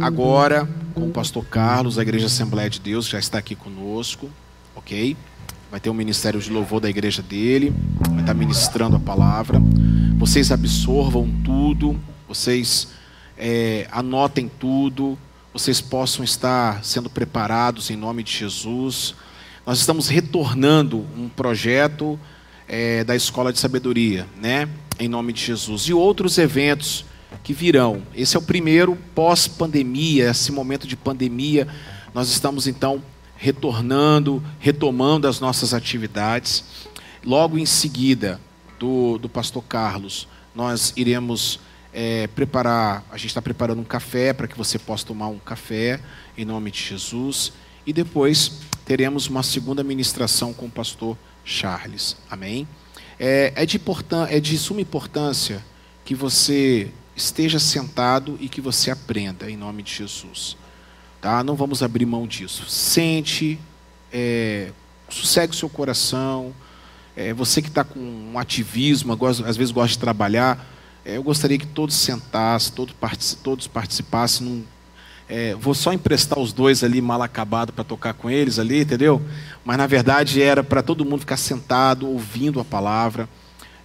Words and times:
agora 0.00 0.68
com 0.94 1.08
o 1.08 1.10
pastor 1.10 1.44
Carlos, 1.44 1.96
da 1.96 2.02
Igreja 2.02 2.26
Assembleia 2.26 2.70
de 2.70 2.80
Deus, 2.80 3.06
já 3.06 3.18
está 3.18 3.38
aqui 3.38 3.54
conosco, 3.54 4.30
ok? 4.74 5.16
Vai 5.70 5.78
ter 5.78 5.90
um 5.90 5.94
ministério 5.94 6.40
de 6.40 6.50
louvor 6.50 6.80
da 6.80 6.90
igreja 6.90 7.22
dele, 7.22 7.72
vai 8.10 8.20
estar 8.20 8.34
ministrando 8.34 8.96
a 8.96 9.00
palavra. 9.00 9.60
Vocês 10.18 10.50
absorvam 10.50 11.30
tudo, 11.44 11.98
vocês 12.26 12.88
é, 13.38 13.86
anotem 13.92 14.50
tudo, 14.58 15.16
vocês 15.52 15.80
possam 15.80 16.24
estar 16.24 16.84
sendo 16.84 17.08
preparados 17.08 17.90
em 17.90 17.96
nome 17.96 18.22
de 18.22 18.32
Jesus. 18.32 19.14
Nós 19.64 19.78
estamos 19.78 20.08
retornando 20.08 21.06
um 21.16 21.28
projeto 21.28 22.18
é, 22.66 23.04
da 23.04 23.14
Escola 23.14 23.52
de 23.52 23.58
Sabedoria, 23.60 24.26
né? 24.40 24.68
Em 24.98 25.08
nome 25.08 25.32
de 25.32 25.44
Jesus. 25.44 25.82
E 25.82 25.94
outros 25.94 26.36
eventos 26.36 27.04
que 27.42 27.52
virão. 27.52 28.02
Esse 28.14 28.36
é 28.36 28.38
o 28.38 28.42
primeiro 28.42 28.96
pós-pandemia, 29.14 30.30
esse 30.30 30.52
momento 30.52 30.86
de 30.86 30.96
pandemia. 30.96 31.66
Nós 32.14 32.28
estamos 32.30 32.66
então 32.66 33.02
retornando, 33.36 34.42
retomando 34.58 35.26
as 35.26 35.40
nossas 35.40 35.72
atividades. 35.72 36.64
Logo 37.24 37.58
em 37.58 37.66
seguida 37.66 38.40
do, 38.78 39.18
do 39.18 39.28
pastor 39.28 39.62
Carlos, 39.64 40.28
nós 40.54 40.92
iremos 40.96 41.60
é, 41.92 42.26
preparar, 42.28 43.04
a 43.10 43.16
gente 43.16 43.28
está 43.28 43.42
preparando 43.42 43.80
um 43.80 43.84
café 43.84 44.32
para 44.32 44.46
que 44.46 44.56
você 44.56 44.78
possa 44.78 45.06
tomar 45.06 45.28
um 45.28 45.38
café 45.38 46.00
em 46.36 46.44
nome 46.44 46.70
de 46.70 46.82
Jesus. 46.82 47.52
E 47.86 47.92
depois 47.92 48.60
teremos 48.84 49.26
uma 49.26 49.42
segunda 49.42 49.82
ministração 49.82 50.52
com 50.52 50.66
o 50.66 50.70
pastor 50.70 51.16
Charles. 51.44 52.16
Amém? 52.30 52.66
É, 53.18 53.52
é, 53.54 53.66
de, 53.66 53.80
é 54.28 54.40
de 54.40 54.58
suma 54.58 54.80
importância 54.80 55.64
que 56.04 56.14
você 56.14 56.90
esteja 57.20 57.58
sentado 57.58 58.36
e 58.40 58.48
que 58.48 58.60
você 58.60 58.90
aprenda 58.90 59.50
em 59.50 59.56
nome 59.56 59.82
de 59.82 59.94
Jesus. 59.94 60.56
Tá? 61.20 61.44
Não 61.44 61.54
vamos 61.54 61.82
abrir 61.82 62.06
mão 62.06 62.26
disso. 62.26 62.64
Sente, 62.68 63.58
é, 64.12 64.72
sossegue 65.08 65.52
o 65.52 65.56
seu 65.56 65.68
coração. 65.68 66.54
É, 67.14 67.32
você 67.34 67.60
que 67.60 67.68
está 67.68 67.84
com 67.84 67.98
um 67.98 68.38
ativismo, 68.38 69.16
às 69.46 69.56
vezes 69.56 69.70
gosta 69.70 69.90
de 69.90 69.98
trabalhar, 69.98 70.66
é, 71.04 71.16
eu 71.16 71.22
gostaria 71.22 71.58
que 71.58 71.66
todos 71.66 71.94
sentassem, 71.94 72.72
todos, 72.72 72.94
todos 73.42 73.66
participassem. 73.66 74.46
Num, 74.46 74.64
é, 75.28 75.54
vou 75.54 75.74
só 75.74 75.92
emprestar 75.92 76.38
os 76.38 76.52
dois 76.52 76.82
ali 76.82 77.00
mal 77.00 77.22
acabado 77.22 77.72
para 77.72 77.84
tocar 77.84 78.14
com 78.14 78.30
eles 78.30 78.58
ali, 78.58 78.80
entendeu? 78.80 79.22
Mas 79.64 79.76
na 79.76 79.86
verdade 79.86 80.42
era 80.42 80.64
para 80.64 80.82
todo 80.82 81.04
mundo 81.04 81.20
ficar 81.20 81.36
sentado, 81.36 82.08
ouvindo 82.08 82.58
a 82.58 82.64
palavra 82.64 83.28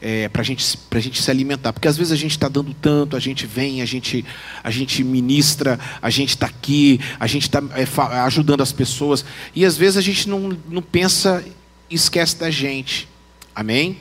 é, 0.01 0.27
para 0.29 0.43
gente, 0.43 0.77
a 0.91 0.99
gente 0.99 1.21
se 1.21 1.31
alimentar. 1.31 1.73
Porque 1.73 1.88
às 1.88 1.97
vezes 1.97 2.11
a 2.11 2.15
gente 2.15 2.31
está 2.31 2.47
dando 2.47 2.73
tanto, 2.73 3.15
a 3.15 3.19
gente 3.19 3.45
vem, 3.45 3.81
a 3.81 3.85
gente, 3.85 4.25
a 4.63 4.71
gente 4.71 5.03
ministra, 5.03 5.79
a 6.01 6.09
gente 6.09 6.29
está 6.29 6.45
aqui, 6.45 6.99
a 7.19 7.27
gente 7.27 7.43
está 7.43 7.61
é, 7.75 8.19
ajudando 8.21 8.61
as 8.61 8.71
pessoas. 8.71 9.25
E 9.55 9.66
às 9.66 9.77
vezes 9.77 9.97
a 9.97 10.01
gente 10.01 10.29
não, 10.29 10.57
não 10.69 10.81
pensa 10.81 11.43
e 11.89 11.95
esquece 11.95 12.38
da 12.38 12.49
gente. 12.49 13.07
Amém? 13.53 13.97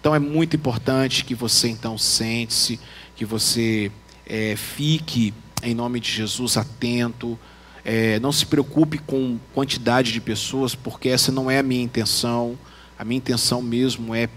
Então 0.00 0.14
é 0.14 0.18
muito 0.18 0.56
importante 0.56 1.24
que 1.24 1.34
você 1.34 1.68
então 1.68 1.98
sente-se, 1.98 2.78
que 3.16 3.24
você 3.24 3.90
é, 4.26 4.54
fique, 4.56 5.34
em 5.62 5.74
nome 5.74 6.00
de 6.00 6.10
Jesus, 6.10 6.56
atento. 6.56 7.38
É, 7.84 8.20
não 8.20 8.32
se 8.32 8.44
preocupe 8.44 8.98
com 8.98 9.38
quantidade 9.54 10.12
de 10.12 10.20
pessoas, 10.20 10.74
porque 10.74 11.08
essa 11.08 11.32
não 11.32 11.50
é 11.50 11.58
a 11.58 11.62
minha 11.62 11.82
intenção. 11.82 12.58
A 12.98 13.04
minha 13.04 13.18
intenção 13.18 13.62
mesmo 13.62 14.14
é 14.14 14.28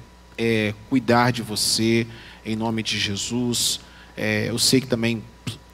é, 0.42 0.74
cuidar 0.90 1.30
de 1.30 1.44
você, 1.44 2.08
em 2.44 2.56
nome 2.56 2.82
de 2.82 2.98
Jesus. 2.98 3.80
É, 4.18 4.50
eu 4.50 4.58
sei 4.58 4.82
que 4.82 4.88
também, 4.88 5.24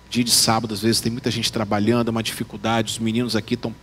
dia 0.10 0.26
de 0.26 0.32
sábado, 0.32 0.73
às 0.73 0.82
vezes 0.82 1.00
tem 1.00 1.10
muita 1.10 1.32
gente 1.32 1.50
trabalhando, 1.50 2.10
é 2.10 2.12
uma 2.12 2.22
dificuldade, 2.22 2.92
os 2.92 3.00
meninos 3.00 3.34
aqui 3.34 3.54
estão, 3.54 3.73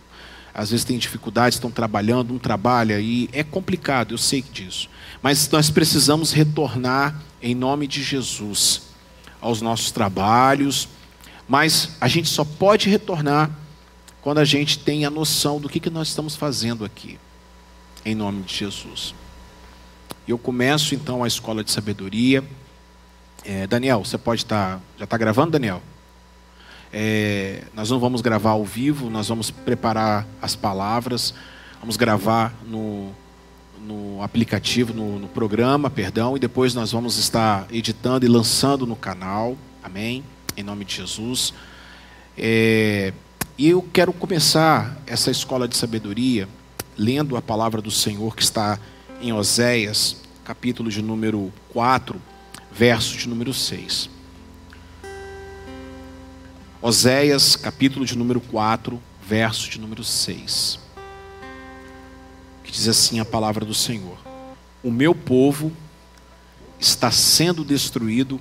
às 0.53 0.69
vezes 0.69 0.85
têm 0.85 0.99
dificuldades, 0.99 1.55
estão 1.55 1.71
trabalhando, 1.71 2.35
um 2.35 2.37
trabalha, 2.37 2.99
e 2.99 3.27
é 3.33 3.43
complicado, 3.43 4.13
eu 4.13 4.17
sei 4.19 4.43
disso. 4.43 4.87
Mas 5.23 5.49
nós 5.49 5.71
precisamos 5.71 6.31
retornar, 6.31 7.19
em 7.41 7.55
nome 7.55 7.87
de 7.87 8.03
Jesus, 8.03 8.83
aos 9.41 9.63
nossos 9.63 9.89
trabalhos, 9.89 10.87
mas 11.49 11.97
a 11.99 12.07
gente 12.07 12.29
só 12.29 12.45
pode 12.45 12.89
retornar 12.89 13.49
quando 14.21 14.37
a 14.37 14.45
gente 14.45 14.77
tem 14.77 15.03
a 15.03 15.09
noção 15.09 15.59
do 15.59 15.67
que, 15.67 15.79
que 15.79 15.89
nós 15.89 16.09
estamos 16.09 16.35
fazendo 16.35 16.85
aqui, 16.85 17.17
em 18.05 18.13
nome 18.13 18.43
de 18.43 18.55
Jesus. 18.55 19.15
Eu 20.27 20.39
começo 20.39 20.95
então 20.95 21.23
a 21.23 21.27
escola 21.27 21.63
de 21.63 21.69
sabedoria. 21.69 22.43
É, 23.43 23.67
Daniel, 23.67 24.03
você 24.03 24.17
pode 24.17 24.41
estar. 24.41 24.77
Tá, 24.77 24.81
já 24.97 25.03
está 25.03 25.17
gravando, 25.17 25.51
Daniel? 25.51 25.83
É, 26.91 27.61
nós 27.75 27.91
não 27.91 27.99
vamos 27.99 28.21
gravar 28.21 28.51
ao 28.51 28.65
vivo, 28.65 29.07
nós 29.07 29.27
vamos 29.27 29.51
preparar 29.51 30.25
as 30.41 30.55
palavras, 30.55 31.31
vamos 31.79 31.95
gravar 31.95 32.55
no, 32.65 33.11
no 33.85 34.23
aplicativo, 34.23 34.95
no, 34.95 35.19
no 35.19 35.27
programa, 35.27 35.91
perdão, 35.91 36.35
e 36.35 36.39
depois 36.39 36.73
nós 36.73 36.91
vamos 36.91 37.19
estar 37.19 37.67
editando 37.71 38.25
e 38.25 38.27
lançando 38.27 38.87
no 38.87 38.95
canal. 38.95 39.55
Amém? 39.83 40.23
Em 40.57 40.63
nome 40.63 40.85
de 40.85 40.95
Jesus. 40.95 41.53
É, 42.35 43.13
e 43.59 43.69
eu 43.69 43.87
quero 43.93 44.11
começar 44.11 44.97
essa 45.05 45.29
escola 45.29 45.67
de 45.67 45.77
sabedoria 45.77 46.47
lendo 46.97 47.37
a 47.37 47.43
palavra 47.43 47.79
do 47.79 47.91
Senhor 47.91 48.35
que 48.35 48.41
está 48.41 48.79
em 49.25 49.33
Oséias, 49.33 50.17
capítulo 50.43 50.91
de 50.91 51.01
número 51.01 51.51
4, 51.73 52.21
verso 52.71 53.17
de 53.17 53.27
número 53.27 53.55
6. 53.55 54.07
Oséias, 56.79 57.55
capítulo 57.55 58.05
de 58.05 58.15
número 58.15 58.39
4, 58.39 59.01
verso 59.27 59.67
de 59.67 59.79
número 59.79 60.03
6. 60.03 60.79
Que 62.63 62.71
diz 62.71 62.87
assim 62.87 63.19
a 63.19 63.25
palavra 63.25 63.65
do 63.65 63.73
Senhor: 63.73 64.19
O 64.83 64.91
meu 64.91 65.15
povo 65.15 65.71
está 66.79 67.09
sendo 67.09 67.63
destruído 67.63 68.39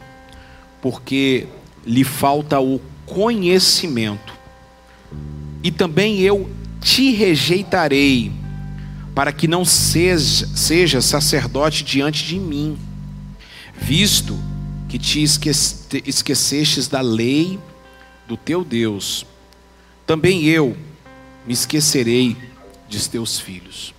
porque 0.82 1.48
lhe 1.86 2.04
falta 2.04 2.60
o 2.60 2.78
conhecimento. 3.06 4.34
E 5.62 5.70
também 5.70 6.20
eu 6.20 6.50
te 6.78 7.10
rejeitarei 7.12 8.43
para 9.14 9.32
que 9.32 9.46
não 9.46 9.64
seja, 9.64 10.46
seja 10.56 11.00
sacerdote 11.00 11.84
diante 11.84 12.24
de 12.24 12.38
mim, 12.38 12.76
visto 13.76 14.36
que 14.88 14.98
te 14.98 15.22
esquece, 15.22 16.02
esquecestes 16.04 16.88
da 16.88 17.00
lei 17.00 17.58
do 18.26 18.36
teu 18.36 18.64
Deus, 18.64 19.24
também 20.06 20.44
eu 20.44 20.76
me 21.46 21.52
esquecerei 21.52 22.36
de 22.88 23.08
teus 23.08 23.38
filhos. 23.38 23.94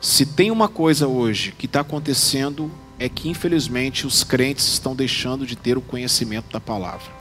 Se 0.00 0.24
tem 0.26 0.50
uma 0.50 0.68
coisa 0.68 1.06
hoje 1.06 1.52
que 1.56 1.66
está 1.66 1.80
acontecendo, 1.80 2.70
é 2.98 3.08
que 3.08 3.28
infelizmente 3.28 4.06
os 4.06 4.24
crentes 4.24 4.66
estão 4.66 4.94
deixando 4.94 5.46
de 5.46 5.56
ter 5.56 5.76
o 5.76 5.82
conhecimento 5.82 6.52
da 6.52 6.60
palavra. 6.60 7.17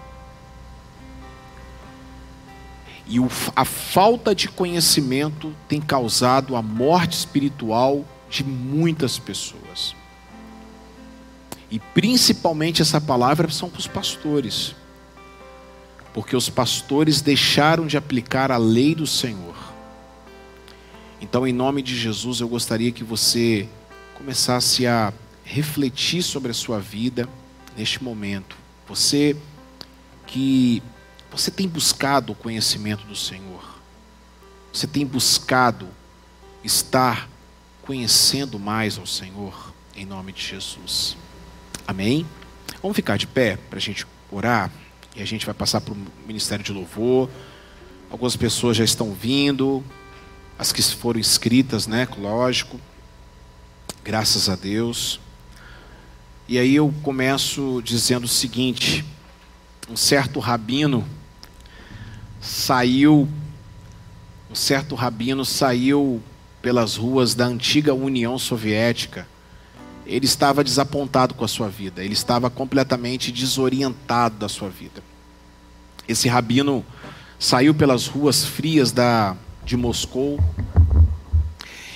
E 3.10 3.20
o, 3.20 3.30
a 3.56 3.64
falta 3.64 4.36
de 4.36 4.50
conhecimento 4.50 5.54
tem 5.68 5.80
causado 5.80 6.56
a 6.56 6.62
morte 6.62 7.14
espiritual 7.14 8.06
de 8.30 8.44
muitas 8.44 9.18
pessoas. 9.18 9.96
E 11.72 11.80
principalmente 11.80 12.82
essa 12.82 13.00
palavra 13.00 13.50
são 13.50 13.70
para 13.70 13.80
os 13.80 13.88
pastores. 13.88 14.76
Porque 16.14 16.36
os 16.36 16.50
pastores 16.50 17.22
deixaram 17.22 17.86
de 17.86 17.98
aplicar 17.98 18.52
a 18.52 18.58
lei 18.58 18.96
do 18.96 19.08
Senhor. 19.08 19.56
Então, 21.22 21.48
em 21.48 21.54
nome 21.54 21.82
de 21.82 21.98
Jesus, 21.98 22.42
eu 22.42 22.48
gostaria 22.48 22.92
que 22.92 23.04
você 23.04 23.68
começasse 24.16 24.86
a 24.86 25.14
refletir 25.44 26.22
sobre 26.22 26.52
a 26.52 26.54
sua 26.54 26.80
vida 26.80 27.28
neste 27.78 28.04
momento. 28.04 28.58
Você 28.88 29.36
que 30.26 30.84
você 31.38 31.52
tem 31.52 31.68
buscado 31.68 32.34
o 32.34 32.36
conhecimento 32.36 33.06
do 33.06 33.16
Senhor? 33.16 33.64
Você 34.74 34.88
tem 34.88 35.06
buscado 35.06 35.88
estar 36.64 37.30
conhecendo 37.84 38.58
mais 38.58 38.98
ao 38.98 39.06
Senhor? 39.06 39.72
Em 39.96 40.04
nome 40.04 40.32
de 40.32 40.42
Jesus. 40.42 41.16
Amém? 41.88 42.26
Vamos 42.82 42.96
ficar 42.96 43.18
de 43.18 43.28
pé 43.28 43.56
para 43.70 43.78
a 43.78 43.82
gente 43.82 44.06
orar 44.32 44.72
e 45.16 45.22
a 45.22 45.26
gente 45.26 45.46
vai 45.46 45.54
passar 45.54 45.80
para 45.80 45.94
o 45.94 45.98
ministério 46.26 46.66
de 46.66 46.74
louvor. 46.74 47.30
Algumas 48.10 48.36
pessoas 48.36 48.76
já 48.76 48.84
estão 48.84 49.14
vindo, 49.14 49.84
as 50.58 50.72
que 50.72 50.82
foram 50.82 51.20
inscritas, 51.20 51.86
né? 51.86 52.08
Lógico. 52.18 52.82
Graças 54.04 54.50
a 54.50 54.56
Deus. 54.56 55.20
E 56.48 56.58
aí 56.58 56.76
eu 56.76 56.92
começo 57.04 57.80
dizendo 57.84 58.24
o 58.24 58.28
seguinte: 58.28 59.06
um 59.88 59.96
certo 59.96 60.40
rabino 60.40 61.08
saiu, 62.40 63.28
um 64.50 64.56
certo 64.56 64.96
rabino 64.96 65.46
saiu 65.46 66.22
pelas 66.62 66.96
ruas 66.96 67.34
da 67.34 67.46
antiga 67.46 67.94
União 67.94 68.38
Soviética. 68.38 69.28
Ele 70.06 70.26
estava 70.26 70.64
desapontado 70.64 71.34
com 71.34 71.44
a 71.44 71.48
sua 71.48 71.68
vida, 71.70 72.04
ele 72.04 72.14
estava 72.14 72.50
completamente 72.50 73.32
desorientado 73.32 74.38
da 74.38 74.48
sua 74.48 74.70
vida. 74.70 75.04
Esse 76.08 76.30
rabino 76.30 76.86
saiu 77.38 77.74
pelas 77.74 78.08
ruas 78.08 78.46
frias 78.46 78.92
da, 78.92 79.36
de 79.66 79.76
Moscou 79.76 80.40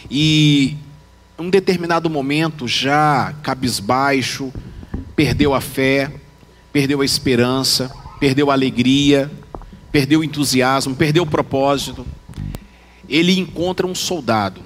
e, 0.09 0.75
em 1.39 1.45
um 1.45 1.49
determinado 1.49 2.09
momento, 2.09 2.67
já 2.67 3.33
cabisbaixo, 3.41 4.51
perdeu 5.15 5.53
a 5.53 5.61
fé, 5.61 6.11
perdeu 6.73 6.99
a 6.99 7.05
esperança, 7.05 7.89
perdeu 8.19 8.51
a 8.51 8.53
alegria, 8.53 9.31
perdeu 9.91 10.21
o 10.21 10.23
entusiasmo, 10.23 10.95
perdeu 10.95 11.23
o 11.23 11.27
propósito. 11.27 12.05
Ele 13.09 13.37
encontra 13.37 13.85
um 13.85 13.93
soldado. 13.93 14.61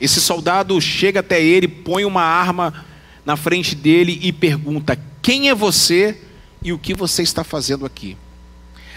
Esse 0.00 0.20
soldado 0.20 0.78
chega 0.80 1.20
até 1.20 1.42
ele, 1.42 1.66
põe 1.66 2.04
uma 2.04 2.22
arma 2.22 2.84
na 3.24 3.36
frente 3.36 3.74
dele 3.74 4.18
e 4.22 4.32
pergunta: 4.32 4.98
Quem 5.22 5.48
é 5.48 5.54
você 5.54 6.20
e 6.62 6.72
o 6.72 6.78
que 6.78 6.92
você 6.92 7.22
está 7.22 7.42
fazendo 7.42 7.86
aqui? 7.86 8.16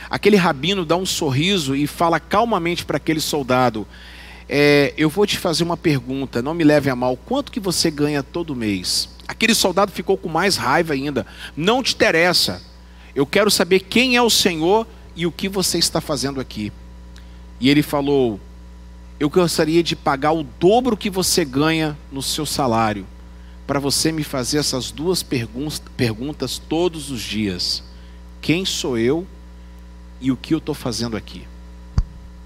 Aquele 0.10 0.36
rabino 0.36 0.86
dá 0.86 0.98
um 0.98 1.06
sorriso 1.06 1.76
e 1.76 1.88
fala 1.88 2.20
calmamente 2.20 2.84
para 2.84 2.98
aquele 2.98 3.22
soldado: 3.22 3.88
é, 4.50 4.94
Eu 4.98 5.10
vou 5.10 5.26
te 5.26 5.38
fazer 5.38 5.64
uma 5.64 5.78
pergunta, 5.78 6.42
não 6.42 6.54
me 6.54 6.66
leve 6.66 6.90
a 6.90 6.96
mal. 6.96 7.16
Quanto 7.16 7.52
que 7.52 7.60
você 7.60 7.90
ganha 7.90 8.22
todo 8.22 8.56
mês? 8.56 9.08
Aquele 9.26 9.56
soldado 9.56 9.92
ficou 9.92 10.18
com 10.18 10.28
mais 10.28 10.58
raiva 10.58 10.94
ainda. 10.94 11.26
Não 11.56 11.82
te 11.82 11.94
interessa. 11.94 12.62
Eu 13.16 13.26
quero 13.26 13.50
saber 13.50 13.82
quem 13.82 14.16
é 14.16 14.22
o 14.22 14.30
Senhor 14.30 14.86
e 15.20 15.26
o 15.26 15.34
que 15.34 15.50
você 15.50 15.78
está 15.78 16.00
fazendo 16.00 16.40
aqui. 16.40 16.72
E 17.60 17.70
ele 17.70 17.84
falou: 17.84 18.40
Eu 19.20 19.30
gostaria 19.30 19.84
de 19.84 19.94
pagar 19.94 20.32
o 20.32 20.44
dobro 20.44 20.96
que 20.96 21.10
você 21.10 21.44
ganha 21.44 21.98
no 22.10 22.22
seu 22.22 22.46
salário, 22.46 23.06
para 23.68 23.82
você 23.82 24.14
me 24.14 24.24
fazer 24.24 24.60
essas 24.60 24.92
duas 24.92 25.22
perguntas 25.22 26.58
todos 26.58 27.12
os 27.12 27.22
dias: 27.22 27.84
Quem 28.40 28.64
sou 28.64 28.98
eu 28.98 29.28
e 30.22 30.32
o 30.32 30.38
que 30.38 30.54
eu 30.54 30.60
estou 30.60 30.74
fazendo 30.74 31.18
aqui? 31.18 31.46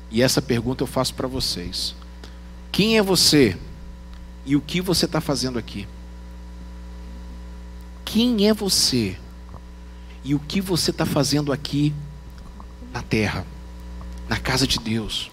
E 0.09 0.23
essa 0.23 0.41
pergunta 0.41 0.81
eu 0.81 0.87
faço 0.87 1.13
para 1.13 1.27
vocês: 1.27 1.93
Quem 2.71 2.97
é 2.97 3.03
você 3.03 3.55
e 4.47 4.55
o 4.55 4.61
que 4.61 4.81
você 4.81 5.05
está 5.05 5.21
fazendo 5.21 5.59
aqui? 5.59 5.87
Quem 8.03 8.47
é 8.49 8.53
você 8.53 9.15
e 10.23 10.33
o 10.33 10.39
que 10.39 10.59
você 10.59 10.89
está 10.89 11.05
fazendo 11.05 11.53
aqui 11.53 11.93
na 12.93 13.01
terra, 13.01 13.45
na 14.29 14.37
casa 14.37 14.65
de 14.65 14.79
Deus? 14.79 15.29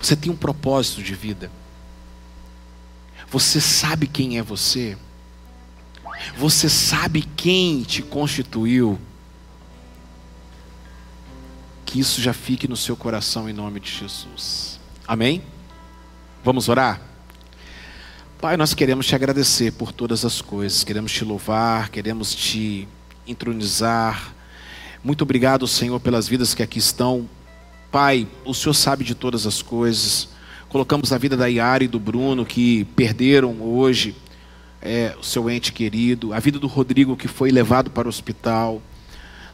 Você 0.00 0.16
tem 0.16 0.32
um 0.32 0.36
propósito 0.36 1.02
de 1.02 1.14
vida. 1.14 1.50
Você 3.30 3.60
sabe 3.60 4.06
quem 4.06 4.38
é 4.38 4.42
você? 4.42 4.96
Você 6.36 6.68
sabe 6.68 7.22
quem 7.22 7.82
te 7.82 8.02
constituiu? 8.02 8.98
que 11.90 11.98
isso 11.98 12.22
já 12.22 12.32
fique 12.32 12.68
no 12.68 12.76
seu 12.76 12.96
coração 12.96 13.50
em 13.50 13.52
nome 13.52 13.80
de 13.80 13.90
Jesus. 13.90 14.78
Amém? 15.08 15.42
Vamos 16.44 16.68
orar? 16.68 17.00
Pai, 18.40 18.56
nós 18.56 18.72
queremos 18.74 19.08
te 19.08 19.14
agradecer 19.16 19.72
por 19.72 19.90
todas 19.90 20.24
as 20.24 20.40
coisas, 20.40 20.84
queremos 20.84 21.10
te 21.10 21.24
louvar, 21.24 21.88
queremos 21.88 22.32
te 22.32 22.86
entronizar. 23.26 24.32
Muito 25.02 25.22
obrigado, 25.22 25.66
Senhor, 25.66 25.98
pelas 25.98 26.28
vidas 26.28 26.52
que 26.52 26.62
aqui 26.62 26.78
estão. 26.78 27.26
Pai, 27.90 28.28
o 28.44 28.52
Senhor 28.52 28.74
sabe 28.74 29.02
de 29.02 29.14
todas 29.14 29.46
as 29.46 29.62
coisas. 29.62 30.28
Colocamos 30.68 31.10
a 31.10 31.16
vida 31.16 31.38
da 31.38 31.46
Yara 31.46 31.84
e 31.84 31.88
do 31.88 31.98
Bruno 31.98 32.44
que 32.44 32.84
perderam 32.96 33.62
hoje 33.62 34.14
é, 34.82 35.16
o 35.18 35.24
seu 35.24 35.48
ente 35.48 35.72
querido, 35.72 36.34
a 36.34 36.38
vida 36.38 36.58
do 36.58 36.66
Rodrigo 36.66 37.16
que 37.16 37.28
foi 37.28 37.50
levado 37.50 37.90
para 37.90 38.06
o 38.06 38.10
hospital. 38.10 38.82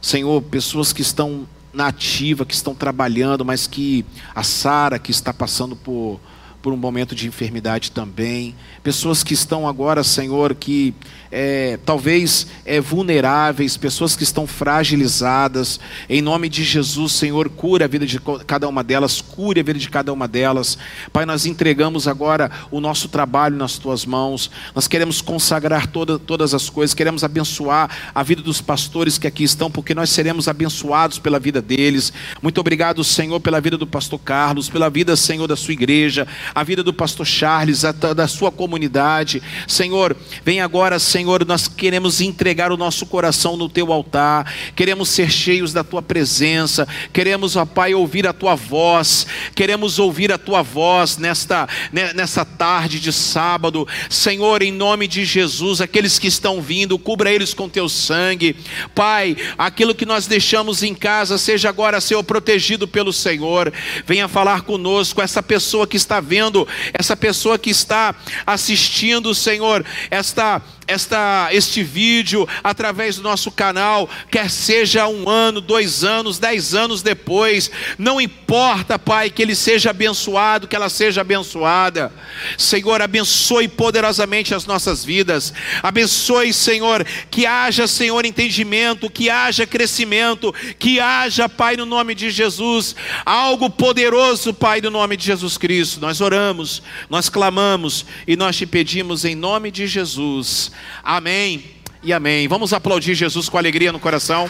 Senhor, 0.01 0.41
pessoas 0.41 0.91
que 0.91 1.01
estão 1.01 1.47
na 1.71 1.87
ativa, 1.87 2.45
que 2.45 2.53
estão 2.53 2.75
trabalhando, 2.75 3.45
mas 3.45 3.67
que 3.67 4.05
a 4.35 4.43
Sara, 4.43 4.99
que 4.99 5.11
está 5.11 5.33
passando 5.33 5.77
por, 5.77 6.19
por 6.67 6.73
um 6.73 6.77
momento 6.77 7.15
de 7.15 7.25
enfermidade 7.29 7.91
também. 7.91 8.53
Pessoas 8.83 9.23
que 9.23 9.33
estão 9.33 9.65
agora, 9.65 10.03
Senhor, 10.03 10.53
que 10.53 10.93
é, 11.31 11.79
talvez 11.85 12.47
é, 12.65 12.81
vulneráveis, 12.81 13.77
pessoas 13.77 14.17
que 14.17 14.23
estão 14.23 14.45
fragilizadas. 14.45 15.79
Em 16.09 16.21
nome 16.21 16.49
de 16.49 16.65
Jesus, 16.65 17.13
Senhor, 17.13 17.49
cura 17.49 17.85
a 17.85 17.87
vida 17.87 18.05
de 18.05 18.19
cada 18.45 18.67
uma 18.67 18.83
delas, 18.83 19.21
cure 19.21 19.61
a 19.61 19.63
vida 19.63 19.79
de 19.79 19.89
cada 19.89 20.11
uma 20.11 20.27
delas. 20.27 20.77
Pai, 21.13 21.25
nós 21.25 21.45
entregamos 21.45 22.05
agora 22.05 22.51
o 22.69 22.81
nosso 22.81 23.07
trabalho 23.07 23.55
nas 23.55 23.77
tuas 23.77 24.05
mãos. 24.05 24.51
Nós 24.75 24.89
queremos 24.89 25.21
consagrar 25.21 25.87
toda, 25.87 26.19
todas 26.19 26.53
as 26.53 26.69
coisas, 26.69 26.93
queremos 26.93 27.23
abençoar 27.23 28.11
a 28.13 28.23
vida 28.23 28.41
dos 28.41 28.59
pastores 28.59 29.17
que 29.17 29.27
aqui 29.27 29.45
estão, 29.45 29.71
porque 29.71 29.95
nós 29.95 30.09
seremos 30.09 30.49
abençoados 30.49 31.17
pela 31.17 31.39
vida 31.39 31.61
deles. 31.61 32.11
Muito 32.41 32.59
obrigado, 32.59 33.05
Senhor, 33.05 33.39
pela 33.39 33.61
vida 33.61 33.77
do 33.77 33.87
pastor 33.87 34.19
Carlos, 34.19 34.69
pela 34.69 34.89
vida, 34.89 35.15
Senhor, 35.15 35.47
da 35.47 35.55
sua 35.55 35.73
igreja, 35.73 36.27
a 36.57 36.63
vida 36.63 36.81
do 36.81 36.91
pastor 36.91 37.27
Charles, 37.27 37.85
a, 37.85 37.91
da 37.91 38.27
sua 38.27 38.51
comunidade. 38.51 39.43
Senhor, 39.67 40.17
vem 40.43 40.59
agora, 40.59 40.97
Senhor 40.97 41.45
nós 41.45 41.67
queremos 41.67 42.19
entregar 42.19 42.71
o 42.71 42.77
nosso 42.77 43.05
coração 43.05 43.55
no 43.55 43.69
teu 43.69 43.93
altar, 43.93 44.51
queremos 44.75 45.09
ser 45.09 45.29
cheios 45.29 45.71
da 45.71 45.83
tua 45.83 46.01
presença, 46.01 46.87
queremos, 47.13 47.55
ó 47.55 47.63
Pai, 47.63 47.93
ouvir 47.93 48.25
a 48.25 48.33
tua 48.33 48.55
voz, 48.55 49.27
queremos 49.53 49.99
ouvir 49.99 50.31
a 50.31 50.37
tua 50.39 50.63
voz 50.63 51.17
nesta, 51.17 51.69
nessa 51.91 52.43
tarde 52.43 52.99
de 52.99 53.13
sábado. 53.13 53.87
Senhor, 54.09 54.63
em 54.63 54.71
nome 54.71 55.07
de 55.07 55.25
Jesus, 55.25 55.79
aqueles 55.79 56.17
que 56.17 56.25
estão 56.25 56.59
vindo, 56.59 56.97
cubra 56.97 57.31
eles 57.31 57.53
com 57.53 57.69
teu 57.69 57.87
sangue. 57.87 58.55
Pai, 58.95 59.37
aquilo 59.59 59.93
que 59.93 60.07
nós 60.07 60.25
deixamos 60.25 60.81
em 60.81 60.95
casa, 60.95 61.37
seja 61.37 61.69
agora, 61.69 62.01
Senhor, 62.01 62.23
protegido 62.23 62.87
pelo 62.87 63.13
Senhor. 63.13 63.71
Venha 64.07 64.27
falar 64.27 64.61
conosco, 64.61 65.21
essa 65.21 65.43
pessoa 65.43 65.85
que 65.85 65.97
está 65.97 66.19
vendo, 66.19 66.46
essa 66.93 67.15
pessoa 67.15 67.57
que 67.57 67.69
está 67.69 68.15
assistindo, 68.45 69.33
Senhor, 69.33 69.85
esta 70.09 70.61
esta, 70.87 71.49
este 71.51 71.83
vídeo 71.83 72.47
através 72.63 73.17
do 73.17 73.21
nosso 73.21 73.51
canal, 73.51 74.09
quer 74.31 74.49
seja 74.49 75.07
um 75.07 75.29
ano, 75.29 75.59
dois 75.59 76.03
anos, 76.03 76.39
dez 76.39 76.73
anos 76.73 77.01
depois, 77.01 77.69
não 77.97 78.21
importa, 78.21 78.97
Pai, 78.97 79.29
que 79.29 79.41
ele 79.41 79.53
seja 79.53 79.89
abençoado, 79.89 80.67
que 80.67 80.75
ela 80.75 80.89
seja 80.89 81.21
abençoada. 81.21 82.11
Senhor, 82.57 83.01
abençoe 83.01 83.67
poderosamente 83.67 84.55
as 84.55 84.65
nossas 84.65 85.03
vidas, 85.03 85.53
abençoe, 85.83 86.53
Senhor, 86.53 87.05
que 87.29 87.45
haja, 87.45 87.85
Senhor, 87.85 88.25
entendimento, 88.25 89.09
que 89.09 89.29
haja 89.29 89.67
crescimento, 89.67 90.53
que 90.79 90.99
haja, 90.99 91.49
Pai, 91.49 91.75
no 91.75 91.85
nome 91.85 92.15
de 92.15 92.29
Jesus, 92.29 92.95
algo 93.25 93.69
poderoso, 93.69 94.53
Pai, 94.53 94.79
no 94.79 94.89
nome 94.89 95.17
de 95.17 95.25
Jesus 95.25 95.57
Cristo. 95.57 95.99
Nós 95.99 96.21
oramos, 96.21 96.81
nós 97.09 97.27
clamamos 97.27 98.05
e 98.25 98.37
nós 98.37 98.55
te 98.55 98.65
pedimos 98.65 99.25
em 99.25 99.35
nome 99.35 99.69
de 99.69 99.85
Jesus. 99.85 100.71
Amém 101.03 101.63
e 102.03 102.13
amém. 102.13 102.47
Vamos 102.47 102.73
aplaudir 102.73 103.15
Jesus 103.15 103.49
com 103.49 103.57
alegria 103.57 103.91
no 103.91 103.99
coração. 103.99 104.49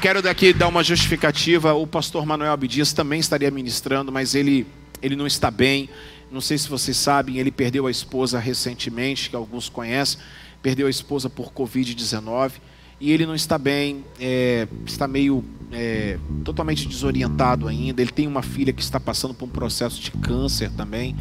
Quero 0.00 0.20
daqui 0.20 0.52
dar 0.52 0.68
uma 0.68 0.84
justificativa. 0.84 1.72
O 1.72 1.86
pastor 1.86 2.26
Manuel 2.26 2.52
Abdias 2.52 2.92
também 2.92 3.20
estaria 3.20 3.50
ministrando, 3.50 4.12
mas 4.12 4.34
ele, 4.34 4.66
ele 5.00 5.16
não 5.16 5.26
está 5.26 5.50
bem. 5.50 5.88
Não 6.30 6.40
sei 6.40 6.58
se 6.58 6.68
vocês 6.68 6.96
sabem, 6.96 7.38
ele 7.38 7.50
perdeu 7.50 7.86
a 7.86 7.90
esposa 7.90 8.38
recentemente, 8.38 9.30
que 9.30 9.36
alguns 9.36 9.68
conhecem. 9.68 10.20
Perdeu 10.62 10.86
a 10.86 10.90
esposa 10.90 11.30
por 11.30 11.52
Covid-19 11.52 12.52
e 13.00 13.12
ele 13.12 13.26
não 13.26 13.34
está 13.34 13.58
bem, 13.58 14.04
é, 14.18 14.66
está 14.86 15.06
meio 15.06 15.44
é, 15.72 16.18
totalmente 16.44 16.86
desorientado 16.86 17.68
ainda. 17.68 18.02
Ele 18.02 18.12
tem 18.12 18.26
uma 18.26 18.42
filha 18.42 18.72
que 18.72 18.82
está 18.82 18.98
passando 18.98 19.34
por 19.34 19.46
um 19.46 19.50
processo 19.50 20.00
de 20.00 20.10
câncer 20.10 20.70
também 20.70 21.14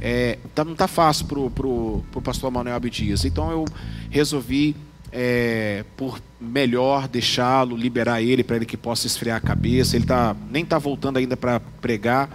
é, 0.00 0.38
tá, 0.54 0.64
não 0.64 0.72
está 0.72 0.88
fácil 0.88 1.26
para 1.26 1.38
o 1.38 1.50
pro, 1.50 2.04
pro 2.10 2.22
pastor 2.22 2.50
Manuel 2.50 2.76
Abdias. 2.76 3.24
Então 3.24 3.50
eu 3.50 3.64
resolvi, 4.10 4.74
é, 5.12 5.84
por 5.96 6.20
melhor, 6.40 7.06
deixá-lo, 7.06 7.76
liberar 7.76 8.22
ele 8.22 8.42
para 8.42 8.56
ele 8.56 8.66
que 8.66 8.76
possa 8.76 9.06
esfriar 9.06 9.36
a 9.36 9.40
cabeça. 9.40 9.96
Ele 9.96 10.06
tá, 10.06 10.34
nem 10.50 10.62
está 10.62 10.78
voltando 10.78 11.18
ainda 11.18 11.36
para 11.36 11.60
pregar 11.60 12.30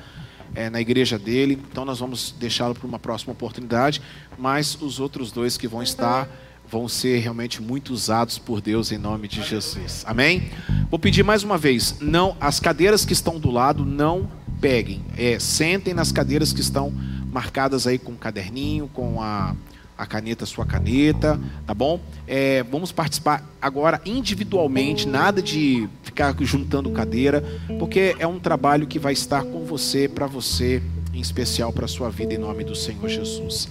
é, 0.53 0.69
na 0.69 0.79
igreja 0.79 1.19
dele, 1.19 1.59
então 1.69 1.83
nós 1.83 1.99
vamos 1.99 2.33
deixá-lo 2.39 2.75
para 2.75 2.87
uma 2.87 2.99
próxima 2.99 3.33
oportunidade. 3.33 4.01
Mas 4.37 4.77
os 4.79 4.99
outros 4.99 5.31
dois 5.31 5.57
que 5.57 5.67
vão 5.67 5.81
estar 5.81 6.29
vão 6.69 6.87
ser 6.87 7.19
realmente 7.19 7.61
muito 7.61 7.93
usados 7.93 8.37
por 8.37 8.59
Deus 8.61 8.91
em 8.91 8.97
nome 8.97 9.27
de 9.27 9.43
Jesus. 9.43 10.03
Amém? 10.07 10.49
Vou 10.89 10.99
pedir 10.99 11.23
mais 11.23 11.43
uma 11.43 11.57
vez, 11.57 11.97
não 12.01 12.35
as 12.39 12.59
cadeiras 12.59 13.05
que 13.05 13.13
estão 13.13 13.39
do 13.39 13.51
lado 13.51 13.85
não 13.85 14.29
peguem, 14.59 15.03
é, 15.15 15.37
sentem 15.37 15.93
nas 15.93 16.11
cadeiras 16.11 16.51
que 16.51 16.61
estão 16.61 16.93
marcadas 17.35 17.85
aí 17.85 17.99
com 17.99 18.13
um 18.13 18.15
caderninho, 18.15 18.89
com 18.93 19.21
a, 19.21 19.53
a 19.97 20.05
caneta, 20.05 20.45
sua 20.45 20.65
caneta, 20.65 21.37
tá 21.67 21.73
bom? 21.73 21.99
É, 22.25 22.63
vamos 22.63 22.93
participar 22.93 23.43
agora 23.61 24.01
individualmente, 24.05 25.05
nada 25.05 25.41
de 25.41 25.89
ficar 26.01 26.33
juntando 26.39 26.89
cadeira, 26.91 27.43
porque 27.77 28.15
é 28.19 28.25
um 28.25 28.39
trabalho 28.39 28.87
que 28.87 28.97
vai 28.97 29.11
estar 29.11 29.43
com 29.43 29.65
você, 29.65 30.07
para 30.07 30.25
você, 30.27 30.81
em 31.13 31.19
especial 31.19 31.73
para 31.73 31.89
sua 31.89 32.09
vida, 32.09 32.33
em 32.33 32.37
nome 32.37 32.63
do 32.63 32.73
Senhor 32.73 33.09
Jesus. 33.09 33.67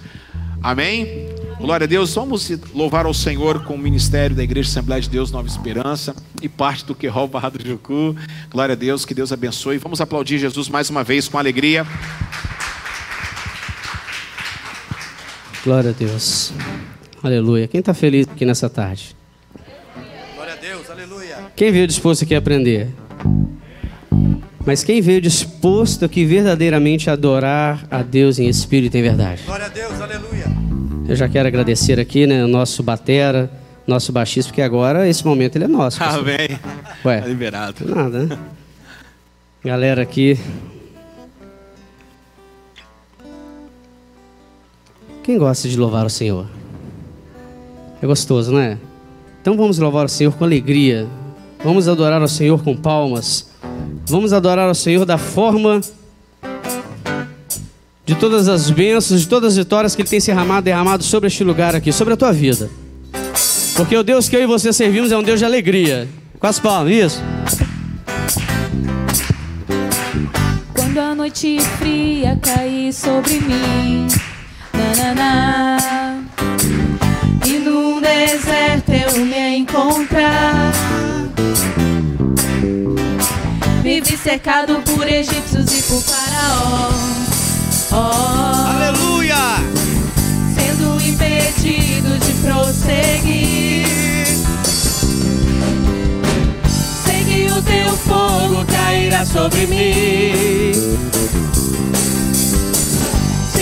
Amém? 0.63 1.29
Glória 1.59 1.85
a 1.85 1.89
Deus, 1.89 2.15
vamos 2.15 2.51
louvar 2.75 3.07
ao 3.07 3.15
Senhor 3.15 3.65
com 3.65 3.77
o 3.77 3.79
ministério 3.79 4.37
da 4.37 4.43
Igreja 4.43 4.69
Assembleia 4.69 5.01
de 5.01 5.09
Deus 5.09 5.31
Nova 5.31 5.49
Esperança 5.49 6.15
e 6.43 6.51
parte 6.51 6.85
do 6.85 6.95
que 6.95 7.09
Barra 7.31 7.49
do 7.49 7.67
Jucu. 7.67 8.15
Glória 8.51 8.75
a 8.75 8.77
Deus, 8.77 9.07
que 9.07 9.15
Deus 9.15 9.33
abençoe. 9.33 9.79
Vamos 9.79 10.03
aplaudir 10.03 10.39
Jesus 10.39 10.69
mais 10.69 10.91
uma 10.91 11.03
vez 11.03 11.29
com 11.29 11.39
alegria. 11.39 11.87
Glória 15.65 15.91
a 15.91 15.93
Deus. 15.95 16.53
Aleluia. 17.23 17.67
Quem 17.67 17.81
está 17.81 17.95
feliz 17.95 18.29
aqui 18.29 18.45
nessa 18.45 18.69
tarde? 18.69 19.17
Glória 20.35 20.53
a 20.53 20.57
Deus, 20.57 20.91
aleluia. 20.91 21.37
Quem 21.57 21.73
veio 21.73 21.87
disposto 21.87 22.23
aqui 22.25 22.35
a 22.35 22.39
aprender? 22.39 22.89
Mas 24.67 24.85
quem 24.85 25.01
veio 25.01 25.23
disposto 25.23 26.05
aqui 26.05 26.27
verdadeiramente 26.27 27.09
a 27.09 27.15
adorar 27.15 27.87
a 27.91 28.03
Deus 28.03 28.39
em 28.39 28.47
espírito 28.47 28.95
e 28.95 29.01
em 29.01 29.03
verdade? 29.03 29.43
Glória 29.47 29.65
a 29.65 29.69
Deus, 29.71 29.99
aleluia. 30.03 30.45
Eu 31.09 31.17
já 31.17 31.31
quero 31.31 31.49
agradecer 31.49 31.99
aqui, 31.99 32.27
né, 32.27 32.45
o 32.45 32.49
nosso 32.49 32.83
batera, 32.83 33.51
nosso 33.87 34.13
baixista, 34.13 34.51
porque 34.51 34.63
agora 34.63 35.09
esse 35.09 35.25
momento 35.25 35.57
ele 35.57 35.65
é 35.65 35.69
nosso. 35.69 36.03
Amém. 36.03 36.59
Ué, 37.07 37.21
tá 37.23 37.27
liberado. 37.27 37.87
Nada, 37.87 38.25
né? 38.25 38.39
Galera 39.65 40.03
aqui. 40.03 40.39
Quem 45.25 45.39
gosta 45.39 45.67
de 45.67 45.79
louvar 45.79 46.05
o 46.05 46.11
Senhor? 46.11 46.45
É 48.03 48.07
gostoso, 48.07 48.53
não 48.53 48.61
é? 48.61 48.77
Então 49.41 49.57
vamos 49.57 49.79
louvar 49.79 50.05
o 50.05 50.09
Senhor 50.09 50.31
com 50.35 50.45
alegria. 50.45 51.07
Vamos 51.65 51.89
adorar 51.89 52.23
o 52.23 52.29
Senhor 52.29 52.63
com 52.63 52.77
palmas. 52.77 53.49
Vamos 54.05 54.35
adorar 54.35 54.71
o 54.71 54.75
Senhor 54.75 55.07
da 55.07 55.17
forma 55.17 55.81
de 58.05 58.15
todas 58.17 58.49
as 58.49 58.69
bênçãos, 58.69 59.23
de 59.23 59.27
todas 59.27 59.53
as 59.53 59.57
vitórias 59.57 59.97
que 59.97 60.03
Ele 60.03 60.11
tem 60.11 60.21
derramado, 60.21 60.63
derramado 60.63 61.03
sobre 61.03 61.29
este 61.29 61.43
lugar 61.43 61.75
aqui, 61.75 61.91
sobre 61.91 62.13
a 62.13 62.19
tua 62.19 62.31
vida. 62.31 62.69
Porque 63.77 63.97
o 63.97 64.03
Deus 64.03 64.29
que 64.29 64.37
eu 64.37 64.43
e 64.43 64.47
você 64.47 64.75
servimos 64.75 65.11
é 65.11 65.17
um 65.17 65.23
Deus 65.23 65.39
de 65.39 65.47
alegria. 65.47 66.07
Com 66.39 66.47
as 66.47 66.59
palmas, 66.59 66.93
isso. 66.93 67.23
Quando 70.75 70.99
a 70.99 71.15
noite 71.15 71.59
fria 71.79 72.39
cair 72.43 72.93
sobre 72.93 73.41
mim, 73.41 74.07
na, 75.15 76.23
e 77.47 77.59
num 77.59 78.01
deserto 78.01 78.91
eu 78.93 79.25
me 79.25 79.59
encontrar. 79.59 80.73
Vive 83.83 84.17
cercado 84.17 84.81
por 84.81 85.07
egípcios 85.07 85.67
e 85.79 85.83
por 85.83 86.01
faraó. 86.03 86.91
Oh, 87.93 88.71
Aleluia! 88.71 89.37
Sendo 90.55 91.01
impedido 91.07 92.19
de 92.19 92.33
prosseguir. 92.43 93.87
Sei 97.05 97.25
que 97.25 97.53
o 97.53 97.63
teu 97.63 97.91
fogo 97.99 98.65
cairá 98.67 99.25
sobre 99.25 99.67
mim. 99.67 100.73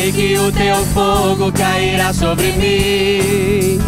Sei 0.03 0.11
que 0.11 0.37
o 0.37 0.51
teu 0.51 0.85
fogo 0.87 1.53
cairá 1.53 2.13
sobre 2.13 2.51
mim. 2.55 3.79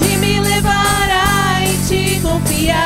E 0.00 0.16
me 0.18 0.40
levará 0.40 1.60
em 1.62 1.76
te 1.86 2.18
confiar. 2.20 2.82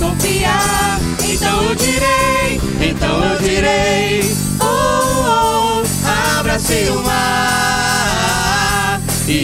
confiar. 0.00 0.98
Então 1.22 1.62
eu 1.62 1.74
direi, 1.76 2.60
então 2.90 3.24
eu 3.24 3.38
direi, 3.38 4.34
oh, 4.60 4.64
oh, 4.64 6.38
abra-se 6.40 6.90
o 6.90 7.00
mar. 7.04 7.79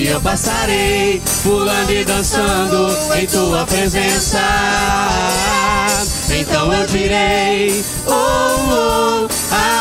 E 0.07 0.09
eu 0.09 0.21
passarei, 0.21 1.21
pulando 1.43 1.91
e 1.91 2.05
dançando 2.05 2.97
em 3.19 3.27
tua 3.27 3.67
presença. 3.67 4.39
Então 6.31 6.73
eu 6.73 6.87
direi, 6.87 7.85
oh, 8.07 8.13
oh 8.13 9.27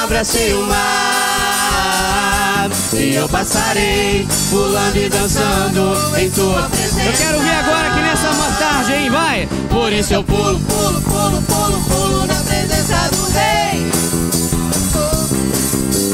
abra-se 0.02 0.52
o 0.54 0.66
mar. 0.66 2.72
E 2.92 3.14
eu 3.14 3.30
passarei, 3.30 4.28
pulando 4.50 4.98
e 4.98 5.10
dançando 5.10 5.96
em 6.18 6.32
tua 6.32 6.64
presença. 6.70 7.04
Eu 7.04 7.14
quero 7.14 7.40
ver 7.42 7.58
agora 7.58 7.90
aqui 7.90 8.00
nessa 8.00 8.34
tarde, 8.58 8.94
hein? 8.94 9.12
Vai! 9.12 9.48
Por 9.70 9.94
isso 9.94 10.12
eu 10.12 10.24
pulo, 10.24 10.60
pulo, 10.60 11.04
pulo, 11.04 11.40
pulo, 11.44 11.84
pulo 11.84 12.26
na 12.26 12.34
presença 12.34 12.96
do 13.12 13.32
rei. 13.32 14.15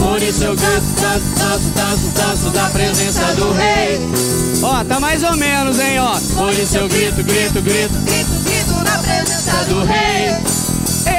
Por 0.01 0.19
isso 0.21 0.43
eu 0.43 0.55
canto, 0.55 0.85
danço, 0.99 1.25
danço, 1.37 1.69
danço, 1.75 2.09
danço 2.15 2.49
na 2.49 2.69
presença 2.71 3.23
do 3.35 3.51
rei. 3.53 3.99
Ó, 4.63 4.83
tá 4.83 4.99
mais 4.99 5.23
ou 5.23 5.37
menos, 5.37 5.79
hein, 5.79 5.99
ó. 5.99 6.19
Por 6.35 6.53
isso 6.53 6.77
eu 6.77 6.89
grito, 6.89 7.23
grito, 7.23 7.61
grito, 7.61 7.93
grito, 7.99 8.43
grito 8.43 8.73
na 8.83 8.97
presença 8.97 9.63
do 9.69 9.83
rei. 9.83 10.29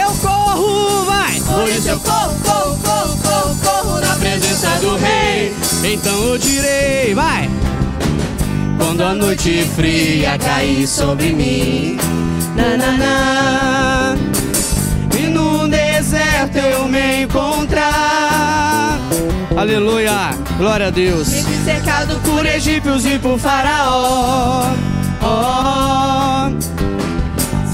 Eu 0.02 0.10
corro, 0.16 1.04
vai! 1.04 1.40
Por 1.40 1.68
isso 1.68 1.88
eu 1.90 2.00
corro, 2.00 2.34
corro, 2.44 2.78
corro, 2.82 3.16
corro, 3.22 3.56
corro 3.62 4.00
na 4.00 4.16
presença 4.16 4.68
do 4.80 4.96
rei. 4.96 5.54
Então 5.84 6.24
eu 6.24 6.38
direi, 6.38 7.14
vai! 7.14 7.48
Quando 8.78 9.02
a 9.02 9.14
noite 9.14 9.64
fria 9.76 10.36
cair 10.38 10.88
sobre 10.88 11.32
mim 11.32 11.98
na, 12.56 12.76
na, 12.76 12.92
na, 12.98 14.16
E 15.16 15.28
no 15.28 15.68
deserto 15.68 16.58
eu 16.58 16.88
me 16.88 17.22
encontrar 17.22 18.31
Aleluia, 19.56 20.30
glória 20.56 20.86
a 20.86 20.90
Deus. 20.90 21.28
Vive 21.28 21.64
cercado 21.64 22.18
por 22.20 22.46
egípcios 22.46 23.04
e 23.04 23.18
por 23.18 23.38
faraó. 23.38 24.64
Oh, 25.22 26.50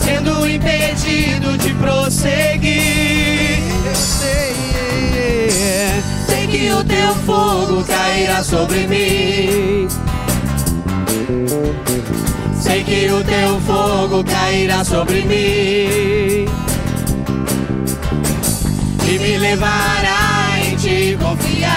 Sendo 0.02 0.48
impedido 0.48 1.56
de 1.56 1.72
prosseguir. 1.74 3.62
Eu 3.86 3.94
sei, 3.94 4.54
sei 6.26 6.46
que 6.48 6.72
o 6.72 6.84
teu 6.84 7.14
fogo 7.24 7.84
cairá 7.84 8.42
sobre 8.42 8.86
mim. 8.86 9.88
Sei 12.60 12.82
que 12.82 13.10
o 13.10 13.22
teu 13.22 13.60
fogo 13.60 14.24
cairá 14.24 14.84
sobre 14.84 15.22
mim. 15.22 16.48
E 19.10 19.18
me 19.18 19.38
levará 19.38 20.37
te 20.78 21.16
confiar. 21.20 21.72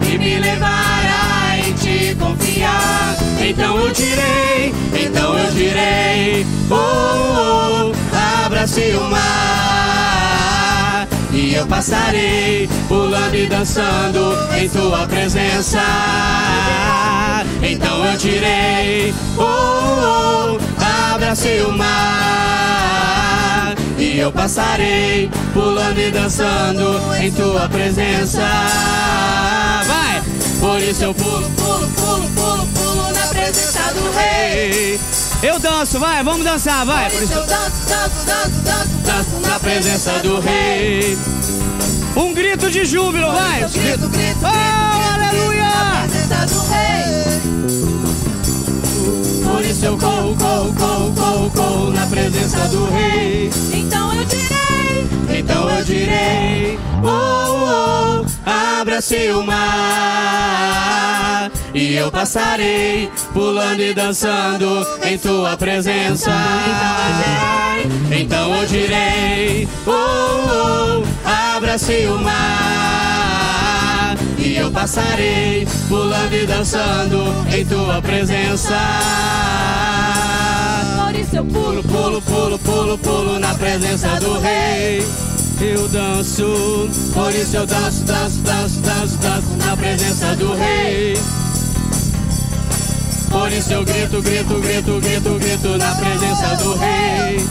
E 0.00 0.18
me 0.18 0.38
levará 0.38 1.58
em 1.58 1.72
te 1.74 2.14
confiar. 2.14 3.16
Então 3.40 3.78
eu 3.78 3.92
direi, 3.92 4.74
então 4.94 5.38
eu 5.38 5.50
direi, 5.52 6.46
oh, 6.70 7.92
oh 7.92 7.92
abra-se 8.46 8.94
o 8.96 9.02
mar. 9.10 11.06
E 11.32 11.54
eu 11.54 11.66
passarei, 11.66 12.68
pulando 12.88 13.34
e 13.34 13.46
dançando 13.46 14.38
em 14.56 14.68
tua 14.68 15.06
presença. 15.06 15.82
Então 17.62 18.04
eu 18.04 18.16
tirei, 18.16 19.12
oh, 19.36 19.42
oh 19.42 20.58
abra-se 21.14 21.60
o 21.60 21.72
mar. 21.72 22.64
E 24.14 24.18
eu 24.20 24.30
passarei, 24.30 25.28
pulando 25.52 25.98
e 25.98 26.08
dançando 26.08 27.00
em 27.16 27.32
tua 27.32 27.68
presença. 27.68 28.38
Vai! 29.88 30.22
Por 30.60 30.80
isso 30.80 31.02
eu 31.02 31.12
pulo, 31.12 31.50
pulo, 31.50 31.88
pulo, 31.88 32.28
pulo, 32.28 32.66
pulo 32.68 33.12
na 33.12 33.26
presença 33.26 33.92
do 33.92 34.12
rei. 34.16 35.00
Eu 35.42 35.58
danço, 35.58 35.98
vai, 35.98 36.22
vamos 36.22 36.44
dançar, 36.44 36.86
vai. 36.86 37.10
Por 37.10 37.24
isso 37.24 37.32
eu 37.32 37.44
danço, 37.44 37.88
danço, 37.88 38.24
danço, 38.24 38.60
danço, 38.60 38.88
danço 39.04 39.40
na 39.48 39.58
presença 39.58 40.12
do 40.20 40.38
rei. 40.38 41.18
Um 42.14 42.32
grito 42.32 42.70
de 42.70 42.84
júbilo, 42.84 43.32
vai! 43.32 43.62
Grito, 43.64 43.78
grito, 43.80 44.08
grito, 44.10 44.38
oh, 44.42 45.12
aleluia! 45.12 45.64
Na 45.64 46.06
presença 46.08 46.46
do 46.46 46.60
rei. 46.70 46.94
Por 49.42 49.64
isso 49.64 49.84
eu 49.84 49.98
corro, 49.98 50.36
corro, 50.36 50.72
corro, 50.72 51.12
corro, 51.16 51.50
corro 51.50 51.90
na 51.90 52.06
presença 52.06 52.58
do 52.68 52.84
rei. 52.92 53.23
Abra-se 59.04 59.30
o 59.32 59.42
mar. 59.42 60.80
E 61.74 61.94
eu 61.94 62.10
passarei, 62.10 63.10
pulando 63.34 63.82
e 63.82 63.92
dançando 63.92 64.86
em 65.04 65.18
tua 65.18 65.58
presença. 65.58 66.32
Então 68.10 68.54
eu 68.54 68.66
direi, 68.66 69.68
oh, 69.86 69.90
oh 69.90 71.02
abra-se 71.28 72.06
o 72.06 72.18
mar. 72.18 74.16
E 74.38 74.56
eu 74.56 74.70
passarei, 74.70 75.68
pulando 75.88 76.32
e 76.32 76.46
dançando 76.46 77.22
em 77.54 77.64
tua 77.66 78.00
presença. 78.00 78.78
Por 81.04 81.14
isso 81.14 81.36
eu 81.36 81.44
Pulo, 81.44 81.82
pulo, 81.82 82.22
pulo, 82.22 82.58
pulo, 82.58 82.98
pulo 82.98 83.38
na 83.38 83.54
presença 83.54 84.18
do 84.20 84.38
rei. 84.38 85.04
Eu 85.60 85.88
danço, 85.88 86.88
por 87.14 87.34
isso 87.34 87.56
eu 87.56 87.66
danço, 87.66 88.04
danço, 88.04 88.38
danço, 88.38 88.80
danço, 88.80 89.16
danço 89.18 89.48
na 89.56 89.76
presença 89.76 90.34
do 90.36 90.52
rei. 90.54 91.16
Por 93.30 93.52
isso 93.52 93.72
eu 93.72 93.84
grito, 93.84 94.20
grito, 94.20 94.60
grito, 94.60 95.00
grito, 95.00 95.38
grito 95.38 95.78
na 95.78 95.94
presença 95.94 96.56
do 96.56 96.74
rei. 96.74 97.46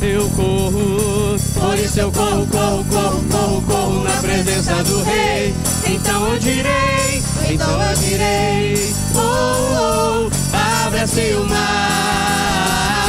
Eu 0.00 0.28
corro, 0.30 1.36
por 1.54 1.78
isso 1.78 2.00
eu 2.00 2.12
corro, 2.12 2.46
corro, 2.46 2.84
corro, 2.84 3.24
corro, 3.30 3.62
corro 3.62 4.04
na 4.04 4.16
presença 4.20 4.74
do 4.84 5.02
rei. 5.02 5.54
Então 5.86 6.28
eu 6.28 6.38
direi, 6.38 7.22
então 7.50 7.82
eu 7.82 7.96
direi, 7.96 8.94
oh, 9.16 10.28
oh, 10.28 10.86
abra-se 10.86 11.34
o 11.34 11.44
mar. 11.44 13.07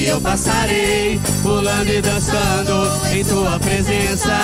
E 0.00 0.06
eu 0.06 0.18
passarei, 0.18 1.20
pulando 1.42 1.90
e 1.90 2.00
dançando 2.00 2.90
em 3.14 3.22
tua 3.22 3.58
presença. 3.58 4.34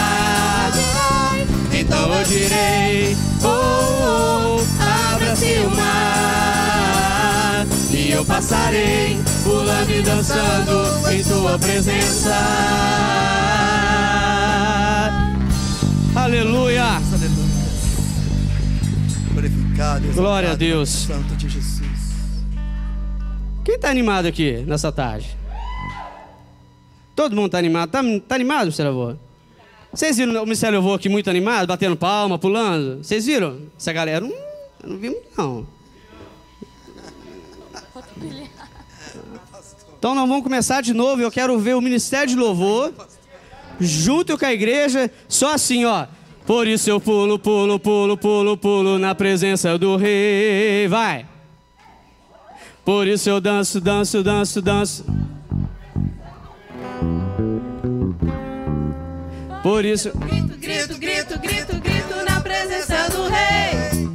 Então 1.72 2.12
eu 2.12 2.24
direi, 2.24 3.16
oh, 3.42 4.58
oh 4.58 5.14
abra-se 5.14 5.54
o 5.60 5.70
mar. 5.74 7.66
E 7.90 8.10
eu 8.10 8.22
passarei, 8.26 9.18
pulando 9.44 9.90
e 9.92 10.02
dançando 10.02 11.10
em 11.10 11.22
tua 11.22 11.58
presença. 11.58 12.34
Aleluia! 16.14 17.00
Glória 20.14 20.52
a 20.52 20.54
Deus. 20.54 20.90
Santo 20.90 21.34
de 21.34 21.48
Jesus. 21.48 21.80
Quem 23.64 23.78
tá 23.78 23.88
animado 23.88 24.26
aqui 24.26 24.62
nessa 24.66 24.92
tarde? 24.92 25.34
Todo 27.16 27.34
mundo 27.34 27.50
tá 27.50 27.58
animado. 27.58 27.90
Tá, 27.90 28.02
tá 28.28 28.34
animado, 28.34 28.64
Ministério 28.64 28.92
Avô? 28.92 29.16
Vocês 29.90 30.18
viram 30.18 30.42
o 30.42 30.44
Ministério 30.44 30.78
Avô 30.78 30.92
aqui 30.92 31.08
muito 31.08 31.30
animado, 31.30 31.66
batendo 31.66 31.96
palma, 31.96 32.38
pulando? 32.38 33.02
Vocês 33.02 33.24
viram? 33.24 33.62
Essa 33.76 33.90
galera? 33.90 34.22
Hum, 34.22 34.32
eu 34.82 34.90
não 34.90 34.98
vi 34.98 35.08
muito, 35.08 35.26
não. 35.36 35.66
Então 39.98 40.14
nós 40.14 40.28
vamos 40.28 40.42
começar 40.42 40.82
de 40.82 40.92
novo. 40.92 41.22
Eu 41.22 41.30
quero 41.30 41.58
ver 41.58 41.74
o 41.74 41.80
Ministério 41.80 42.28
de 42.28 42.36
Louvor 42.36 42.92
junto 43.80 44.36
com 44.36 44.44
a 44.44 44.52
igreja, 44.52 45.10
só 45.26 45.54
assim, 45.54 45.86
ó. 45.86 46.06
Por 46.46 46.68
isso 46.68 46.90
eu 46.90 47.00
pulo, 47.00 47.38
pulo, 47.38 47.80
pulo, 47.80 48.16
pulo, 48.18 48.56
pulo 48.58 48.98
na 48.98 49.14
presença 49.14 49.78
do 49.78 49.96
Rei. 49.96 50.86
Vai! 50.86 51.26
Por 52.84 53.08
isso 53.08 53.30
eu 53.30 53.40
danço, 53.40 53.80
danço, 53.80 54.22
danço, 54.22 54.60
danço. 54.60 55.04
Por 59.62 59.84
isso. 59.84 60.12
Grito, 60.12 60.58
grito, 60.58 60.98
grito, 60.98 61.38
grito, 61.40 61.80
grito 61.80 62.24
na 62.28 62.40
presença 62.40 63.08
do 63.10 63.28
rei. 63.28 64.08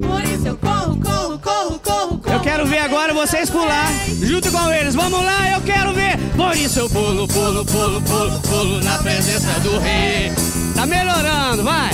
Por 0.00 0.24
isso 0.24 0.48
eu 0.48 0.56
corro, 0.56 0.98
corro, 0.98 1.38
corro, 1.38 1.78
corro, 1.78 2.18
corro. 2.18 2.34
Eu 2.34 2.40
quero 2.40 2.64
ver 2.66 2.78
agora 2.78 3.12
vocês 3.12 3.50
pular 3.50 3.86
junto 4.22 4.50
com 4.50 4.72
eles. 4.72 4.94
Vamos 4.94 5.22
lá, 5.22 5.50
eu 5.50 5.60
quero 5.60 5.92
ver. 5.92 6.16
Por 6.36 6.56
isso 6.56 6.80
eu 6.80 6.88
pulo, 6.88 7.28
pulo, 7.28 7.64
pulo, 7.66 8.00
pulo, 8.00 8.40
pulo 8.40 8.82
na 8.82 8.96
presença 8.98 9.60
do 9.60 9.78
rei. 9.78 10.32
Tá 10.74 10.86
melhorando, 10.86 11.62
vai. 11.62 11.90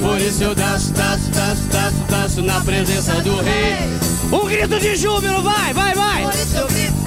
Por 0.00 0.20
isso 0.20 0.44
eu 0.44 0.54
danço, 0.54 0.92
danço, 0.92 1.28
danço, 1.30 1.62
danço, 1.72 1.96
danço 2.08 2.42
na 2.42 2.60
presença 2.60 3.14
do 3.20 3.34
rei. 3.42 3.76
Um 4.32 4.46
grito 4.46 4.78
de 4.78 4.94
júbilo, 4.94 5.42
vai, 5.42 5.74
vai, 5.74 5.92
vai. 5.94 6.22
Por 6.22 6.34
isso 6.34 6.56
eu 6.56 6.68
grito, 6.68 6.99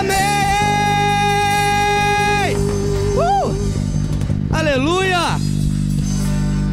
amém. 0.00 0.16
Uh! 3.16 3.54
Aleluia. 4.50 5.18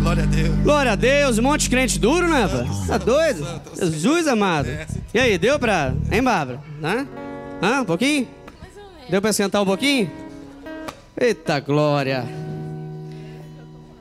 Glória 0.02 0.24
a 0.24 0.26
Deus. 0.26 0.56
Glória 0.64 0.92
a 0.94 0.96
Deus. 0.96 1.38
Um 1.38 1.44
monte 1.44 1.62
de 1.64 1.70
crente 1.70 2.00
duro, 2.00 2.28
né, 2.30 2.48
pá? 2.48 2.66
Tá 2.88 2.98
doido? 2.98 3.46
Jesus 3.78 4.28
amado. 4.28 4.70
E 5.14 5.20
aí, 5.20 5.38
deu 5.38 5.60
pra... 5.60 5.94
Hein, 6.12 6.24
Bárbara? 6.24 6.62
Hã? 6.82 7.06
Hã? 7.62 7.82
Um 7.82 7.86
pouquinho? 7.86 8.28
Deu 9.10 9.22
pra 9.22 9.34
sentar 9.34 9.62
um 9.62 9.66
pouquinho? 9.66 10.10
Eita 11.20 11.60
glória. 11.60 12.26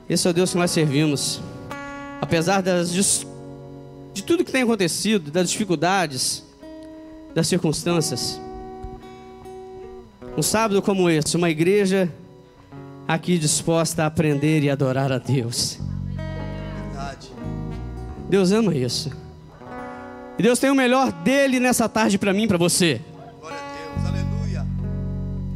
Esse 0.09 0.25
é 0.27 0.29
o 0.29 0.33
Deus 0.33 0.51
que 0.51 0.57
nós 0.57 0.71
servimos. 0.71 1.41
Apesar 2.21 2.61
das, 2.61 2.91
de 2.91 4.23
tudo 4.23 4.45
que 4.45 4.51
tem 4.51 4.63
acontecido, 4.63 5.29
das 5.31 5.49
dificuldades, 5.49 6.43
das 7.35 7.47
circunstâncias. 7.47 8.39
Um 10.37 10.43
sábado 10.43 10.83
como 10.83 11.09
esse, 11.09 11.35
uma 11.35 11.49
igreja 11.49 12.13
aqui 13.07 13.39
disposta 13.39 14.03
a 14.03 14.05
aprender 14.05 14.61
e 14.61 14.69
adorar 14.69 15.11
a 15.11 15.17
Deus. 15.17 15.79
Verdade. 16.15 17.29
Deus 18.29 18.51
ama 18.51 18.75
isso. 18.75 19.11
E 20.37 20.43
Deus 20.43 20.59
tem 20.59 20.69
o 20.69 20.75
melhor 20.75 21.11
dele 21.11 21.59
nessa 21.59 21.89
tarde 21.89 22.19
para 22.19 22.33
mim, 22.33 22.47
para 22.47 22.59
você. 22.59 23.01
Glória 23.39 23.57
a 23.57 23.95
Deus. 23.95 24.09
Aleluia. 24.09 24.67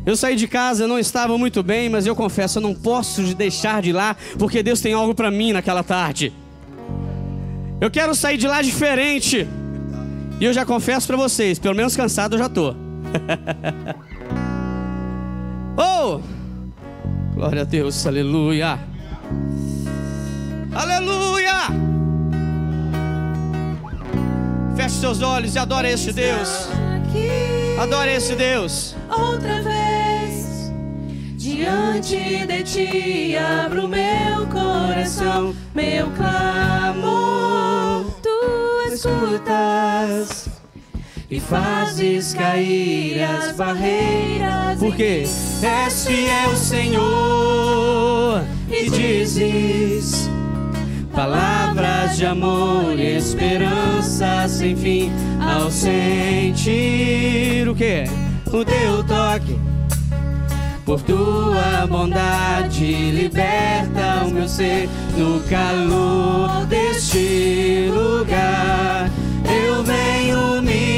Eu 0.03 0.17
saí 0.17 0.35
de 0.35 0.47
casa, 0.47 0.87
não 0.87 0.97
estava 0.97 1.37
muito 1.37 1.61
bem, 1.61 1.87
mas 1.87 2.07
eu 2.07 2.15
confesso, 2.15 2.57
eu 2.57 2.63
não 2.63 2.73
posso 2.73 3.23
de 3.23 3.35
deixar 3.35 3.83
de 3.83 3.91
ir 3.91 3.93
lá, 3.93 4.15
porque 4.39 4.63
Deus 4.63 4.81
tem 4.81 4.93
algo 4.93 5.13
para 5.13 5.29
mim 5.29 5.53
naquela 5.53 5.83
tarde. 5.83 6.33
Eu 7.79 7.91
quero 7.91 8.15
sair 8.15 8.37
de 8.37 8.47
lá 8.47 8.63
diferente. 8.63 9.47
E 10.39 10.43
eu 10.43 10.51
já 10.51 10.65
confesso 10.65 11.05
para 11.05 11.17
vocês, 11.17 11.59
pelo 11.59 11.75
menos 11.75 11.95
cansado 11.95 12.33
eu 12.33 12.39
já 12.39 12.49
tô. 12.49 12.73
oh! 15.77 16.21
Glória 17.33 17.61
a 17.61 17.65
Deus, 17.65 18.05
aleluia. 18.05 18.79
Aleluia! 20.73 21.67
Feche 24.75 24.95
seus 24.95 25.21
olhos 25.21 25.55
e 25.55 25.59
adore 25.59 25.89
esse 25.89 26.13
Deus. 26.13 26.69
Adore 27.79 28.11
esse 28.11 28.35
Deus. 28.35 28.95
outra 29.09 29.61
vez 29.61 30.71
diante 31.35 32.45
de 32.45 32.63
ti 32.63 33.35
abro 33.35 33.87
meu 33.87 34.45
coração, 34.51 35.55
meu 35.73 36.11
clamor. 36.11 38.05
Tu 38.21 38.93
escutas 38.93 40.50
e 41.31 41.39
fazes 41.39 42.33
cair 42.33 43.23
as 43.23 43.55
barreiras. 43.55 44.77
Por 44.77 44.93
quê? 44.93 45.23
És 45.63 46.05
fiel, 46.05 46.55
Senhor, 46.57 48.43
e 48.69 48.89
dizes 48.89 50.29
palavras 51.15 52.17
de 52.17 52.25
amor 52.25 52.99
e 52.99 53.15
esperança 53.15 54.45
sem 54.49 54.75
fim 54.75 55.09
ao 55.39 55.71
sentir 55.71 57.67
o 57.69 57.75
quê? 57.75 58.03
O 58.47 58.65
teu 58.65 59.01
toque. 59.05 59.57
Por 60.83 61.01
tua 61.01 61.87
bondade 61.87 63.11
liberta 63.11 64.25
o 64.25 64.31
meu 64.31 64.49
ser 64.49 64.89
no 65.15 65.39
calor 65.49 66.65
deste 66.65 67.89
lugar. 67.89 69.09
Eu 69.45 69.81
venho 69.83 70.61
me 70.61 70.90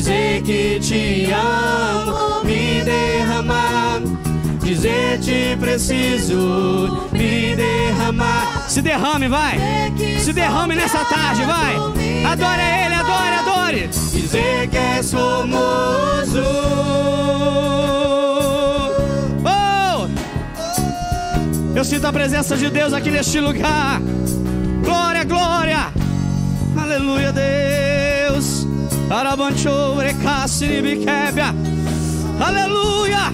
dizer 0.00 0.42
que 0.42 0.80
te 0.80 1.30
amo, 1.30 2.42
me 2.42 2.82
derramar, 2.82 4.00
dizer 4.62 5.20
te 5.20 5.56
preciso, 5.58 7.08
me 7.12 7.54
derramar. 7.54 8.64
Se 8.66 8.80
derrame, 8.80 9.28
vai. 9.28 9.58
Se 10.18 10.32
derrame 10.32 10.74
nessa 10.74 11.04
tarde, 11.04 11.44
vai. 11.44 11.74
Adore 12.24 12.62
Ele, 12.62 12.94
adore, 12.94 13.34
adore. 13.34 13.88
Dizer 13.88 14.68
que 14.70 14.78
és 14.78 15.10
famoso. 15.10 16.42
Oh! 19.44 20.08
Eu 21.76 21.84
sinto 21.84 22.06
a 22.06 22.12
presença 22.12 22.56
de 22.56 22.70
Deus 22.70 22.94
aqui 22.94 23.10
neste 23.10 23.38
lugar. 23.38 24.00
Glória, 24.82 25.24
glória. 25.24 25.92
Aleluia, 26.74 27.32
Deus. 27.32 27.59
Arabanchou, 29.10 29.96
recasse, 29.96 30.80
biquebia. 30.80 31.52
Aleluia. 32.38 33.32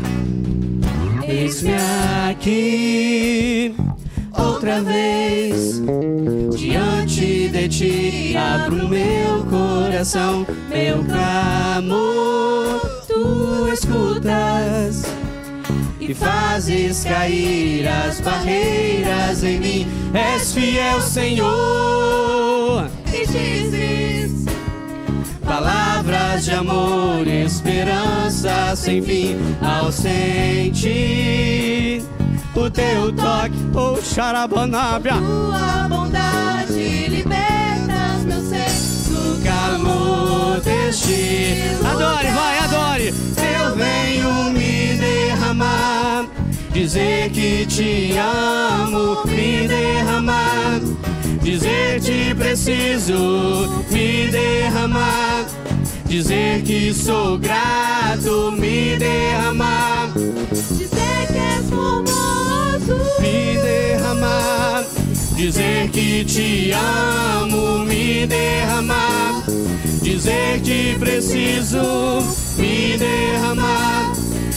Eis-me 1.29 1.75
aqui 2.31 3.75
outra 4.33 4.81
vez 4.81 5.83
diante 6.57 7.49
de 7.49 7.69
ti. 7.69 8.35
Abro 8.37 8.89
meu 8.89 9.45
coração, 9.51 10.47
meu 10.71 11.05
clamor. 11.05 12.81
Tu 13.07 13.69
escutas 13.73 15.05
e 16.01 16.15
fazes 16.15 17.05
cair 17.05 17.87
as 17.87 18.21
barreiras 18.21 19.45
em 19.45 19.61
mim. 19.61 19.87
És 20.15 20.55
fiel, 20.55 21.03
Senhor, 21.03 22.89
E 23.12 23.27
dizes: 23.27 24.15
palavras 25.46 26.44
de 26.44 26.50
amor 26.52 27.26
esperança 27.26 28.74
sem 28.76 29.00
fim 29.00 29.37
ao 29.62 29.90
sentir 29.92 31.16
o 32.54 32.70
teu 32.70 33.12
toque, 33.12 33.56
oh 33.74 33.96
xarabanábia. 34.02 35.14
Tua 35.14 35.88
bondade 35.88 37.06
libertas 37.09 38.24
meu 38.24 38.40
ser 38.40 38.70
do 39.09 39.42
calor 39.44 40.61
deste. 40.62 41.76
Adore, 41.85 42.28
vai, 42.28 42.59
adore. 42.59 43.14
Eu 43.61 43.76
venho 43.76 44.52
me 44.52 44.96
derramar, 44.96 46.26
dizer 46.72 47.30
que 47.30 47.66
te 47.66 48.14
amo, 48.16 49.22
me 49.26 49.68
derramar, 49.68 50.80
dizer 51.46 52.00
que 52.00 52.35
preciso, 52.35 53.85
me 53.90 54.26
derramar. 54.28 55.46
Dizer 56.09 56.62
que 56.64 56.92
sou 56.92 57.38
grato, 57.38 58.52
me 58.52 58.96
derramar, 58.96 60.12
Dizer 60.14 61.26
que 61.32 61.38
és 61.38 61.68
formoso. 61.68 62.96
me 63.20 63.59
derramar. 63.59 64.85
Dizer 65.37 65.90
que 65.90 66.24
te 66.24 66.72
amo, 66.72 67.85
me 67.85 68.26
derramar. 68.26 69.44
Dizer 70.02 70.61
que 70.62 70.96
preciso 70.98 72.22
me 72.56 72.96
derramar. 72.96 74.12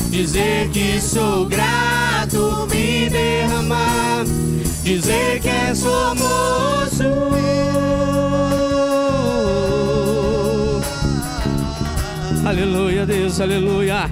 Dizer 0.10 0.70
que 0.70 1.00
sou 1.02 1.46
grato, 1.46 2.68
me 2.72 3.10
derramar. 3.10 4.26
Dizer 4.84 5.40
que 5.42 5.50
és 5.50 5.82
famoso. 5.82 7.04
Aleluia, 12.46 13.06
Deus, 13.06 13.40
aleluia. 13.40 14.10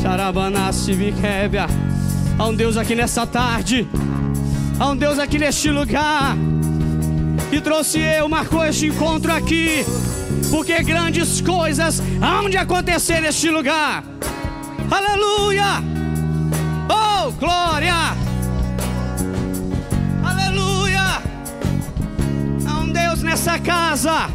Charabanassi 0.00 0.94
Vikébia. 0.94 1.66
Há 2.38 2.46
um 2.48 2.54
Deus 2.54 2.76
aqui 2.76 2.94
nessa 2.94 3.26
tarde. 3.26 3.86
Há 4.80 4.88
um 4.88 4.96
Deus 4.96 5.18
aqui 5.18 5.38
neste 5.38 5.70
lugar. 5.70 6.36
E 7.52 7.60
trouxe 7.60 8.00
eu, 8.00 8.28
marcou 8.28 8.64
este 8.64 8.86
encontro 8.86 9.32
aqui. 9.32 9.84
Porque 10.50 10.82
grandes 10.82 11.40
coisas 11.40 12.02
hão 12.20 12.50
de 12.50 12.56
acontecer 12.56 13.20
neste 13.20 13.48
lugar. 13.50 14.02
Aleluia! 14.90 15.82
Oh, 16.90 17.30
glória! 17.32 18.31
Deus 23.22 23.24
nessa 23.24 23.58
casa. 23.58 24.28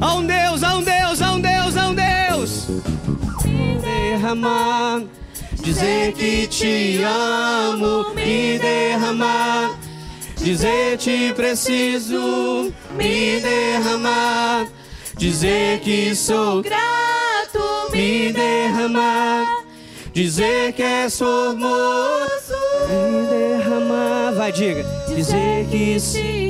Há 0.00 0.14
um 0.14 0.26
Deus, 0.26 0.62
há 0.62 0.76
um 0.76 0.82
Deus, 0.82 1.20
há 1.20 1.32
um 1.32 1.40
Deus, 1.40 1.76
há 1.76 1.88
um 1.88 1.94
Deus. 1.94 2.66
Derramar, 3.80 5.02
dizer 5.62 6.12
que 6.12 6.46
te 6.46 7.00
amo, 7.02 8.14
me 8.14 8.58
derramar. 8.58 9.76
Dizer 10.36 10.96
te 10.98 11.32
preciso, 11.34 12.72
me 12.96 13.40
derramar. 13.40 14.68
Dizer 15.16 15.80
que 15.80 16.14
sou 16.14 16.62
Grato 16.62 17.90
me 17.90 18.32
derramar, 18.32 19.64
dizer 20.12 20.74
que 20.74 20.82
és 20.82 21.16
formoso, 21.16 22.54
me 22.86 23.26
derramar, 23.26 24.34
vai 24.34 24.52
diga, 24.52 24.84
dizer 25.08 25.66
que 25.70 25.98
amo. 25.98 26.45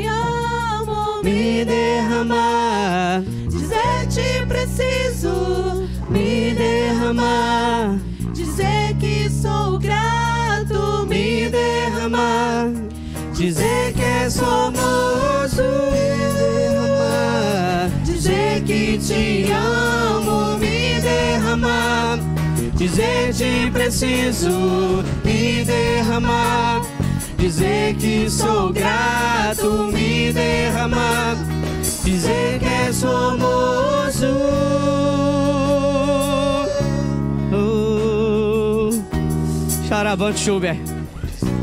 Me 1.27 1.65
derramar, 1.65 3.23
Dizer 3.51 4.07
te 4.09 4.47
preciso. 4.47 5.89
me 6.09 6.55
derramar, 6.55 7.99
Dizer 8.33 8.95
que 9.01 9.29
sou 9.29 9.77
grato. 9.79 11.05
me 11.09 11.49
derramar, 11.51 12.71
dizer 13.35 13.93
que 13.95 14.03
és 14.25 14.37
formoso, 14.37 15.63
me 15.93 16.09
derramar, 16.39 17.91
dizer 18.05 18.63
que 18.65 18.99
te 18.99 19.53
amo, 19.53 20.59
me 20.59 21.01
derramar, 21.01 22.19
dizer 22.77 23.33
te 23.35 23.71
preciso, 23.73 25.03
me 25.25 25.65
derramar, 25.65 26.83
dizer 27.37 27.95
que 27.97 28.29
sou 28.31 28.73
grato, 28.73 29.91
me 29.93 30.33
derramar, 30.33 31.37
dizer 32.05 32.59
que 32.59 32.65
és 32.67 33.01
formoso. 33.01 34.27
Oh. 37.53 38.91
Charavante 39.89 40.41
Schubert. 40.41 40.79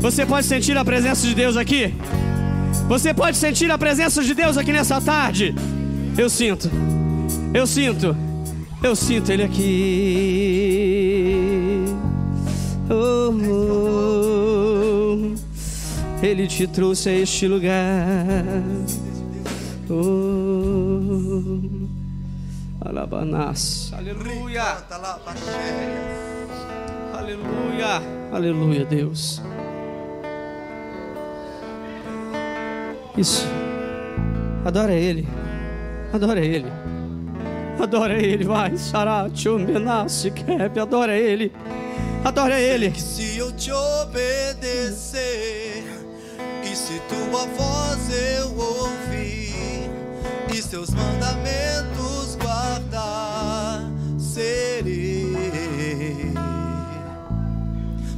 Você 0.00 0.24
pode 0.26 0.46
sentir 0.46 0.76
a 0.76 0.84
presença 0.84 1.26
de 1.26 1.34
Deus 1.34 1.56
aqui? 1.56 1.94
Você 2.88 3.14
pode 3.14 3.36
sentir 3.36 3.70
a 3.70 3.78
presença 3.78 4.22
de 4.22 4.34
Deus 4.34 4.58
aqui 4.58 4.72
nessa 4.72 5.00
tarde? 5.00 5.54
Eu 6.16 6.28
sinto. 6.28 6.70
Eu 7.52 7.66
sinto. 7.66 8.16
Eu 8.82 8.94
sinto 8.94 9.32
Ele 9.32 9.42
aqui. 9.44 9.64
Oh, 12.90 13.30
oh. 13.30 14.13
Ele 16.24 16.46
te 16.46 16.66
trouxe 16.66 17.10
a 17.10 17.12
este 17.12 17.46
lugar. 17.46 18.44
Oh. 19.90 21.60
Alabanás. 22.80 23.92
Aleluia. 23.94 24.62
Aleluia. 27.12 28.02
Aleluia, 28.32 28.86
Deus. 28.86 29.42
Isso. 33.18 33.46
Adora 34.64 34.94
Ele. 34.94 35.28
Adora 36.10 36.40
Ele. 36.40 36.72
Adora 37.78 38.14
Ele, 38.14 38.44
vai. 38.44 38.78
Sará, 38.78 39.28
tchumbenassi, 39.28 40.30
kep. 40.30 40.80
Adora 40.80 41.14
Ele. 41.14 41.52
Adora 42.24 42.58
Ele. 42.58 42.98
Se 42.98 43.36
eu 43.36 43.52
te 43.52 43.70
obedecer, 43.70 45.22
e 46.74 46.76
se 46.76 47.00
tua 47.08 47.46
voz 47.46 48.10
eu 48.10 48.48
ouvir, 48.58 49.88
e 50.52 50.60
seus 50.60 50.90
mandamentos 50.90 52.34
guardar, 52.34 53.80
serei 54.18 55.32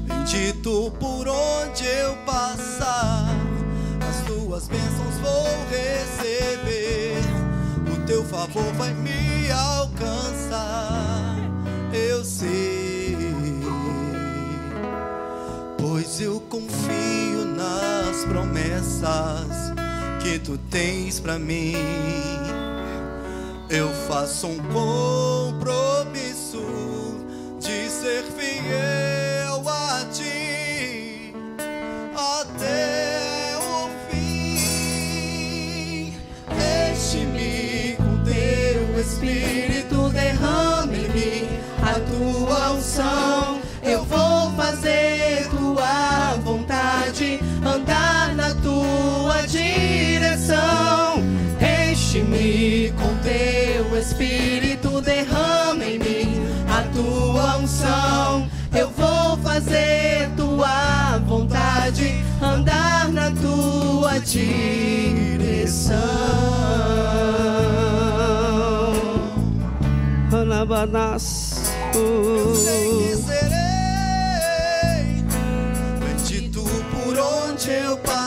bendito 0.06 0.90
por 0.98 1.28
onde 1.28 1.84
eu 1.84 2.16
passar. 2.24 3.28
As 4.08 4.26
tuas 4.26 4.68
bênçãos 4.68 5.18
vou 5.20 5.46
receber, 5.68 7.20
o 7.92 8.06
teu 8.06 8.24
favor 8.24 8.72
vai 8.78 8.94
me 8.94 9.50
alcançar. 9.52 11.36
Eu 11.92 12.24
sei 12.24 13.25
pois 15.88 16.20
eu 16.20 16.40
confio 16.40 17.44
nas 17.44 18.24
promessas 18.24 19.72
que 20.20 20.36
tu 20.40 20.58
tens 20.68 21.20
pra 21.20 21.38
mim. 21.38 21.76
Eu 23.70 23.88
faço 24.08 24.48
um 24.48 24.58
compromisso 24.72 26.64
de 27.60 27.88
ser 27.88 28.24
fiel 28.36 29.62
a 29.68 30.04
ti 30.12 31.32
até 32.16 33.56
o 33.58 33.88
fim. 34.10 34.58
Enche-me 36.90 37.96
com 37.96 38.24
teu 38.24 39.00
espírito, 39.00 40.08
derrama 40.10 40.96
em 40.96 41.08
mim 41.10 41.48
a 41.80 42.00
tua 42.00 42.72
unção. 42.72 43.60
Eu 43.84 44.04
vou 44.04 44.50
fazer 44.56 45.05
Enche-me 52.16 52.92
com 52.92 53.14
teu 53.18 53.98
espírito, 53.98 55.02
derrama 55.02 55.84
em 55.84 55.98
mim 55.98 56.40
a 56.66 56.82
tua 56.94 57.58
unção. 57.58 58.48
Eu 58.74 58.90
vou 58.90 59.36
fazer 59.38 60.30
tua 60.34 61.18
vontade, 61.26 62.24
andar 62.40 63.10
na 63.10 63.30
tua 63.32 64.18
direção. 64.20 65.96
Anabanas. 70.32 71.70
Eu 71.94 72.54
sei 72.54 72.88
que 72.98 73.16
serei 73.16 73.52
bendito 76.00 76.62
por 76.90 77.18
onde 77.18 77.70
eu 77.70 77.98
passo. 77.98 78.25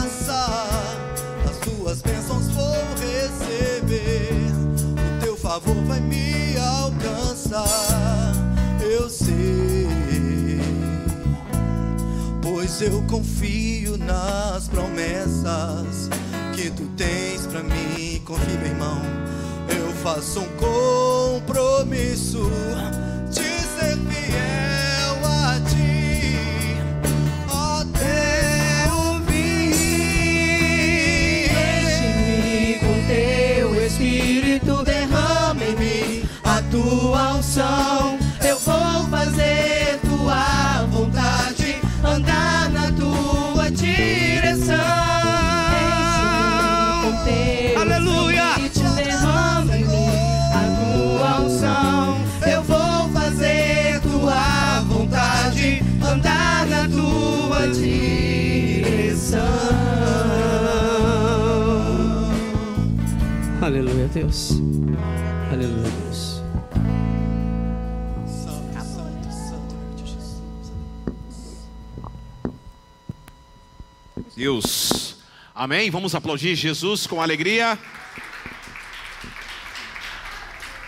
me 5.99 6.57
alcançar, 6.57 8.33
eu 8.81 9.09
sei, 9.09 9.87
pois 12.41 12.81
eu 12.81 13.03
confio 13.03 13.97
nas 13.97 14.67
promessas 14.67 16.09
que 16.55 16.69
tu 16.71 16.83
tens 16.97 17.45
para 17.47 17.63
mim. 17.63 18.21
Confio, 18.25 18.65
irmão, 18.65 19.01
eu 19.69 19.93
faço 19.95 20.41
um 20.41 20.49
compromisso 20.57 22.49
Deus. 64.13 64.53
Aleluia, 65.51 65.83
Deus. 65.83 66.41
Deus. 74.35 75.15
Amém? 75.53 75.91
Vamos 75.91 76.15
aplaudir 76.15 76.55
Jesus 76.55 77.05
com 77.05 77.21
alegria. 77.21 77.77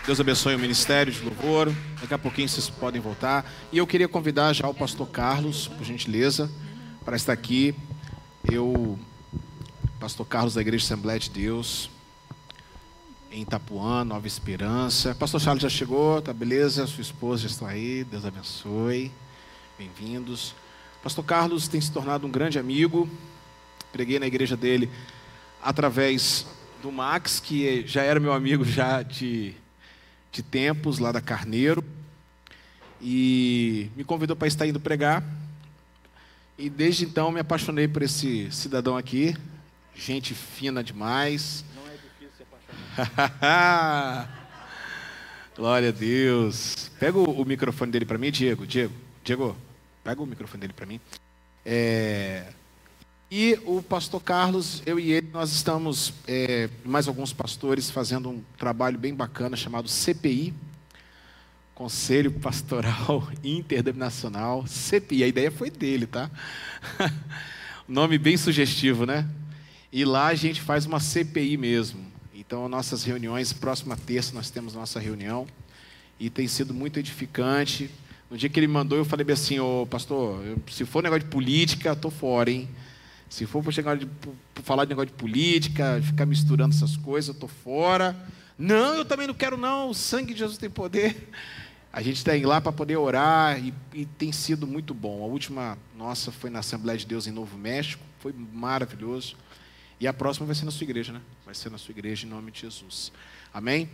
Deus 0.04 0.18
abençoe 0.18 0.56
o 0.56 0.58
ministério 0.58 1.12
de 1.12 1.20
louvor. 1.22 1.72
Daqui 2.00 2.14
a 2.14 2.18
pouquinho 2.18 2.48
vocês 2.48 2.68
podem 2.68 3.00
voltar. 3.00 3.48
E 3.70 3.78
eu 3.78 3.86
queria 3.86 4.08
convidar 4.08 4.52
já 4.52 4.66
o 4.66 4.74
pastor 4.74 5.06
Carlos, 5.08 5.68
por 5.68 5.84
gentileza, 5.84 6.50
para 7.04 7.14
estar 7.14 7.32
aqui. 7.32 7.72
Eu, 8.50 8.98
pastor 10.00 10.26
Carlos 10.26 10.54
da 10.54 10.60
Igreja 10.60 10.86
Assembleia 10.86 11.20
de 11.20 11.30
Deus, 11.30 11.88
em 13.32 13.42
Itapuã, 13.42 14.04
Nova 14.04 14.26
Esperança. 14.26 15.14
Pastor 15.14 15.40
Charles 15.40 15.62
já 15.62 15.68
chegou, 15.68 16.20
tá 16.20 16.34
beleza? 16.34 16.86
Sua 16.86 17.00
esposa 17.00 17.42
já 17.42 17.48
está 17.48 17.68
aí. 17.68 18.04
Deus 18.04 18.26
abençoe. 18.26 19.10
Bem-vindos. 19.78 20.54
Pastor 21.02 21.24
Carlos 21.24 21.66
tem 21.66 21.80
se 21.80 21.90
tornado 21.90 22.26
um 22.26 22.30
grande 22.30 22.58
amigo. 22.58 23.08
Preguei 23.90 24.18
na 24.18 24.26
igreja 24.26 24.54
dele 24.54 24.90
através 25.62 26.46
do 26.82 26.92
Max, 26.92 27.40
que 27.40 27.86
já 27.86 28.02
era 28.02 28.20
meu 28.20 28.34
amigo 28.34 28.66
já 28.66 29.02
de, 29.02 29.54
de 30.30 30.42
tempos, 30.42 30.98
lá 30.98 31.10
da 31.10 31.22
Carneiro. 31.22 31.82
E 33.00 33.90
me 33.96 34.04
convidou 34.04 34.36
para 34.36 34.46
estar 34.46 34.66
indo 34.66 34.78
pregar. 34.78 35.24
E 36.58 36.68
desde 36.68 37.06
então 37.06 37.32
me 37.32 37.40
apaixonei 37.40 37.88
por 37.88 38.02
esse 38.02 38.52
cidadão 38.52 38.94
aqui. 38.94 39.34
Gente 39.94 40.34
fina 40.34 40.84
demais. 40.84 41.64
Não 41.74 41.86
é 41.86 41.96
difícil 41.96 42.30
se 42.36 42.42
apaixonar. 42.42 42.81
Glória 45.56 45.90
a 45.90 45.92
Deus. 45.92 46.90
Pega 46.98 47.16
o, 47.18 47.44
microfone 47.44 47.92
dele 47.92 48.04
para 48.04 48.18
mim, 48.18 48.30
Diego. 48.30 48.66
Diego, 48.66 48.92
Diego, 49.24 49.56
pega 50.02 50.20
o 50.22 50.26
microfone 50.26 50.60
dele 50.60 50.72
para 50.72 50.86
mim. 50.86 51.00
É, 51.64 52.52
e 53.30 53.58
o 53.64 53.80
pastor 53.82 54.20
Carlos, 54.22 54.82
eu 54.84 55.00
e 55.00 55.12
ele, 55.12 55.30
nós 55.32 55.52
estamos, 55.52 56.12
é, 56.26 56.68
mais 56.84 57.06
alguns 57.08 57.32
pastores, 57.32 57.90
fazendo 57.90 58.28
um 58.28 58.42
trabalho 58.58 58.98
bem 58.98 59.14
bacana 59.14 59.56
chamado 59.56 59.88
CPI 59.88 60.52
Conselho 61.74 62.30
Pastoral 62.30 63.26
Interdenominacional. 63.42 64.66
CPI, 64.66 65.24
a 65.24 65.28
ideia 65.28 65.50
foi 65.50 65.70
dele, 65.70 66.06
tá? 66.06 66.30
Nome 67.88 68.18
bem 68.18 68.36
sugestivo, 68.36 69.06
né? 69.06 69.26
E 69.90 70.04
lá 70.04 70.26
a 70.28 70.34
gente 70.34 70.60
faz 70.60 70.84
uma 70.86 71.00
CPI 71.00 71.56
mesmo. 71.56 72.11
Então, 72.52 72.68
nossas 72.68 73.02
reuniões, 73.02 73.50
próxima 73.50 73.96
terça 73.96 74.34
nós 74.34 74.50
temos 74.50 74.74
nossa 74.74 75.00
reunião. 75.00 75.46
E 76.20 76.28
tem 76.28 76.46
sido 76.46 76.74
muito 76.74 76.98
edificante. 76.98 77.90
No 78.30 78.36
dia 78.36 78.50
que 78.50 78.60
ele 78.60 78.66
mandou, 78.66 78.98
eu 78.98 79.06
falei 79.06 79.26
assim, 79.32 79.58
ô 79.58 79.86
pastor, 79.86 80.38
se 80.70 80.84
for 80.84 81.02
negócio 81.02 81.24
de 81.24 81.30
política, 81.30 81.96
tô 81.96 82.10
fora, 82.10 82.50
hein? 82.50 82.68
Se 83.26 83.46
for 83.46 83.62
para 83.62 83.72
chegar 83.72 83.96
de 83.96 84.06
falar 84.56 84.84
de 84.84 84.90
negócio 84.90 85.06
de 85.06 85.14
política, 85.14 85.98
ficar 86.04 86.26
misturando 86.26 86.74
essas 86.74 86.94
coisas, 86.94 87.28
eu 87.28 87.40
tô 87.40 87.48
fora. 87.48 88.14
Não, 88.58 88.96
eu 88.96 89.06
também 89.06 89.26
não 89.26 89.32
quero 89.32 89.56
não. 89.56 89.88
O 89.88 89.94
sangue 89.94 90.34
de 90.34 90.40
Jesus 90.40 90.58
tem 90.58 90.68
poder. 90.68 91.30
A 91.90 92.02
gente 92.02 92.18
está 92.18 92.36
indo 92.36 92.48
lá 92.48 92.60
para 92.60 92.70
poder 92.70 92.98
orar 92.98 93.58
e, 93.58 93.72
e 93.94 94.04
tem 94.04 94.30
sido 94.30 94.66
muito 94.66 94.92
bom. 94.92 95.22
A 95.22 95.26
última 95.26 95.78
nossa 95.96 96.30
foi 96.30 96.50
na 96.50 96.58
Assembleia 96.58 96.98
de 96.98 97.06
Deus 97.06 97.26
em 97.26 97.32
Novo 97.32 97.56
México, 97.56 98.04
foi 98.20 98.34
maravilhoso. 98.52 99.36
E 100.02 100.06
a 100.08 100.12
próxima 100.12 100.46
vai 100.46 100.56
ser 100.56 100.64
na 100.64 100.72
sua 100.72 100.82
igreja, 100.82 101.12
né? 101.12 101.22
Vai 101.46 101.54
ser 101.54 101.70
na 101.70 101.78
sua 101.78 101.92
igreja 101.92 102.26
em 102.26 102.28
nome 102.28 102.50
de 102.50 102.62
Jesus. 102.62 103.12
Amém? 103.54 103.88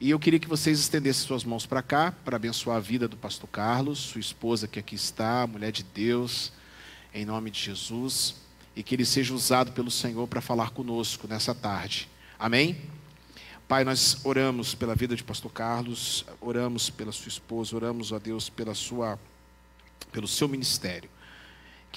E 0.00 0.10
eu 0.10 0.18
queria 0.18 0.40
que 0.40 0.48
vocês 0.48 0.80
estendessem 0.80 1.24
suas 1.24 1.44
mãos 1.44 1.64
para 1.64 1.80
cá, 1.82 2.10
para 2.10 2.34
abençoar 2.34 2.78
a 2.78 2.80
vida 2.80 3.06
do 3.06 3.16
pastor 3.16 3.48
Carlos, 3.48 3.96
sua 4.00 4.20
esposa 4.20 4.66
que 4.66 4.80
aqui 4.80 4.96
está, 4.96 5.46
mulher 5.46 5.70
de 5.70 5.84
Deus, 5.84 6.52
em 7.14 7.24
nome 7.24 7.52
de 7.52 7.60
Jesus, 7.60 8.34
e 8.74 8.82
que 8.82 8.96
ele 8.96 9.04
seja 9.04 9.32
usado 9.32 9.70
pelo 9.70 9.88
Senhor 9.88 10.26
para 10.26 10.40
falar 10.40 10.70
conosco 10.70 11.28
nessa 11.28 11.54
tarde. 11.54 12.08
Amém? 12.36 12.76
Pai, 13.68 13.84
nós 13.84 14.18
oramos 14.24 14.74
pela 14.74 14.96
vida 14.96 15.14
de 15.14 15.22
pastor 15.22 15.52
Carlos, 15.52 16.26
oramos 16.40 16.90
pela 16.90 17.12
sua 17.12 17.28
esposa, 17.28 17.76
oramos, 17.76 18.10
ó 18.10 18.18
Deus, 18.18 18.50
pela 18.50 18.74
sua 18.74 19.16
pelo 20.10 20.26
seu 20.26 20.48
ministério. 20.48 21.08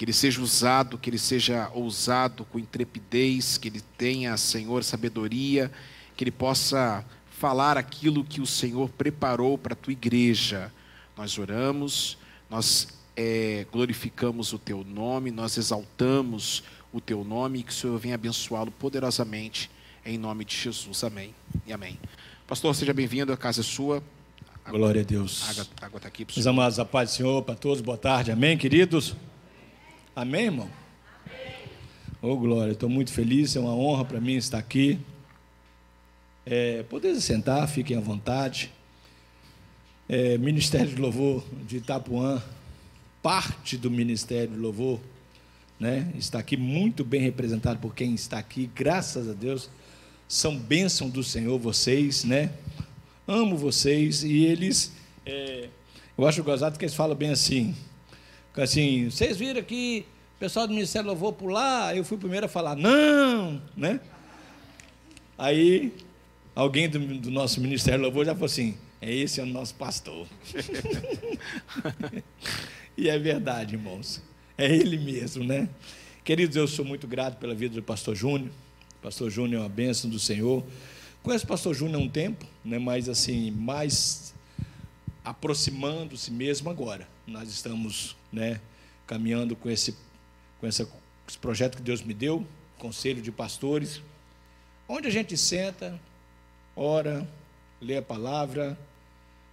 Que 0.00 0.06
ele 0.06 0.14
seja 0.14 0.40
usado, 0.40 0.96
que 0.96 1.10
ele 1.10 1.18
seja 1.18 1.70
ousado 1.74 2.46
com 2.46 2.58
intrepidez, 2.58 3.58
que 3.58 3.68
ele 3.68 3.82
tenha, 3.98 4.34
Senhor, 4.38 4.82
sabedoria, 4.82 5.70
que 6.16 6.24
ele 6.24 6.30
possa 6.30 7.04
falar 7.28 7.76
aquilo 7.76 8.24
que 8.24 8.40
o 8.40 8.46
Senhor 8.46 8.88
preparou 8.88 9.58
para 9.58 9.74
a 9.74 9.76
tua 9.76 9.92
igreja. 9.92 10.72
Nós 11.14 11.36
oramos, 11.36 12.16
nós 12.48 12.88
eh, 13.14 13.66
glorificamos 13.70 14.54
o 14.54 14.58
teu 14.58 14.82
nome, 14.82 15.30
nós 15.30 15.58
exaltamos 15.58 16.64
o 16.90 16.98
teu 16.98 17.22
nome 17.22 17.58
e 17.58 17.62
que 17.62 17.70
o 17.70 17.74
Senhor 17.74 17.98
venha 17.98 18.14
abençoá-lo 18.14 18.70
poderosamente, 18.70 19.70
em 20.06 20.16
nome 20.16 20.46
de 20.46 20.56
Jesus. 20.56 21.04
Amém 21.04 21.34
e 21.66 21.74
amém. 21.74 22.00
Pastor, 22.46 22.74
seja 22.74 22.94
bem-vindo, 22.94 23.34
a 23.34 23.36
casa 23.36 23.60
é 23.60 23.64
sua. 23.64 24.02
Glória 24.66 25.02
a 25.02 25.04
Deus. 25.04 25.42
A 25.42 25.84
água 25.84 25.98
está 25.98 26.08
aqui 26.08 26.26
Meus 26.34 26.46
amados, 26.46 26.78
a 26.78 26.86
paz 26.86 27.10
do 27.10 27.16
Senhor 27.16 27.42
para 27.42 27.54
todos, 27.54 27.82
boa 27.82 27.98
tarde, 27.98 28.32
amém, 28.32 28.56
queridos? 28.56 29.14
Amém, 30.14 30.46
irmão? 30.46 30.68
Ô, 32.20 32.36
glória, 32.36 32.72
estou 32.72 32.88
muito 32.88 33.12
feliz, 33.12 33.54
é 33.54 33.60
uma 33.60 33.74
honra 33.74 34.04
para 34.04 34.20
mim 34.20 34.34
estar 34.34 34.58
aqui. 34.58 34.98
É, 36.44 36.82
poder 36.82 37.18
sentar, 37.20 37.68
fiquem 37.68 37.96
à 37.96 38.00
vontade. 38.00 38.72
É, 40.08 40.36
Ministério 40.36 40.88
de 40.88 41.00
Louvor 41.00 41.44
de 41.64 41.76
Itapuã, 41.76 42.42
parte 43.22 43.76
do 43.76 43.88
Ministério 43.88 44.48
de 44.48 44.58
Louvor, 44.58 44.98
né? 45.78 46.12
Está 46.18 46.40
aqui 46.40 46.56
muito 46.56 47.04
bem 47.04 47.20
representado 47.20 47.78
por 47.78 47.94
quem 47.94 48.12
está 48.12 48.36
aqui, 48.36 48.68
graças 48.74 49.28
a 49.28 49.32
Deus. 49.32 49.70
São 50.26 50.58
bênção 50.58 51.08
do 51.08 51.22
Senhor 51.22 51.56
vocês, 51.56 52.24
né? 52.24 52.52
Amo 53.28 53.56
vocês 53.56 54.24
e 54.24 54.44
eles. 54.44 54.92
é, 55.24 55.68
eu 56.18 56.26
acho 56.26 56.42
gozado 56.42 56.76
que 56.76 56.84
eles 56.84 56.96
falam 56.96 57.16
bem 57.16 57.30
assim. 57.30 57.76
Assim, 58.60 59.08
vocês 59.08 59.36
viram 59.38 59.62
que 59.62 60.04
o 60.36 60.38
pessoal 60.38 60.66
do 60.66 60.74
Ministério 60.74 61.08
Louvor 61.08 61.32
pular, 61.32 61.96
eu 61.96 62.04
fui 62.04 62.16
o 62.16 62.20
primeiro 62.20 62.44
a 62.44 62.48
falar, 62.48 62.76
não, 62.76 63.62
né? 63.74 64.00
Aí 65.38 65.94
alguém 66.54 66.88
do, 66.88 66.98
do 67.18 67.30
nosso 67.30 67.60
Ministério 67.60 68.02
Louvor 68.02 68.26
já 68.26 68.34
falou 68.34 68.46
assim: 68.46 68.76
é 69.00 69.10
esse 69.14 69.40
é 69.40 69.42
o 69.42 69.46
nosso 69.46 69.74
pastor. 69.76 70.26
e 72.96 73.08
é 73.08 73.18
verdade, 73.18 73.76
irmãos. 73.76 74.22
É 74.58 74.66
ele 74.70 74.98
mesmo, 74.98 75.42
né? 75.42 75.66
Queridos, 76.22 76.54
eu 76.54 76.68
sou 76.68 76.84
muito 76.84 77.06
grato 77.06 77.38
pela 77.38 77.54
vida 77.54 77.74
do 77.74 77.82
pastor 77.82 78.14
Júnior. 78.14 78.50
O 78.98 79.02
pastor 79.02 79.30
Júnior 79.30 79.62
é 79.62 79.62
uma 79.62 79.70
bênção 79.70 80.10
do 80.10 80.18
Senhor. 80.18 80.62
Conheço 81.22 81.46
o 81.46 81.48
pastor 81.48 81.74
Júnior 81.74 81.98
há 81.98 82.04
um 82.04 82.08
tempo, 82.08 82.46
né? 82.62 82.78
mas 82.78 83.08
assim, 83.08 83.50
mais 83.50 84.34
aproximando-se 85.24 86.30
mesmo 86.30 86.68
agora. 86.68 87.08
Nós 87.26 87.48
estamos 87.48 88.19
né, 88.32 88.60
caminhando 89.06 89.56
com 89.56 89.68
esse, 89.68 89.96
com 90.60 90.66
esse 90.66 90.86
projeto 91.40 91.76
que 91.76 91.82
Deus 91.82 92.02
me 92.02 92.14
deu, 92.14 92.46
Conselho 92.78 93.20
de 93.20 93.30
Pastores, 93.30 94.00
onde 94.88 95.08
a 95.08 95.10
gente 95.10 95.36
senta, 95.36 96.00
ora, 96.74 97.28
lê 97.80 97.96
a 97.96 98.02
palavra, 98.02 98.78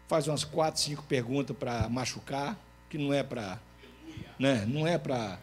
faz 0.07 0.27
umas 0.27 0.43
quatro, 0.43 0.81
cinco 0.81 1.03
perguntas 1.03 1.55
para 1.55 1.87
machucar, 1.89 2.57
que 2.89 2.97
não 2.97 3.13
é 3.13 3.23
para, 3.23 3.59
né, 4.39 4.65
não 4.65 4.87
é 4.87 4.97
para 4.97 5.39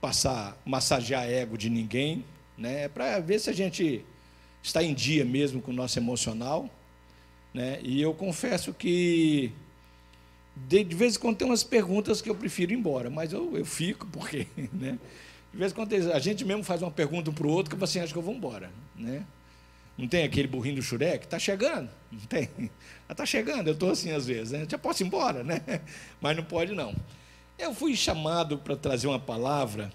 passar, 0.00 0.60
massagear 0.64 1.28
ego 1.28 1.56
de 1.56 1.70
ninguém, 1.70 2.24
né? 2.58 2.84
É 2.84 2.88
para 2.88 3.20
ver 3.20 3.38
se 3.38 3.48
a 3.48 3.52
gente 3.52 4.04
está 4.60 4.82
em 4.82 4.92
dia 4.92 5.24
mesmo 5.24 5.62
com 5.62 5.70
o 5.70 5.74
nosso 5.74 5.96
emocional, 5.98 6.68
né? 7.54 7.78
E 7.82 8.02
eu 8.02 8.12
confesso 8.12 8.74
que 8.74 9.52
de, 10.54 10.84
de 10.84 10.94
vez 10.94 11.16
em 11.16 11.18
quando 11.18 11.36
tem 11.36 11.46
umas 11.46 11.64
perguntas 11.64 12.20
que 12.20 12.28
eu 12.28 12.34
prefiro 12.34 12.72
ir 12.72 12.76
embora, 12.76 13.08
mas 13.08 13.32
eu, 13.32 13.56
eu 13.56 13.64
fico 13.64 14.06
porque, 14.06 14.46
né? 14.72 14.98
De 15.52 15.58
vez 15.58 15.72
em 15.72 15.74
quando 15.74 15.92
a 15.94 16.18
gente 16.18 16.44
mesmo 16.44 16.64
faz 16.64 16.80
uma 16.80 16.90
pergunta 16.90 17.30
um 17.30 17.34
para 17.34 17.46
o 17.46 17.50
outro 17.50 17.74
que 17.74 17.80
eu 17.80 17.84
assim, 17.84 18.00
acho 18.00 18.12
que 18.12 18.18
eu 18.18 18.22
vou 18.22 18.34
embora, 18.34 18.70
né? 18.96 19.24
Não 19.96 20.08
tem 20.08 20.24
aquele 20.24 20.48
burrinho 20.48 20.76
do 20.76 20.82
Shurek? 20.82 21.24
Está 21.24 21.38
chegando? 21.38 21.90
Não 22.10 22.20
tem? 22.20 22.48
Está 23.08 23.24
chegando, 23.26 23.68
eu 23.68 23.74
estou 23.74 23.90
assim 23.90 24.10
às 24.10 24.26
vezes. 24.26 24.50
Né? 24.50 24.66
Já 24.68 24.78
posso 24.78 25.02
ir 25.02 25.06
embora, 25.06 25.44
né? 25.44 25.60
Mas 26.20 26.36
não 26.36 26.44
pode 26.44 26.72
não. 26.72 26.94
Eu 27.58 27.74
fui 27.74 27.94
chamado 27.94 28.58
para 28.58 28.74
trazer 28.74 29.06
uma 29.06 29.20
palavra 29.20 29.92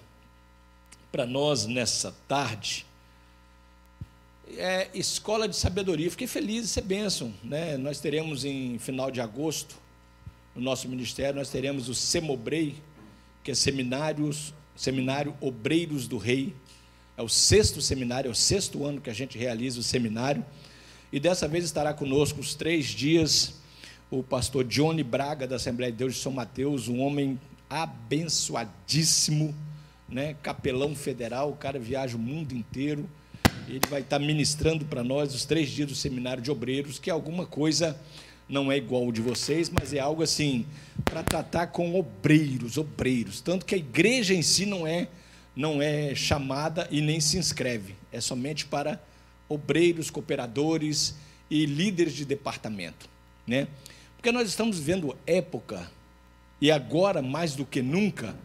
para 1.12 1.26
nós 1.26 1.66
nessa 1.66 2.14
tarde. 2.28 2.86
É 4.56 4.88
escola 4.94 5.48
de 5.48 5.56
sabedoria. 5.56 6.10
Fiquei 6.12 6.28
feliz 6.28 6.62
de 6.62 6.68
ser 6.68 6.82
bênção. 6.82 7.34
Né? 7.44 7.76
Nós 7.76 8.00
teremos 8.00 8.46
em 8.46 8.78
final 8.78 9.10
de 9.10 9.20
agosto, 9.20 9.76
no 10.58 10.64
nosso 10.64 10.90
ministério, 10.90 11.36
nós 11.36 11.50
teremos 11.50 11.88
o 11.88 11.94
Semobrei, 11.94 12.76
que 13.44 13.52
é 13.52 13.56
seminários, 13.56 14.54
seminário 14.76 15.36
Obreiros 15.40 16.08
do 16.08 16.18
Rei. 16.18 16.54
É 17.16 17.22
o 17.22 17.30
sexto 17.30 17.80
seminário, 17.80 18.28
é 18.28 18.32
o 18.32 18.36
sexto 18.36 18.84
ano 18.84 19.00
que 19.00 19.10
a 19.10 19.14
gente 19.14 19.38
realiza 19.38 19.80
o 19.80 19.84
seminário. 19.84 20.44
E 21.14 21.20
dessa 21.20 21.48
vez 21.48 21.64
estará 21.64 21.94
conosco 21.94 22.40
os 22.40 22.56
três 22.56 22.88
dias 22.88 23.54
o 24.10 24.24
pastor 24.24 24.64
Johnny 24.64 25.04
Braga, 25.04 25.46
da 25.46 25.58
Assembleia 25.58 25.92
de 25.92 25.98
Deus 25.98 26.16
de 26.16 26.22
São 26.22 26.32
Mateus, 26.32 26.88
um 26.88 27.02
homem 27.02 27.38
abençoadíssimo, 27.70 29.54
né? 30.08 30.36
capelão 30.42 30.96
federal, 30.96 31.52
o 31.52 31.56
cara 31.58 31.78
viaja 31.78 32.16
o 32.16 32.20
mundo 32.20 32.54
inteiro. 32.54 33.08
Ele 33.68 33.86
vai 33.90 34.00
estar 34.00 34.18
ministrando 34.18 34.86
para 34.86 35.04
nós 35.04 35.36
os 35.36 35.44
três 35.44 35.70
dias 35.70 35.90
do 35.90 35.96
seminário 35.96 36.42
de 36.42 36.50
obreiros, 36.50 37.00
que 37.00 37.10
é 37.10 37.14
alguma 37.14 37.46
coisa 37.46 38.00
não 38.48 38.72
é 38.72 38.78
igual 38.78 39.06
o 39.06 39.12
de 39.12 39.22
vocês, 39.22 39.70
mas 39.70 39.94
é 39.94 40.00
algo 40.00 40.24
assim 40.24 40.66
para 41.04 41.24
tratar 41.24 41.68
com 41.68 41.96
obreiros, 41.96 42.78
obreiros, 42.78 43.42
tanto 43.42 43.66
que 43.66 43.76
a 43.76 43.78
igreja 43.78 44.34
em 44.34 44.42
si 44.42 44.66
não 44.66 44.86
é 44.88 45.08
não 45.56 45.82
é 45.82 46.14
chamada 46.14 46.88
e 46.92 47.02
nem 47.02 47.20
se 47.20 47.36
inscreve, 47.38 47.96
é 48.12 48.22
somente 48.22 48.66
para 48.66 49.02
obreiros, 49.50 50.12
cooperadores 50.12 51.16
e 51.50 51.66
líderes 51.66 52.14
de 52.14 52.26
departamento, 52.26 53.10
né? 53.46 53.68
Porque 54.16 54.32
nós 54.32 54.48
estamos 54.48 54.78
vivendo 54.78 55.18
época 55.26 55.90
e 56.62 56.70
agora 56.70 57.24
mais 57.24 57.56
do 57.56 57.66
que 57.66 57.82
nunca, 57.82 58.36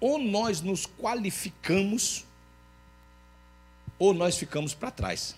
ou 0.00 0.18
nós 0.18 0.60
nos 0.60 0.86
qualificamos 0.86 2.24
ou 3.98 4.12
nós 4.12 4.36
ficamos 4.36 4.74
para 4.74 4.90
trás. 4.90 5.36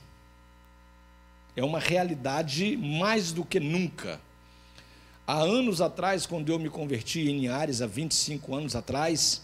É 1.56 1.64
uma 1.64 1.80
realidade 1.80 2.76
mais 2.76 3.32
do 3.32 3.44
que 3.44 3.58
nunca. 3.58 4.20
Há 5.26 5.40
anos 5.40 5.80
atrás, 5.80 6.26
quando 6.26 6.52
eu 6.52 6.58
me 6.58 6.68
converti 6.68 7.28
em 7.28 7.48
Ares, 7.48 7.82
há 7.82 7.86
25 7.86 8.54
anos 8.54 8.76
atrás, 8.76 9.42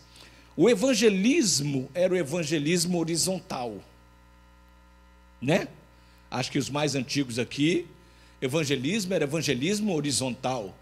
o 0.56 0.68
evangelismo 0.68 1.90
era 1.94 2.12
o 2.12 2.16
evangelismo 2.16 2.98
horizontal. 2.98 3.82
Né? 5.40 5.66
Acho 6.30 6.52
que 6.52 6.58
os 6.58 6.70
mais 6.70 6.94
antigos 6.94 7.38
aqui, 7.38 7.86
evangelismo 8.40 9.14
era 9.14 9.24
evangelismo 9.24 9.94
horizontal. 9.94 10.76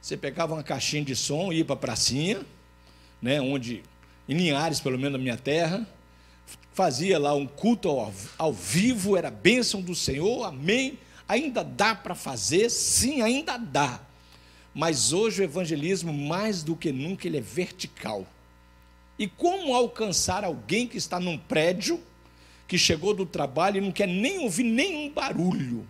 Você 0.00 0.16
pegava 0.16 0.54
uma 0.54 0.62
caixinha 0.62 1.04
de 1.04 1.14
som 1.14 1.52
e 1.52 1.58
ia 1.58 1.64
para 1.64 1.74
a 1.74 1.78
pracinha, 1.78 2.40
né, 3.20 3.40
onde, 3.40 3.82
em 4.26 4.34
Linhares, 4.34 4.80
pelo 4.80 4.96
menos 4.98 5.12
na 5.12 5.18
minha 5.18 5.36
terra, 5.36 5.86
fazia 6.72 7.18
lá 7.18 7.34
um 7.34 7.46
culto 7.46 7.88
ao, 7.88 8.12
ao 8.38 8.52
vivo, 8.52 9.16
era 9.16 9.30
bênção 9.30 9.82
do 9.82 9.94
Senhor, 9.94 10.44
amém. 10.44 10.98
Ainda 11.28 11.62
dá 11.62 11.94
para 11.94 12.14
fazer? 12.14 12.70
Sim, 12.70 13.22
ainda 13.22 13.56
dá. 13.56 14.00
Mas 14.74 15.12
hoje 15.12 15.42
o 15.42 15.44
evangelismo, 15.44 16.12
mais 16.12 16.62
do 16.62 16.76
que 16.76 16.92
nunca, 16.92 17.26
ele 17.26 17.38
é 17.38 17.40
vertical. 17.40 18.26
E 19.18 19.26
como 19.26 19.74
alcançar 19.74 20.44
alguém 20.44 20.86
que 20.86 20.96
está 20.96 21.20
num 21.20 21.36
prédio, 21.36 22.00
que 22.66 22.78
chegou 22.78 23.12
do 23.12 23.26
trabalho 23.26 23.78
e 23.78 23.80
não 23.80 23.92
quer 23.92 24.08
nem 24.08 24.38
ouvir 24.38 24.64
nenhum 24.64 25.10
barulho? 25.10 25.86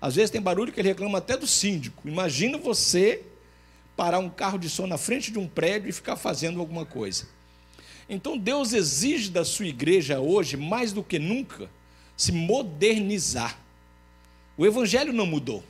Às 0.00 0.14
vezes 0.14 0.30
tem 0.30 0.40
barulho 0.40 0.72
que 0.72 0.80
ele 0.80 0.88
reclama 0.88 1.18
até 1.18 1.36
do 1.36 1.46
síndico. 1.46 2.08
Imagina 2.08 2.56
você 2.58 3.22
parar 3.96 4.18
um 4.18 4.28
carro 4.28 4.58
de 4.58 4.68
som 4.68 4.86
na 4.86 4.98
frente 4.98 5.32
de 5.32 5.38
um 5.38 5.48
prédio 5.48 5.88
e 5.88 5.92
ficar 5.92 6.16
fazendo 6.16 6.60
alguma 6.60 6.86
coisa. 6.86 7.26
Então 8.08 8.38
Deus 8.38 8.72
exige 8.72 9.30
da 9.30 9.44
sua 9.44 9.66
igreja 9.66 10.20
hoje, 10.20 10.56
mais 10.56 10.92
do 10.92 11.02
que 11.02 11.18
nunca, 11.18 11.68
se 12.16 12.32
modernizar. 12.32 13.58
O 14.56 14.64
evangelho 14.64 15.12
não 15.12 15.26
mudou. 15.26 15.62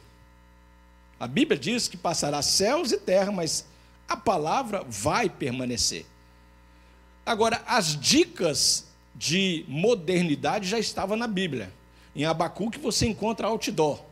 A 1.18 1.26
Bíblia 1.26 1.58
diz 1.58 1.88
que 1.88 1.96
passará 1.96 2.42
céus 2.42 2.92
e 2.92 2.98
terra, 2.98 3.32
mas 3.32 3.66
a 4.06 4.16
palavra 4.16 4.84
vai 4.86 5.30
permanecer. 5.30 6.04
Agora, 7.24 7.62
as 7.66 7.98
dicas 7.98 8.86
de 9.14 9.64
modernidade 9.66 10.68
já 10.68 10.78
estavam 10.78 11.16
na 11.16 11.26
Bíblia. 11.26 11.72
Em 12.14 12.24
Abacuque 12.24 12.78
você 12.78 13.06
encontra 13.06 13.46
outdoor. 13.46 14.02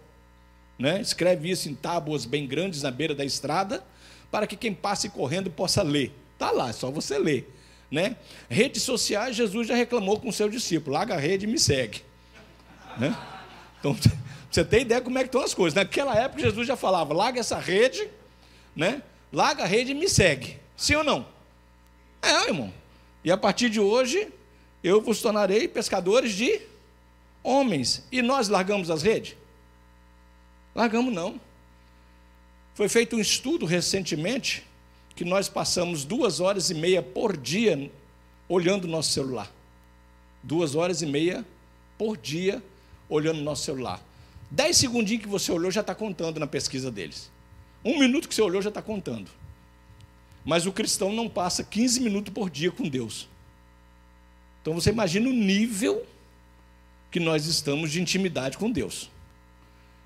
Né? 0.78 1.00
Escreve 1.00 1.50
isso 1.50 1.68
em 1.68 1.74
tábuas 1.74 2.24
bem 2.24 2.46
grandes 2.46 2.82
na 2.82 2.90
beira 2.90 3.14
da 3.14 3.24
estrada, 3.24 3.84
para 4.30 4.46
que 4.46 4.56
quem 4.56 4.74
passe 4.74 5.10
correndo 5.10 5.50
possa 5.50 5.82
ler. 5.82 6.12
Está 6.32 6.50
lá, 6.50 6.70
é 6.70 6.72
só 6.72 6.90
você 6.90 7.18
ler. 7.18 7.53
Né? 7.94 8.16
Redes 8.50 8.82
sociais, 8.82 9.36
Jesus 9.36 9.68
já 9.68 9.76
reclamou 9.76 10.18
com 10.18 10.28
o 10.28 10.32
seu 10.32 10.48
discípulo: 10.48 10.94
larga 10.94 11.14
a 11.14 11.16
rede 11.16 11.46
e 11.46 11.48
me 11.48 11.60
segue. 11.60 12.02
Né? 12.98 13.16
Então, 13.78 13.96
você 14.50 14.64
tem 14.64 14.80
ideia 14.80 15.00
como 15.00 15.16
é 15.16 15.20
que 15.20 15.28
estão 15.28 15.40
as 15.40 15.54
coisas. 15.54 15.74
Naquela 15.74 16.12
época, 16.16 16.42
Jesus 16.42 16.66
já 16.66 16.74
falava: 16.74 17.14
larga 17.14 17.38
essa 17.38 17.56
rede, 17.56 18.10
né? 18.74 19.00
larga 19.32 19.62
a 19.62 19.66
rede 19.66 19.92
e 19.92 19.94
me 19.94 20.08
segue. 20.08 20.58
Sim 20.76 20.96
ou 20.96 21.04
não? 21.04 21.24
É, 22.20 22.48
irmão. 22.48 22.74
E 23.22 23.30
a 23.30 23.36
partir 23.36 23.70
de 23.70 23.78
hoje, 23.78 24.26
eu 24.82 25.00
vos 25.00 25.22
tornarei 25.22 25.68
pescadores 25.68 26.32
de 26.32 26.62
homens. 27.44 28.02
E 28.10 28.22
nós 28.22 28.48
largamos 28.48 28.90
as 28.90 29.04
redes? 29.04 29.36
Largamos 30.74 31.14
não. 31.14 31.40
Foi 32.74 32.88
feito 32.88 33.14
um 33.14 33.20
estudo 33.20 33.64
recentemente 33.64 34.66
que 35.14 35.24
nós 35.24 35.48
passamos 35.48 36.04
duas 36.04 36.40
horas 36.40 36.70
e 36.70 36.74
meia 36.74 37.02
por 37.02 37.36
dia 37.36 37.90
olhando 38.48 38.84
o 38.84 38.88
nosso 38.88 39.12
celular. 39.12 39.50
Duas 40.42 40.74
horas 40.74 41.02
e 41.02 41.06
meia 41.06 41.44
por 41.96 42.16
dia 42.16 42.62
olhando 43.08 43.38
o 43.38 43.44
nosso 43.44 43.64
celular. 43.64 44.02
Dez 44.50 44.76
segundinhos 44.76 45.22
que 45.22 45.28
você 45.28 45.50
olhou 45.52 45.70
já 45.70 45.80
está 45.80 45.94
contando 45.94 46.38
na 46.38 46.46
pesquisa 46.46 46.90
deles. 46.90 47.30
Um 47.84 47.98
minuto 47.98 48.28
que 48.28 48.34
você 48.34 48.42
olhou 48.42 48.60
já 48.60 48.68
está 48.68 48.82
contando. 48.82 49.30
Mas 50.44 50.66
o 50.66 50.72
cristão 50.72 51.12
não 51.12 51.28
passa 51.28 51.64
15 51.64 52.00
minutos 52.00 52.32
por 52.32 52.50
dia 52.50 52.70
com 52.70 52.88
Deus. 52.88 53.28
Então 54.60 54.74
você 54.74 54.90
imagina 54.90 55.28
o 55.28 55.32
nível 55.32 56.04
que 57.10 57.20
nós 57.20 57.46
estamos 57.46 57.90
de 57.90 58.00
intimidade 58.00 58.58
com 58.58 58.70
Deus. 58.70 59.10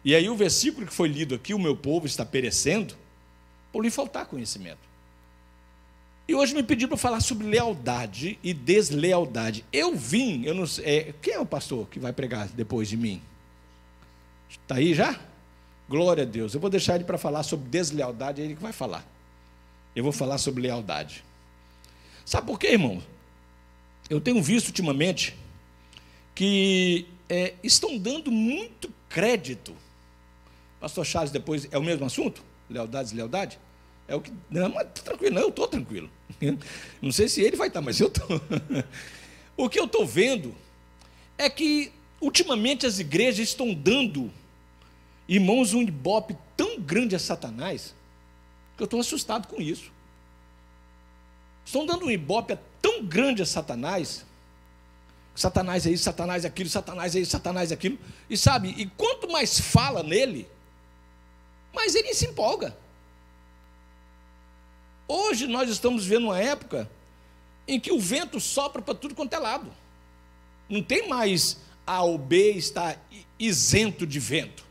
E 0.04 0.14
aí 0.14 0.28
o 0.28 0.36
versículo 0.36 0.86
que 0.86 0.92
foi 0.92 1.08
lido 1.08 1.34
aqui, 1.34 1.54
o 1.54 1.58
meu 1.58 1.76
povo 1.76 2.06
está 2.06 2.24
perecendo, 2.24 2.94
por 3.72 3.82
lhe 3.82 3.90
faltar 3.90 4.26
conhecimento. 4.26 4.87
E 6.28 6.34
hoje 6.34 6.54
me 6.54 6.62
pediu 6.62 6.86
para 6.88 6.98
falar 6.98 7.20
sobre 7.20 7.46
lealdade 7.46 8.38
e 8.44 8.52
deslealdade. 8.52 9.64
Eu 9.72 9.96
vim, 9.96 10.44
eu 10.44 10.54
não 10.54 10.66
sei, 10.66 10.84
é, 10.84 11.14
quem 11.22 11.32
é 11.32 11.40
o 11.40 11.46
pastor 11.46 11.88
que 11.88 11.98
vai 11.98 12.12
pregar 12.12 12.46
depois 12.48 12.86
de 12.86 12.98
mim? 12.98 13.22
Está 14.50 14.74
aí 14.74 14.92
já? 14.92 15.18
Glória 15.88 16.24
a 16.24 16.26
Deus. 16.26 16.52
Eu 16.52 16.60
vou 16.60 16.68
deixar 16.68 16.96
ele 16.96 17.04
para 17.04 17.16
falar 17.16 17.42
sobre 17.44 17.70
deslealdade, 17.70 18.42
é 18.42 18.44
ele 18.44 18.54
que 18.54 18.60
vai 18.62 18.74
falar. 18.74 19.06
Eu 19.96 20.04
vou 20.04 20.12
falar 20.12 20.36
sobre 20.36 20.60
lealdade. 20.60 21.24
Sabe 22.26 22.46
por 22.46 22.58
quê, 22.58 22.72
irmão? 22.72 23.02
Eu 24.10 24.20
tenho 24.20 24.42
visto 24.42 24.68
ultimamente 24.68 25.34
que 26.34 27.06
é, 27.26 27.54
estão 27.62 27.96
dando 27.96 28.30
muito 28.30 28.92
crédito. 29.08 29.74
Pastor 30.78 31.06
Charles, 31.06 31.30
depois 31.30 31.66
é 31.70 31.78
o 31.78 31.82
mesmo 31.82 32.04
assunto? 32.04 32.44
Lealdade, 32.68 33.08
deslealdade? 33.08 33.58
É 34.08 34.16
o 34.16 34.20
que. 34.22 34.32
Não, 34.50 34.70
mas 34.70 34.88
tranquilo, 35.04 35.34
não, 35.34 35.42
eu 35.42 35.48
estou 35.50 35.68
tranquilo. 35.68 36.10
Não 37.00 37.12
sei 37.12 37.28
se 37.28 37.42
ele 37.42 37.56
vai 37.56 37.68
estar, 37.68 37.82
mas 37.82 38.00
eu 38.00 38.08
estou. 38.08 38.26
O 39.56 39.68
que 39.68 39.80
eu 39.80 39.86
estou 39.86 40.06
vendo 40.06 40.54
é 41.36 41.50
que, 41.50 41.90
ultimamente, 42.20 42.86
as 42.86 43.00
igrejas 43.00 43.48
estão 43.48 43.74
dando, 43.74 44.30
irmãos, 45.26 45.74
um 45.74 45.82
ibope 45.82 46.36
tão 46.56 46.78
grande 46.78 47.16
a 47.16 47.18
Satanás, 47.18 47.92
que 48.76 48.82
eu 48.84 48.84
estou 48.84 49.00
assustado 49.00 49.48
com 49.48 49.60
isso. 49.60 49.90
Estão 51.66 51.84
dando 51.84 52.06
um 52.06 52.10
ibope 52.10 52.56
tão 52.80 53.04
grande 53.04 53.42
a 53.42 53.46
Satanás, 53.46 54.24
Satanás 55.34 55.86
é 55.86 55.90
isso, 55.90 56.04
Satanás 56.04 56.44
é 56.44 56.48
aquilo, 56.48 56.68
Satanás 56.68 57.16
é 57.16 57.20
isso, 57.20 57.30
Satanás 57.32 57.70
é 57.72 57.74
aquilo. 57.74 57.98
E 58.30 58.36
sabe, 58.36 58.68
e 58.76 58.86
quanto 58.86 59.28
mais 59.28 59.58
fala 59.58 60.04
nele, 60.04 60.48
mais 61.74 61.96
ele 61.96 62.14
se 62.14 62.26
empolga. 62.26 62.76
Hoje 65.08 65.46
nós 65.46 65.70
estamos 65.70 66.04
vivendo 66.04 66.24
uma 66.24 66.38
época 66.38 66.88
em 67.66 67.80
que 67.80 67.90
o 67.90 67.98
vento 67.98 68.38
sopra 68.38 68.82
para 68.82 68.94
tudo 68.94 69.14
quanto 69.14 69.32
é 69.32 69.38
lado. 69.38 69.72
Não 70.68 70.82
tem 70.82 71.08
mais 71.08 71.58
A 71.86 72.02
ou 72.02 72.18
B 72.18 72.52
está 72.52 72.94
isento 73.38 74.06
de 74.06 74.20
vento. 74.20 74.64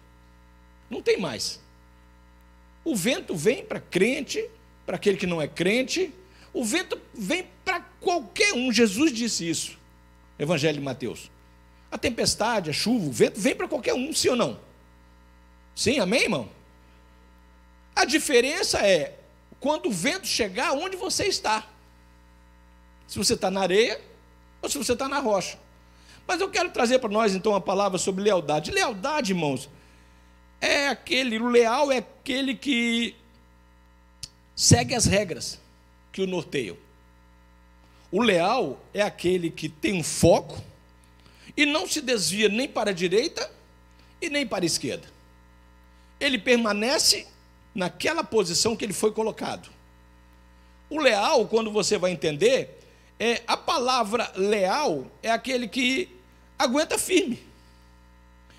Não 0.89 1.01
tem 1.01 1.19
mais. 1.19 1.59
O 2.85 2.95
vento 2.95 3.35
vem 3.35 3.65
para 3.65 3.79
crente, 3.79 4.47
para 4.85 4.95
aquele 4.95 5.17
que 5.17 5.25
não 5.25 5.41
é 5.41 5.47
crente, 5.47 6.13
o 6.53 6.63
vento 6.63 6.99
vem 7.13 7.47
para 7.65 7.81
qualquer 7.99 8.53
um. 8.53 8.71
Jesus 8.71 9.11
disse 9.11 9.49
isso. 9.49 9.77
Evangelho 10.37 10.77
de 10.77 10.83
Mateus. 10.83 11.31
A 11.91 11.97
tempestade, 11.97 12.69
a 12.69 12.73
chuva, 12.73 13.07
o 13.07 13.11
vento 13.11 13.39
vem 13.39 13.55
para 13.55 13.67
qualquer 13.67 13.93
um, 13.93 14.13
sim 14.13 14.29
ou 14.29 14.35
não? 14.35 14.59
Sim, 15.75 15.99
amém, 15.99 16.23
irmão? 16.23 16.49
A 17.95 18.05
diferença 18.05 18.79
é 18.79 19.17
quando 19.59 19.87
o 19.87 19.91
vento 19.91 20.27
chegar 20.27 20.73
onde 20.73 20.95
você 20.95 21.25
está. 21.25 21.67
Se 23.07 23.17
você 23.17 23.33
está 23.33 23.49
na 23.49 23.61
areia 23.61 23.99
ou 24.61 24.69
se 24.69 24.77
você 24.77 24.93
está 24.93 25.07
na 25.07 25.19
rocha. 25.19 25.57
Mas 26.27 26.41
eu 26.41 26.49
quero 26.49 26.69
trazer 26.71 26.99
para 26.99 27.09
nós 27.09 27.33
então 27.33 27.53
uma 27.53 27.61
palavra 27.61 27.97
sobre 27.97 28.23
lealdade. 28.23 28.71
Lealdade, 28.71 29.31
irmãos, 29.31 29.69
é 30.59 30.89
aquele, 30.89 31.39
o 31.39 31.47
leal 31.47 31.91
é 31.91 31.97
aquele 31.97 32.53
que 32.53 33.15
segue 34.55 34.93
as 34.93 35.05
regras 35.05 35.59
que 36.11 36.21
o 36.21 36.27
norteiam. 36.27 36.77
O 38.11 38.21
leal 38.21 38.81
é 38.93 39.01
aquele 39.01 39.49
que 39.49 39.69
tem 39.69 39.93
um 39.93 40.03
foco 40.03 40.61
e 41.55 41.65
não 41.65 41.87
se 41.87 42.01
desvia 42.01 42.49
nem 42.49 42.67
para 42.67 42.89
a 42.91 42.93
direita 42.93 43.49
e 44.21 44.29
nem 44.29 44.45
para 44.45 44.63
a 44.63 44.65
esquerda. 44.65 45.07
Ele 46.19 46.37
permanece 46.37 47.27
naquela 47.73 48.23
posição 48.23 48.75
que 48.75 48.85
ele 48.85 48.93
foi 48.93 49.11
colocado. 49.11 49.69
O 50.89 50.99
leal, 50.99 51.47
quando 51.47 51.71
você 51.71 51.97
vai 51.97 52.11
entender, 52.11 52.79
é 53.19 53.41
a 53.47 53.57
palavra 53.57 54.31
leal 54.35 55.05
é 55.21 55.31
aquele 55.31 55.67
que 55.67 56.09
aguenta 56.57 56.97
firme. 56.97 57.39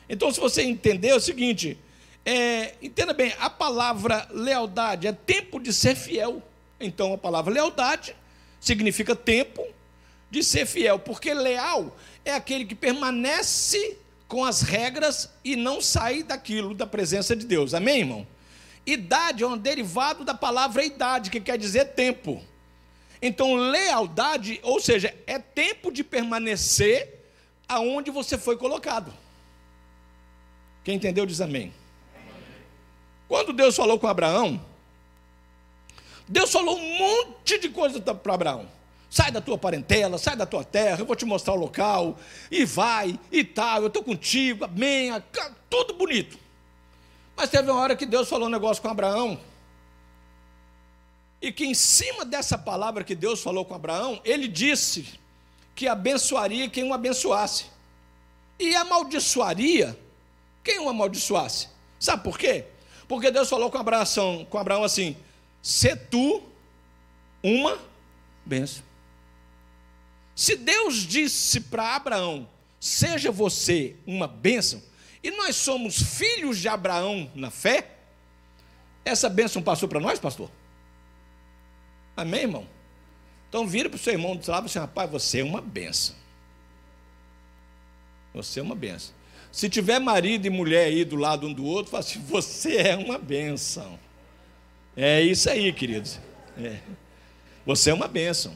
Então, 0.09 0.31
se 0.31 0.41
você 0.41 0.63
entender 0.63 1.09
é 1.09 1.15
o 1.15 1.21
seguinte, 1.21 1.79
é, 2.25 2.75
entenda 2.83 3.13
bem, 3.13 3.35
a 3.39 3.51
palavra 3.51 4.29
lealdade 4.31 5.07
é 5.07 5.13
tempo 5.13 5.59
de 5.61 5.73
ser 5.73 5.95
fiel. 5.95 6.43
Então, 6.81 7.13
a 7.13 7.19
palavra 7.19 7.53
lealdade 7.53 8.15
significa 8.61 9.15
tempo 9.15 9.65
de 10.31 10.43
ser 10.43 10.67
fiel, 10.67 10.99
porque 10.99 11.33
leal 11.33 11.97
é 12.25 12.35
aquele 12.35 12.65
que 12.65 12.75
permanece 12.75 13.97
com 14.27 14.45
as 14.45 14.61
regras 14.61 15.31
e 15.43 15.57
não 15.57 15.81
sai 15.81 16.23
daquilo, 16.23 16.75
da 16.75 16.87
presença 16.87 17.35
de 17.35 17.47
Deus. 17.47 17.73
Amém, 17.73 18.01
irmão? 18.01 18.27
Idade 18.89 19.45
é 19.45 19.47
um 19.47 19.59
derivado 19.59 20.25
da 20.25 20.33
palavra 20.33 20.83
idade, 20.83 21.29
que 21.29 21.39
quer 21.39 21.59
dizer 21.59 21.93
tempo. 21.93 22.43
Então, 23.21 23.55
lealdade, 23.55 24.59
ou 24.63 24.81
seja, 24.81 25.15
é 25.27 25.39
tempo 25.39 25.93
de 25.93 26.03
permanecer 26.03 27.23
aonde 27.69 28.11
você 28.11 28.39
foi 28.39 28.57
colocado. 28.57 29.13
Quem 30.83 30.97
entendeu 30.97 31.27
diz 31.27 31.43
amém. 31.43 31.71
Quando 33.29 33.53
Deus 33.53 33.77
falou 33.77 33.99
com 33.99 34.07
Abraão, 34.07 34.59
Deus 36.27 36.51
falou 36.51 36.79
um 36.79 36.99
monte 36.99 37.59
de 37.59 37.69
coisa 37.69 38.01
para 38.01 38.33
Abraão. 38.33 38.71
Sai 39.11 39.31
da 39.31 39.43
tua 39.43 39.59
parentela, 39.59 40.17
sai 40.17 40.35
da 40.35 40.47
tua 40.47 40.65
terra, 40.65 41.01
eu 41.01 41.07
vou 41.07 41.15
te 41.15 41.27
mostrar 41.27 41.53
o 41.53 41.57
local, 41.57 42.19
e 42.51 42.65
vai, 42.65 43.21
e 43.31 43.45
tal, 43.45 43.83
eu 43.83 43.89
estou 43.89 44.03
contigo, 44.03 44.65
amém, 44.65 45.11
tudo 45.69 45.93
bonito. 45.93 46.48
Mas 47.39 47.51
teve 47.51 47.71
uma 47.71 47.81
hora 47.81 47.95
que 47.95 48.05
Deus 48.05 48.29
falou 48.29 48.49
um 48.49 48.51
negócio 48.51 48.83
com 48.83 48.89
Abraão, 48.89 49.41
e 51.41 51.53
que 51.53 51.65
em 51.65 51.73
cima 51.73 52.25
dessa 52.25 52.59
palavra 52.59 53.05
que 53.05 53.15
Deus 53.15 53.41
falou 53.41 53.65
com 53.65 53.77
Abraão, 53.77 54.21
ele 54.25 54.49
disse 54.49 55.07
que 55.73 55.87
abençoaria 55.87 56.69
quem 56.69 56.83
o 56.83 56.93
abençoasse, 56.93 57.67
e 58.59 58.75
amaldiçoaria 58.75 59.97
quem 60.65 60.81
o 60.81 60.89
amaldiçoasse. 60.89 61.69
Sabe 62.01 62.25
por 62.25 62.37
quê? 62.37 62.65
Porque 63.07 63.31
Deus 63.31 63.49
falou 63.49 63.71
com 63.71 63.79
Abraão, 63.79 64.45
com 64.51 64.59
Abraão 64.59 64.83
assim: 64.83 65.17
se 65.63 65.95
tu 65.95 66.43
uma 67.41 67.79
bênção. 68.45 68.83
Se 70.35 70.57
Deus 70.57 70.97
disse 71.07 71.61
para 71.61 71.95
Abraão, 71.95 72.49
seja 72.81 73.31
você 73.31 73.95
uma 74.05 74.27
bênção, 74.27 74.83
e 75.23 75.31
nós 75.31 75.57
somos 75.57 76.01
filhos 76.01 76.59
de 76.59 76.69
Abraão 76.69 77.31
na 77.35 77.51
fé, 77.51 77.91
essa 79.05 79.29
bênção 79.29 79.63
passou 79.63 79.89
para 79.89 80.01
nós, 80.01 80.19
pastor? 80.19 80.51
Amém, 82.17 82.43
irmão? 82.43 82.69
Então 83.49 83.67
vira 83.67 83.89
para 83.89 83.97
o 83.97 83.99
seu 83.99 84.13
irmão 84.13 84.37
do 84.37 84.51
lado 84.51 84.65
e 84.65 84.67
assim, 84.67 84.79
rapaz, 84.79 85.11
você 85.11 85.41
é 85.41 85.45
uma 85.45 85.61
bênção. 85.61 86.15
Você 88.35 88.61
é 88.61 88.63
uma 88.63 88.75
bênção. 88.75 89.15
Se 89.51 89.69
tiver 89.69 89.99
marido 89.99 90.47
e 90.47 90.51
mulher 90.51 90.87
aí 90.87 91.05
do 91.05 91.17
lado 91.17 91.47
um 91.47 91.53
do 91.53 91.65
outro, 91.65 91.91
fala 91.91 92.03
assim, 92.03 92.21
você 92.21 92.77
é 92.77 92.97
uma 92.97 93.19
bênção. 93.19 93.99
É 94.97 95.23
isso 95.23 95.49
aí, 95.49 95.73
queridos. 95.73 96.21
É. 96.57 96.81
Você 97.65 97.91
é 97.91 97.95
uma 97.95 98.09
bênção. 98.09 98.55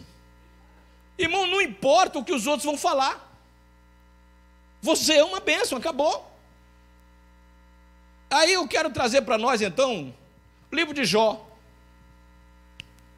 Irmão, 1.17 1.47
não 1.47 1.61
importa 1.61 2.19
o 2.19 2.25
que 2.25 2.33
os 2.33 2.47
outros 2.47 2.65
vão 2.65 2.77
falar. 2.77 3.31
Você 4.81 5.15
é 5.15 5.25
uma 5.25 5.41
bênção, 5.41 5.79
acabou. 5.79 6.32
Aí 8.33 8.55
eu 8.55 8.67
quero 8.67 8.91
trazer 8.91 9.21
para 9.23 9.37
nós 9.37 9.61
então 9.61 10.15
o 10.71 10.75
livro 10.75 10.95
de 10.95 11.05
Jó. 11.05 11.47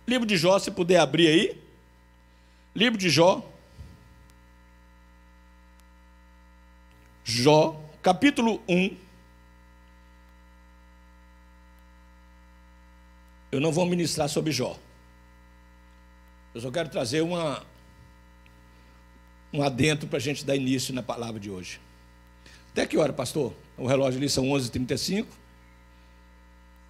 Livro 0.09 0.27
de 0.27 0.37
Jó, 0.37 0.59
se 0.59 0.73
puder 0.73 0.99
abrir 0.99 1.29
aí. 1.29 1.63
Livro 2.75 2.99
de 2.99 3.09
Jó. 3.09 3.49
Jó, 7.23 7.81
capítulo 8.03 8.61
1. 8.69 8.97
Eu 13.53 13.61
não 13.61 13.71
vou 13.71 13.87
ministrar 13.87 14.29
sobre 14.29 14.51
Jó. 14.51 14.77
Eu 16.53 16.61
só 16.61 16.73
quero 16.73 16.89
trazer 16.89 17.21
uma, 17.21 17.65
um 19.53 19.63
adentro 19.63 20.09
para 20.09 20.17
a 20.17 20.21
gente 20.21 20.45
dar 20.45 20.57
início 20.57 20.93
na 20.93 21.05
palavra 21.05 21.39
de 21.39 21.51
hoje. 21.51 21.81
Até 22.75 22.87
que 22.87 22.99
hora, 22.99 23.15
pastor? 23.15 23.55
O 23.79 23.87
relógio 23.87 24.19
ali 24.19 24.29
são 24.29 24.45
11h35. 24.45 25.27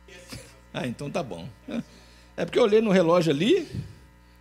Ah, 0.77 0.89
então 0.89 1.09
tá 1.09 1.23
bom. 1.23 1.49
É 2.37 2.45
porque 2.45 2.59
eu 2.59 2.65
olhei 2.65 2.81
no 2.81 2.91
relógio 2.91 3.31
ali, 3.31 3.65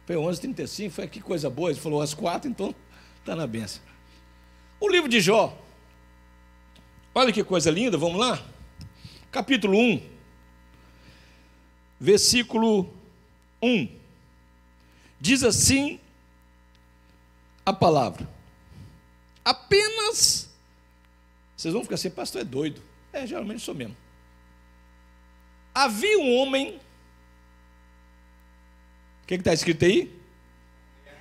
foi 0.04 0.16
11h35, 0.16 0.90
foi 0.90 1.08
que 1.08 1.22
coisa 1.22 1.48
boa. 1.48 1.70
Ele 1.70 1.80
falou 1.80 2.02
às 2.02 2.16
quatro, 2.16 2.50
então 2.50 2.74
está 3.20 3.36
na 3.36 3.46
benção. 3.46 3.84
O 4.80 4.90
livro 4.90 5.08
de 5.08 5.22
Jó. 5.22 5.56
Olha 7.14 7.32
que 7.32 7.44
coisa 7.44 7.70
linda, 7.70 8.00
vamos 8.00 8.20
lá? 8.20 8.44
Capítulo 9.32 9.78
1 9.78 10.14
versículo 12.04 12.94
1. 13.62 13.88
Diz 15.22 15.42
assim 15.42 16.02
a 17.66 17.72
palavra: 17.72 18.30
apenas. 19.46 20.53
Vocês 21.64 21.74
vão 21.74 21.82
ficar 21.82 21.96
assim, 21.96 22.10
pastor 22.10 22.42
é 22.42 22.44
doido. 22.44 22.82
É, 23.14 23.26
geralmente 23.26 23.62
sou 23.62 23.74
mesmo. 23.74 23.96
Havia 25.74 26.20
um 26.20 26.36
homem. 26.36 26.76
O 29.24 29.26
que 29.26 29.36
está 29.36 29.54
escrito 29.54 29.86
aí? 29.86 30.14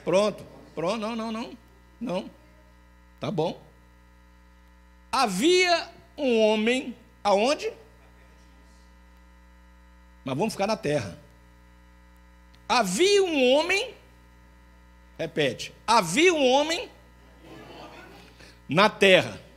Pronto, 0.03 0.45
pronto, 0.74 0.99
não, 0.99 1.14
não, 1.14 1.30
não, 1.30 1.57
não. 2.01 2.30
Tá 3.20 3.30
bom. 3.30 3.62
Havia 5.12 5.88
um 6.18 6.40
homem, 6.40 6.97
aonde? 7.22 7.72
Mas 10.24 10.36
vamos 10.36 10.55
ficar 10.55 10.66
na 10.66 10.76
terra. 10.76 11.16
Havia 12.68 13.22
um 13.22 13.53
homem, 13.53 13.95
repete, 15.16 15.72
havia 15.86 16.34
um 16.34 16.45
homem 16.45 16.90
na 18.68 18.90
terra. 18.90 19.51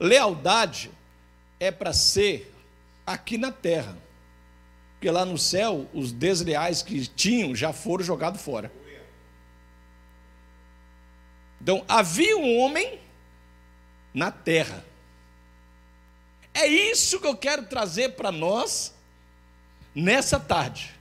Lealdade 0.00 0.90
é 1.58 1.70
para 1.70 1.92
ser 1.92 2.54
aqui 3.06 3.36
na 3.36 3.50
terra. 3.50 3.96
Porque 4.92 5.10
lá 5.10 5.24
no 5.24 5.38
céu, 5.38 5.88
os 5.92 6.12
desleais 6.12 6.82
que 6.82 7.06
tinham 7.06 7.54
já 7.54 7.72
foram 7.72 8.04
jogados 8.04 8.40
fora. 8.40 8.72
Então, 11.60 11.84
havia 11.88 12.36
um 12.36 12.58
homem 12.58 13.00
na 14.14 14.30
terra. 14.30 14.84
É 16.54 16.66
isso 16.66 17.20
que 17.20 17.26
eu 17.26 17.36
quero 17.36 17.66
trazer 17.66 18.16
para 18.16 18.32
nós 18.32 18.94
nessa 19.94 20.40
tarde. 20.40 20.94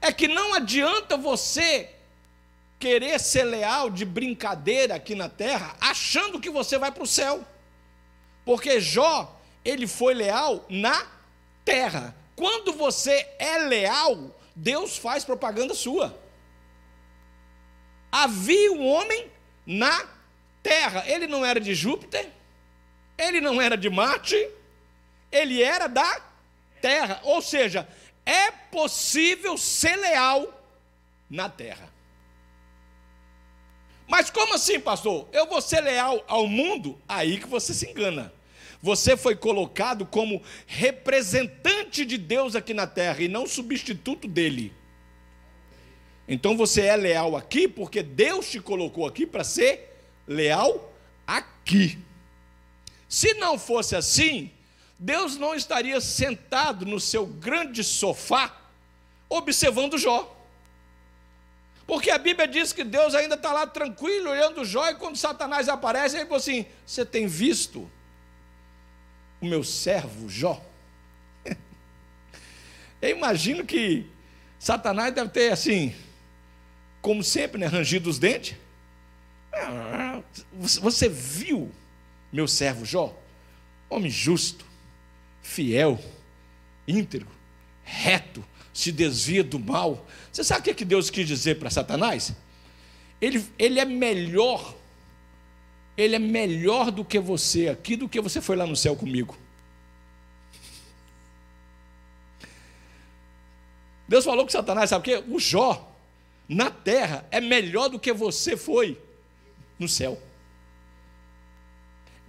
É 0.00 0.12
que 0.12 0.28
não 0.28 0.54
adianta 0.54 1.16
você 1.16 1.95
querer 2.78 3.18
ser 3.18 3.44
leal 3.44 3.90
de 3.90 4.04
brincadeira 4.04 4.94
aqui 4.94 5.14
na 5.14 5.28
terra, 5.28 5.76
achando 5.80 6.40
que 6.40 6.50
você 6.50 6.78
vai 6.78 6.92
para 6.92 7.02
o 7.02 7.06
céu. 7.06 7.44
Porque 8.44 8.80
Jó, 8.80 9.40
ele 9.64 9.86
foi 9.86 10.14
leal 10.14 10.64
na 10.68 11.06
terra. 11.64 12.14
Quando 12.36 12.72
você 12.72 13.26
é 13.38 13.58
leal, 13.58 14.30
Deus 14.54 14.96
faz 14.96 15.24
propaganda 15.24 15.74
sua. 15.74 16.16
Havia 18.12 18.72
um 18.72 18.86
homem 18.86 19.30
na 19.66 20.06
terra. 20.62 21.04
Ele 21.06 21.26
não 21.26 21.44
era 21.44 21.58
de 21.58 21.74
Júpiter, 21.74 22.30
ele 23.18 23.40
não 23.40 23.60
era 23.60 23.76
de 23.76 23.90
Marte, 23.90 24.36
ele 25.32 25.62
era 25.62 25.88
da 25.88 26.20
terra. 26.80 27.20
Ou 27.24 27.42
seja, 27.42 27.88
é 28.24 28.50
possível 28.50 29.56
ser 29.56 29.96
leal 29.96 30.62
na 31.28 31.48
terra. 31.48 31.95
Mas 34.08 34.30
como 34.30 34.54
assim, 34.54 34.78
pastor? 34.78 35.28
Eu 35.32 35.46
vou 35.46 35.60
ser 35.60 35.80
leal 35.80 36.24
ao 36.28 36.46
mundo? 36.46 37.00
Aí 37.08 37.38
que 37.38 37.46
você 37.46 37.74
se 37.74 37.88
engana. 37.90 38.32
Você 38.82 39.16
foi 39.16 39.34
colocado 39.34 40.06
como 40.06 40.42
representante 40.66 42.04
de 42.04 42.16
Deus 42.16 42.54
aqui 42.54 42.72
na 42.72 42.86
terra 42.86 43.22
e 43.22 43.28
não 43.28 43.46
substituto 43.46 44.28
dele. 44.28 44.72
Então 46.28 46.56
você 46.56 46.82
é 46.82 46.96
leal 46.96 47.36
aqui 47.36 47.66
porque 47.66 48.02
Deus 48.02 48.50
te 48.50 48.60
colocou 48.60 49.06
aqui 49.06 49.26
para 49.26 49.44
ser 49.44 49.96
leal 50.26 50.92
aqui. 51.26 51.98
Se 53.08 53.34
não 53.34 53.58
fosse 53.58 53.96
assim, 53.96 54.50
Deus 54.98 55.36
não 55.36 55.54
estaria 55.54 56.00
sentado 56.00 56.84
no 56.84 56.98
seu 56.98 57.26
grande 57.26 57.82
sofá 57.84 58.56
observando 59.28 59.98
Jó. 59.98 60.35
Porque 61.86 62.10
a 62.10 62.18
Bíblia 62.18 62.48
diz 62.48 62.72
que 62.72 62.82
Deus 62.82 63.14
ainda 63.14 63.36
está 63.36 63.52
lá 63.52 63.66
tranquilo, 63.66 64.30
olhando 64.30 64.64
Jó, 64.64 64.88
e 64.88 64.96
quando 64.96 65.16
Satanás 65.16 65.68
aparece, 65.68 66.16
ele 66.16 66.24
falou 66.24 66.38
assim: 66.38 66.66
Você 66.84 67.06
tem 67.06 67.26
visto 67.26 67.88
o 69.40 69.46
meu 69.46 69.62
servo 69.62 70.28
Jó? 70.28 70.60
Eu 73.00 73.10
imagino 73.10 73.64
que 73.64 74.10
Satanás 74.58 75.14
deve 75.14 75.30
ter 75.30 75.52
assim, 75.52 75.94
como 77.00 77.22
sempre, 77.22 77.60
né, 77.60 77.66
rangido 77.66 78.10
os 78.10 78.18
dentes. 78.18 78.56
Você 80.52 81.08
viu 81.08 81.70
meu 82.32 82.48
servo 82.48 82.84
Jó? 82.84 83.16
Homem 83.88 84.10
justo, 84.10 84.66
fiel, 85.40 86.00
íntegro, 86.86 87.28
reto, 87.84 88.44
se 88.76 88.92
desvia 88.92 89.42
do 89.42 89.58
mal. 89.58 90.06
Você 90.30 90.44
sabe 90.44 90.60
o 90.60 90.64
que, 90.64 90.70
é 90.70 90.74
que 90.74 90.84
Deus 90.84 91.08
quis 91.08 91.26
dizer 91.26 91.58
para 91.58 91.70
Satanás? 91.70 92.34
Ele, 93.18 93.42
ele 93.58 93.80
é 93.80 93.86
melhor, 93.86 94.74
ele 95.96 96.14
é 96.14 96.18
melhor 96.18 96.90
do 96.90 97.02
que 97.02 97.18
você 97.18 97.70
aqui, 97.70 97.96
do 97.96 98.06
que 98.06 98.20
você 98.20 98.38
foi 98.38 98.54
lá 98.54 98.66
no 98.66 98.76
céu 98.76 98.94
comigo. 98.94 99.34
Deus 104.06 104.26
falou 104.26 104.44
que 104.44 104.52
Satanás, 104.52 104.90
sabe 104.90 105.00
o 105.00 105.04
quê? 105.04 105.24
O 105.26 105.40
Jó, 105.40 105.90
na 106.46 106.70
terra, 106.70 107.26
é 107.30 107.40
melhor 107.40 107.88
do 107.88 107.98
que 107.98 108.12
você 108.12 108.58
foi 108.58 109.00
no 109.78 109.88
céu. 109.88 110.20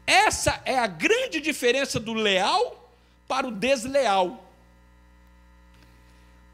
Essa 0.06 0.62
é 0.64 0.80
a 0.80 0.88
grande 0.88 1.42
diferença 1.42 2.00
do 2.00 2.14
leal 2.14 2.90
para 3.28 3.46
o 3.46 3.52
desleal. 3.52 4.47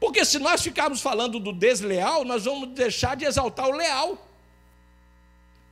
Porque 0.04 0.22
se 0.22 0.38
nós 0.38 0.60
ficarmos 0.60 1.00
falando 1.00 1.40
do 1.40 1.50
desleal, 1.50 2.26
nós 2.26 2.44
vamos 2.44 2.68
deixar 2.74 3.16
de 3.16 3.24
exaltar 3.24 3.66
o 3.66 3.72
leal. 3.72 4.28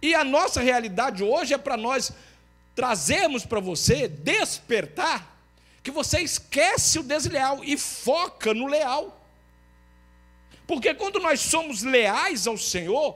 E 0.00 0.14
a 0.14 0.24
nossa 0.24 0.62
realidade 0.62 1.22
hoje 1.22 1.52
é 1.52 1.58
para 1.58 1.76
nós 1.76 2.10
trazermos 2.74 3.44
para 3.44 3.60
você, 3.60 4.08
despertar, 4.08 5.36
que 5.82 5.90
você 5.90 6.22
esquece 6.22 6.98
o 6.98 7.02
desleal 7.02 7.62
e 7.62 7.76
foca 7.76 8.54
no 8.54 8.68
leal. 8.68 9.22
Porque 10.66 10.94
quando 10.94 11.20
nós 11.20 11.38
somos 11.38 11.82
leais 11.82 12.46
ao 12.46 12.56
Senhor, 12.56 13.14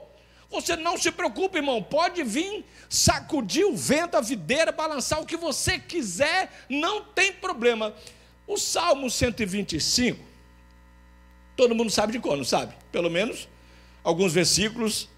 você 0.50 0.76
não 0.76 0.98
se 0.98 1.10
preocupe, 1.10 1.56
irmão, 1.56 1.82
pode 1.82 2.22
vir 2.24 2.62
sacudir 2.90 3.64
o 3.64 3.74
vento, 3.74 4.18
a 4.18 4.20
videira, 4.20 4.70
balançar 4.70 5.18
o 5.22 5.26
que 5.26 5.38
você 5.38 5.78
quiser, 5.78 6.66
não 6.68 7.02
tem 7.02 7.32
problema. 7.32 7.94
O 8.46 8.58
Salmo 8.58 9.10
125, 9.10 10.25
Todo 11.56 11.74
mundo 11.74 11.90
sabe 11.90 12.12
de 12.12 12.18
quando, 12.18 12.44
sabe? 12.44 12.74
Pelo 12.92 13.10
menos 13.10 13.48
alguns 14.04 14.32
versículos 14.32 15.08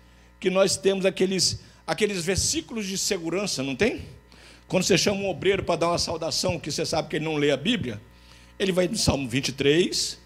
que 0.41 0.49
nós 0.49 0.77
temos 0.77 1.05
aqueles, 1.05 1.61
aqueles 1.87 2.25
versículos 2.25 2.87
de 2.87 2.97
segurança, 2.97 3.63
não 3.63 3.75
tem? 3.75 4.07
Quando 4.69 4.85
você 4.85 4.97
chama 4.97 5.21
um 5.21 5.29
obreiro 5.29 5.65
para 5.65 5.77
dar 5.77 5.89
uma 5.89 5.99
saudação, 5.99 6.59
que 6.59 6.71
você 6.71 6.87
sabe 6.87 7.09
que 7.09 7.17
ele 7.17 7.25
não 7.25 7.37
lê 7.37 7.51
a 7.51 7.57
Bíblia, 7.57 8.01
ele 8.59 8.71
vai 8.71 8.87
no 8.87 8.97
Salmo 8.97 9.29
23, 9.29 10.19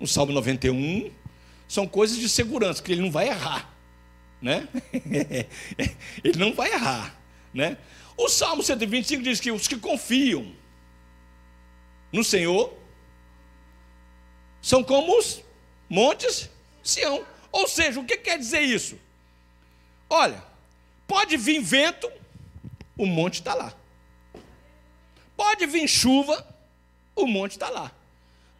no 0.00 0.06
Salmo 0.06 0.32
91, 0.32 1.10
são 1.68 1.86
coisas 1.86 2.16
de 2.16 2.28
segurança, 2.28 2.82
que 2.82 2.92
ele 2.92 3.02
não 3.02 3.10
vai 3.10 3.28
errar, 3.28 3.74
né? 4.40 4.68
ele 6.22 6.38
não 6.38 6.54
vai 6.54 6.72
errar, 6.72 7.20
né? 7.52 7.76
O 8.16 8.28
Salmo 8.28 8.62
125 8.62 9.22
diz 9.22 9.40
que 9.40 9.50
os 9.50 9.66
que 9.66 9.76
confiam 9.76 10.52
no 12.12 12.22
Senhor 12.22 12.72
são 14.62 14.82
como 14.82 15.18
os 15.18 15.42
montes 15.90 16.48
Sião. 16.82 17.26
Ou 17.50 17.68
seja, 17.68 18.00
o 18.00 18.04
que 18.04 18.16
quer 18.16 18.38
dizer 18.38 18.62
isso? 18.62 18.98
Olha, 20.08 20.42
pode 21.06 21.36
vir 21.36 21.60
vento, 21.60 22.10
o 22.96 23.04
monte 23.04 23.34
está 23.34 23.54
lá. 23.54 23.74
Pode 25.36 25.66
vir 25.66 25.86
chuva, 25.88 26.46
o 27.14 27.26
monte 27.26 27.52
está 27.52 27.68
lá. 27.68 27.92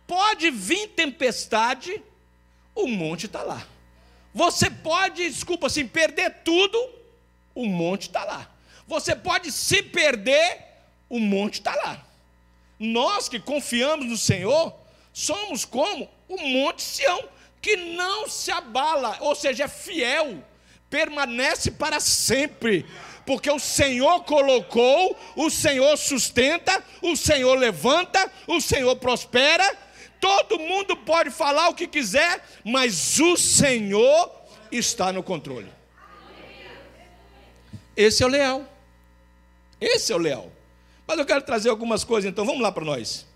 Pode 0.07 0.51
vir 0.51 0.89
tempestade, 0.89 2.03
o 2.75 2.87
monte 2.87 3.27
está 3.27 3.43
lá. 3.43 3.67
Você 4.35 4.71
pode, 4.71 5.29
desculpa 5.31 5.67
assim, 5.67 5.87
perder 5.87 6.43
tudo, 6.43 6.79
o 7.55 7.67
monte 7.67 8.03
está 8.03 8.25
lá. 8.25 8.51
Você 8.87 9.15
pode 9.15 9.53
se 9.53 9.83
perder, 9.83 10.59
o 11.09 11.19
monte 11.19 11.55
está 11.55 11.75
lá. 11.75 12.05
Nós 12.79 13.29
que 13.29 13.39
confiamos 13.39 14.07
no 14.07 14.17
Senhor, 14.17 14.75
Somos 15.13 15.65
como 15.65 16.09
o 16.29 16.37
Monte 16.39 16.83
Sião, 16.83 17.25
que 17.61 17.77
não 17.77 18.29
se 18.29 18.51
abala, 18.51 19.17
ou 19.21 19.35
seja, 19.35 19.65
é 19.65 19.69
fiel, 19.69 20.43
permanece 20.91 21.71
para 21.71 22.01
sempre, 22.01 22.85
porque 23.25 23.51
o 23.51 23.59
Senhor 23.59 24.25
colocou, 24.25 25.17
o 25.37 25.49
Senhor 25.49 25.97
sustenta, 25.97 26.83
o 27.01 27.17
Senhor 27.17 27.57
levanta, 27.57 28.31
o 28.47 28.61
Senhor 28.61 28.97
prospera. 28.97 29.79
Todo 30.21 30.59
mundo 30.59 30.97
pode 30.97 31.31
falar 31.31 31.69
o 31.69 31.75
que 31.75 31.87
quiser, 31.87 32.45
mas 32.65 33.19
o 33.21 33.37
Senhor 33.37 34.31
está 34.71 35.13
no 35.13 35.23
controle. 35.23 35.71
Esse 37.97 38.23
é 38.23 38.27
o 38.27 38.29
leal. 38.29 38.67
Esse 39.81 40.13
é 40.13 40.17
o 40.17 40.19
leal. 40.19 40.51
Mas 41.07 41.19
eu 41.19 41.27
quero 41.27 41.43
trazer 41.43 41.69
algumas 41.69 42.05
coisas, 42.05 42.31
então 42.31 42.45
vamos 42.45 42.63
lá 42.63 42.73
para 42.73 42.85
nós. 42.85 43.27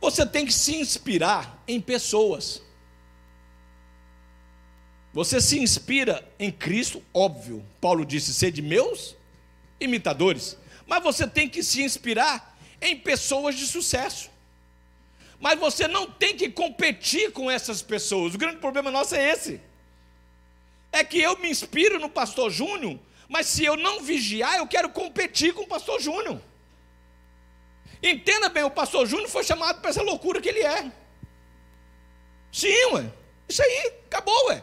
Você 0.00 0.24
tem 0.24 0.46
que 0.46 0.52
se 0.52 0.76
inspirar 0.76 1.62
em 1.66 1.80
pessoas. 1.80 2.62
Você 5.12 5.40
se 5.40 5.58
inspira 5.58 6.26
em 6.38 6.50
Cristo, 6.50 7.02
óbvio. 7.12 7.64
Paulo 7.80 8.04
disse: 8.04 8.32
ser 8.32 8.52
de 8.52 8.62
meus 8.62 9.16
imitadores. 9.80 10.56
Mas 10.86 11.02
você 11.02 11.26
tem 11.26 11.48
que 11.48 11.62
se 11.62 11.82
inspirar 11.82 12.56
em 12.80 12.96
pessoas 12.96 13.56
de 13.56 13.66
sucesso. 13.66 14.30
Mas 15.40 15.58
você 15.58 15.86
não 15.86 16.10
tem 16.10 16.36
que 16.36 16.50
competir 16.50 17.32
com 17.32 17.50
essas 17.50 17.82
pessoas. 17.82 18.34
O 18.34 18.38
grande 18.38 18.58
problema 18.58 18.90
nosso 18.90 19.14
é 19.14 19.30
esse. 19.30 19.60
É 20.90 21.04
que 21.04 21.20
eu 21.20 21.38
me 21.38 21.50
inspiro 21.50 21.98
no 21.98 22.08
pastor 22.08 22.50
Júnior, 22.50 22.98
mas 23.28 23.46
se 23.46 23.64
eu 23.64 23.76
não 23.76 24.00
vigiar, 24.00 24.56
eu 24.56 24.66
quero 24.66 24.88
competir 24.88 25.52
com 25.52 25.62
o 25.62 25.66
pastor 25.66 26.00
Júnior. 26.00 26.40
Entenda 28.02 28.48
bem, 28.48 28.62
o 28.62 28.70
pastor 28.70 29.06
Júnior 29.06 29.28
foi 29.28 29.42
chamado 29.42 29.80
para 29.80 29.90
essa 29.90 30.02
loucura 30.02 30.40
que 30.40 30.48
ele 30.48 30.60
é. 30.60 30.90
Sim, 32.52 32.84
ué. 32.92 33.12
Isso 33.48 33.62
aí, 33.62 33.92
acabou, 34.06 34.48
ué. 34.48 34.62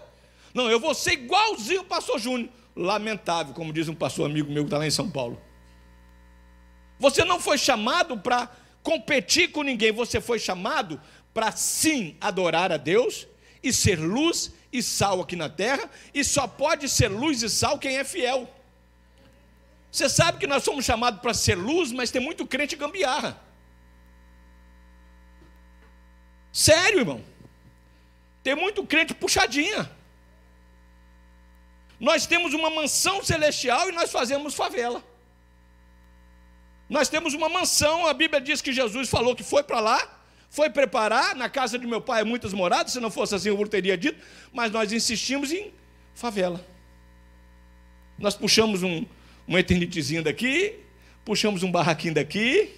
Não, 0.53 0.69
eu 0.69 0.79
vou 0.79 0.93
ser 0.93 1.13
igualzinho 1.13 1.81
o 1.81 1.85
pastor 1.85 2.19
Júnior. 2.19 2.49
Lamentável, 2.75 3.53
como 3.53 3.71
diz 3.73 3.87
um 3.87 3.95
pastor 3.95 4.29
amigo 4.29 4.51
meu 4.51 4.63
que 4.63 4.67
está 4.67 4.77
lá 4.77 4.87
em 4.87 4.91
São 4.91 5.09
Paulo. 5.09 5.41
Você 6.99 7.23
não 7.23 7.39
foi 7.39 7.57
chamado 7.57 8.17
para 8.17 8.49
competir 8.81 9.51
com 9.51 9.63
ninguém, 9.63 9.91
você 9.91 10.21
foi 10.21 10.39
chamado 10.39 11.01
para 11.33 11.51
sim 11.51 12.15
adorar 12.21 12.71
a 12.71 12.77
Deus 12.77 13.27
e 13.61 13.73
ser 13.73 13.99
luz 13.99 14.53
e 14.71 14.81
sal 14.83 15.21
aqui 15.21 15.35
na 15.35 15.49
terra, 15.49 15.89
e 16.13 16.23
só 16.23 16.47
pode 16.47 16.87
ser 16.87 17.07
luz 17.07 17.41
e 17.41 17.49
sal 17.49 17.79
quem 17.79 17.97
é 17.97 18.03
fiel. 18.03 18.49
Você 19.95 20.09
sabe 20.09 20.39
que 20.39 20.45
nós 20.45 20.61
somos 20.61 20.83
chamados 20.83 21.21
para 21.21 21.33
ser 21.33 21.55
luz, 21.55 21.93
mas 21.93 22.11
tem 22.11 22.21
muito 22.21 22.45
crente 22.45 22.75
gambiarra. 22.75 23.41
Sério, 26.51 26.99
irmão. 26.99 27.23
Tem 28.43 28.55
muito 28.55 28.85
crente 28.85 29.13
puxadinha. 29.13 29.89
Nós 31.97 32.27
temos 32.27 32.53
uma 32.53 32.69
mansão 32.69 33.23
celestial 33.23 33.87
e 33.87 33.93
nós 33.93 34.11
fazemos 34.11 34.53
favela. 34.53 35.01
Nós 36.89 37.07
temos 37.07 37.33
uma 37.33 37.47
mansão, 37.47 38.05
a 38.05 38.13
Bíblia 38.13 38.41
diz 38.41 38.61
que 38.61 38.73
Jesus 38.73 39.07
falou 39.07 39.33
que 39.33 39.43
foi 39.43 39.63
para 39.63 39.79
lá, 39.79 40.19
foi 40.49 40.69
preparar, 40.69 41.37
na 41.37 41.47
casa 41.47 41.79
de 41.79 41.87
meu 41.87 42.01
pai 42.01 42.25
muitas 42.25 42.51
moradas, 42.51 42.91
se 42.91 42.99
não 42.99 43.09
fosse 43.09 43.33
assim 43.33 43.47
eu 43.47 43.67
teria 43.69 43.97
dito, 43.97 44.21
mas 44.51 44.73
nós 44.73 44.91
insistimos 44.91 45.53
em 45.53 45.73
favela. 46.13 46.59
Nós 48.19 48.35
puxamos 48.35 48.83
um, 48.83 49.05
uma 49.47 49.59
eternitezinha 49.59 50.21
daqui, 50.21 50.79
puxamos 51.23 51.63
um 51.63 51.71
barraquinho 51.71 52.13
daqui. 52.13 52.73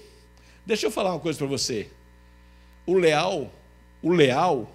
Deixa 0.66 0.86
eu 0.86 0.92
falar 0.92 1.12
uma 1.12 1.20
coisa 1.20 1.38
para 1.38 1.48
você. 1.48 1.90
O 2.86 2.94
leal, 2.94 3.52
o 4.02 4.12
leal 4.12 4.70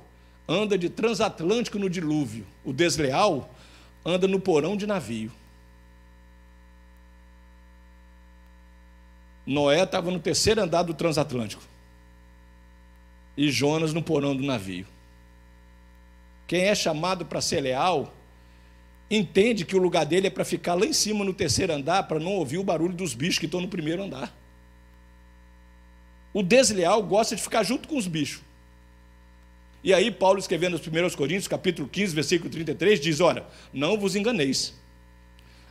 anda 0.48 0.76
de 0.76 0.88
transatlântico 0.88 1.78
no 1.78 1.88
dilúvio. 1.88 2.46
O 2.64 2.72
desleal 2.72 3.50
anda 4.04 4.26
no 4.26 4.40
porão 4.40 4.76
de 4.76 4.86
navio. 4.86 5.32
Noé 9.46 9.82
estava 9.82 10.10
no 10.10 10.20
terceiro 10.20 10.62
andar 10.62 10.82
do 10.82 10.94
transatlântico. 10.94 11.62
E 13.36 13.50
Jonas 13.50 13.92
no 13.92 14.02
porão 14.02 14.36
do 14.36 14.42
navio. 14.42 14.86
Quem 16.46 16.64
é 16.64 16.74
chamado 16.74 17.24
para 17.24 17.40
ser 17.40 17.60
leal, 17.60 18.12
entende 19.16 19.64
que 19.64 19.76
o 19.76 19.78
lugar 19.78 20.06
dele 20.06 20.28
é 20.28 20.30
para 20.30 20.44
ficar 20.44 20.74
lá 20.74 20.86
em 20.86 20.92
cima 20.92 21.24
no 21.24 21.34
terceiro 21.34 21.72
andar, 21.72 22.04
para 22.04 22.18
não 22.18 22.32
ouvir 22.32 22.58
o 22.58 22.64
barulho 22.64 22.94
dos 22.94 23.12
bichos 23.12 23.38
que 23.38 23.46
estão 23.46 23.60
no 23.60 23.68
primeiro 23.68 24.02
andar. 24.02 24.34
O 26.32 26.42
desleal 26.42 27.02
gosta 27.02 27.36
de 27.36 27.42
ficar 27.42 27.62
junto 27.62 27.86
com 27.86 27.96
os 27.96 28.06
bichos. 28.06 28.40
E 29.84 29.92
aí, 29.92 30.10
Paulo, 30.10 30.38
escrevendo 30.38 30.78
nos 30.78 30.86
1 30.86 31.16
Coríntios, 31.16 31.48
capítulo 31.48 31.88
15, 31.88 32.14
versículo 32.14 32.48
33, 32.48 33.00
diz: 33.00 33.20
Olha, 33.20 33.44
não 33.72 33.98
vos 33.98 34.16
enganeis, 34.16 34.74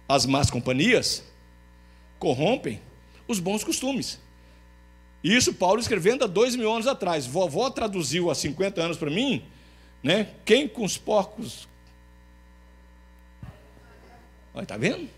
as 0.08 0.26
más 0.26 0.52
companhias 0.52 1.24
corrompem 2.20 2.80
os 3.28 3.40
bons 3.40 3.64
costumes. 3.64 4.20
Isso 5.24 5.54
Paulo 5.54 5.80
escrevendo 5.80 6.24
há 6.24 6.28
dois 6.28 6.56
mil 6.56 6.72
anos 6.72 6.88
atrás. 6.88 7.26
Vovó 7.26 7.70
traduziu 7.70 8.30
há 8.30 8.36
50 8.36 8.82
anos 8.82 8.98
para 8.98 9.10
mim, 9.10 9.44
né? 10.04 10.30
Quem 10.46 10.68
com 10.68 10.84
os 10.84 10.98
porcos. 10.98 11.68
Olha, 14.54 14.66
tá 14.66 14.78
vendo? 14.78 15.10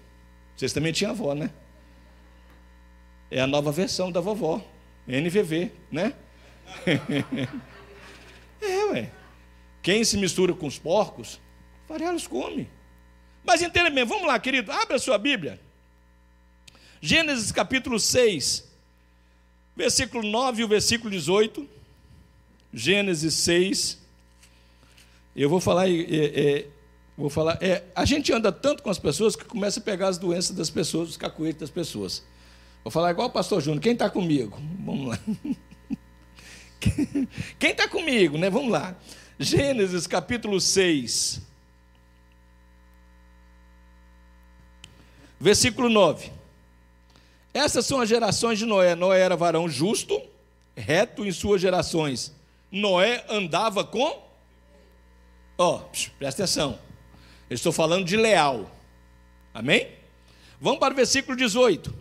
Vocês 0.55 0.73
também 0.73 0.91
tinham 0.91 1.11
avó, 1.11 1.33
né? 1.33 1.49
É 3.31 3.41
a 3.41 3.47
nova 3.47 3.71
versão 3.71 4.11
da 4.11 4.21
vovó, 4.21 4.63
NVV, 5.07 5.71
né? 5.91 6.13
é, 8.61 8.85
ué. 8.85 9.11
Quem 9.81 10.03
se 10.03 10.17
mistura 10.17 10.53
com 10.53 10.67
os 10.67 10.77
porcos, 10.77 11.39
farelos 11.87 12.27
come. 12.27 12.69
Mas 13.43 13.61
entenda 13.61 13.89
bem, 13.89 14.05
vamos 14.05 14.27
lá, 14.27 14.39
querido, 14.39 14.71
abra 14.71 14.95
a 14.95 14.99
sua 14.99 15.17
Bíblia. 15.17 15.59
Gênesis 17.01 17.51
capítulo 17.51 17.99
6, 17.99 18.71
versículo 19.75 20.25
9 20.25 20.61
e 20.61 20.65
o 20.65 20.67
versículo 20.67 21.09
18. 21.09 21.67
Gênesis 22.73 23.33
6. 23.33 24.01
Eu 25.35 25.49
vou 25.49 25.59
falar, 25.59 25.89
é, 25.89 25.93
é, 25.93 26.67
vou 27.17 27.29
falar, 27.29 27.57
é, 27.61 27.83
a 27.95 28.05
gente 28.05 28.31
anda 28.31 28.51
tanto 28.51 28.83
com 28.83 28.89
as 28.89 28.99
pessoas 28.99 29.35
que 29.35 29.45
começa 29.45 29.79
a 29.79 29.83
pegar 29.83 30.07
as 30.07 30.17
doenças 30.17 30.55
das 30.55 30.69
pessoas, 30.69 31.09
os 31.09 31.17
cacuetes 31.17 31.61
das 31.61 31.69
pessoas. 31.69 32.23
Vou 32.83 32.91
falar 32.91 33.11
igual 33.11 33.27
o 33.27 33.31
pastor 33.31 33.61
Júnior, 33.61 33.81
quem 33.81 33.93
está 33.93 34.09
comigo? 34.09 34.59
Vamos 34.85 35.07
lá. 35.07 35.19
Quem 37.57 37.71
está 37.71 37.87
comigo, 37.87 38.37
né? 38.37 38.49
Vamos 38.49 38.69
lá. 38.69 38.93
Gênesis 39.39 40.05
capítulo 40.05 40.59
6. 40.59 41.41
Versículo 45.39 45.89
9. 45.89 46.29
Essas 47.53 47.85
são 47.85 48.01
as 48.01 48.09
gerações 48.09 48.59
de 48.59 48.65
Noé. 48.65 48.95
Noé 48.95 49.21
era 49.21 49.35
varão 49.35 49.69
justo, 49.69 50.21
reto 50.75 51.25
em 51.25 51.31
suas 51.31 51.61
gerações. 51.61 52.33
Noé 52.71 53.23
andava 53.29 53.83
com. 53.83 54.21
Ó, 55.57 55.75
oh, 55.77 55.79
presta 56.17 56.43
atenção. 56.43 56.79
Eu 57.53 57.55
estou 57.55 57.71
falando 57.71 58.03
de 58.03 58.17
leal. 58.17 58.67
Amém? 59.53 59.87
Vamos 60.59 60.79
para 60.79 60.91
o 60.91 60.95
versículo 60.95 61.37
18. 61.37 61.93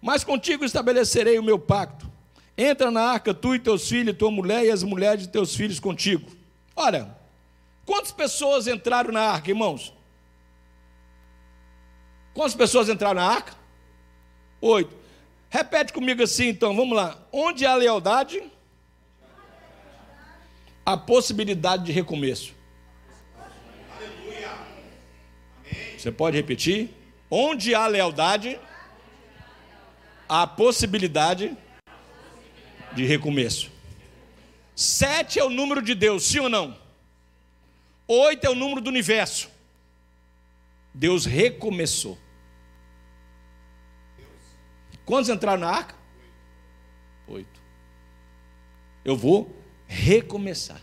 Mas 0.00 0.22
contigo 0.22 0.64
estabelecerei 0.64 1.40
o 1.40 1.42
meu 1.42 1.58
pacto. 1.58 2.08
Entra 2.56 2.88
na 2.88 3.00
arca, 3.00 3.34
tu 3.34 3.56
e 3.56 3.58
teus 3.58 3.88
filhos, 3.88 4.16
tua 4.16 4.30
mulher 4.30 4.64
e 4.64 4.70
as 4.70 4.84
mulheres 4.84 5.22
de 5.24 5.28
teus 5.28 5.56
filhos 5.56 5.80
contigo. 5.80 6.30
Olha, 6.76 7.16
quantas 7.84 8.12
pessoas 8.12 8.68
entraram 8.68 9.10
na 9.10 9.22
arca, 9.22 9.50
irmãos? 9.50 9.92
Quantas 12.32 12.54
pessoas 12.54 12.88
entraram 12.88 13.20
na 13.20 13.26
arca? 13.26 13.56
Oito. 14.60 14.96
Repete 15.50 15.92
comigo 15.92 16.22
assim, 16.22 16.46
então, 16.46 16.76
vamos 16.76 16.96
lá. 16.96 17.18
Onde 17.32 17.66
há 17.66 17.74
lealdade, 17.74 18.40
a 20.86 20.96
possibilidade 20.96 21.86
de 21.86 21.90
recomeço. 21.90 22.56
Você 25.98 26.12
pode 26.12 26.36
repetir? 26.36 26.90
Onde 27.28 27.74
há 27.74 27.88
lealdade, 27.88 28.58
há 30.28 30.46
possibilidade 30.46 31.56
de 32.92 33.04
recomeço. 33.04 33.70
Sete 34.76 35.40
é 35.40 35.44
o 35.44 35.50
número 35.50 35.82
de 35.82 35.96
Deus, 35.96 36.24
sim 36.24 36.38
ou 36.38 36.48
não? 36.48 36.78
Oito 38.06 38.44
é 38.46 38.48
o 38.48 38.54
número 38.54 38.80
do 38.80 38.88
universo. 38.88 39.50
Deus 40.94 41.26
recomeçou. 41.26 42.16
Quantos 45.04 45.28
entraram 45.28 45.60
na 45.60 45.68
arca? 45.68 45.96
Oito. 47.26 47.60
Eu 49.04 49.16
vou 49.16 49.52
recomeçar. 49.88 50.80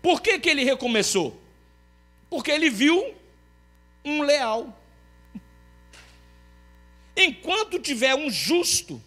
Por 0.00 0.22
que, 0.22 0.38
que 0.38 0.48
ele 0.48 0.62
recomeçou? 0.62 1.38
Porque 2.30 2.50
ele 2.52 2.70
viu 2.70 3.18
um 4.04 4.22
leal. 4.22 4.76
Enquanto 7.16 7.78
tiver 7.78 8.14
um 8.14 8.30
justo, 8.30 9.02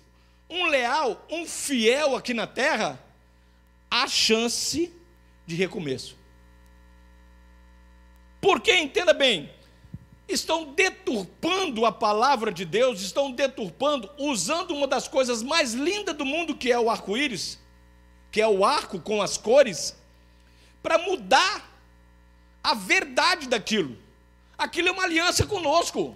um 0.49 0.67
leal, 0.67 1.25
um 1.29 1.45
fiel 1.45 2.15
aqui 2.15 2.33
na 2.33 2.45
terra, 2.45 2.99
há 3.89 4.07
chance 4.07 4.93
de 5.45 5.55
recomeço. 5.55 6.17
Porque, 8.39 8.75
entenda 8.75 9.13
bem, 9.13 9.49
estão 10.27 10.73
deturpando 10.73 11.85
a 11.85 11.91
palavra 11.91 12.51
de 12.51 12.65
Deus, 12.65 13.01
estão 13.01 13.31
deturpando, 13.31 14.09
usando 14.17 14.71
uma 14.71 14.87
das 14.87 15.07
coisas 15.07 15.41
mais 15.41 15.73
lindas 15.73 16.15
do 16.15 16.25
mundo, 16.25 16.55
que 16.55 16.71
é 16.71 16.79
o 16.79 16.89
arco-íris, 16.89 17.59
que 18.31 18.41
é 18.41 18.47
o 18.47 18.65
arco 18.65 18.99
com 18.99 19.21
as 19.21 19.37
cores, 19.37 19.95
para 20.81 20.97
mudar 20.97 21.71
a 22.63 22.73
verdade 22.73 23.47
daquilo. 23.47 24.02
Aquilo 24.63 24.87
é 24.87 24.91
uma 24.91 25.03
aliança 25.03 25.45
conosco. 25.45 26.15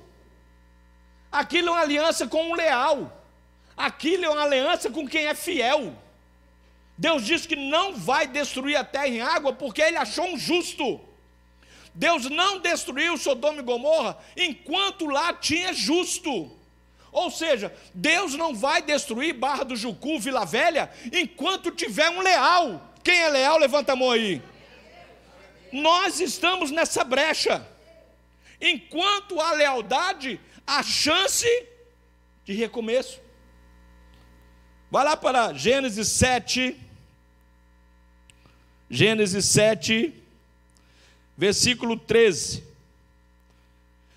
Aquilo 1.29 1.67
é 1.67 1.71
uma 1.71 1.81
aliança 1.81 2.25
com 2.27 2.49
um 2.49 2.55
leal. 2.55 2.97
Aquilo 3.75 4.23
é 4.23 4.29
uma 4.29 4.43
aliança 4.43 4.89
com 4.89 5.05
quem 5.05 5.25
é 5.25 5.35
fiel. 5.35 5.93
Deus 6.97 7.25
diz 7.25 7.45
que 7.45 7.57
não 7.57 7.93
vai 7.93 8.25
destruir 8.25 8.77
a 8.77 8.85
terra 8.85 9.09
em 9.09 9.21
água 9.21 9.51
porque 9.51 9.81
ele 9.81 9.97
achou 9.97 10.25
um 10.25 10.37
justo. 10.37 11.01
Deus 11.93 12.29
não 12.29 12.59
destruiu 12.59 13.17
Sodoma 13.17 13.59
e 13.59 13.63
Gomorra 13.63 14.17
enquanto 14.37 15.05
lá 15.07 15.33
tinha 15.33 15.73
justo. 15.73 16.49
Ou 17.11 17.29
seja, 17.29 17.75
Deus 17.93 18.33
não 18.35 18.55
vai 18.55 18.81
destruir 18.81 19.33
Barra 19.33 19.65
do 19.65 19.75
Jucu, 19.75 20.19
Vila 20.19 20.45
Velha, 20.45 20.89
enquanto 21.11 21.71
tiver 21.71 22.09
um 22.11 22.21
leal. 22.21 22.93
Quem 23.03 23.19
é 23.19 23.29
leal, 23.29 23.57
levanta 23.57 23.91
a 23.91 23.95
mão 23.95 24.11
aí. 24.11 24.41
Nós 25.73 26.21
estamos 26.21 26.71
nessa 26.71 27.03
brecha. 27.03 27.75
Enquanto 28.59 29.39
há 29.39 29.53
lealdade, 29.53 30.39
há 30.65 30.81
chance 30.83 31.47
de 32.43 32.53
recomeço. 32.53 33.21
Vai 34.89 35.03
lá 35.03 35.17
para 35.17 35.53
Gênesis 35.53 36.07
7. 36.07 36.75
Gênesis 38.89 39.45
7 39.45 40.23
versículo 41.37 41.95
13. 41.95 42.63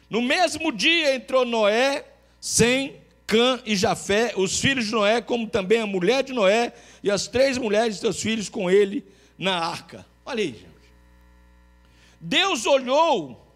No 0.09 0.23
mesmo 0.23 0.73
dia 0.73 1.15
entrou 1.15 1.45
Noé, 1.45 2.05
Sem, 2.41 2.97
Cã 3.27 3.61
e 3.65 3.77
Jafé, 3.77 4.33
os 4.37 4.59
filhos 4.59 4.87
de 4.87 4.93
Noé, 4.93 5.21
como 5.21 5.47
também 5.47 5.81
a 5.81 5.87
mulher 5.87 6.25
de 6.25 6.33
Noé 6.33 6.73
e 7.03 7.11
as 7.11 7.29
três 7.29 7.59
mulheres 7.59 7.97
de 7.97 8.01
seus 8.01 8.21
filhos 8.21 8.49
com 8.49 8.71
ele 8.71 9.05
na 9.39 9.57
arca. 9.57 10.05
Olha 10.25 10.43
aí, 10.43 10.53
gente. 10.53 10.71
Deus 12.21 12.67
olhou 12.67 13.50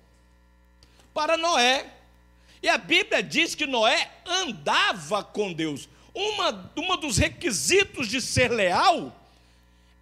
para 1.15 1.37
Noé, 1.37 1.91
e 2.61 2.69
a 2.69 2.77
Bíblia 2.77 3.23
diz 3.23 3.55
que 3.55 3.67
Noé 3.67 4.11
andava 4.27 5.23
com 5.23 5.53
Deus. 5.53 5.89
Uma, 6.13 6.73
uma 6.77 6.97
dos 6.97 7.17
requisitos 7.17 8.09
de 8.09 8.21
ser 8.21 8.51
leal 8.51 9.15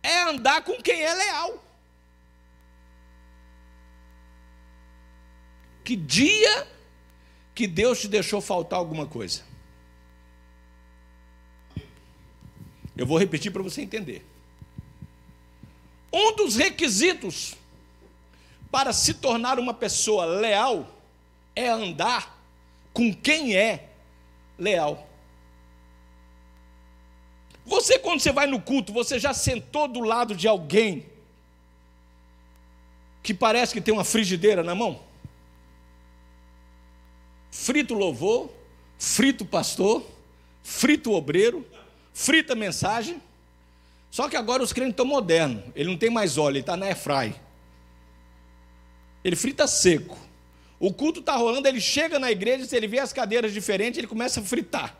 é 0.03 0.23
andar 0.23 0.63
com 0.63 0.81
quem 0.81 1.03
é 1.03 1.13
leal. 1.13 1.63
Que 5.85 5.97
dia 5.97 6.69
que 7.55 7.67
Deus 7.67 8.01
te 8.01 8.09
deixou 8.09 8.41
faltar 8.41 8.79
alguma 8.79 9.07
coisa? 9.07 9.43
Eu 12.97 13.07
vou 13.07 13.19
repetir 13.19 13.53
para 13.53 13.63
você 13.63 13.83
entender. 13.83 14.25
Um 16.13 16.37
dos 16.37 16.57
requisitos 16.57 17.57
para 18.71 18.93
se 18.93 19.15
tornar 19.15 19.59
uma 19.59 19.75
pessoa 19.75 20.25
leal 20.25 21.02
é 21.55 21.69
andar 21.69 22.39
com 22.93 23.15
quem 23.15 23.57
é 23.57 23.89
leal. 24.59 25.09
Você, 27.65 27.99
quando 27.99 28.21
você 28.21 28.33
vai 28.33 28.47
no 28.47 28.61
culto, 28.61 28.93
você 28.93 29.19
já 29.19 29.33
sentou 29.33 29.87
do 29.87 30.01
lado 30.01 30.35
de 30.35 30.49
alguém 30.49 31.07
que 33.23 33.33
parece 33.33 33.73
que 33.73 33.81
tem 33.81 33.95
uma 33.95 34.05
frigideira 34.05 34.63
na 34.63 34.75
mão? 34.75 35.01
Frito 37.51 37.95
louvor, 37.95 38.51
frito 38.99 39.45
pastor, 39.45 40.05
frito 40.63 41.13
obreiro, 41.13 41.65
frita 42.13 42.55
mensagem. 42.55 43.23
Só 44.11 44.29
que 44.29 44.37
agora 44.37 44.63
os 44.63 44.73
crentes 44.73 44.93
estão 44.93 45.07
modernos. 45.07 45.63
Ele 45.75 45.91
não 45.91 45.97
tem 45.97 46.11
mais 46.11 46.37
óleo, 46.37 46.55
ele 46.55 46.61
está 46.61 46.77
na 46.77 46.87
airfry. 46.87 47.35
Ele 49.25 49.37
frita 49.37 49.67
seco. 49.67 50.19
O 50.83 50.93
culto 50.93 51.21
está 51.21 51.37
rolando, 51.37 51.69
ele 51.69 51.81
chega 51.81 52.19
na 52.19 52.33
igreja, 52.33 52.65
se 52.65 52.75
ele 52.75 52.89
vê 52.89 52.99
as 52.99 53.13
cadeiras 53.13 53.53
diferentes, 53.53 53.99
ele 53.99 54.09
começa 54.09 54.41
a 54.41 54.43
fritar. 54.43 54.97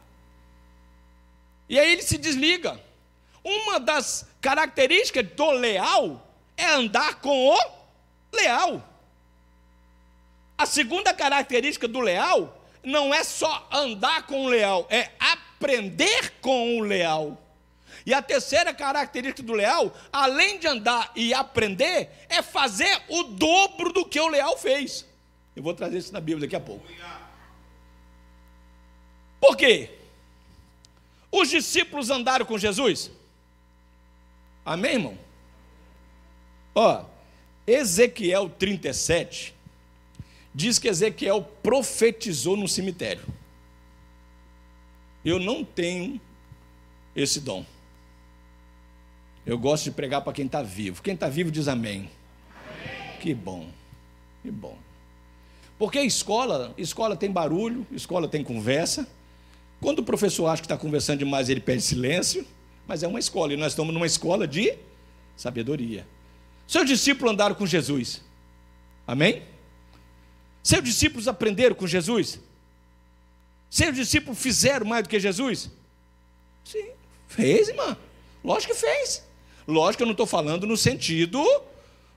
E 1.69 1.77
aí 1.77 1.91
ele 1.91 2.03
se 2.03 2.17
desliga. 2.17 2.81
Uma 3.43 3.81
das 3.81 4.25
características 4.41 5.27
do 5.35 5.51
leal 5.51 6.25
é 6.57 6.67
andar 6.67 7.17
com 7.17 7.49
o 7.49 7.59
leal. 8.33 8.81
A 10.57 10.67
segunda 10.67 11.13
característica 11.13 11.89
do 11.89 11.99
leal 11.99 12.65
não 12.85 13.13
é 13.13 13.25
só 13.25 13.69
andar 13.73 14.25
com 14.29 14.45
o 14.45 14.49
leal, 14.49 14.87
é 14.89 15.11
aprender 15.19 16.35
com 16.41 16.79
o 16.79 16.81
leal. 16.83 17.43
E 18.07 18.15
a 18.15 18.23
terceira 18.23 18.73
característica 18.73 19.43
do 19.43 19.53
leal, 19.53 19.93
além 20.13 20.61
de 20.61 20.69
andar 20.69 21.11
e 21.17 21.35
aprender, 21.35 22.09
é 22.29 22.41
fazer 22.41 23.03
o 23.09 23.25
dobro 23.25 23.93
do 23.93 24.05
que 24.05 24.21
o 24.21 24.29
leal 24.29 24.57
fez. 24.57 25.11
Eu 25.55 25.63
vou 25.63 25.75
trazer 25.75 25.99
isso 25.99 26.13
na 26.13 26.21
Bíblia 26.21 26.47
daqui 26.47 26.57
a 26.57 26.61
pouco. 26.61 26.87
Por 29.41 29.57
quê? 29.57 29.91
Os 31.31 31.49
discípulos 31.49 32.11
andaram 32.11 32.45
com 32.47 32.59
Jesus? 32.59 33.11
Amém, 34.65 34.93
irmão? 34.93 35.19
Ó, 36.75 37.05
Ezequiel 37.67 38.49
37 38.49 39.55
diz 40.55 40.79
que 40.79 40.89
Ezequiel 40.89 41.43
profetizou 41.63 42.57
no 42.57 42.69
cemitério. 42.69 43.25
Eu 45.25 45.39
não 45.39 45.65
tenho 45.65 46.21
esse 47.15 47.41
dom. 47.41 47.65
Eu 49.45 49.59
gosto 49.59 49.85
de 49.85 49.91
pregar 49.91 50.23
para 50.23 50.33
quem 50.33 50.47
está 50.47 50.63
vivo. 50.63 51.03
Quem 51.03 51.15
está 51.15 51.29
vivo 51.29 51.51
diz 51.51 51.69
amém. 51.69 52.11
amém. 52.51 53.19
Que 53.21 53.35
bom, 53.35 53.71
que 54.43 54.51
bom. 54.51 54.79
Porque 55.83 56.01
escola, 56.01 56.73
escola 56.79 57.17
tem 57.17 57.29
barulho, 57.29 57.85
escola 57.91 58.29
tem 58.29 58.45
conversa. 58.45 59.05
Quando 59.81 59.99
o 59.99 60.05
professor 60.05 60.47
acha 60.47 60.63
que 60.63 60.67
está 60.67 60.79
conversando 60.79 61.19
demais, 61.19 61.49
ele 61.49 61.59
pede 61.59 61.83
silêncio. 61.83 62.47
Mas 62.87 63.03
é 63.03 63.09
uma 63.09 63.19
escola, 63.19 63.53
e 63.53 63.57
nós 63.57 63.73
estamos 63.73 63.93
numa 63.93 64.07
escola 64.07 64.47
de 64.47 64.79
sabedoria. 65.35 66.07
Seus 66.69 66.87
discípulos 66.87 67.33
andaram 67.33 67.57
com 67.57 67.67
Jesus. 67.67 68.23
Amém? 69.05 69.43
Seus 70.63 70.85
discípulos 70.85 71.27
aprenderam 71.27 71.75
com 71.75 71.85
Jesus? 71.85 72.39
Seus 73.69 73.97
discípulos 73.97 74.39
fizeram 74.39 74.87
mais 74.87 75.03
do 75.03 75.09
que 75.09 75.19
Jesus? 75.19 75.69
Sim, 76.63 76.91
fez, 77.27 77.71
irmã. 77.71 77.97
Lógico 78.45 78.73
que 78.73 78.79
fez. 78.79 79.27
Lógico 79.67 79.97
que 79.97 80.03
eu 80.05 80.07
não 80.07 80.13
estou 80.13 80.27
falando 80.27 80.65
no 80.65 80.77
sentido, 80.77 81.45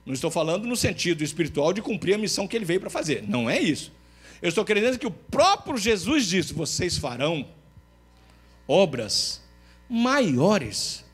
não 0.06 0.14
estou 0.14 0.30
falando 0.30 0.68
no 0.68 0.76
sentido 0.76 1.24
espiritual 1.24 1.72
de 1.72 1.82
cumprir 1.82 2.14
a 2.14 2.18
missão 2.18 2.46
que 2.46 2.56
ele 2.56 2.64
veio 2.64 2.80
para 2.80 2.88
fazer. 2.88 3.24
Não 3.26 3.50
é 3.50 3.60
isso. 3.60 3.92
Eu 4.40 4.48
estou 4.48 4.64
querendo 4.64 4.98
que 4.98 5.06
o 5.06 5.10
próprio 5.10 5.76
Jesus 5.76 6.26
disse: 6.26 6.54
vocês 6.54 6.96
farão 6.96 7.46
obras 8.68 9.42
maiores. 9.88 11.04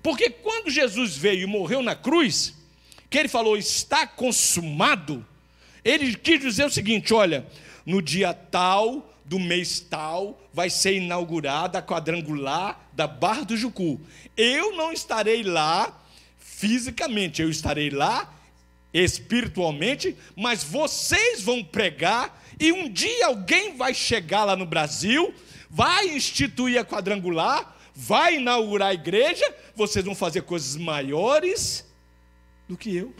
Porque 0.00 0.30
quando 0.30 0.70
Jesus 0.70 1.16
veio 1.16 1.42
e 1.42 1.46
morreu 1.46 1.82
na 1.82 1.96
cruz, 1.96 2.54
que 3.10 3.18
ele 3.18 3.28
falou 3.28 3.56
está 3.56 4.06
consumado, 4.06 5.26
ele 5.84 6.14
quis 6.14 6.40
dizer 6.40 6.66
o 6.66 6.70
seguinte: 6.70 7.12
olha, 7.12 7.46
no 7.84 8.00
dia 8.00 8.32
tal 8.32 9.10
do 9.24 9.40
mês 9.40 9.80
tal 9.80 10.40
vai 10.52 10.70
ser 10.70 10.94
inaugurada 10.94 11.78
a 11.78 11.82
quadrangular 11.82 12.88
da 12.92 13.06
Barra 13.06 13.42
do 13.42 13.56
Jucu. 13.56 14.00
Eu 14.36 14.76
não 14.76 14.92
estarei 14.92 15.42
lá 15.42 16.03
fisicamente, 16.56 17.42
eu 17.42 17.50
estarei 17.50 17.90
lá 17.90 18.32
espiritualmente, 18.92 20.16
mas 20.36 20.62
vocês 20.62 21.42
vão 21.42 21.64
pregar 21.64 22.42
e 22.60 22.70
um 22.70 22.88
dia 22.88 23.26
alguém 23.26 23.76
vai 23.76 23.92
chegar 23.92 24.44
lá 24.44 24.54
no 24.54 24.64
Brasil, 24.64 25.34
vai 25.68 26.08
instituir 26.08 26.78
a 26.78 26.84
quadrangular, 26.84 27.76
vai 27.92 28.36
inaugurar 28.36 28.90
a 28.90 28.94
igreja, 28.94 29.44
vocês 29.74 30.04
vão 30.04 30.14
fazer 30.14 30.42
coisas 30.42 30.76
maiores 30.76 31.84
do 32.68 32.76
que 32.76 32.94
eu. 32.94 33.12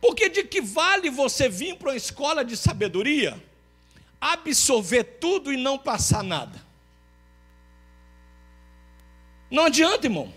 Porque 0.00 0.30
de 0.30 0.42
que 0.42 0.62
vale 0.62 1.10
você 1.10 1.48
vir 1.48 1.76
para 1.76 1.90
uma 1.90 1.96
escola 1.96 2.42
de 2.42 2.56
sabedoria, 2.56 3.40
absorver 4.18 5.04
tudo 5.04 5.52
e 5.52 5.58
não 5.58 5.78
passar 5.78 6.24
nada? 6.24 6.71
Não 9.52 9.66
adianta, 9.66 10.06
irmão. 10.06 10.32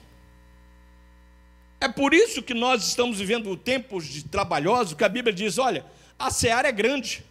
É 1.80 1.88
por 1.88 2.14
isso 2.14 2.44
que 2.44 2.54
nós 2.54 2.86
estamos 2.86 3.18
vivendo 3.18 3.56
tempos 3.56 4.06
de 4.06 4.26
trabalhosos, 4.26 4.94
que 4.94 5.06
a 5.06 5.10
Bíblia 5.10 5.34
diz: 5.34 5.58
olha, 5.58 5.86
a 6.20 6.30
seara 6.30 6.68
é 6.68 6.72
grande, 6.74 7.24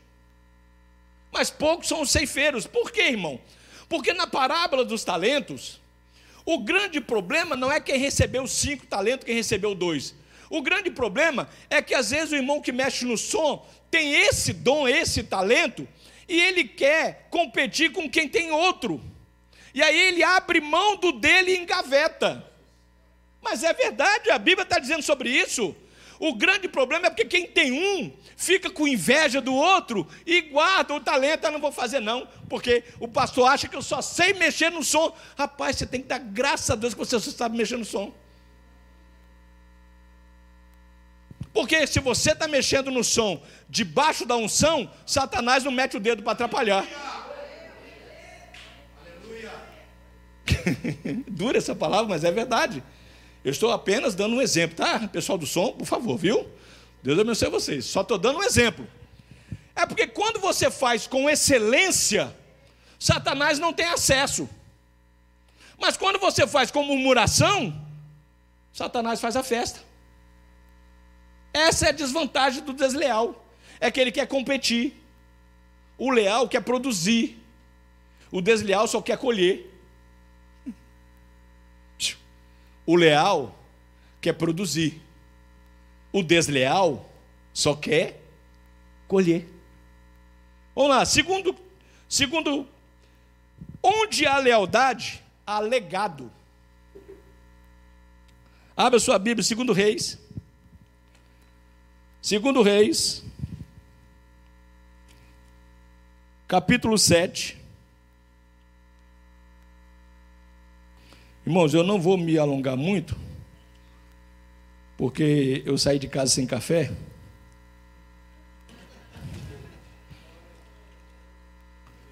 mas 1.30 1.50
poucos 1.50 1.86
são 1.86 2.00
os 2.00 2.10
ceifeiros. 2.10 2.66
Por 2.66 2.90
quê, 2.90 3.02
irmão? 3.02 3.38
Porque 3.86 4.14
na 4.14 4.26
parábola 4.26 4.82
dos 4.82 5.04
talentos, 5.04 5.78
o 6.46 6.60
grande 6.60 7.02
problema 7.02 7.54
não 7.54 7.70
é 7.70 7.78
quem 7.78 7.98
recebeu 7.98 8.46
cinco 8.46 8.86
talentos, 8.86 9.26
quem 9.26 9.34
recebeu 9.34 9.74
dois. 9.74 10.14
O 10.48 10.62
grande 10.62 10.90
problema 10.90 11.50
é 11.68 11.82
que 11.82 11.94
às 11.94 12.12
vezes 12.12 12.32
o 12.32 12.36
irmão 12.36 12.62
que 12.62 12.72
mexe 12.72 13.04
no 13.04 13.18
som 13.18 13.68
tem 13.90 14.14
esse 14.14 14.54
dom, 14.54 14.88
esse 14.88 15.22
talento, 15.22 15.86
e 16.26 16.40
ele 16.40 16.64
quer 16.64 17.28
competir 17.28 17.92
com 17.92 18.08
quem 18.08 18.26
tem 18.26 18.50
outro. 18.52 19.02
E 19.74 19.82
aí 19.82 19.98
ele 19.98 20.22
abre 20.22 20.60
mão 20.60 20.96
do 20.96 21.10
dele 21.10 21.52
e 21.52 21.58
engaveta. 21.58 22.48
Mas 23.42 23.64
é 23.64 23.72
verdade, 23.74 24.30
a 24.30 24.38
Bíblia 24.38 24.62
está 24.62 24.78
dizendo 24.78 25.02
sobre 25.02 25.28
isso. 25.28 25.76
O 26.18 26.32
grande 26.32 26.68
problema 26.68 27.08
é 27.08 27.10
porque 27.10 27.24
quem 27.24 27.46
tem 27.46 27.72
um 27.72 28.12
fica 28.36 28.70
com 28.70 28.86
inveja 28.86 29.40
do 29.40 29.52
outro 29.52 30.06
e 30.24 30.42
guarda 30.42 30.94
o 30.94 31.00
talento. 31.00 31.44
Eu 31.44 31.52
não 31.52 31.60
vou 31.60 31.72
fazer, 31.72 31.98
não, 31.98 32.26
porque 32.48 32.84
o 33.00 33.08
pastor 33.08 33.50
acha 33.50 33.68
que 33.68 33.76
eu 33.76 33.82
só 33.82 34.00
sei 34.00 34.32
mexer 34.32 34.70
no 34.70 34.82
som. 34.82 35.14
Rapaz, 35.36 35.76
você 35.76 35.86
tem 35.86 36.00
que 36.00 36.06
dar 36.06 36.20
graças 36.20 36.70
a 36.70 36.76
Deus 36.76 36.94
que 36.94 37.00
você 37.00 37.18
só 37.18 37.30
sabe 37.30 37.56
mexer 37.56 37.76
no 37.76 37.84
som. 37.84 38.14
Porque 41.52 41.86
se 41.86 42.00
você 42.00 42.32
está 42.32 42.48
mexendo 42.48 42.90
no 42.90 43.04
som 43.04 43.42
debaixo 43.68 44.24
da 44.24 44.36
unção, 44.36 44.90
Satanás 45.04 45.64
não 45.64 45.70
mete 45.70 45.96
o 45.96 46.00
dedo 46.00 46.22
para 46.22 46.32
atrapalhar. 46.32 46.84
Dura 51.28 51.58
essa 51.58 51.74
palavra, 51.74 52.08
mas 52.08 52.24
é 52.24 52.30
verdade. 52.30 52.82
Eu 53.44 53.50
estou 53.50 53.70
apenas 53.70 54.14
dando 54.14 54.36
um 54.36 54.42
exemplo, 54.42 54.76
tá? 54.76 55.06
Pessoal 55.08 55.36
do 55.36 55.46
som, 55.46 55.72
por 55.72 55.86
favor, 55.86 56.16
viu? 56.16 56.48
Deus 57.02 57.18
abençoe 57.18 57.50
vocês. 57.50 57.84
Só 57.84 58.00
estou 58.00 58.16
dando 58.16 58.38
um 58.38 58.42
exemplo. 58.42 58.86
É 59.76 59.84
porque 59.84 60.06
quando 60.06 60.40
você 60.40 60.70
faz 60.70 61.06
com 61.06 61.28
excelência, 61.28 62.34
Satanás 62.98 63.58
não 63.58 63.72
tem 63.72 63.86
acesso. 63.86 64.48
Mas 65.78 65.96
quando 65.96 66.18
você 66.18 66.46
faz 66.46 66.70
com 66.70 66.82
murmuração, 66.82 67.78
Satanás 68.72 69.20
faz 69.20 69.36
a 69.36 69.42
festa. 69.42 69.80
Essa 71.52 71.86
é 71.86 71.88
a 71.90 71.92
desvantagem 71.92 72.62
do 72.62 72.72
desleal. 72.72 73.44
É 73.78 73.90
que 73.90 74.00
ele 74.00 74.10
quer 74.10 74.26
competir. 74.26 74.94
O 75.98 76.10
leal 76.10 76.48
quer 76.48 76.60
produzir. 76.62 77.38
O 78.30 78.40
desleal 78.40 78.88
só 78.88 79.02
quer 79.02 79.18
colher. 79.18 79.73
O 82.86 82.96
leal 82.96 83.58
quer 84.20 84.32
produzir. 84.34 85.02
O 86.12 86.22
desleal 86.22 87.08
só 87.52 87.74
quer 87.74 88.22
colher. 89.08 89.48
Vamos 90.74 90.90
lá, 90.90 91.04
segundo, 91.04 91.56
segundo 92.08 92.66
onde 93.82 94.26
há 94.26 94.38
lealdade, 94.38 95.22
há 95.46 95.60
legado. 95.60 96.30
Abra 98.76 98.98
sua 98.98 99.18
Bíblia, 99.18 99.44
segundo 99.44 99.72
Reis. 99.72 100.18
Segundo 102.20 102.62
Reis, 102.62 103.22
capítulo 106.48 106.96
7. 106.96 107.63
Irmãos, 111.46 111.74
eu 111.74 111.84
não 111.84 112.00
vou 112.00 112.16
me 112.16 112.38
alongar 112.38 112.76
muito, 112.76 113.16
porque 114.96 115.62
eu 115.66 115.76
saí 115.76 115.98
de 115.98 116.08
casa 116.08 116.30
sem 116.32 116.46
café. 116.46 116.90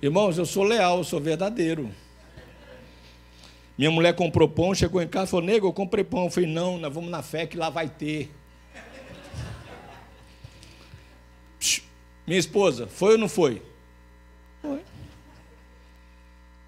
Irmãos, 0.03 0.37
eu 0.37 0.45
sou 0.45 0.65
leal, 0.65 0.99
eu 0.99 1.05
sou 1.05 1.21
verdadeiro. 1.21 1.91
Minha 3.79 3.91
mulher 3.91 4.15
comprou 4.15 4.49
pão, 4.49 4.75
chegou 4.75 5.01
em 5.01 5.09
casa 5.09 5.27
e 5.27 5.31
falou: 5.31 5.47
Nego, 5.47 5.67
eu 5.67 5.73
comprei 5.73 6.05
pão. 6.05 6.25
Eu 6.25 6.31
falei: 6.31 6.51
Não, 6.51 6.77
nós 6.77 6.93
vamos 6.93 7.11
na 7.11 7.23
fé 7.23 7.47
que 7.47 7.57
lá 7.57 7.71
vai 7.71 7.89
ter. 7.89 8.31
Minha 12.27 12.39
esposa, 12.39 12.87
foi 12.87 13.13
ou 13.13 13.19
não 13.19 13.29
foi? 13.29 13.63
Foi. 14.61 14.81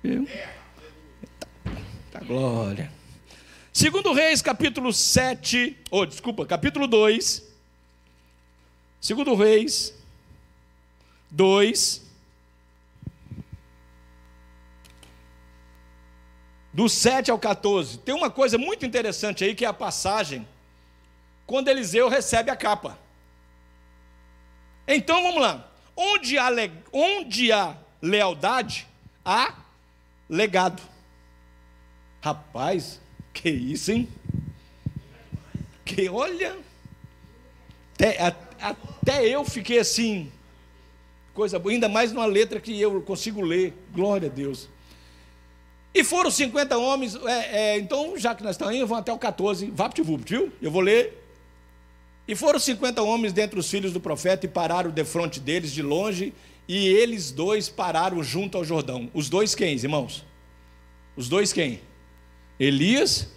Eu. 0.03 0.27
Glória. 2.27 2.91
Segundo 3.71 4.13
Reis, 4.15 4.41
capítulo 4.41 4.93
7, 4.93 5.77
ou 5.91 6.03
oh, 6.03 6.07
desculpa, 6.07 6.47
capítulo 6.47 6.87
2. 6.87 7.43
Segundo 8.99 9.35
Reis 9.35 9.93
2 11.31 12.03
do 16.73 16.89
7 16.89 17.31
ao 17.31 17.39
14. 17.39 17.99
Tem 17.99 18.15
uma 18.15 18.31
coisa 18.31 18.57
muito 18.57 18.87
interessante 18.87 19.45
aí 19.45 19.55
que 19.55 19.67
é 19.67 19.69
a 19.69 19.75
passagem 19.75 20.49
quando 21.47 21.69
Eliseu 21.69 22.09
recebe 22.09 22.51
a 22.51 22.57
capa. 22.57 22.99
Então 24.89 25.23
vamos 25.23 25.43
lá. 25.43 25.71
Onde 25.95 26.39
há, 26.39 26.49
onde 26.91 27.53
há 27.53 27.77
lealdade, 28.01 28.87
há 29.23 29.55
legado. 30.29 30.94
Rapaz, 32.25 33.03
que 33.35 33.51
isso, 33.51 33.93
hein? 33.93 34.09
Que 35.85 36.09
olha, 36.09 36.57
até, 37.93 38.35
até 38.59 39.29
eu 39.29 39.45
fiquei 39.45 39.79
assim, 39.79 40.33
coisa 41.35 41.59
boa, 41.59 41.71
ainda 41.71 41.87
mais 41.87 42.13
numa 42.13 42.25
letra 42.25 42.59
que 42.61 42.81
eu 42.81 43.03
consigo 43.03 43.43
ler, 43.43 43.75
glória 43.93 44.31
a 44.31 44.33
Deus. 44.33 44.71
E 45.93 46.03
foram 46.03 46.31
50 46.31 46.79
homens, 46.79 47.15
é, 47.15 47.59
é, 47.59 47.79
então, 47.79 48.17
já 48.17 48.35
que 48.35 48.43
nós 48.43 48.53
estamos 48.53 48.75
indo, 48.75 48.87
vamos 48.87 49.03
até 49.03 49.13
o 49.13 49.19
14, 49.19 49.67
vapt-vupt, 49.67 50.27
viu? 50.27 50.51
Eu 50.63 50.71
vou 50.71 50.81
ler. 50.81 51.23
E 52.27 52.35
foram 52.35 52.59
50 52.59 53.03
homens 53.03 53.35
dentre 53.35 53.59
os 53.59 53.69
filhos 53.69 53.93
do 53.93 54.01
profeta 54.01 54.47
e 54.47 54.49
pararam 54.49 54.91
defronte 54.91 55.39
deles 55.41 55.71
de 55.71 55.83
longe, 55.83 56.33
e 56.67 56.89
eles 56.89 57.31
dois 57.31 57.69
pararam 57.69 58.23
junto 58.23 58.57
ao 58.57 58.65
Jordão. 58.65 59.11
Os 59.13 59.29
dois 59.29 59.55
quem, 59.55 59.75
irmãos? 59.75 60.25
Os 61.15 61.29
dois 61.29 61.53
quem? 61.53 61.83
Elias, 62.59 63.29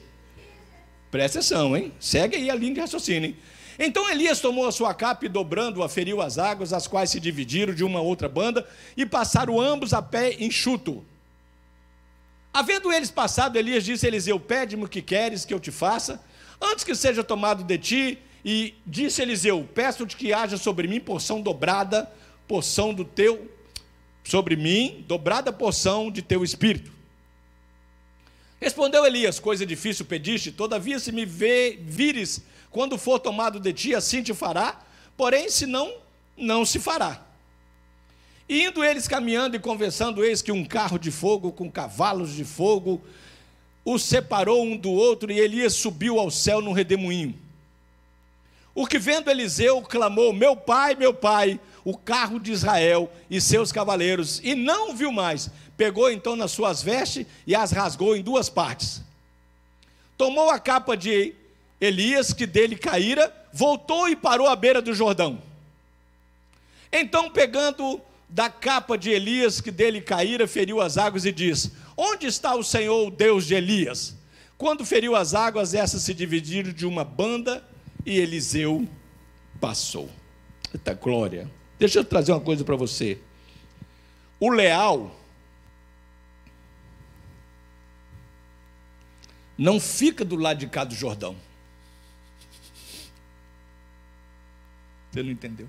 presta 1.10 1.40
atenção, 1.40 1.76
hein? 1.76 1.92
Segue 2.00 2.36
aí 2.36 2.50
a 2.50 2.56
linha 2.56 2.76
de 2.76 2.80
raciocínio, 2.80 3.30
hein? 3.30 3.38
Então 3.80 4.10
Elias 4.10 4.40
tomou 4.40 4.68
a 4.68 4.72
sua 4.72 4.94
capa 4.94 5.26
e 5.26 5.30
dobrando-a, 5.30 5.88
feriu 5.88 6.22
as 6.22 6.38
águas, 6.38 6.74
as 6.74 6.88
quais 6.88 7.12
se 7.12 7.20
dividiram 7.20 7.74
de 7.74 7.84
uma 7.84 8.02
outra 8.02 8.28
banda, 8.28 8.68
e 8.96 9.06
passaram 9.06 9.62
ambos 9.62 9.94
a 9.94 10.02
pé 10.02 10.36
enxuto. 10.40 11.06
Havendo 12.52 12.92
eles 12.92 13.12
passado, 13.12 13.56
Elias 13.56 13.84
disse 13.86 14.06
a 14.06 14.10
Eliseu: 14.10 14.40
Pede-me 14.40 14.86
o 14.86 14.88
que 14.88 15.02
queres 15.02 15.46
que 15.46 15.54
eu 15.54 15.60
te 15.60 15.70
faça, 15.70 16.24
antes 16.60 16.84
que 16.84 16.96
seja 16.96 17.24
tomado 17.24 17.64
de 17.64 17.78
ti. 17.78 18.18
E 18.44 18.74
disse 18.86 19.22
Eliseu: 19.22 19.68
Peço-te 19.76 20.16
que 20.16 20.34
haja 20.34 20.58
sobre 20.58 20.88
mim 20.88 21.00
porção 21.00 21.42
dobrada, 21.42 22.12
porção 22.48 22.94
do 22.94 23.06
teu, 23.06 23.52
sobre 24.24 24.56
mim, 24.56 25.04
dobrada 25.08 25.52
porção 25.54 26.10
de 26.10 26.22
teu 26.22 26.44
espírito. 26.44 26.97
Respondeu 28.60 29.06
Elias: 29.06 29.40
Coisa 29.40 29.66
difícil 29.66 30.06
pediste, 30.06 30.52
todavia, 30.52 31.00
se 31.00 31.12
me 31.12 31.26
vê, 31.26 31.78
vires 31.82 32.42
quando 32.70 32.98
for 32.98 33.20
tomado 33.20 33.60
de 33.60 33.74
ti, 33.74 33.96
assim 33.96 34.22
te 34.22 34.34
fará, 34.34 34.82
porém, 35.16 35.50
se 35.50 35.66
não, 35.66 35.94
não 36.36 36.66
se 36.66 36.80
fará. 36.80 37.24
E 38.50 38.64
indo 38.64 38.84
eles 38.84 39.08
caminhando 39.08 39.56
e 39.56 39.60
conversando, 39.60 40.24
eis 40.24 40.42
que 40.42 40.52
um 40.52 40.64
carro 40.64 40.98
de 40.98 41.12
fogo 41.12 41.52
com 41.52 41.70
cavalos 41.70 42.34
de 42.34 42.46
fogo 42.46 43.02
os 43.84 44.04
separou 44.04 44.64
um 44.64 44.76
do 44.76 44.92
outro, 44.92 45.32
e 45.32 45.40
Elias 45.40 45.74
subiu 45.74 46.20
ao 46.20 46.30
céu 46.30 46.62
num 46.62 46.74
redemoinho. 46.74 47.34
O 48.76 48.86
que 48.86 49.00
vendo 49.00 49.30
Eliseu 49.30 49.82
clamou: 49.82 50.34
Meu 50.34 50.56
pai, 50.56 50.94
meu 50.94 51.14
pai, 51.14 51.60
o 51.84 51.98
carro 51.98 52.40
de 52.40 52.52
Israel 52.52 53.12
e 53.30 53.40
seus 53.42 53.72
cavaleiros, 53.72 54.40
e 54.44 54.54
não 54.56 54.96
viu 54.96 55.12
mais 55.12 55.50
pegou 55.78 56.12
então 56.12 56.36
nas 56.36 56.52
suas 56.52 56.82
vestes 56.82 57.26
e 57.46 57.56
as 57.56 57.72
rasgou 57.72 58.16
em 58.16 58.22
duas 58.24 58.50
partes. 58.50 59.02
Tomou 60.18 60.50
a 60.50 60.60
capa 60.60 60.98
de 60.98 61.36
Elias, 61.80 62.34
que 62.34 62.48
dele 62.48 62.76
caíra, 62.76 63.32
voltou 63.54 64.10
e 64.10 64.16
parou 64.16 64.48
à 64.48 64.56
beira 64.56 64.82
do 64.82 64.94
Jordão. 64.94 65.42
Então, 66.92 67.30
pegando 67.30 68.02
da 68.28 68.50
capa 68.50 68.98
de 68.98 69.12
Elias, 69.12 69.62
que 69.62 69.70
dele 69.70 70.02
caíra, 70.02 70.48
feriu 70.48 70.82
as 70.82 70.98
águas 70.98 71.26
e 71.26 71.32
diz: 71.32 71.72
Onde 71.96 72.26
está 72.26 72.56
o 72.56 72.64
Senhor, 72.64 73.08
o 73.08 73.12
Deus 73.12 73.46
de 73.46 73.54
Elias? 73.54 74.16
Quando 74.58 74.84
feriu 74.84 75.16
as 75.16 75.36
águas, 75.36 75.76
essas 75.76 76.02
se 76.02 76.14
dividiram 76.14 76.72
de 76.72 76.86
uma 76.86 77.04
banda 77.04 77.64
e 78.04 78.18
Eliseu 78.18 78.88
passou. 79.62 80.10
Eita 80.74 80.96
glória. 80.96 81.50
Deixa 81.78 82.00
eu 82.00 82.04
trazer 82.04 82.32
uma 82.32 82.42
coisa 82.42 82.64
para 82.64 82.76
você. 82.76 83.20
O 84.40 84.50
leal 84.50 85.16
não 89.58 89.80
fica 89.80 90.24
do 90.24 90.36
lado 90.36 90.60
de 90.60 90.68
cá 90.68 90.84
do 90.84 90.94
Jordão. 90.94 91.36
Você 95.12 95.24
não 95.24 95.32
entendeu? 95.32 95.68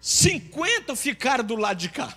50 0.00 0.96
ficaram 0.96 1.44
do 1.44 1.56
lado 1.56 1.78
de 1.78 1.88
cá. 1.88 2.16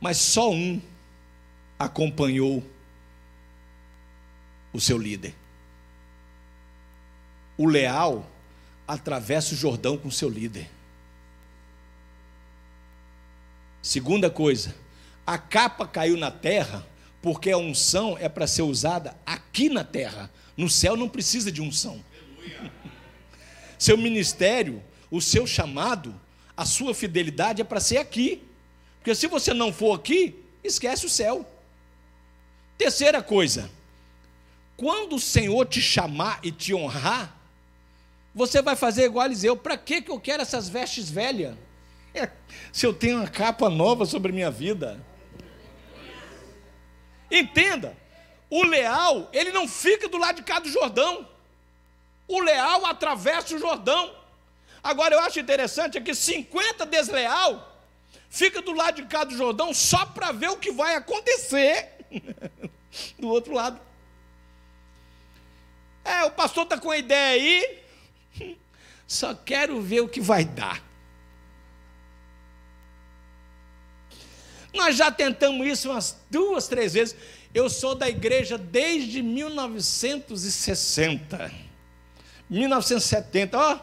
Mas 0.00 0.16
só 0.16 0.50
um 0.50 0.80
acompanhou 1.78 2.64
o 4.72 4.80
seu 4.80 4.96
líder. 4.96 5.34
O 7.56 7.66
leal 7.66 8.24
atravessa 8.86 9.52
o 9.52 9.56
Jordão 9.56 9.98
com 9.98 10.10
seu 10.10 10.28
líder. 10.28 10.70
Segunda 13.82 14.30
coisa, 14.30 14.74
a 15.28 15.36
capa 15.36 15.86
caiu 15.86 16.16
na 16.16 16.30
terra 16.30 16.86
porque 17.20 17.50
a 17.50 17.58
unção 17.58 18.16
é 18.18 18.30
para 18.30 18.46
ser 18.46 18.62
usada 18.62 19.14
aqui 19.26 19.68
na 19.68 19.84
terra. 19.84 20.30
No 20.56 20.70
céu 20.70 20.96
não 20.96 21.06
precisa 21.06 21.52
de 21.52 21.60
unção. 21.60 22.02
Seu 23.78 23.98
ministério, 23.98 24.82
o 25.10 25.20
seu 25.20 25.46
chamado, 25.46 26.18
a 26.56 26.64
sua 26.64 26.94
fidelidade 26.94 27.60
é 27.60 27.64
para 27.64 27.78
ser 27.78 27.98
aqui. 27.98 28.42
Porque 28.98 29.14
se 29.14 29.26
você 29.26 29.52
não 29.52 29.70
for 29.70 29.94
aqui, 29.94 30.34
esquece 30.64 31.04
o 31.04 31.10
céu. 31.10 31.46
Terceira 32.78 33.22
coisa, 33.22 33.70
quando 34.78 35.16
o 35.16 35.20
Senhor 35.20 35.66
te 35.66 35.82
chamar 35.82 36.40
e 36.42 36.50
te 36.50 36.72
honrar, 36.72 37.38
você 38.34 38.62
vai 38.62 38.76
fazer 38.76 39.04
igual 39.04 39.24
a 39.24 39.26
Eliseu. 39.26 39.58
Para 39.58 39.76
que 39.76 40.02
eu 40.08 40.18
quero 40.18 40.40
essas 40.40 40.70
vestes 40.70 41.10
velhas? 41.10 41.54
É, 42.14 42.30
se 42.72 42.86
eu 42.86 42.94
tenho 42.94 43.18
uma 43.18 43.28
capa 43.28 43.68
nova 43.68 44.06
sobre 44.06 44.32
a 44.32 44.34
minha 44.34 44.50
vida. 44.50 45.06
Entenda, 47.30 47.96
o 48.50 48.64
leal, 48.64 49.28
ele 49.32 49.52
não 49.52 49.68
fica 49.68 50.08
do 50.08 50.16
lado 50.16 50.36
de 50.36 50.42
cá 50.42 50.58
do 50.58 50.68
Jordão. 50.68 51.28
O 52.26 52.40
leal 52.40 52.86
atravessa 52.86 53.54
o 53.54 53.58
Jordão. 53.58 54.14
Agora 54.82 55.14
eu 55.14 55.20
acho 55.20 55.40
interessante 55.40 55.98
é 55.98 56.00
que 56.00 56.14
50 56.14 56.86
desleal 56.86 57.76
fica 58.30 58.62
do 58.62 58.72
lado 58.72 59.02
de 59.02 59.08
cá 59.08 59.24
do 59.24 59.36
Jordão 59.36 59.74
só 59.74 60.06
para 60.06 60.32
ver 60.32 60.50
o 60.50 60.56
que 60.56 60.70
vai 60.70 60.94
acontecer 60.94 62.06
do 63.18 63.28
outro 63.28 63.52
lado. 63.52 63.80
É, 66.04 66.24
o 66.24 66.30
pastor 66.30 66.64
está 66.64 66.78
com 66.78 66.90
a 66.90 66.96
ideia 66.96 67.34
aí, 67.34 68.58
só 69.06 69.34
quero 69.34 69.80
ver 69.80 70.00
o 70.00 70.08
que 70.08 70.20
vai 70.20 70.44
dar. 70.44 70.87
Nós 74.74 74.96
já 74.96 75.10
tentamos 75.10 75.66
isso 75.66 75.90
umas 75.90 76.20
duas, 76.30 76.68
três 76.68 76.92
vezes. 76.92 77.16
Eu 77.54 77.70
sou 77.70 77.94
da 77.94 78.06
igreja 78.08 78.58
desde 78.58 79.22
1960. 79.22 81.50
1970, 82.50 83.58
ó, 83.58 83.78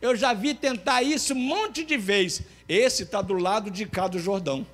eu 0.00 0.14
já 0.16 0.32
vi 0.32 0.54
tentar 0.54 1.02
isso 1.02 1.34
um 1.34 1.38
monte 1.38 1.82
de 1.84 1.96
vezes. 1.96 2.42
Esse 2.68 3.02
está 3.04 3.22
do 3.22 3.34
lado 3.34 3.70
de 3.70 3.86
cá 3.86 4.08
do 4.08 4.18
Jordão. 4.18 4.66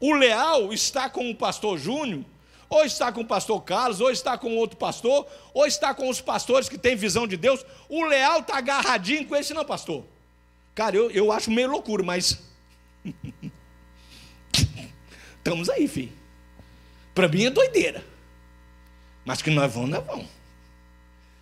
O 0.00 0.14
leal 0.14 0.72
está 0.72 1.10
com 1.10 1.28
o 1.30 1.34
pastor 1.34 1.78
Júnior, 1.78 2.24
ou 2.68 2.84
está 2.84 3.10
com 3.10 3.22
o 3.22 3.26
pastor 3.26 3.60
Carlos, 3.62 4.00
ou 4.00 4.10
está 4.10 4.38
com 4.38 4.56
outro 4.56 4.76
pastor, 4.76 5.26
ou 5.52 5.66
está 5.66 5.92
com 5.94 6.08
os 6.08 6.20
pastores 6.20 6.68
que 6.68 6.78
têm 6.78 6.94
visão 6.94 7.26
de 7.26 7.36
Deus. 7.36 7.64
O 7.88 8.04
leal 8.04 8.40
está 8.40 8.58
agarradinho 8.58 9.26
com 9.26 9.34
esse, 9.34 9.52
não, 9.52 9.64
pastor. 9.64 10.04
Cara, 10.74 10.94
eu, 10.94 11.10
eu 11.10 11.32
acho 11.32 11.50
meio 11.50 11.68
loucura, 11.68 12.04
mas 12.04 12.38
estamos 15.38 15.68
aí, 15.68 15.86
filho. 15.88 16.12
Para 17.14 17.28
mim 17.28 17.44
é 17.44 17.50
doideira. 17.50 18.04
Mas 19.24 19.42
que 19.42 19.50
nós 19.50 19.72
vamos, 19.72 19.90
nós 19.90 20.04
vamos. 20.04 20.26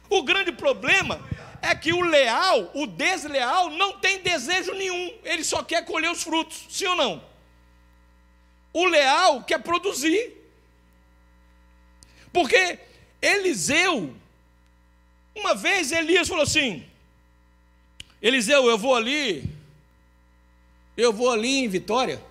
O 0.08 0.22
grande 0.22 0.52
problema 0.52 1.20
é 1.60 1.74
que 1.74 1.92
o 1.92 2.00
leal, 2.00 2.70
o 2.74 2.86
desleal, 2.86 3.70
não 3.70 3.98
tem 3.98 4.22
desejo 4.22 4.72
nenhum. 4.72 5.12
Ele 5.24 5.44
só 5.44 5.62
quer 5.62 5.84
colher 5.84 6.10
os 6.10 6.22
frutos, 6.22 6.64
sim 6.70 6.86
ou 6.86 6.96
não? 6.96 7.24
O 8.72 8.84
leal 8.86 9.42
quer 9.42 9.62
produzir. 9.62 10.32
Porque 12.32 12.78
Eliseu, 13.20 14.14
uma 15.34 15.54
vez 15.54 15.90
Elias 15.90 16.28
falou 16.28 16.42
assim: 16.42 16.84
Eliseu, 18.20 18.68
eu 18.68 18.78
vou 18.78 18.94
ali, 18.94 19.55
eu 20.96 21.12
vou 21.12 21.30
ali 21.30 21.58
em 21.58 21.68
Vitória, 21.68 22.22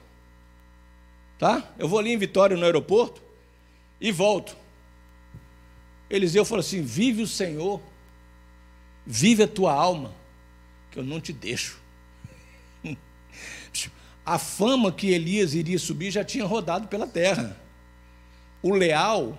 tá? 1.37 1.63
Eu 1.77 1.87
vou 1.87 1.99
ali 1.99 2.11
em 2.11 2.17
Vitória 2.17 2.57
no 2.57 2.65
aeroporto 2.65 3.21
e 4.01 4.11
volto. 4.11 4.55
Eliseu 6.09 6.43
falou 6.43 6.61
assim: 6.61 6.81
Vive 6.81 7.21
o 7.21 7.27
Senhor, 7.27 7.81
vive 9.05 9.43
a 9.43 9.47
tua 9.47 9.73
alma, 9.73 10.13
que 10.91 10.99
eu 10.99 11.03
não 11.03 11.21
te 11.21 11.31
deixo. 11.31 11.79
A 14.25 14.39
fama 14.39 14.91
que 14.91 15.11
Elias 15.11 15.53
iria 15.53 15.77
subir 15.77 16.09
já 16.09 16.23
tinha 16.23 16.45
rodado 16.45 16.87
pela 16.87 17.05
terra. 17.05 17.55
O 18.61 18.73
leal 18.73 19.37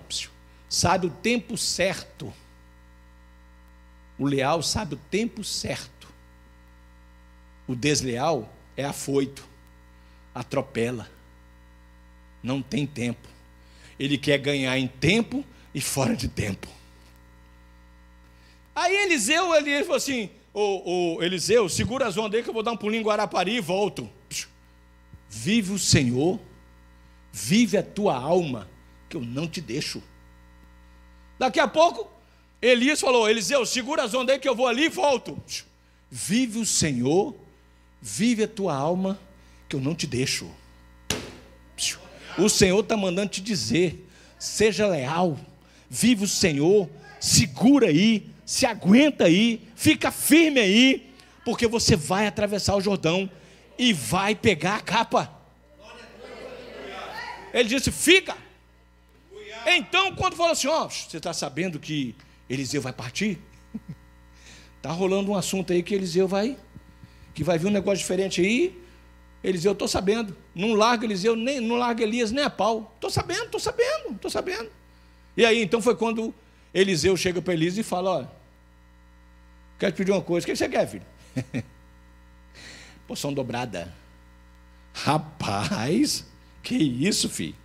sabe 0.69 1.07
o 1.07 1.09
tempo 1.09 1.57
certo. 1.57 2.33
O 4.17 4.25
leal 4.25 4.63
sabe 4.63 4.95
o 4.95 4.97
tempo 5.11 5.43
certo. 5.43 6.07
O 7.67 7.75
desleal 7.75 8.49
é 8.77 8.85
afoito, 8.85 9.45
atropela, 10.33 11.09
não 12.41 12.61
tem 12.61 12.85
tempo. 12.85 13.27
Ele 13.99 14.17
quer 14.17 14.37
ganhar 14.37 14.77
em 14.77 14.87
tempo 14.87 15.43
e 15.73 15.81
fora 15.81 16.15
de 16.15 16.27
tempo. 16.27 16.67
Aí 18.75 18.95
Eliseu, 18.95 19.55
ele 19.55 19.81
falou 19.81 19.97
assim: 19.97 20.29
o, 20.53 21.17
Eliseu, 21.21 21.67
segura 21.67 22.07
as 22.07 22.15
ondas 22.15 22.37
aí 22.37 22.43
que 22.43 22.49
eu 22.49 22.53
vou 22.53 22.63
dar 22.63 22.71
um 22.71 22.77
pulinho 22.77 23.01
em 23.01 23.05
Guarapari 23.05 23.55
e 23.55 23.59
volto. 23.59 24.09
Vive 25.29 25.73
o 25.73 25.79
Senhor, 25.79 26.39
vive 27.33 27.77
a 27.77 27.83
tua 27.83 28.15
alma, 28.15 28.69
que 29.09 29.17
eu 29.17 29.21
não 29.21 29.47
te 29.47 29.59
deixo. 29.59 30.01
Daqui 31.39 31.59
a 31.59 31.67
pouco, 31.67 32.09
Elias 32.61 33.01
falou: 33.01 33.27
Eliseu, 33.27 33.65
segura 33.65 34.03
as 34.03 34.13
ondas 34.13 34.35
aí 34.35 34.39
que 34.39 34.47
eu 34.47 34.55
vou 34.55 34.67
ali 34.67 34.85
e 34.85 34.89
volto. 34.89 35.41
Vive 36.09 36.59
o 36.59 36.65
Senhor, 36.65 37.35
vive 38.01 38.43
a 38.43 38.47
tua 38.47 38.75
alma, 38.75 39.19
que 39.67 39.75
eu 39.75 39.81
não 39.81 39.95
te 39.95 40.07
deixo. 40.07 40.49
O 42.37 42.49
Senhor 42.49 42.79
está 42.79 42.95
mandando 42.95 43.29
te 43.29 43.41
dizer: 43.41 44.07
seja 44.37 44.87
leal, 44.87 45.37
vive 45.89 46.23
o 46.23 46.27
Senhor, 46.27 46.89
segura 47.19 47.87
aí, 47.87 48.29
se 48.45 48.65
aguenta 48.65 49.25
aí, 49.25 49.67
fica 49.75 50.11
firme 50.11 50.59
aí, 50.59 51.13
porque 51.43 51.67
você 51.67 51.95
vai 51.95 52.27
atravessar 52.27 52.75
o 52.75 52.81
Jordão 52.81 53.29
e 53.77 53.93
vai 53.93 54.35
pegar 54.35 54.75
a 54.75 54.81
capa. 54.81 55.33
Ele 57.53 57.69
disse: 57.69 57.91
fica. 57.91 58.35
Então, 59.65 60.15
quando 60.15 60.35
falou 60.35 60.53
assim, 60.53 60.67
ó, 60.67 60.85
oh, 60.85 60.89
você 60.89 61.17
está 61.17 61.33
sabendo 61.33 61.77
que 61.77 62.15
Eliseu 62.49 62.81
vai 62.81 62.93
partir? 62.93 63.37
Está 64.77 64.91
rolando 64.95 65.31
um 65.31 65.35
assunto 65.35 65.73
aí 65.73 65.83
que 65.83 65.93
Eliseu 65.93 66.25
vai, 66.25 66.57
que 67.37 67.43
vai 67.43 67.59
vir 67.59 67.67
um 67.67 67.71
negócio 67.71 67.99
diferente 67.99 68.41
aí. 68.41 68.75
Eliseu, 69.43 69.73
estou 69.73 69.87
sabendo. 69.87 70.35
Não 70.55 70.73
larga 70.73 71.05
Eliseu, 71.05 71.35
nem, 71.35 71.59
não 71.59 71.75
larga 71.75 72.01
Elias 72.01 72.31
nem 72.31 72.43
a 72.43 72.49
pau. 72.49 72.91
Estou 72.95 73.11
sabendo, 73.11 73.45
estou 73.45 73.59
sabendo, 73.59 74.15
estou 74.15 74.31
sabendo. 74.31 74.71
E 75.37 75.45
aí, 75.45 75.61
então 75.61 75.79
foi 75.79 75.95
quando 75.95 76.33
Eliseu 76.73 77.15
chega 77.15 77.39
para 77.39 77.53
Elias 77.53 77.77
e 77.77 77.83
fala: 77.83 78.09
Olha, 78.09 78.31
quero 79.77 79.91
te 79.91 79.97
pedir 79.97 80.11
uma 80.13 80.21
coisa. 80.23 80.47
O 80.47 80.49
que 80.49 80.55
você 80.55 80.67
quer, 80.67 80.87
filho? 80.87 81.05
Porção 83.07 83.31
dobrada. 83.31 83.93
Rapaz, 84.91 86.25
que 86.63 86.75
isso, 86.75 87.29
filho? 87.29 87.55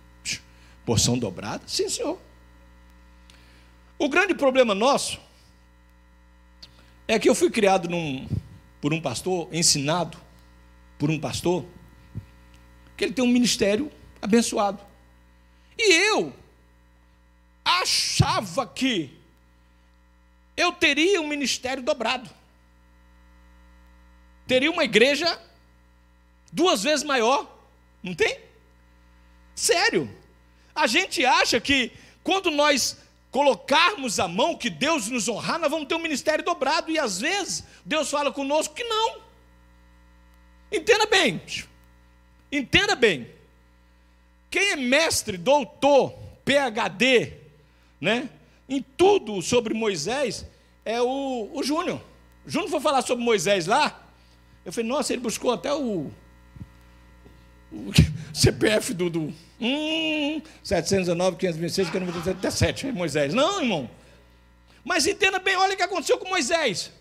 Porção 0.85 1.17
dobrada? 1.17 1.63
Sim, 1.65 1.89
senhor. 1.89 2.19
O 3.97 4.07
grande 4.07 4.35
problema 4.35 4.75
nosso 4.75 5.19
é 7.07 7.17
que 7.17 7.27
eu 7.27 7.33
fui 7.33 7.49
criado 7.49 7.89
num, 7.89 8.27
por 8.83 8.93
um 8.93 8.99
pastor, 8.99 9.47
ensinado 9.53 10.17
por 10.99 11.09
um 11.09 11.17
pastor, 11.17 11.65
que 12.97 13.05
ele 13.05 13.13
tem 13.13 13.23
um 13.23 13.29
ministério 13.29 13.89
abençoado. 14.21 14.85
E 15.77 15.93
eu 15.93 16.33
achava 17.63 18.67
que 18.67 19.17
eu 20.57 20.73
teria 20.73 21.21
um 21.21 21.27
ministério 21.29 21.81
dobrado. 21.81 22.29
Teria 24.45 24.69
uma 24.69 24.83
igreja 24.83 25.41
duas 26.51 26.83
vezes 26.83 27.05
maior. 27.05 27.57
Não 28.03 28.13
tem? 28.13 28.37
Sério. 29.55 30.13
A 30.75 30.87
gente 30.87 31.25
acha 31.25 31.57
que 31.61 31.93
quando 32.21 32.51
nós 32.51 32.97
colocarmos 33.33 34.19
a 34.19 34.27
mão, 34.27 34.55
que 34.55 34.69
Deus 34.69 35.09
nos 35.09 35.27
honrar, 35.27 35.57
nós 35.57 35.71
vamos 35.71 35.87
ter 35.87 35.95
um 35.95 35.99
ministério 35.99 36.45
dobrado. 36.45 36.91
E 36.91 36.99
às 36.99 37.19
vezes 37.19 37.63
Deus 37.83 38.09
fala 38.09 38.31
conosco 38.31 38.75
que 38.75 38.83
não. 38.83 39.23
Entenda 40.71 41.07
bem. 41.07 41.41
Entenda 42.51 42.95
bem. 42.95 43.27
Quem 44.51 44.73
é 44.73 44.75
mestre, 44.75 45.35
doutor, 45.35 46.13
PhD, 46.45 47.33
né? 47.99 48.29
Em 48.69 48.83
tudo 48.83 49.41
sobre 49.41 49.73
Moisés 49.73 50.45
é 50.85 51.01
o, 51.01 51.49
o 51.51 51.63
Júnior. 51.63 51.99
O 52.45 52.49
Júnior 52.51 52.69
foi 52.69 52.79
falar 52.79 53.01
sobre 53.01 53.25
Moisés 53.25 53.65
lá. 53.65 53.99
Eu 54.63 54.71
falei, 54.71 54.87
nossa, 54.87 55.11
ele 55.11 55.23
buscou 55.23 55.51
até 55.51 55.73
o, 55.73 56.11
o 57.71 57.91
CPF 58.33 58.95
do, 58.95 59.09
do 59.11 59.33
hum, 59.61 60.41
719, 60.63 61.37
526, 61.37 61.89
597, 61.91 62.87
é 62.87 62.91
Moisés. 62.91 63.33
Não, 63.33 63.61
irmão. 63.61 63.89
Mas 64.83 65.05
entenda 65.05 65.37
bem, 65.37 65.55
olha 65.55 65.75
o 65.75 65.77
que 65.77 65.83
aconteceu 65.83 66.17
com 66.17 66.27
Moisés. 66.27 66.91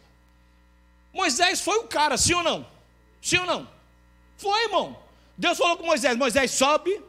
Moisés 1.13 1.61
foi 1.61 1.79
o 1.79 1.85
cara, 1.85 2.17
sim 2.17 2.35
ou 2.35 2.43
não? 2.43 2.67
Sim 3.21 3.39
ou 3.39 3.47
não? 3.47 3.69
Foi, 4.37 4.65
irmão. 4.65 4.97
Deus 5.37 5.57
falou 5.57 5.77
com 5.79 5.87
Moisés: 5.87 6.17
Moisés, 6.17 6.51
sobe, 6.51 7.01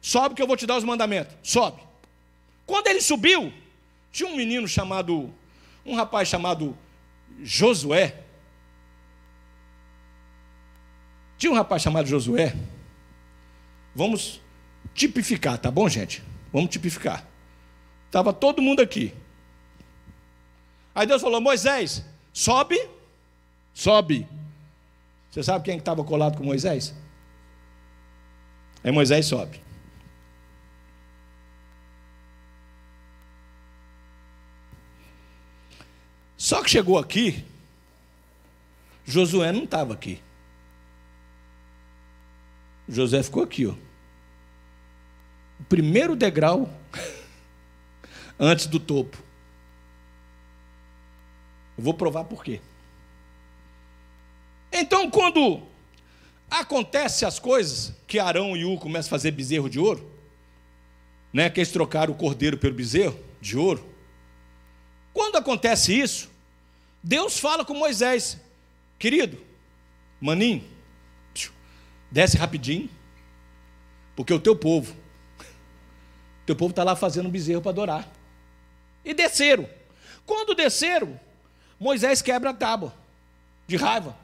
sobe 0.00 0.34
que 0.34 0.42
eu 0.42 0.46
vou 0.46 0.56
te 0.56 0.66
dar 0.66 0.76
os 0.76 0.84
mandamentos. 0.84 1.34
Sobe. 1.42 1.82
Quando 2.64 2.86
ele 2.86 3.00
subiu, 3.00 3.52
tinha 4.12 4.28
um 4.28 4.36
menino 4.36 4.68
chamado, 4.68 5.32
um 5.84 5.94
rapaz 5.94 6.28
chamado 6.28 6.76
Josué. 7.42 8.14
Tinha 11.36 11.50
um 11.50 11.56
rapaz 11.56 11.82
chamado 11.82 12.06
Josué. 12.06 12.54
Vamos 13.94 14.40
tipificar, 14.94 15.58
tá 15.58 15.70
bom, 15.70 15.88
gente? 15.88 16.22
Vamos 16.52 16.70
tipificar. 16.70 17.26
Estava 18.06 18.32
todo 18.32 18.62
mundo 18.62 18.80
aqui. 18.80 19.14
Aí 20.94 21.06
Deus 21.06 21.22
falou: 21.22 21.40
Moisés, 21.40 22.04
sobe, 22.32 22.78
sobe. 23.72 24.26
Você 25.30 25.42
sabe 25.42 25.64
quem 25.64 25.78
estava 25.78 26.04
colado 26.04 26.36
com 26.36 26.44
Moisés? 26.44 26.94
Aí 28.84 28.92
Moisés 28.92 29.26
sobe. 29.26 29.60
Só 36.36 36.62
que 36.62 36.68
chegou 36.68 36.98
aqui, 36.98 37.44
Josué 39.06 39.52
não 39.52 39.64
estava 39.64 39.94
aqui. 39.94 40.20
José 42.88 43.22
ficou 43.22 43.42
aqui, 43.42 43.66
ó. 43.66 43.74
O 45.60 45.64
primeiro 45.64 46.16
degrau 46.16 46.68
antes 48.38 48.66
do 48.66 48.80
topo. 48.80 49.16
Eu 51.76 51.84
vou 51.84 51.94
provar 51.94 52.24
por 52.24 52.44
quê. 52.44 52.60
Então, 54.72 55.10
quando 55.10 55.62
acontece 56.50 57.24
as 57.24 57.38
coisas, 57.38 57.94
que 58.06 58.18
Arão 58.18 58.56
e 58.56 58.64
U 58.64 58.78
começam 58.78 59.08
a 59.08 59.10
fazer 59.10 59.30
bezerro 59.30 59.70
de 59.70 59.78
ouro, 59.78 60.10
né, 61.32 61.48
que 61.48 61.60
eles 61.60 61.72
trocaram 61.72 62.12
o 62.12 62.16
cordeiro 62.16 62.58
pelo 62.58 62.74
bezerro 62.74 63.18
de 63.40 63.56
ouro. 63.56 63.86
Quando 65.12 65.36
acontece 65.36 65.98
isso, 65.98 66.30
Deus 67.02 67.38
fala 67.38 67.64
com 67.64 67.74
Moisés, 67.74 68.38
querido, 68.98 69.38
maninho, 70.20 70.64
desce 72.12 72.36
rapidinho, 72.36 72.90
porque 74.14 74.32
o 74.32 74.38
teu 74.38 74.54
povo, 74.54 74.94
teu 76.44 76.54
povo 76.54 76.70
está 76.70 76.84
lá 76.84 76.94
fazendo 76.94 77.26
um 77.28 77.32
bezerro 77.32 77.62
para 77.62 77.70
adorar. 77.70 78.12
E 79.02 79.14
desceram. 79.14 79.68
Quando 80.26 80.54
desceram, 80.54 81.18
Moisés 81.80 82.20
quebra 82.20 82.50
a 82.50 82.54
tábua, 82.54 82.94
de 83.66 83.76
raiva, 83.76 84.16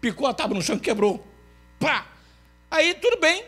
picou 0.00 0.26
a 0.26 0.34
tábua 0.34 0.56
no 0.56 0.62
chão 0.62 0.76
e 0.76 0.80
quebrou. 0.80 1.24
Pá! 1.78 2.06
Aí 2.70 2.94
tudo 2.94 3.20
bem. 3.20 3.44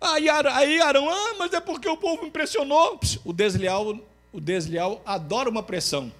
Aí, 0.00 0.28
aí 0.28 0.80
Arão, 0.80 1.10
ah, 1.10 1.34
mas 1.36 1.52
é 1.52 1.60
porque 1.60 1.88
o 1.88 1.96
povo 1.96 2.24
impressionou. 2.24 3.00
O 3.24 3.32
desleal, 3.32 3.98
o 4.32 4.40
desleal 4.40 5.02
adora 5.04 5.50
uma 5.50 5.62
pressão. 5.62 6.12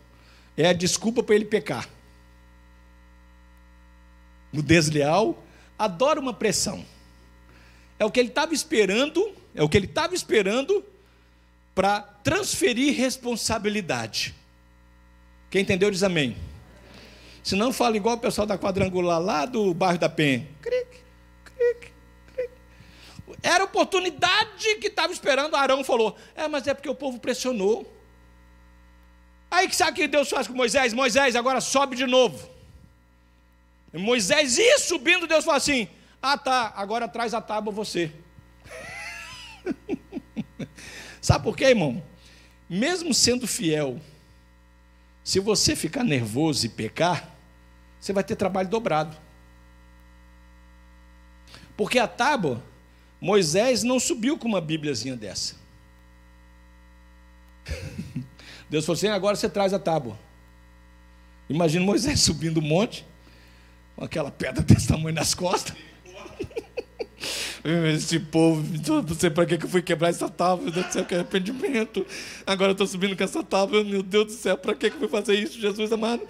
É 0.56 0.68
a 0.68 0.72
desculpa 0.72 1.22
para 1.22 1.36
ele 1.36 1.44
pecar. 1.44 1.88
O 4.52 4.60
desleal 4.60 5.40
adora 5.78 6.18
uma 6.18 6.34
pressão. 6.34 6.84
É 7.98 8.04
o 8.04 8.10
que 8.10 8.18
ele 8.20 8.28
estava 8.28 8.52
esperando, 8.52 9.32
é 9.54 9.62
o 9.62 9.68
que 9.68 9.76
ele 9.76 9.86
estava 9.86 10.14
esperando 10.14 10.84
para 11.74 12.00
transferir 12.00 12.96
responsabilidade. 12.96 14.34
Quem 15.50 15.62
entendeu 15.62 15.90
diz 15.90 16.02
amém. 16.02 16.36
Se 17.42 17.54
não, 17.56 17.72
fala 17.72 17.96
igual 17.96 18.16
o 18.16 18.20
pessoal 18.20 18.46
da 18.46 18.58
quadrangular 18.58 19.20
lá 19.20 19.46
do 19.46 19.72
bairro 19.72 19.98
da 19.98 20.08
Penha. 20.08 20.46
Cric, 20.60 20.86
cric, 21.44 21.92
cric. 22.34 22.52
Era 23.42 23.62
a 23.62 23.66
oportunidade 23.66 24.74
que 24.80 24.88
estava 24.88 25.12
esperando. 25.12 25.54
Arão 25.56 25.82
falou: 25.82 26.16
É, 26.34 26.46
mas 26.46 26.66
é 26.66 26.74
porque 26.74 26.88
o 26.88 26.94
povo 26.94 27.18
pressionou. 27.18 27.90
Aí 29.50 29.66
que 29.66 29.74
sabe 29.74 29.92
o 29.92 29.94
que 29.94 30.08
Deus 30.08 30.28
faz 30.28 30.46
com 30.46 30.52
Moisés? 30.52 30.92
Moisés, 30.92 31.34
agora 31.34 31.60
sobe 31.60 31.96
de 31.96 32.06
novo. 32.06 32.57
Moisés 33.92 34.58
ia 34.58 34.78
subindo, 34.78 35.26
Deus 35.26 35.44
fala 35.44 35.56
assim: 35.56 35.88
Ah, 36.20 36.36
tá, 36.36 36.72
agora 36.76 37.08
traz 37.08 37.32
a 37.32 37.40
tábua 37.40 37.72
você. 37.72 38.12
sabe 41.20 41.44
por 41.44 41.56
quê, 41.56 41.66
irmão? 41.66 42.02
Mesmo 42.68 43.14
sendo 43.14 43.46
fiel, 43.46 43.98
se 45.24 45.40
você 45.40 45.74
ficar 45.74 46.04
nervoso 46.04 46.66
e 46.66 46.68
pecar, 46.68 47.34
você 47.98 48.12
vai 48.12 48.22
ter 48.22 48.36
trabalho 48.36 48.68
dobrado. 48.68 49.16
Porque 51.76 51.98
a 51.98 52.08
tábua, 52.08 52.62
Moisés 53.20 53.82
não 53.82 53.98
subiu 53.98 54.36
com 54.36 54.48
uma 54.48 54.60
bíbliazinha 54.60 55.16
dessa. 55.16 55.56
Deus 58.68 58.84
falou 58.84 58.96
assim: 58.96 59.08
agora 59.08 59.36
você 59.36 59.48
traz 59.48 59.72
a 59.72 59.78
tábua. 59.78 60.18
Imagina 61.48 61.84
Moisés 61.84 62.20
subindo 62.24 62.58
o 62.58 62.62
monte, 62.62 63.06
com 63.98 64.04
aquela 64.04 64.30
pedra 64.30 64.62
desse 64.62 64.86
tamanho 64.86 65.12
nas 65.12 65.34
costas. 65.34 65.76
Esse 67.92 68.20
povo, 68.20 68.64
não 68.86 69.14
sei 69.16 69.28
para 69.28 69.44
que 69.44 69.56
eu 69.56 69.68
fui 69.68 69.82
quebrar 69.82 70.10
essa 70.10 70.28
tábua, 70.28 70.62
meu 70.62 70.72
Deus 70.72 70.86
do 70.86 70.92
céu, 70.92 71.04
que 71.04 71.14
arrependimento. 71.16 72.06
Agora 72.46 72.70
eu 72.70 72.72
estou 72.72 72.86
subindo 72.86 73.16
com 73.16 73.24
essa 73.24 73.42
tábua, 73.42 73.82
meu 73.82 74.00
Deus 74.00 74.26
do 74.26 74.32
céu, 74.32 74.56
para 74.56 74.72
que 74.76 74.86
eu 74.86 74.92
fui 74.92 75.08
fazer 75.08 75.34
isso, 75.34 75.60
Jesus 75.60 75.92
amado? 75.92 76.22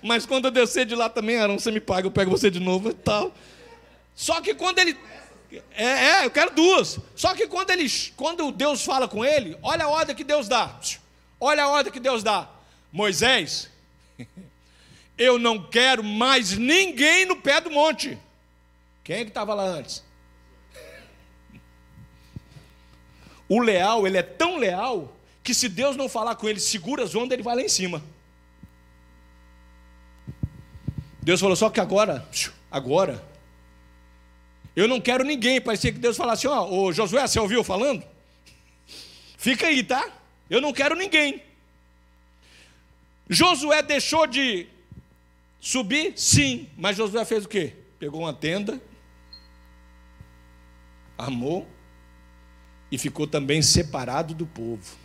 Mas 0.00 0.24
quando 0.24 0.44
eu 0.44 0.52
descer 0.52 0.86
de 0.86 0.94
lá 0.94 1.08
também, 1.08 1.36
Arão, 1.36 1.58
você 1.58 1.72
me 1.72 1.80
paga, 1.80 2.06
eu 2.06 2.12
pego 2.12 2.30
você 2.30 2.48
de 2.48 2.60
novo 2.60 2.90
e 2.90 2.94
tal. 2.94 3.34
Só 4.14 4.40
que 4.40 4.54
quando 4.54 4.78
ele. 4.78 4.96
É, 5.72 5.84
é, 5.84 6.24
eu 6.24 6.30
quero 6.30 6.54
duas. 6.54 7.00
Só 7.16 7.34
que 7.34 7.48
quando 7.48 7.70
ele, 7.70 7.90
quando 8.14 8.52
Deus 8.52 8.84
fala 8.84 9.08
com 9.08 9.24
ele, 9.24 9.58
olha 9.62 9.86
a 9.86 9.88
ordem 9.88 10.14
que 10.14 10.24
Deus 10.24 10.46
dá. 10.46 10.78
Olha 11.40 11.64
a 11.64 11.68
ordem 11.68 11.92
que 11.92 12.00
Deus 12.00 12.22
dá. 12.22 12.48
Moisés, 12.92 13.68
eu 15.18 15.38
não 15.38 15.62
quero 15.62 16.04
mais 16.04 16.56
ninguém 16.56 17.24
no 17.24 17.36
pé 17.36 17.60
do 17.60 17.70
monte. 17.70 18.18
Quem 19.02 19.16
é 19.16 19.24
que 19.24 19.30
estava 19.30 19.54
lá 19.54 19.64
antes? 19.64 20.04
O 23.48 23.60
leal, 23.60 24.06
ele 24.06 24.18
é 24.18 24.22
tão 24.22 24.58
leal 24.58 25.16
que 25.42 25.54
se 25.54 25.68
Deus 25.68 25.96
não 25.96 26.08
falar 26.08 26.34
com 26.34 26.48
ele, 26.48 26.58
segura 26.58 27.04
as 27.04 27.14
ondas, 27.14 27.32
ele 27.32 27.42
vai 27.42 27.54
lá 27.54 27.62
em 27.62 27.68
cima. 27.68 28.02
Deus 31.22 31.40
falou 31.40 31.56
só 31.56 31.70
que 31.70 31.80
agora, 31.80 32.28
agora, 32.70 33.24
eu 34.74 34.86
não 34.86 35.00
quero 35.00 35.24
ninguém. 35.24 35.60
Parecia 35.60 35.92
que 35.92 35.98
Deus 35.98 36.16
falasse: 36.16 36.46
Ó, 36.46 36.68
oh, 36.68 36.92
Josué, 36.92 37.26
você 37.26 37.40
ouviu 37.40 37.64
falando? 37.64 38.04
Fica 39.38 39.68
aí, 39.68 39.82
tá? 39.82 40.08
Eu 40.50 40.60
não 40.60 40.72
quero 40.72 40.94
ninguém. 40.94 41.42
Josué 43.28 43.82
deixou 43.82 44.26
de 44.26 44.68
subir? 45.60 46.12
Sim. 46.16 46.68
Mas 46.76 46.96
Josué 46.96 47.24
fez 47.24 47.44
o 47.44 47.48
quê? 47.48 47.74
Pegou 47.98 48.20
uma 48.20 48.32
tenda, 48.32 48.80
armou 51.16 51.66
e 52.90 52.98
ficou 52.98 53.26
também 53.26 53.62
separado 53.62 54.34
do 54.34 54.46
povo. 54.46 54.96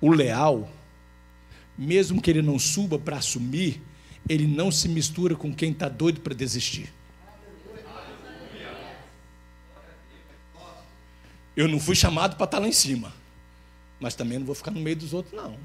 O 0.00 0.10
leal, 0.10 0.70
mesmo 1.76 2.20
que 2.20 2.30
ele 2.30 2.42
não 2.42 2.58
suba 2.58 2.98
para 2.98 3.16
assumir, 3.16 3.80
ele 4.28 4.46
não 4.46 4.70
se 4.70 4.88
mistura 4.88 5.34
com 5.34 5.54
quem 5.54 5.72
está 5.72 5.88
doido 5.88 6.20
para 6.20 6.34
desistir. 6.34 6.92
Eu 11.54 11.68
não 11.68 11.78
fui 11.78 11.94
chamado 11.94 12.36
para 12.36 12.44
estar 12.44 12.56
tá 12.56 12.62
lá 12.62 12.68
em 12.68 12.72
cima, 12.72 13.12
mas 14.00 14.14
também 14.14 14.38
não 14.38 14.46
vou 14.46 14.54
ficar 14.54 14.70
no 14.70 14.80
meio 14.80 14.96
dos 14.96 15.12
outros, 15.12 15.34
não. 15.34 15.58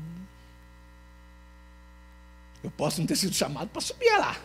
Eu 2.67 2.71
posso 2.71 2.99
não 2.99 3.07
ter 3.07 3.15
sido 3.15 3.33
chamado 3.33 3.69
para 3.69 3.79
subir 3.79 4.11
lá, 4.19 4.35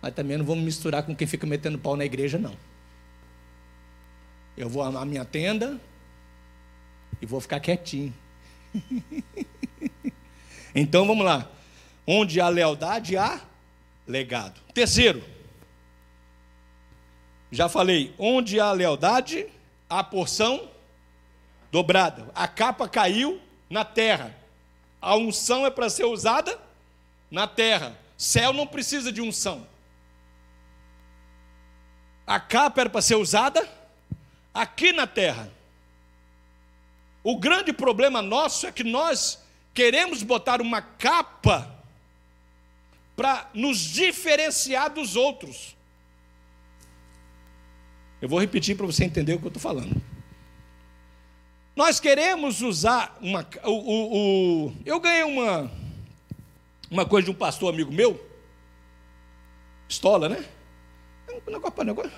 mas 0.00 0.14
também 0.14 0.38
não 0.38 0.44
vou 0.44 0.54
me 0.54 0.62
misturar 0.62 1.02
com 1.02 1.12
quem 1.12 1.26
fica 1.26 1.44
metendo 1.44 1.76
pau 1.76 1.96
na 1.96 2.04
igreja, 2.04 2.38
não. 2.38 2.56
Eu 4.56 4.68
vou 4.68 4.80
amar 4.80 5.04
minha 5.04 5.24
tenda 5.24 5.80
e 7.20 7.26
vou 7.26 7.40
ficar 7.40 7.58
quietinho. 7.58 8.14
então 10.72 11.04
vamos 11.04 11.24
lá. 11.24 11.50
Onde 12.06 12.40
há 12.40 12.48
lealdade, 12.48 13.16
há 13.16 13.40
legado. 14.06 14.60
Terceiro, 14.72 15.20
já 17.50 17.68
falei, 17.68 18.14
onde 18.20 18.60
há 18.60 18.70
lealdade, 18.70 19.48
há 19.88 20.04
porção 20.04 20.70
dobrada. 21.72 22.30
A 22.36 22.46
capa 22.46 22.88
caiu 22.88 23.40
na 23.68 23.84
terra. 23.84 24.32
A 25.02 25.16
unção 25.16 25.66
é 25.66 25.70
para 25.72 25.90
ser 25.90 26.04
usada 26.04 26.69
na 27.30 27.46
terra. 27.46 27.96
Céu 28.16 28.52
não 28.52 28.66
precisa 28.66 29.12
de 29.12 29.20
unção. 29.20 29.66
A 32.26 32.38
capa 32.38 32.82
era 32.82 32.90
para 32.90 33.02
ser 33.02 33.16
usada 33.16 33.66
aqui 34.52 34.92
na 34.92 35.06
terra. 35.06 35.50
O 37.22 37.38
grande 37.38 37.72
problema 37.72 38.22
nosso 38.22 38.66
é 38.66 38.72
que 38.72 38.84
nós 38.84 39.42
queremos 39.74 40.22
botar 40.22 40.60
uma 40.60 40.80
capa 40.80 41.76
para 43.16 43.50
nos 43.52 43.78
diferenciar 43.78 44.90
dos 44.90 45.16
outros. 45.16 45.76
Eu 48.20 48.28
vou 48.28 48.40
repetir 48.40 48.76
para 48.76 48.86
você 48.86 49.04
entender 49.04 49.34
o 49.34 49.38
que 49.38 49.46
eu 49.46 49.48
estou 49.48 49.62
falando. 49.62 50.00
Nós 51.74 51.98
queremos 52.00 52.60
usar 52.60 53.16
uma. 53.20 53.46
O, 53.64 53.70
o, 53.70 54.66
o, 54.68 54.72
eu 54.84 55.00
ganhei 55.00 55.22
uma, 55.22 55.70
uma 56.90 57.06
coisa 57.06 57.26
de 57.26 57.30
um 57.30 57.34
pastor 57.34 57.72
amigo 57.72 57.92
meu. 57.92 58.20
Estola, 59.88 60.28
né? 60.28 60.44
Negócio, 61.46 61.84
negócio, 61.84 62.12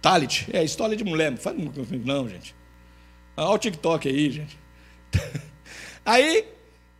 Talit, 0.00 0.48
é 0.52 0.62
história 0.62 0.96
de 0.96 1.04
mulher. 1.04 1.32
Não, 2.04 2.28
gente. 2.28 2.54
Olha 3.36 3.50
o 3.50 3.58
TikTok 3.58 4.08
aí, 4.08 4.30
gente. 4.30 4.58
Aí, 6.04 6.46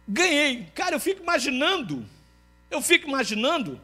ganhei. 0.06 0.66
Cara, 0.74 0.96
eu 0.96 1.00
fico 1.00 1.22
imaginando. 1.22 2.06
Eu 2.70 2.82
fico 2.82 3.08
imaginando. 3.08 3.80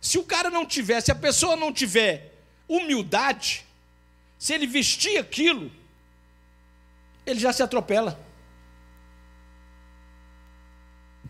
Se 0.00 0.18
o 0.18 0.24
cara 0.24 0.50
não 0.50 0.66
tiver, 0.66 1.00
se 1.00 1.12
a 1.12 1.14
pessoa 1.14 1.56
não 1.56 1.72
tiver 1.72 2.34
humildade, 2.68 3.64
se 4.38 4.52
ele 4.52 4.66
vestir 4.66 5.18
aquilo, 5.18 5.70
ele 7.24 7.40
já 7.40 7.52
se 7.52 7.62
atropela. 7.62 8.20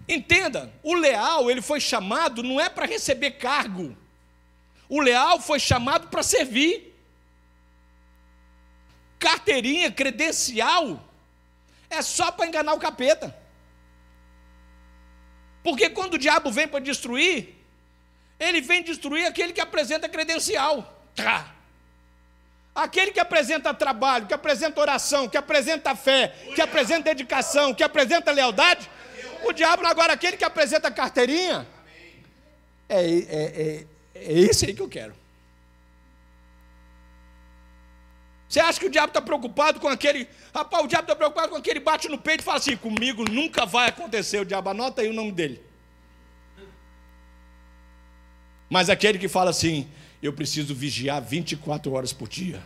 Entenda, 0.09 0.73
o 0.83 0.95
leal, 0.95 1.51
ele 1.51 1.61
foi 1.61 1.81
chamado 1.81 2.43
não 2.43 2.61
é 2.61 2.69
para 2.69 2.87
receber 2.87 3.33
cargo. 3.33 3.97
O 4.89 5.01
leal 5.01 5.41
foi 5.41 5.59
chamado 5.59 6.09
para 6.09 6.23
servir. 6.23 6.95
Carteirinha, 9.19 9.91
credencial, 9.91 11.03
é 11.91 12.03
só 12.03 12.31
para 12.31 12.47
enganar 12.47 12.75
o 12.75 12.79
capeta. 12.79 13.37
Porque 15.65 15.91
quando 15.91 16.15
o 16.15 16.19
diabo 16.19 16.51
vem 16.51 16.69
para 16.69 16.79
destruir, 16.79 17.57
ele 18.39 18.61
vem 18.61 18.83
destruir 18.83 19.27
aquele 19.27 19.53
que 19.53 19.61
apresenta 19.61 20.09
credencial. 20.09 21.03
Tá. 21.15 21.53
Aquele 22.73 23.11
que 23.11 23.19
apresenta 23.19 23.73
trabalho, 23.73 24.27
que 24.27 24.35
apresenta 24.35 24.81
oração, 24.81 25.29
que 25.29 25.37
apresenta 25.37 25.97
fé, 25.97 26.29
que 26.55 26.61
apresenta 26.61 27.05
dedicação, 27.05 27.75
que 27.75 27.83
apresenta 27.83 28.31
lealdade, 28.31 28.89
o 29.45 29.53
diabo 29.53 29.87
agora 29.87 30.13
aquele 30.13 30.37
que 30.37 30.45
apresenta 30.45 30.91
carteirinha, 30.91 31.67
é, 32.89 33.01
é, 33.01 33.07
é, 33.07 33.87
é 34.15 34.33
esse 34.33 34.67
aí 34.67 34.75
que 34.75 34.83
eu 34.83 34.89
quero. 34.89 35.15
Você 38.49 38.61
acha 38.61 38.79
que 38.79 38.87
o 38.87 38.91
diabo 38.91 39.09
está 39.09 39.21
preocupado 39.21 39.81
com 39.81 39.89
aquele. 39.89 40.29
Rapaz, 40.55 40.85
o 40.85 40.87
diabo 40.87 41.05
está 41.05 41.17
preocupado 41.17 41.51
com 41.51 41.57
aquele 41.57 41.81
bate 41.81 42.09
no 42.09 42.19
peito 42.19 42.41
e 42.41 42.45
fala 42.45 42.59
assim: 42.59 42.77
comigo 42.77 43.25
nunca 43.29 43.67
vai 43.67 43.89
acontecer. 43.89 44.41
O 44.41 44.45
diabo 44.45 44.71
anota 44.71 45.03
aí 45.03 45.09
o 45.09 45.13
nome 45.13 45.33
dele. 45.33 45.61
Mas 48.71 48.89
aquele 48.89 49.19
que 49.19 49.29
fala 49.29 49.51
assim: 49.51 49.89
eu 50.23 50.33
preciso 50.33 50.75
vigiar 50.75 51.21
24 51.21 51.93
horas 51.93 52.13
por 52.13 52.29
dia. 52.29 52.63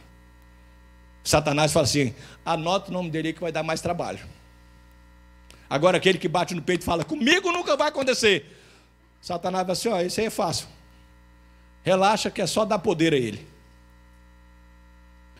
Satanás 1.25 1.73
fala 1.73 1.85
assim: 1.85 2.15
anota 2.45 2.91
o 2.91 2.93
nome 2.93 3.11
dele 3.11 3.29
aí 3.29 3.35
que 3.35 3.41
vai 3.41 3.53
dar 3.53 3.63
mais 3.63 3.81
trabalho. 3.81 4.21
Agora 5.71 5.99
aquele 5.99 6.19
que 6.19 6.27
bate 6.27 6.53
no 6.53 6.61
peito 6.61 6.83
e 6.83 6.85
fala: 6.85 7.05
comigo 7.05 7.53
nunca 7.53 7.77
vai 7.77 7.89
acontecer. 7.89 8.59
Satanás 9.21 9.65
vai 9.65 9.73
assim: 9.73 9.89
ó, 9.89 10.01
isso 10.01 10.19
aí 10.19 10.27
é 10.27 10.31
fácil. 10.31 10.67
Relaxa 11.85 12.29
que 12.29 12.43
é 12.43 12.47
só 12.47 12.65
dar 12.65 12.81
poder 12.81 13.15
a 13.15 13.17
ele. 13.17 13.47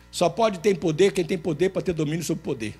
Só 0.09 0.29
pode 0.29 0.59
ter 0.59 0.73
poder 0.77 1.11
quem 1.11 1.25
tem 1.25 1.37
poder 1.37 1.69
para 1.69 1.81
ter 1.81 1.93
domínio 1.93 2.23
sobre 2.23 2.43
poder. 2.43 2.79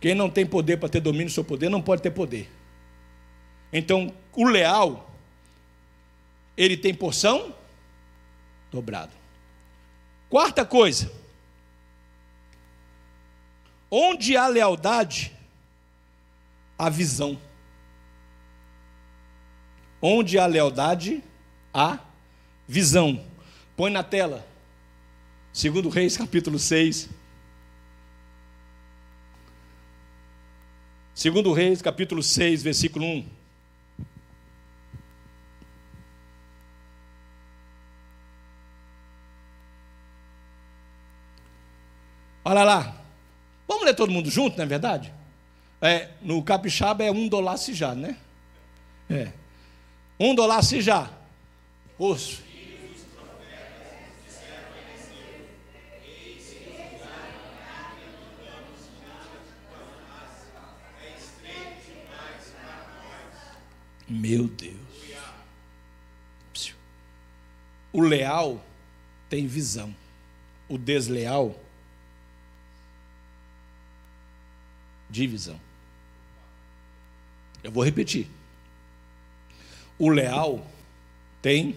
Quem 0.00 0.14
não 0.14 0.28
tem 0.28 0.44
poder 0.44 0.76
para 0.76 0.88
ter 0.88 1.00
domínio 1.00 1.30
sobre 1.30 1.48
poder 1.48 1.68
não 1.68 1.80
pode 1.80 2.02
ter 2.02 2.10
poder. 2.10 2.50
Então, 3.72 4.12
o 4.34 4.44
leal, 4.44 5.10
ele 6.56 6.76
tem 6.76 6.94
porção 6.94 7.54
dobrada. 8.70 9.12
Quarta 10.28 10.64
coisa. 10.64 11.10
Onde 13.90 14.36
há 14.36 14.46
lealdade, 14.46 15.32
há 16.78 16.90
visão. 16.90 17.40
Onde 20.00 20.38
há 20.38 20.46
lealdade, 20.46 21.24
há 21.72 21.98
visão. 22.66 23.24
Põe 23.76 23.90
na 23.90 24.02
tela. 24.02 24.46
Segundo 25.52 25.88
Reis, 25.88 26.16
capítulo 26.16 26.58
6. 26.58 27.08
Segundo 31.14 31.52
Reis, 31.52 31.82
capítulo 31.82 32.22
6, 32.22 32.62
versículo 32.62 33.04
1. 33.04 33.28
Olha 42.44 42.64
lá. 42.64 42.97
Vamos 43.68 43.84
ler 43.84 43.94
todo 43.94 44.10
mundo 44.10 44.30
junto, 44.30 44.56
não 44.56 44.64
é 44.64 44.66
verdade? 44.66 45.12
É, 45.80 46.08
no 46.22 46.42
capixaba 46.42 47.04
é 47.04 47.12
um 47.12 47.28
dólar 47.28 47.58
se 47.58 47.74
já, 47.74 47.94
né? 47.94 48.16
É. 49.08 49.30
Um 50.18 50.34
dólar 50.34 50.62
se 50.62 50.80
já. 50.80 51.10
Os 51.98 52.40
Meu 64.08 64.48
Deus. 64.48 64.78
O 67.92 68.00
leal 68.00 68.64
tem 69.28 69.46
visão. 69.46 69.94
O 70.68 70.78
desleal 70.78 71.54
divisão. 75.10 75.60
Eu 77.62 77.72
vou 77.72 77.84
repetir. 77.84 78.28
O 79.98 80.08
leal 80.08 80.64
tem 81.42 81.76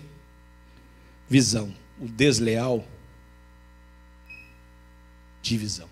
visão, 1.28 1.74
o 2.00 2.08
desleal 2.08 2.86
divisão. 5.42 5.90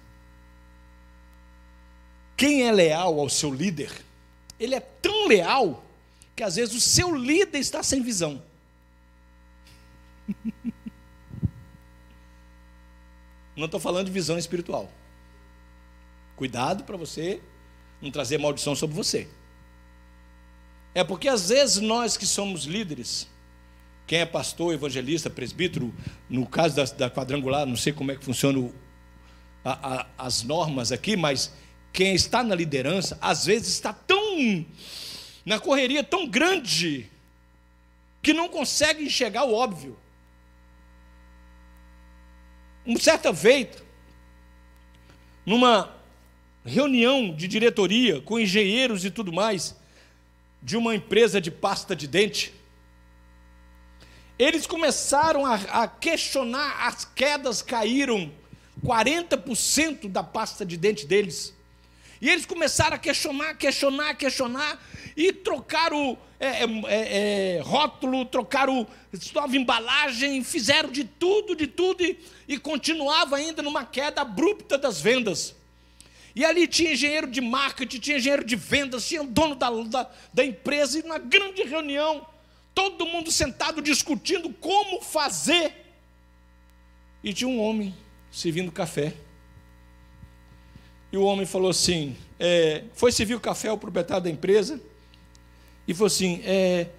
Quem 2.37 2.67
é 2.67 2.71
leal 2.71 3.19
ao 3.19 3.27
seu 3.29 3.53
líder, 3.53 3.91
ele 4.59 4.75
é 4.75 4.79
tão 4.79 5.27
leal 5.27 5.83
que 6.35 6.43
às 6.43 6.55
vezes 6.55 6.75
o 6.75 6.79
seu 6.79 7.13
líder 7.15 7.59
está 7.59 7.83
sem 7.83 8.01
visão. 8.01 8.41
Não 13.57 13.65
estou 13.65 13.79
falando 13.79 14.05
de 14.05 14.11
visão 14.11 14.37
espiritual. 14.37 14.89
Cuidado 16.39 16.85
para 16.85 16.95
você 16.95 17.41
não 18.01 18.09
trazer 18.09 18.37
maldição 18.37 18.73
sobre 18.73 18.95
você. 18.95 19.27
É 20.95 21.03
porque 21.03 21.27
às 21.27 21.49
vezes 21.49 21.81
nós 21.81 22.15
que 22.15 22.25
somos 22.25 22.63
líderes, 22.63 23.27
quem 24.07 24.19
é 24.19 24.25
pastor, 24.25 24.73
evangelista, 24.73 25.29
presbítero, 25.29 25.93
no 26.29 26.47
caso 26.47 26.77
da, 26.77 26.85
da 26.85 27.11
quadrangular, 27.11 27.65
não 27.65 27.75
sei 27.75 27.91
como 27.91 28.13
é 28.13 28.15
que 28.15 28.23
funciona 28.23 28.71
a, 29.65 29.97
a, 29.97 30.07
as 30.17 30.41
normas 30.41 30.93
aqui, 30.93 31.17
mas 31.17 31.53
quem 31.91 32.15
está 32.15 32.41
na 32.41 32.55
liderança, 32.55 33.17
às 33.19 33.45
vezes 33.45 33.67
está 33.67 33.91
tão 33.91 34.65
na 35.45 35.59
correria 35.59 36.05
tão 36.05 36.25
grande 36.25 37.11
que 38.21 38.31
não 38.31 38.47
consegue 38.47 39.03
enxergar 39.03 39.43
o 39.43 39.53
óbvio. 39.53 39.99
Um 42.85 42.97
certa 42.97 43.33
feita, 43.33 43.83
numa 45.45 45.98
reunião 46.65 47.33
de 47.33 47.47
diretoria 47.47 48.21
com 48.21 48.39
engenheiros 48.39 49.05
e 49.05 49.11
tudo 49.11 49.31
mais 49.31 49.75
de 50.61 50.75
uma 50.75 50.95
empresa 50.95 51.39
de 51.39 51.49
pasta 51.49 51.95
de 51.95 52.07
dente. 52.07 52.53
Eles 54.37 54.65
começaram 54.65 55.45
a, 55.45 55.55
a 55.55 55.87
questionar, 55.87 56.87
as 56.87 57.05
quedas 57.05 57.61
caíram 57.61 58.31
40% 58.85 60.07
da 60.07 60.23
pasta 60.23 60.65
de 60.65 60.77
dente 60.77 61.05
deles. 61.05 61.53
E 62.21 62.29
eles 62.29 62.45
começaram 62.45 62.95
a 62.95 62.99
questionar, 62.99 63.53
questionar, 63.55 64.13
questionar, 64.15 64.81
e 65.15 65.31
trocaram 65.31 66.17
é, 66.39 66.47
é, 66.47 66.65
é, 66.87 67.57
é 67.57 67.61
rótulo, 67.61 68.25
trocaram 68.25 68.85
nova 69.33 69.55
embalagem, 69.55 70.43
fizeram 70.43 70.89
de 70.89 71.03
tudo, 71.03 71.55
de 71.55 71.67
tudo, 71.67 72.03
e, 72.03 72.19
e 72.47 72.57
continuava 72.57 73.37
ainda 73.37 73.61
numa 73.61 73.85
queda 73.85 74.21
abrupta 74.21 74.77
das 74.77 74.99
vendas. 74.99 75.55
E 76.35 76.45
ali 76.45 76.67
tinha 76.67 76.93
engenheiro 76.93 77.27
de 77.27 77.41
marketing, 77.41 77.99
tinha 77.99 78.17
engenheiro 78.17 78.45
de 78.45 78.55
vendas, 78.55 79.07
tinha 79.07 79.21
o 79.21 79.27
dono 79.27 79.55
da, 79.55 79.69
da, 79.69 80.11
da 80.33 80.45
empresa, 80.45 80.99
e 80.99 81.03
na 81.03 81.17
grande 81.17 81.63
reunião, 81.63 82.25
todo 82.73 83.05
mundo 83.05 83.31
sentado 83.31 83.81
discutindo 83.81 84.53
como 84.53 85.01
fazer. 85.01 85.73
E 87.23 87.33
tinha 87.33 87.47
um 87.47 87.59
homem 87.59 87.95
servindo 88.31 88.71
café. 88.71 89.13
E 91.11 91.17
o 91.17 91.23
homem 91.23 91.45
falou 91.45 91.69
assim: 91.69 92.15
é, 92.39 92.83
foi 92.93 93.11
servir 93.11 93.35
o 93.35 93.39
café 93.39 93.69
ao 93.69 93.77
proprietário 93.77 94.23
da 94.23 94.29
empresa, 94.29 94.79
e 95.87 95.93
falou 95.93 96.07
assim: 96.07 96.41
é, 96.45 96.89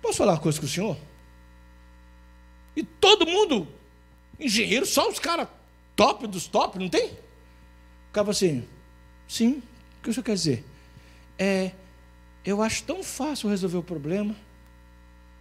posso 0.00 0.18
falar 0.18 0.32
uma 0.32 0.40
coisa 0.40 0.58
com 0.58 0.66
o 0.66 0.68
senhor? 0.68 0.96
E 2.74 2.82
todo 2.82 3.26
mundo, 3.26 3.68
engenheiro, 4.38 4.86
só 4.86 5.08
os 5.08 5.18
caras 5.18 5.46
top 5.94 6.26
dos 6.26 6.46
top, 6.46 6.78
não 6.78 6.88
tem? 6.88 7.10
Falou 8.12 8.30
assim: 8.30 8.66
sim, 9.28 9.62
o 9.98 10.02
que 10.02 10.10
o 10.10 10.12
senhor 10.12 10.24
quer 10.24 10.34
dizer? 10.34 10.64
É, 11.38 11.72
eu 12.44 12.62
acho 12.62 12.82
tão 12.84 13.02
fácil 13.02 13.48
resolver 13.48 13.78
o 13.78 13.82
problema. 13.82 14.34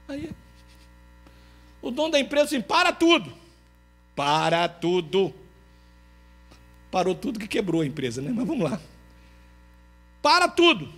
Aí, 0.07 0.31
o 1.81 1.91
dono 1.91 2.11
da 2.11 2.19
empresa 2.19 2.45
assim: 2.45 2.61
para 2.61 2.91
tudo, 2.91 3.33
para 4.15 4.67
tudo. 4.67 5.33
Parou 6.91 7.13
tudo 7.13 7.39
que 7.39 7.47
quebrou 7.47 7.81
a 7.81 7.85
empresa, 7.85 8.21
né? 8.21 8.31
Mas 8.33 8.47
vamos 8.47 8.69
lá. 8.69 8.81
Para 10.21 10.47
tudo. 10.47 10.91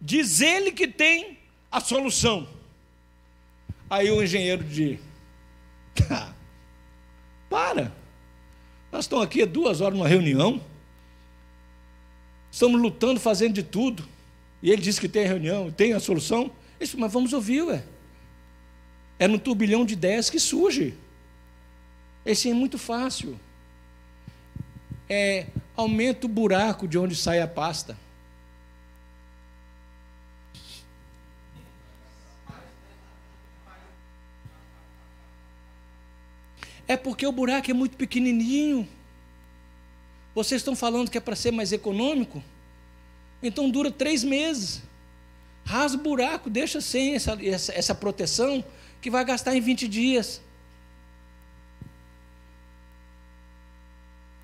Diz 0.00 0.40
ele 0.40 0.72
que 0.72 0.88
tem 0.88 1.38
a 1.70 1.80
solução. 1.80 2.48
Aí 3.88 4.10
o 4.10 4.22
engenheiro 4.22 4.64
de. 4.64 4.98
para. 7.48 7.92
Nós 8.96 9.04
estamos 9.04 9.26
aqui 9.26 9.42
há 9.42 9.44
duas 9.44 9.82
horas 9.82 9.98
numa 9.98 10.08
reunião. 10.08 10.58
Estamos 12.50 12.80
lutando, 12.80 13.20
fazendo 13.20 13.52
de 13.52 13.62
tudo. 13.62 14.08
E 14.62 14.70
ele 14.70 14.80
disse 14.80 14.98
que 14.98 15.06
tem 15.06 15.26
a 15.26 15.28
reunião, 15.28 15.70
tem 15.70 15.92
a 15.92 16.00
solução. 16.00 16.50
Isso, 16.80 16.98
mas 16.98 17.12
vamos 17.12 17.34
ouvir, 17.34 17.60
ué. 17.60 17.84
É 19.18 19.28
no 19.28 19.38
turbilhão 19.38 19.84
de 19.84 19.92
ideias 19.92 20.30
que 20.30 20.40
surge. 20.40 20.94
Esse 22.24 22.48
é 22.48 22.54
muito 22.54 22.78
fácil. 22.78 23.38
É 25.10 25.44
aumenta 25.76 26.24
o 26.24 26.30
buraco 26.30 26.88
de 26.88 26.96
onde 26.96 27.14
sai 27.14 27.42
a 27.42 27.46
pasta. 27.46 27.98
É 36.88 36.96
porque 36.96 37.26
o 37.26 37.32
buraco 37.32 37.70
é 37.70 37.74
muito 37.74 37.96
pequenininho. 37.96 38.88
Vocês 40.34 40.60
estão 40.60 40.76
falando 40.76 41.10
que 41.10 41.18
é 41.18 41.20
para 41.20 41.34
ser 41.34 41.50
mais 41.50 41.72
econômico? 41.72 42.42
Então 43.42 43.70
dura 43.70 43.90
três 43.90 44.22
meses. 44.22 44.82
Rasga 45.64 45.98
o 45.98 46.02
buraco, 46.02 46.48
deixa 46.48 46.80
sem 46.80 47.14
essa, 47.14 47.36
essa, 47.42 47.72
essa 47.72 47.94
proteção, 47.94 48.64
que 49.00 49.10
vai 49.10 49.24
gastar 49.24 49.56
em 49.56 49.60
20 49.60 49.88
dias. 49.88 50.40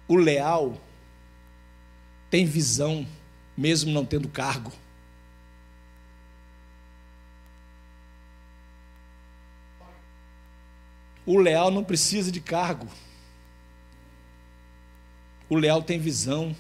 O 0.09 0.17
leal 0.17 0.81
tem 2.29 2.45
visão, 2.45 3.07
mesmo 3.57 3.93
não 3.93 4.05
tendo 4.05 4.29
cargo. 4.29 4.73
O 11.25 11.39
leal 11.39 11.71
não 11.71 11.85
precisa 11.85 12.33
de 12.33 12.41
cargo. 12.41 12.87
o 15.49 15.57
leal 15.57 15.83
tem 15.83 15.99
visão. 15.99 16.57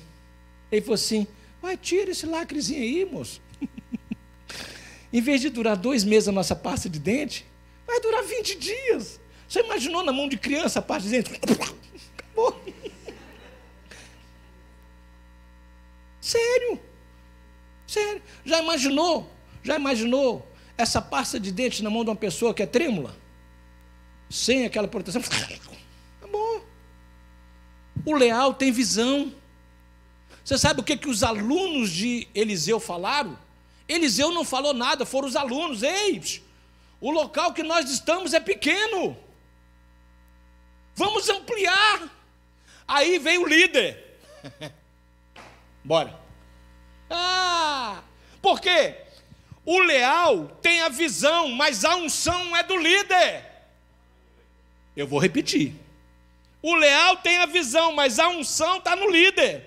Ele 0.70 0.80
falou 0.82 0.94
assim: 0.94 1.26
vai, 1.60 1.76
tira 1.76 2.10
esse 2.10 2.26
lacrezinho 2.26 2.80
aí, 2.80 3.05
moço. 3.05 3.40
em 5.12 5.20
vez 5.20 5.40
de 5.40 5.48
durar 5.48 5.76
dois 5.76 6.05
meses 6.05 6.28
a 6.28 6.32
nossa 6.32 6.55
pasta 6.55 6.89
de 6.89 6.98
dente, 6.98 7.47
vai 7.86 8.01
durar 8.01 8.22
20 8.22 8.59
dias. 8.59 9.20
Você 9.48 9.60
imaginou 9.60 10.02
na 10.05 10.12
mão 10.12 10.28
de 10.28 10.36
criança 10.36 10.78
a 10.78 10.82
pasta 10.82 11.09
de 11.09 11.16
dente? 11.22 11.32
Acabou. 12.16 12.62
Sério. 16.20 16.80
Sério. 17.86 18.22
Já 18.44 18.62
imaginou? 18.62 19.30
Já 19.62 19.76
imaginou 19.76 20.47
essa 20.78 21.02
pasta 21.02 21.39
de 21.39 21.52
dente 21.52 21.82
na 21.82 21.90
mão 21.90 22.05
de 22.05 22.10
uma 22.10 22.16
pessoa 22.16 22.55
que 22.55 22.62
é 22.62 22.66
trêmula? 22.66 23.22
Sem 24.32 24.64
aquela 24.64 24.88
proteção? 24.88 25.20
Acabou. 26.18 26.66
O 28.06 28.14
leal 28.14 28.54
tem 28.54 28.72
visão. 28.72 29.30
Você 30.42 30.56
sabe 30.56 30.80
o 30.80 30.82
que, 30.82 30.96
que 30.96 31.09
os 31.09 31.22
alunos 31.22 31.90
de 31.90 32.26
Eliseu 32.34 32.80
falaram? 32.80 33.38
Eliseu 33.86 34.30
não 34.30 34.42
falou 34.42 34.72
nada, 34.72 35.04
foram 35.04 35.28
os 35.28 35.36
alunos. 35.36 35.82
Ei, 35.82 36.18
o 36.98 37.10
local 37.10 37.52
que 37.52 37.62
nós 37.62 37.90
estamos 37.90 38.32
é 38.32 38.40
pequeno. 38.40 39.14
Vamos 40.94 41.28
ampliar. 41.28 42.10
Aí 42.88 43.18
veio 43.18 43.42
o 43.42 43.46
líder. 43.46 44.18
Bora. 45.84 46.18
Ah, 47.10 48.02
porque 48.40 48.96
o 49.66 49.78
leal 49.80 50.46
tem 50.62 50.80
a 50.80 50.88
visão, 50.88 51.48
mas 51.48 51.84
a 51.84 51.96
unção 51.96 52.56
é 52.56 52.62
do 52.62 52.78
líder. 52.78 53.51
Eu 54.97 55.06
vou 55.06 55.19
repetir. 55.19 55.74
O 56.62 56.74
leal 56.74 57.16
tem 57.16 57.39
a 57.39 57.47
visão, 57.47 57.93
mas 57.93 58.19
a 58.19 58.28
unção 58.28 58.78
está 58.78 58.94
no 58.94 59.10
líder. 59.10 59.64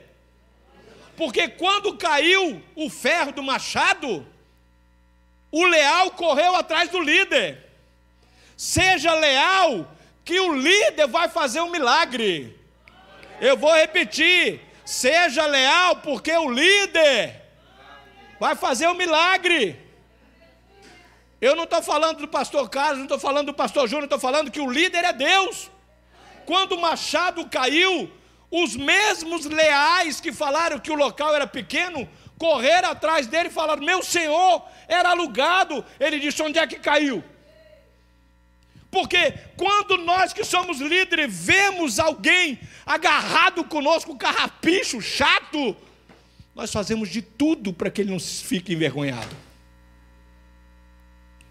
Porque 1.17 1.47
quando 1.47 1.97
caiu 1.97 2.61
o 2.75 2.89
ferro 2.89 3.31
do 3.31 3.43
machado, 3.43 4.25
o 5.51 5.65
leal 5.65 6.11
correu 6.11 6.55
atrás 6.55 6.89
do 6.89 6.99
líder. 6.99 7.63
Seja 8.57 9.13
leal, 9.13 9.91
que 10.23 10.39
o 10.39 10.53
líder 10.53 11.07
vai 11.07 11.29
fazer 11.29 11.61
um 11.61 11.69
milagre. 11.69 12.57
Eu 13.39 13.55
vou 13.55 13.73
repetir: 13.73 14.61
seja 14.83 15.45
leal, 15.45 15.97
porque 15.97 16.31
o 16.31 16.49
líder 16.49 17.41
vai 18.39 18.55
fazer 18.55 18.87
um 18.87 18.93
milagre. 18.93 19.84
Eu 21.45 21.55
não 21.55 21.65
estou 21.65 21.83
falando 21.83 22.17
do 22.21 22.27
pastor 22.27 22.67
Carlos, 22.71 22.97
não 22.97 23.05
estou 23.05 23.19
falando 23.19 23.45
do 23.51 23.53
pastor 23.53 23.87
Júnior, 23.87 24.05
estou 24.05 24.17
falando 24.17 24.49
que 24.49 24.59
o 24.59 24.67
líder 24.67 25.03
é 25.05 25.13
Deus. 25.13 25.69
Quando 26.43 26.71
o 26.71 26.81
machado 26.81 27.45
caiu, 27.47 28.11
os 28.49 28.75
mesmos 28.75 29.45
leais 29.45 30.19
que 30.19 30.33
falaram 30.33 30.79
que 30.79 30.91
o 30.91 30.95
local 30.95 31.35
era 31.35 31.45
pequeno, 31.45 32.09
correram 32.39 32.89
atrás 32.89 33.27
dele 33.27 33.49
e 33.49 33.51
falaram: 33.51 33.83
Meu 33.83 34.01
senhor 34.01 34.65
era 34.87 35.09
alugado. 35.09 35.85
Ele 35.99 36.19
disse: 36.19 36.41
Onde 36.41 36.57
é 36.57 36.65
que 36.65 36.79
caiu? 36.79 37.23
Porque 38.89 39.31
quando 39.55 39.99
nós 39.99 40.33
que 40.33 40.43
somos 40.43 40.79
líderes 40.79 41.31
vemos 41.31 41.99
alguém 41.99 42.59
agarrado 42.87 43.63
conosco, 43.63 44.17
carrapicho, 44.17 44.99
chato, 44.99 45.77
nós 46.55 46.71
fazemos 46.71 47.07
de 47.07 47.21
tudo 47.21 47.71
para 47.71 47.91
que 47.91 48.01
ele 48.01 48.09
não 48.09 48.19
fique 48.19 48.73
envergonhado. 48.73 49.44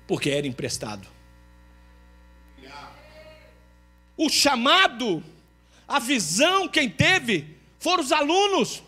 Porque 0.07 0.31
era 0.31 0.47
emprestado. 0.47 1.09
O 4.17 4.29
chamado, 4.29 5.23
a 5.89 5.99
visão, 5.99 6.69
quem 6.69 6.89
teve, 6.89 7.57
foram 7.79 8.03
os 8.03 8.13
alunos. 8.13 8.83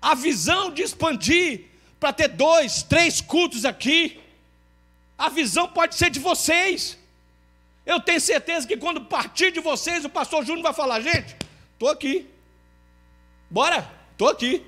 A 0.00 0.14
visão 0.14 0.70
de 0.70 0.82
expandir 0.82 1.66
para 2.00 2.12
ter 2.12 2.28
dois, 2.28 2.82
três 2.82 3.20
cultos 3.20 3.64
aqui. 3.64 4.20
A 5.16 5.28
visão 5.28 5.68
pode 5.68 5.94
ser 5.94 6.10
de 6.10 6.18
vocês. 6.18 6.98
Eu 7.84 8.00
tenho 8.00 8.20
certeza 8.20 8.66
que 8.66 8.76
quando 8.76 9.04
partir 9.04 9.52
de 9.52 9.60
vocês, 9.60 10.04
o 10.04 10.10
pastor 10.10 10.44
Júnior 10.44 10.62
vai 10.62 10.72
falar: 10.72 11.00
gente, 11.00 11.36
estou 11.74 11.88
aqui. 11.88 12.28
Bora, 13.50 13.88
estou 14.12 14.28
aqui. 14.28 14.64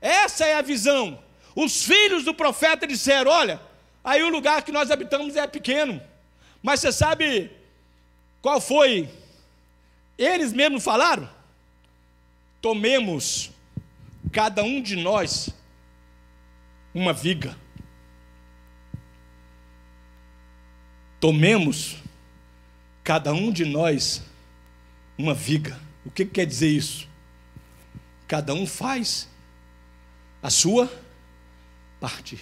Essa 0.00 0.44
é 0.44 0.54
a 0.54 0.62
visão. 0.62 1.22
Os 1.54 1.84
filhos 1.84 2.24
do 2.24 2.34
profeta 2.34 2.86
disseram: 2.86 3.30
olha, 3.30 3.60
aí 4.02 4.22
o 4.22 4.28
lugar 4.28 4.62
que 4.62 4.72
nós 4.72 4.90
habitamos 4.90 5.36
é 5.36 5.46
pequeno. 5.46 6.00
Mas 6.62 6.80
você 6.80 6.92
sabe 6.92 7.50
qual 8.42 8.60
foi? 8.60 9.08
Eles 10.16 10.52
mesmos 10.52 10.84
falaram: 10.84 11.28
tomemos, 12.60 13.50
cada 14.32 14.62
um 14.62 14.82
de 14.82 14.96
nós, 14.96 15.50
uma 16.94 17.12
viga 17.12 17.56
Tomemos, 21.20 21.98
cada 23.04 23.34
um 23.34 23.52
de 23.52 23.66
nós, 23.66 24.22
uma 25.18 25.34
viga. 25.34 25.78
O 26.04 26.10
que 26.10 26.24
quer 26.24 26.46
dizer 26.46 26.68
isso? 26.68 27.06
Cada 28.26 28.54
um 28.54 28.66
faz 28.66 29.28
a 30.42 30.48
sua 30.48 30.90
parte. 32.00 32.38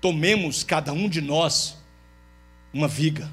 Tomemos, 0.00 0.64
cada 0.64 0.92
um 0.92 1.08
de 1.08 1.20
nós, 1.20 1.76
uma 2.72 2.88
viga. 2.88 3.30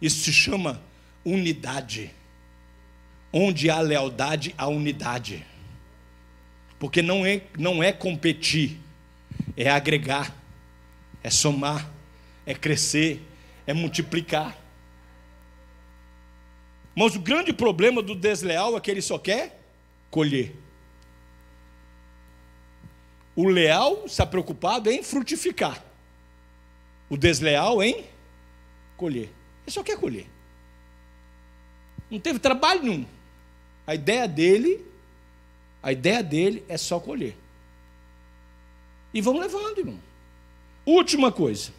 Isso 0.00 0.20
se 0.24 0.32
chama 0.32 0.82
unidade. 1.24 2.10
Onde 3.32 3.68
há 3.70 3.80
lealdade, 3.80 4.54
há 4.56 4.66
unidade. 4.68 5.44
Porque 6.78 7.02
não 7.02 7.26
é, 7.26 7.42
não 7.58 7.82
é 7.82 7.92
competir, 7.92 8.78
é 9.56 9.68
agregar, 9.70 10.34
é 11.22 11.30
somar, 11.30 11.90
é 12.46 12.54
crescer, 12.54 13.22
é 13.66 13.74
multiplicar. 13.74 14.56
Mas 16.94 17.14
o 17.14 17.20
grande 17.20 17.52
problema 17.52 18.02
do 18.02 18.14
desleal 18.14 18.76
é 18.76 18.80
que 18.80 18.90
ele 18.90 19.02
só 19.02 19.18
quer 19.18 19.60
colher. 20.10 20.54
O 23.40 23.48
leal 23.48 24.04
está 24.04 24.26
preocupado 24.26 24.90
em 24.90 25.02
frutificar. 25.02 25.82
O 27.08 27.16
desleal 27.16 27.82
em 27.82 28.04
colher. 28.98 29.30
Ele 29.62 29.70
só 29.70 29.82
quer 29.82 29.98
colher. 29.98 30.26
Não 32.10 32.20
teve 32.20 32.38
trabalho 32.38 32.82
nenhum. 32.82 33.06
A 33.86 33.94
ideia 33.94 34.28
dele, 34.28 34.84
a 35.82 35.90
ideia 35.90 36.22
dele 36.22 36.62
é 36.68 36.76
só 36.76 37.00
colher. 37.00 37.34
E 39.14 39.22
vamos 39.22 39.40
levando, 39.40 39.78
irmão. 39.78 40.00
Última 40.84 41.32
coisa. 41.32 41.72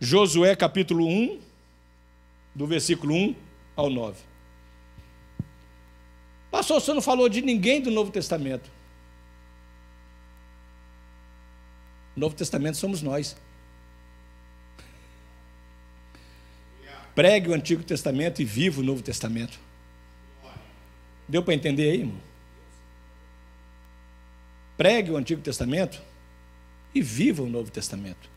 Josué 0.00 0.56
capítulo 0.56 1.06
1, 1.06 1.42
do 2.54 2.66
versículo 2.66 3.14
1 3.14 3.36
ao 3.76 3.90
9. 3.90 4.31
Pastor, 6.52 6.82
você 6.82 6.92
não 6.92 7.00
falou 7.00 7.30
de 7.30 7.40
ninguém 7.40 7.80
do 7.80 7.90
Novo 7.90 8.12
Testamento. 8.12 8.70
O 12.14 12.20
Novo 12.20 12.36
Testamento 12.36 12.76
somos 12.76 13.00
nós. 13.00 13.34
Pregue 17.14 17.48
o 17.48 17.54
Antigo 17.54 17.82
Testamento 17.82 18.42
e 18.42 18.44
viva 18.44 18.82
o 18.82 18.84
Novo 18.84 19.02
Testamento. 19.02 19.58
Deu 21.26 21.42
para 21.42 21.54
entender 21.54 21.90
aí, 21.90 22.00
irmão? 22.00 22.20
Pregue 24.76 25.10
o 25.10 25.16
Antigo 25.16 25.40
Testamento 25.40 26.02
e 26.94 27.00
viva 27.00 27.42
o 27.42 27.48
Novo 27.48 27.70
Testamento. 27.70 28.28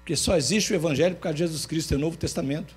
Porque 0.00 0.14
só 0.14 0.36
existe 0.36 0.74
o 0.74 0.76
Evangelho 0.76 1.14
por 1.14 1.22
causa 1.22 1.36
de 1.36 1.44
Jesus 1.44 1.64
Cristo, 1.64 1.94
é 1.94 1.96
o 1.96 2.00
Novo 2.00 2.18
Testamento. 2.18 2.74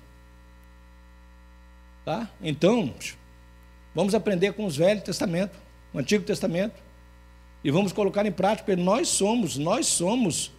Tá? 2.02 2.30
Então, 2.40 2.94
vamos 3.94 4.14
aprender 4.14 4.52
com 4.52 4.64
os 4.64 4.76
Velhos 4.76 5.04
Testamento, 5.04 5.58
o 5.92 5.98
Antigo 5.98 6.24
Testamento, 6.24 6.80
e 7.64 7.70
vamos 7.70 7.92
colocar 7.92 8.26
em 8.26 8.32
prática, 8.32 8.74
nós 8.74 9.08
somos, 9.08 9.56
nós 9.56 9.86
somos, 9.86 10.52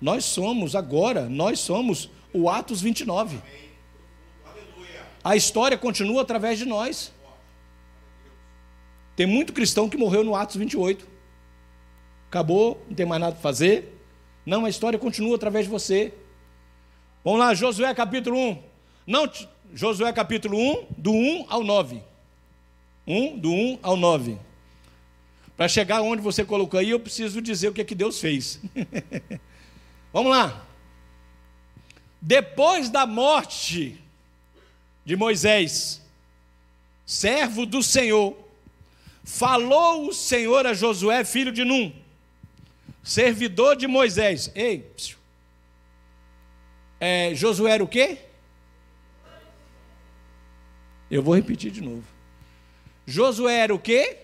nós 0.00 0.24
somos 0.24 0.74
agora, 0.74 1.28
nós 1.28 1.60
somos 1.60 2.10
o 2.32 2.48
Atos 2.48 2.80
29. 2.80 3.38
A 5.22 5.36
história 5.36 5.76
continua 5.76 6.22
através 6.22 6.58
de 6.58 6.64
nós. 6.64 7.12
Tem 9.14 9.26
muito 9.26 9.52
cristão 9.52 9.88
que 9.88 9.96
morreu 9.96 10.24
no 10.24 10.34
Atos 10.34 10.56
28. 10.56 11.06
Acabou, 12.28 12.82
não 12.88 12.94
tem 12.94 13.04
mais 13.04 13.20
nada 13.20 13.32
para 13.32 13.42
fazer. 13.42 14.00
Não, 14.46 14.64
a 14.64 14.70
história 14.70 14.98
continua 14.98 15.36
através 15.36 15.66
de 15.66 15.70
você. 15.70 16.14
Vamos 17.22 17.38
lá, 17.38 17.52
Josué 17.52 17.92
capítulo 17.92 18.38
1. 18.38 18.62
Não, 19.06 19.30
Josué 19.74 20.12
capítulo 20.12 20.56
1, 20.56 20.86
do 20.96 21.12
1 21.12 21.46
ao 21.48 21.62
9. 21.62 22.09
1, 23.06 23.38
do 23.38 23.52
1 23.52 23.78
ao 23.82 23.96
9. 23.96 24.38
Para 25.56 25.68
chegar 25.68 26.00
onde 26.00 26.22
você 26.22 26.44
colocou 26.44 26.80
aí, 26.80 26.90
eu 26.90 27.00
preciso 27.00 27.42
dizer 27.42 27.68
o 27.68 27.72
que 27.72 27.80
é 27.80 27.84
que 27.84 27.94
Deus 27.94 28.18
fez. 28.18 28.60
Vamos 30.12 30.32
lá. 30.32 30.66
Depois 32.20 32.90
da 32.90 33.06
morte 33.06 33.98
de 35.04 35.16
Moisés, 35.16 36.02
servo 37.06 37.66
do 37.66 37.82
Senhor, 37.82 38.36
falou 39.24 40.08
o 40.08 40.12
Senhor 40.12 40.66
a 40.66 40.74
Josué, 40.74 41.24
filho 41.24 41.52
de 41.52 41.64
Num, 41.64 41.92
servidor 43.02 43.76
de 43.76 43.86
Moisés. 43.86 44.50
Ei, 44.54 44.90
é, 46.98 47.34
Josué 47.34 47.72
era 47.72 47.84
o 47.84 47.88
quê? 47.88 48.18
Eu 51.10 51.22
vou 51.22 51.34
repetir 51.34 51.70
de 51.70 51.80
novo. 51.80 52.04
Josué 53.10 53.58
era 53.58 53.74
o 53.74 53.78
quê? 53.78 54.18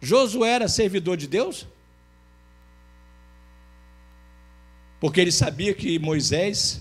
Josué 0.00 0.50
era 0.50 0.68
servidor 0.68 1.16
de 1.16 1.26
Deus? 1.26 1.66
Porque 5.00 5.20
ele 5.20 5.32
sabia 5.32 5.74
que 5.74 5.98
Moisés 5.98 6.80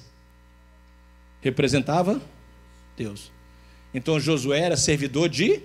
representava 1.41 2.21
Deus. 2.95 3.31
Então 3.91 4.19
Josué 4.19 4.59
era 4.59 4.77
servidor 4.77 5.27
de. 5.27 5.63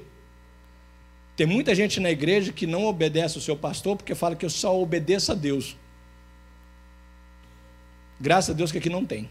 Tem 1.37 1.47
muita 1.47 1.75
gente 1.75 2.01
na 2.01 2.11
igreja 2.11 2.55
que 2.55 2.67
não 2.67 2.87
obedece 2.87 3.37
o 3.37 3.43
seu 3.43 3.55
pastor 3.55 3.99
porque 3.99 4.15
fala 4.15 4.35
que 4.35 4.47
eu 4.47 4.51
só 4.51 4.81
obedeço 4.81 5.33
a 5.33 5.35
Deus. 5.35 5.77
Graças 8.19 8.55
a 8.55 8.55
Deus 8.55 8.73
que 8.73 8.79
aqui 8.79 8.89
não 8.89 9.05
tem. 9.05 9.29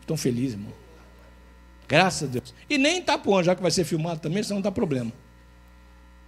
Estou 0.00 0.16
feliz, 0.16 0.52
irmão. 0.52 0.81
Graças 1.88 2.28
a 2.28 2.32
Deus. 2.32 2.54
E 2.68 2.78
nem 2.78 2.98
Itapuã, 2.98 3.42
já 3.42 3.54
que 3.54 3.62
vai 3.62 3.70
ser 3.70 3.84
filmado 3.84 4.20
também, 4.20 4.42
senão 4.42 4.56
não 4.56 4.62
dá 4.62 4.72
problema. 4.72 5.12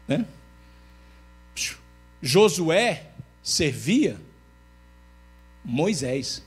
Né? 0.07 0.27
Josué 2.21 3.11
servia 3.43 4.21
Moisés. 5.65 6.43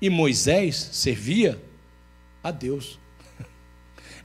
E 0.00 0.10
Moisés 0.10 0.76
servia 0.92 1.60
a 2.42 2.50
Deus. 2.50 2.98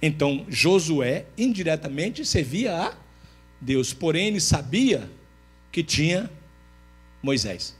Então 0.03 0.47
Josué 0.49 1.27
indiretamente 1.37 2.25
servia 2.25 2.75
a 2.75 2.93
Deus, 3.61 3.93
porém 3.93 4.29
ele 4.29 4.39
sabia 4.39 5.07
que 5.71 5.83
tinha 5.83 6.27
Moisés. 7.21 7.77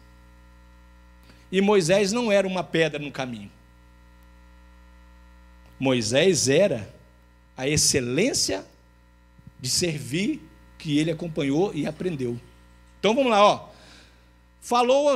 E 1.52 1.60
Moisés 1.62 2.12
não 2.12 2.32
era 2.32 2.48
uma 2.48 2.64
pedra 2.64 3.00
no 3.00 3.12
caminho. 3.12 3.52
Moisés 5.82 6.48
era 6.48 6.88
a 7.58 7.68
excelência 7.68 8.64
de 9.60 9.68
servir 9.68 10.40
que 10.78 11.00
ele 11.00 11.10
acompanhou 11.10 11.74
e 11.74 11.88
aprendeu. 11.88 12.40
Então 13.00 13.16
vamos 13.16 13.32
lá, 13.32 13.44
ó. 13.44 13.70
Falou 14.62 15.10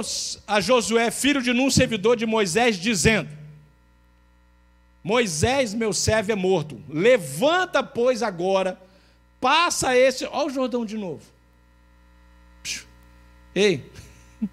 a 0.47 0.59
Josué, 0.59 1.11
filho 1.11 1.39
de 1.39 1.53
Num, 1.53 1.69
servidor 1.69 2.17
de 2.17 2.25
Moisés, 2.25 2.77
dizendo: 2.77 3.29
Moisés, 5.03 5.71
meu 5.71 5.93
servo, 5.93 6.31
é 6.31 6.35
morto. 6.35 6.81
Levanta, 6.89 7.83
pois, 7.83 8.23
agora, 8.23 8.81
passa 9.39 9.95
esse. 9.95 10.25
Olha 10.25 10.47
o 10.47 10.49
Jordão 10.49 10.83
de 10.83 10.97
novo. 10.97 11.21
Ei, 13.53 13.87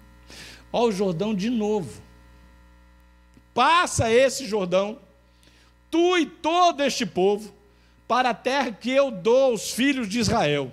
olha 0.71 0.89
o 0.89 0.91
Jordão 0.91 1.33
de 1.33 1.49
novo. 1.49 2.03
Passa 3.51 4.11
esse 4.11 4.45
Jordão, 4.45 4.99
tu 5.93 6.17
e 6.17 6.25
todo 6.25 6.81
este 6.81 7.05
povo, 7.05 7.53
para 8.07 8.31
a 8.31 8.33
terra 8.33 8.71
que 8.71 8.91
eu 8.91 9.11
dou 9.11 9.51
aos 9.51 9.71
filhos 9.71 10.09
de 10.09 10.19
Israel 10.19 10.71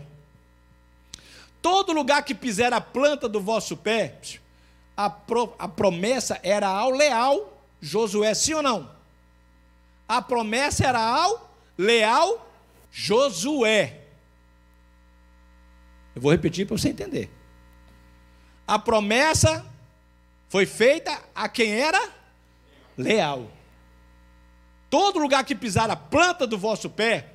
Todo 1.63 1.93
lugar 1.93 2.23
que 2.25 2.35
piser 2.35 2.73
a 2.73 2.81
planta 2.81 3.29
do 3.29 3.41
vosso 3.41 3.77
pé, 3.77 4.19
a, 4.97 5.11
pro, 5.11 5.55
a 5.59 5.69
promessa 5.69 6.41
era 6.43 6.67
ao 6.69 6.91
leal 6.91 7.63
Josué, 7.81 8.35
sim 8.35 8.55
ou 8.55 8.63
não? 8.63 8.91
A 10.09 10.23
promessa 10.23 10.87
era 10.87 11.01
ao 11.01 11.55
leal 11.77 12.51
Josué. 12.91 14.01
Eu 16.15 16.23
vou 16.23 16.33
repetir 16.33 16.67
para 16.67 16.77
você 16.77 16.89
entender. 16.89 17.31
A 18.67 18.79
promessa 18.79 19.65
foi 20.49 20.67
feita 20.67 21.23
a 21.35 21.49
quem 21.49 21.73
era 21.73 22.11
leal. 22.97 23.51
Todo 24.91 25.21
lugar 25.21 25.45
que 25.45 25.55
pisar 25.55 25.89
a 25.89 25.97
planta 25.97 26.47
do 26.47 26.59
vosso 26.59 26.91
pé, 26.91 27.33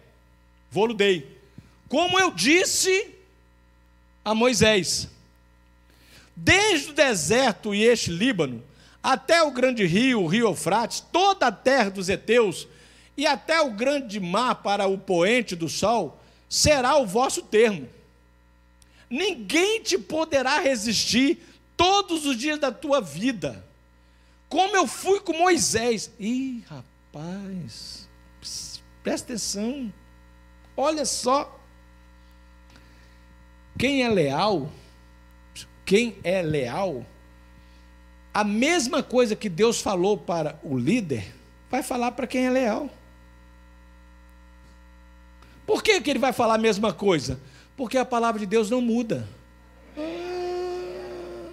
vou-lo 0.70 0.94
dei. 0.94 1.40
Como 1.88 2.20
eu 2.20 2.30
disse 2.30 3.16
a 4.24 4.36
Moisés. 4.36 5.08
Desde 6.36 6.90
o 6.90 6.94
deserto 6.94 7.74
e 7.74 7.82
este 7.84 8.12
Líbano, 8.12 8.62
até 9.02 9.42
o 9.42 9.52
grande 9.52 9.86
rio, 9.86 10.24
o 10.24 10.28
rio 10.28 10.48
Eufrates, 10.48 11.00
toda 11.00 11.48
a 11.48 11.52
terra 11.52 11.90
dos 11.90 12.10
heteus, 12.10 12.68
e 13.16 13.26
até 13.26 13.62
o 13.62 13.72
grande 13.72 14.20
mar 14.20 14.56
para 14.56 14.88
o 14.88 14.98
poente 14.98 15.56
do 15.56 15.70
sol, 15.70 16.22
será 16.50 16.98
o 16.98 17.06
vosso 17.06 17.42
termo. 17.42 17.88
Ninguém 19.10 19.82
te 19.82 19.98
poderá 19.98 20.60
resistir 20.60 21.38
todos 21.78 22.26
os 22.26 22.36
dias 22.38 22.60
da 22.60 22.72
tua 22.72 23.00
vida. 23.00 23.64
Como 24.50 24.76
eu 24.76 24.88
fui 24.88 25.22
com 25.22 25.34
Moisés. 25.34 26.12
Ih, 26.20 26.64
rapaz, 26.68 26.95
presta 29.02 29.26
atenção. 29.26 29.94
Olha 30.76 31.06
só. 31.06 31.60
Quem 33.78 34.04
é 34.04 34.10
leal, 34.10 34.72
quem 35.86 36.18
é 36.24 36.42
leal, 36.42 37.06
a 38.34 38.44
mesma 38.44 39.04
coisa 39.04 39.36
que 39.36 39.50
Deus 39.50 39.82
falou 39.82 40.18
para 40.18 40.58
o 40.64 40.78
líder, 40.78 41.34
vai 41.70 41.84
falar 41.84 42.12
para 42.12 42.26
quem 42.26 42.46
é 42.46 42.50
leal. 42.50 42.90
Por 45.66 45.84
que, 45.84 46.00
que 46.00 46.10
ele 46.10 46.20
vai 46.20 46.32
falar 46.32 46.56
a 46.56 46.58
mesma 46.58 46.94
coisa? 46.94 47.40
Porque 47.76 47.98
a 47.98 48.06
palavra 48.06 48.40
de 48.40 48.46
Deus 48.46 48.70
não 48.70 48.80
muda. 48.80 49.28
Ah, 49.98 51.52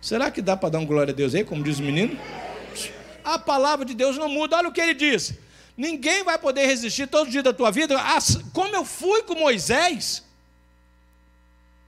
será 0.00 0.30
que 0.30 0.40
dá 0.40 0.56
para 0.56 0.70
dar 0.70 0.78
um 0.78 0.86
glória 0.86 1.12
a 1.12 1.16
Deus 1.16 1.34
aí, 1.34 1.44
como 1.44 1.62
diz 1.62 1.78
o 1.78 1.82
menino? 1.82 2.18
A 3.24 3.38
palavra 3.38 3.84
de 3.84 3.94
Deus 3.94 4.16
não 4.16 4.28
muda. 4.28 4.56
Olha 4.56 4.68
o 4.68 4.72
que 4.72 4.80
ele 4.80 4.94
diz. 4.94 5.34
Ninguém 5.76 6.22
vai 6.22 6.38
poder 6.38 6.66
resistir 6.66 7.06
todos 7.06 7.28
os 7.28 7.32
dias 7.32 7.44
da 7.44 7.52
tua 7.52 7.70
vida. 7.70 7.96
Como 8.52 8.74
eu 8.74 8.84
fui 8.84 9.22
com 9.22 9.34
Moisés, 9.34 10.22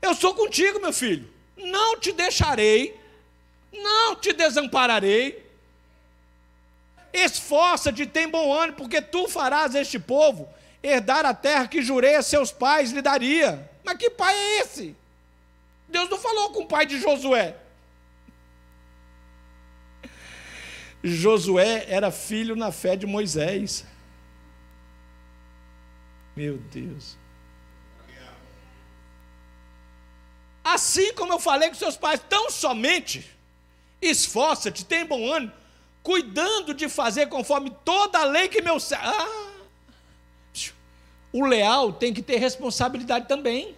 eu 0.01 0.15
sou 0.15 0.35
contigo, 0.35 0.81
meu 0.81 0.93
filho. 0.93 1.29
Não 1.57 1.99
te 1.99 2.13
deixarei, 2.13 2.99
não 3.73 4.17
te 4.17 4.33
desampararei. 4.33 5.45
Esforça-te, 7.13 8.07
tem 8.07 8.29
bom 8.29 8.53
ânimo, 8.53 8.77
porque 8.77 9.01
tu 9.01 9.29
farás 9.29 9.75
este 9.75 9.99
povo 9.99 10.49
herdar 10.83 11.25
a 11.25 11.33
terra 11.33 11.69
que 11.69 11.81
jurei 11.81 12.17
a 12.17 12.23
seus 12.23 12.51
pais 12.51 12.91
lhe 12.91 13.01
daria. 13.01 13.71
Mas 13.85 13.97
que 13.97 14.11
pai 14.11 14.35
é 14.35 14.61
esse? 14.61 14.97
Deus 15.89 16.11
não 16.11 16.19
falou 16.19 16.51
com 16.51 16.63
o 16.63 16.67
pai 16.67 16.87
de 16.87 16.99
Josué. 16.99 17.57
Josué 21.05 21.85
era 21.87 22.11
filho 22.11 22.57
na 22.57 22.73
fé 22.73 22.97
de 22.97 23.07
Moisés. 23.07 23.85
Meu 26.35 26.57
Deus. 26.57 27.19
Assim 30.65 31.13
como 31.13 31.35
eu 31.35 31.39
falei 31.39 31.69
com 31.69 31.75
seus 31.75 31.95
pais, 31.95 32.23
tão 32.27 32.51
somente 32.51 33.31
esforça-te, 34.01 34.83
tem 34.83 35.05
bom 35.05 35.31
ânimo, 35.31 35.53
cuidando 36.03 36.73
de 36.73 36.89
fazer 36.89 37.27
conforme 37.27 37.71
toda 37.85 38.21
a 38.21 38.25
lei 38.25 38.49
que 38.49 38.63
meu 38.63 38.79
ah, 38.99 39.53
o 41.31 41.45
leal 41.45 41.93
tem 41.93 42.15
que 42.15 42.23
ter 42.23 42.39
responsabilidade 42.39 43.29
também. 43.29 43.77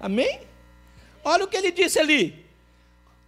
Amém? 0.00 0.40
Olha 1.22 1.44
o 1.44 1.48
que 1.48 1.56
ele 1.56 1.70
disse 1.70 1.98
ali. 2.00 2.43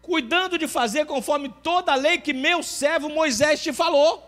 Cuidando 0.06 0.56
de 0.56 0.68
fazer 0.68 1.04
conforme 1.04 1.52
toda 1.64 1.90
a 1.90 1.96
lei 1.96 2.18
que 2.18 2.32
meu 2.32 2.62
servo 2.62 3.08
Moisés 3.08 3.60
te 3.60 3.72
falou. 3.72 4.22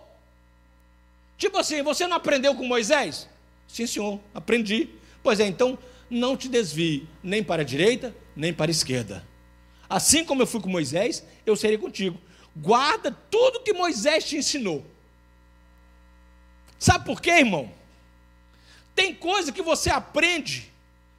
Tipo 1.36 1.56
assim, 1.56 1.84
você 1.84 2.04
não 2.04 2.16
aprendeu 2.16 2.52
com 2.56 2.64
Moisés? 2.66 3.28
Sim, 3.68 3.86
senhor, 3.86 4.18
aprendi. 4.34 4.90
Pois 5.22 5.38
é, 5.38 5.46
então 5.46 5.78
não 6.10 6.36
te 6.36 6.48
desvie 6.48 7.08
nem 7.22 7.44
para 7.44 7.62
a 7.62 7.64
direita, 7.64 8.12
nem 8.34 8.52
para 8.52 8.68
a 8.68 8.72
esquerda. 8.72 9.24
Assim 9.88 10.24
como 10.24 10.42
eu 10.42 10.48
fui 10.48 10.60
com 10.60 10.68
Moisés, 10.68 11.24
eu 11.46 11.54
serei 11.54 11.78
contigo. 11.78 12.18
Guarda 12.56 13.16
tudo 13.30 13.60
que 13.60 13.72
Moisés 13.72 14.24
te 14.24 14.36
ensinou. 14.36 14.84
Sabe 16.76 17.04
por 17.04 17.22
quê, 17.22 17.30
irmão? 17.30 17.70
Tem 18.96 19.14
coisa 19.14 19.52
que 19.52 19.62
você 19.62 19.90
aprende 19.90 20.72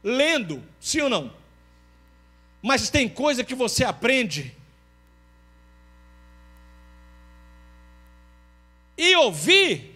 lendo, 0.04 0.62
sim 0.82 1.00
ou 1.00 1.10
não? 1.10 1.39
Mas 2.62 2.90
tem 2.90 3.08
coisa 3.08 3.44
que 3.44 3.56
você 3.56 3.84
aprende 3.86 4.56
e 8.98 9.16
ouvir 9.16 9.96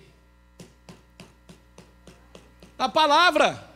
a 2.80 2.88
palavra. 2.88 3.70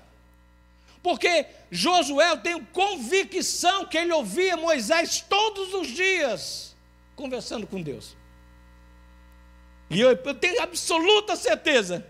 Porque 1.03 1.45
Josué, 1.69 2.31
eu 2.31 2.37
tenho 2.37 2.65
convicção 2.67 3.85
que 3.85 3.97
ele 3.97 4.13
ouvia 4.13 4.55
Moisés 4.55 5.23
todos 5.27 5.73
os 5.73 5.87
dias 5.87 6.75
conversando 7.15 7.67
com 7.67 7.81
Deus. 7.81 8.15
E 9.89 9.99
eu, 9.99 10.11
eu 10.11 10.33
tenho 10.33 10.61
absoluta 10.61 11.35
certeza 11.35 12.05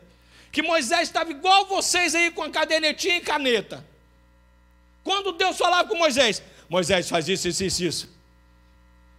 que 0.51 0.61
Moisés 0.61 1.03
estava 1.03 1.31
igual 1.31 1.65
vocês 1.65 2.13
aí 2.13 2.31
com 2.31 2.43
a 2.43 2.49
cadernetinha 2.49 3.17
e 3.17 3.21
caneta. 3.21 3.85
Quando 5.03 5.31
Deus 5.31 5.57
falava 5.57 5.87
com 5.87 5.95
Moisés, 5.95 6.41
Moisés 6.69 7.09
faz 7.09 7.27
isso, 7.27 7.47
isso, 7.47 7.63
isso, 7.63 7.83
isso. 7.83 8.17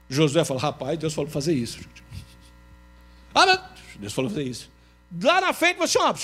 Josué 0.08 0.44
falou, 0.44 0.62
rapaz, 0.62 0.98
Deus 0.98 1.14
falou 1.14 1.30
fazer 1.30 1.54
isso. 1.54 1.80
Ah, 3.34 3.70
Deus 3.96 4.12
falou 4.12 4.30
fazer 4.30 4.44
isso. 4.44 4.70
Lá 5.22 5.40
na 5.40 5.52
frente, 5.52 5.76
você, 5.76 5.98
ó, 5.98 6.14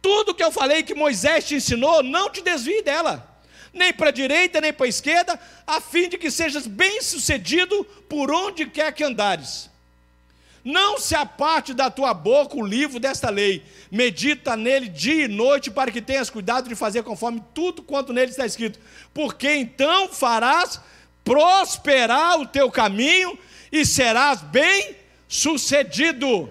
tudo 0.00 0.34
que 0.34 0.42
eu 0.42 0.50
falei 0.50 0.82
que 0.82 0.94
Moisés 0.94 1.46
te 1.46 1.54
ensinou, 1.56 2.02
não 2.02 2.30
te 2.30 2.42
desvie 2.42 2.82
dela. 2.82 3.40
Nem 3.72 3.92
para 3.92 4.08
a 4.08 4.12
direita, 4.12 4.60
nem 4.60 4.72
para 4.72 4.86
a 4.86 4.88
esquerda, 4.88 5.38
a 5.66 5.80
fim 5.80 6.08
de 6.08 6.16
que 6.16 6.30
sejas 6.30 6.66
bem 6.66 7.02
sucedido 7.02 7.84
por 8.08 8.30
onde 8.30 8.66
quer 8.66 8.92
que 8.92 9.04
andares. 9.04 9.68
Não 10.64 10.98
se 10.98 11.14
aparte 11.14 11.72
da 11.72 11.90
tua 11.90 12.12
boca 12.12 12.56
o 12.56 12.66
livro 12.66 12.98
desta 12.98 13.30
lei, 13.30 13.64
medita 13.90 14.56
nele 14.56 14.88
dia 14.88 15.24
e 15.24 15.28
noite, 15.28 15.70
para 15.70 15.90
que 15.90 16.02
tenhas 16.02 16.28
cuidado 16.28 16.68
de 16.68 16.74
fazer 16.74 17.02
conforme 17.02 17.42
tudo 17.54 17.82
quanto 17.82 18.12
nele 18.12 18.30
está 18.30 18.44
escrito, 18.44 18.78
porque 19.14 19.50
então 19.54 20.08
farás 20.08 20.80
prosperar 21.24 22.40
o 22.40 22.46
teu 22.46 22.70
caminho 22.70 23.38
e 23.70 23.84
serás 23.84 24.40
bem 24.42 24.96
sucedido. 25.28 26.50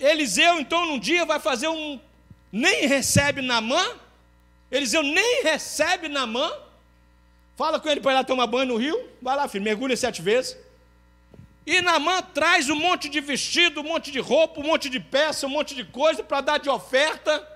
Eliseu, 0.00 0.58
então, 0.58 0.86
num 0.86 0.98
dia 0.98 1.24
vai 1.24 1.38
fazer 1.38 1.68
um. 1.68 2.00
Nem 2.50 2.86
recebe 2.86 3.42
na 3.42 3.60
mão 3.60 4.00
Eliseu 4.70 5.02
nem 5.02 5.42
recebe 5.42 6.08
na 6.08 6.26
mão. 6.26 6.56
Fala 7.56 7.80
com 7.80 7.88
ele 7.88 8.00
para 8.00 8.12
ir 8.12 8.14
lá 8.14 8.24
tomar 8.24 8.46
banho 8.46 8.68
no 8.68 8.76
rio. 8.76 9.08
Vai 9.20 9.36
lá, 9.36 9.48
filho, 9.48 9.64
mergulha 9.64 9.96
sete 9.96 10.22
vezes. 10.22 10.56
E 11.66 11.80
Namã 11.82 12.22
traz 12.22 12.70
um 12.70 12.76
monte 12.76 13.08
de 13.08 13.20
vestido, 13.20 13.80
um 13.80 13.84
monte 13.84 14.10
de 14.10 14.18
roupa, 14.18 14.60
um 14.60 14.64
monte 14.64 14.88
de 14.88 14.98
peça, 14.98 15.46
um 15.46 15.50
monte 15.50 15.74
de 15.74 15.84
coisa 15.84 16.22
para 16.22 16.40
dar 16.40 16.58
de 16.58 16.70
oferta. 16.70 17.46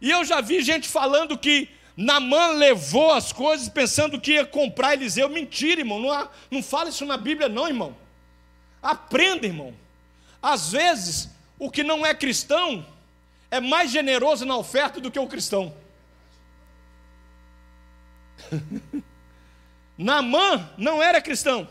E 0.00 0.10
eu 0.10 0.24
já 0.24 0.40
vi 0.40 0.60
gente 0.62 0.88
falando 0.88 1.38
que 1.38 1.68
Namã 1.96 2.48
levou 2.48 3.12
as 3.12 3.32
coisas 3.32 3.68
pensando 3.68 4.20
que 4.20 4.32
ia 4.32 4.44
comprar 4.44 4.94
Eliseu. 4.94 5.28
Mentira, 5.28 5.82
irmão. 5.82 6.00
Não, 6.00 6.10
há, 6.10 6.28
não 6.50 6.62
fala 6.62 6.88
isso 6.88 7.04
na 7.06 7.16
Bíblia, 7.16 7.48
não, 7.48 7.68
irmão. 7.68 7.94
Aprenda, 8.82 9.46
irmão. 9.46 9.74
Às 10.42 10.72
vezes, 10.72 11.30
o 11.58 11.70
que 11.70 11.84
não 11.84 12.04
é 12.04 12.12
cristão 12.12 12.84
é 13.50 13.60
mais 13.60 13.90
generoso 13.90 14.44
na 14.44 14.56
oferta 14.56 15.00
do 15.00 15.10
que 15.10 15.18
o 15.18 15.28
cristão. 15.28 15.74
Namã 19.96 20.70
não 20.76 21.02
era 21.02 21.22
cristão. 21.22 21.68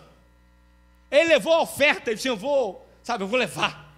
Ele 1.10 1.26
levou 1.26 1.54
a 1.54 1.62
oferta, 1.62 2.10
ele 2.10 2.16
disse: 2.16 2.30
Eu 2.30 2.38
vou, 2.38 2.88
sabe, 3.04 3.24
eu 3.24 3.28
vou 3.28 3.38
levar. 3.38 3.92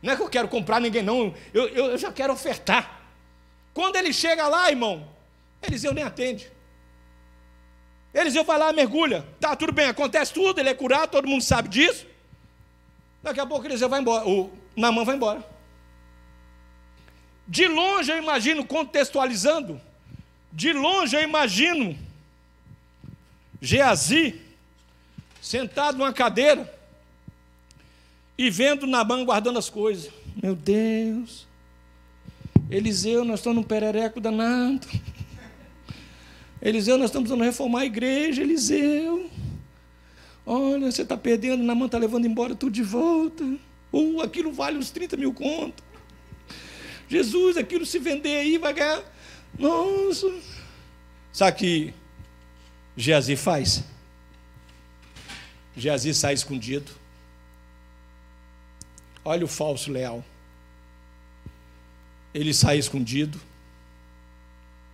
Não 0.00 0.12
é 0.12 0.16
que 0.16 0.22
eu 0.22 0.30
quero 0.30 0.46
comprar 0.48 0.80
ninguém, 0.80 1.02
não. 1.02 1.34
Eu, 1.52 1.68
eu, 1.68 1.86
eu 1.86 1.98
já 1.98 2.12
quero 2.12 2.32
ofertar. 2.32 3.00
Quando 3.74 3.96
ele 3.96 4.12
chega 4.12 4.46
lá, 4.46 4.70
irmão, 4.70 5.08
Eliseu 5.62 5.92
nem 5.92 6.04
atende. 6.04 6.50
Eliseu 8.14 8.44
vai 8.44 8.58
lá, 8.58 8.72
mergulha. 8.72 9.26
Tá, 9.38 9.54
tudo 9.54 9.72
bem, 9.72 9.86
acontece 9.86 10.32
tudo, 10.32 10.58
ele 10.58 10.68
é 10.68 10.74
curado, 10.74 11.10
todo 11.10 11.28
mundo 11.28 11.42
sabe 11.42 11.68
disso. 11.68 12.06
Daqui 13.22 13.40
a 13.40 13.46
pouco 13.46 13.66
Eliseu 13.66 13.88
vai 13.88 14.00
embora, 14.00 14.26
o 14.26 14.50
Namã 14.76 15.04
vai 15.04 15.16
embora. 15.16 15.44
De 17.46 17.66
longe 17.66 18.10
eu 18.10 18.18
imagino, 18.18 18.64
contextualizando, 18.64 19.80
de 20.52 20.72
longe 20.72 21.16
eu 21.16 21.22
imagino 21.22 21.98
Geazi 23.60 24.40
sentado 25.40 25.98
numa 25.98 26.12
cadeira 26.12 26.72
e 28.38 28.48
vendo 28.48 28.86
Nabã 28.86 29.24
guardando 29.24 29.58
as 29.58 29.68
coisas. 29.68 30.10
Meu 30.42 30.54
Deus, 30.54 31.46
Eliseu, 32.70 33.24
nós 33.24 33.40
estamos 33.40 33.56
num 33.56 33.62
perereco 33.62 34.20
danado. 34.20 34.86
Eliseu, 36.62 36.96
nós 36.96 37.06
estamos 37.06 37.28
precisando 37.28 37.44
reformar 37.44 37.80
a 37.80 37.86
igreja, 37.86 38.42
Eliseu. 38.42 39.28
Olha, 40.44 40.90
você 40.90 41.02
está 41.02 41.16
perdendo, 41.16 41.62
Namã 41.62 41.86
está 41.86 41.98
levando 41.98 42.26
embora 42.26 42.54
tudo 42.54 42.72
de 42.72 42.82
volta. 42.82 43.44
Uh, 43.92 44.20
aquilo 44.20 44.52
vale 44.52 44.78
uns 44.78 44.90
30 44.90 45.16
mil 45.16 45.32
contos. 45.32 45.84
Jesus, 47.08 47.56
aquilo 47.56 47.84
se 47.84 47.98
vender 47.98 48.36
aí 48.36 48.56
vai 48.56 48.72
ganhar. 48.72 49.02
Nossa. 49.58 50.32
Sabe 51.32 51.50
o 51.50 51.58
que 51.58 51.94
Geazi 52.96 53.36
faz? 53.36 53.84
Geazi 55.76 56.14
sai 56.14 56.34
escondido. 56.34 56.92
Olha 59.24 59.44
o 59.44 59.48
falso 59.48 59.90
leal. 59.90 60.24
Ele 62.32 62.54
sai 62.54 62.78
escondido 62.78 63.40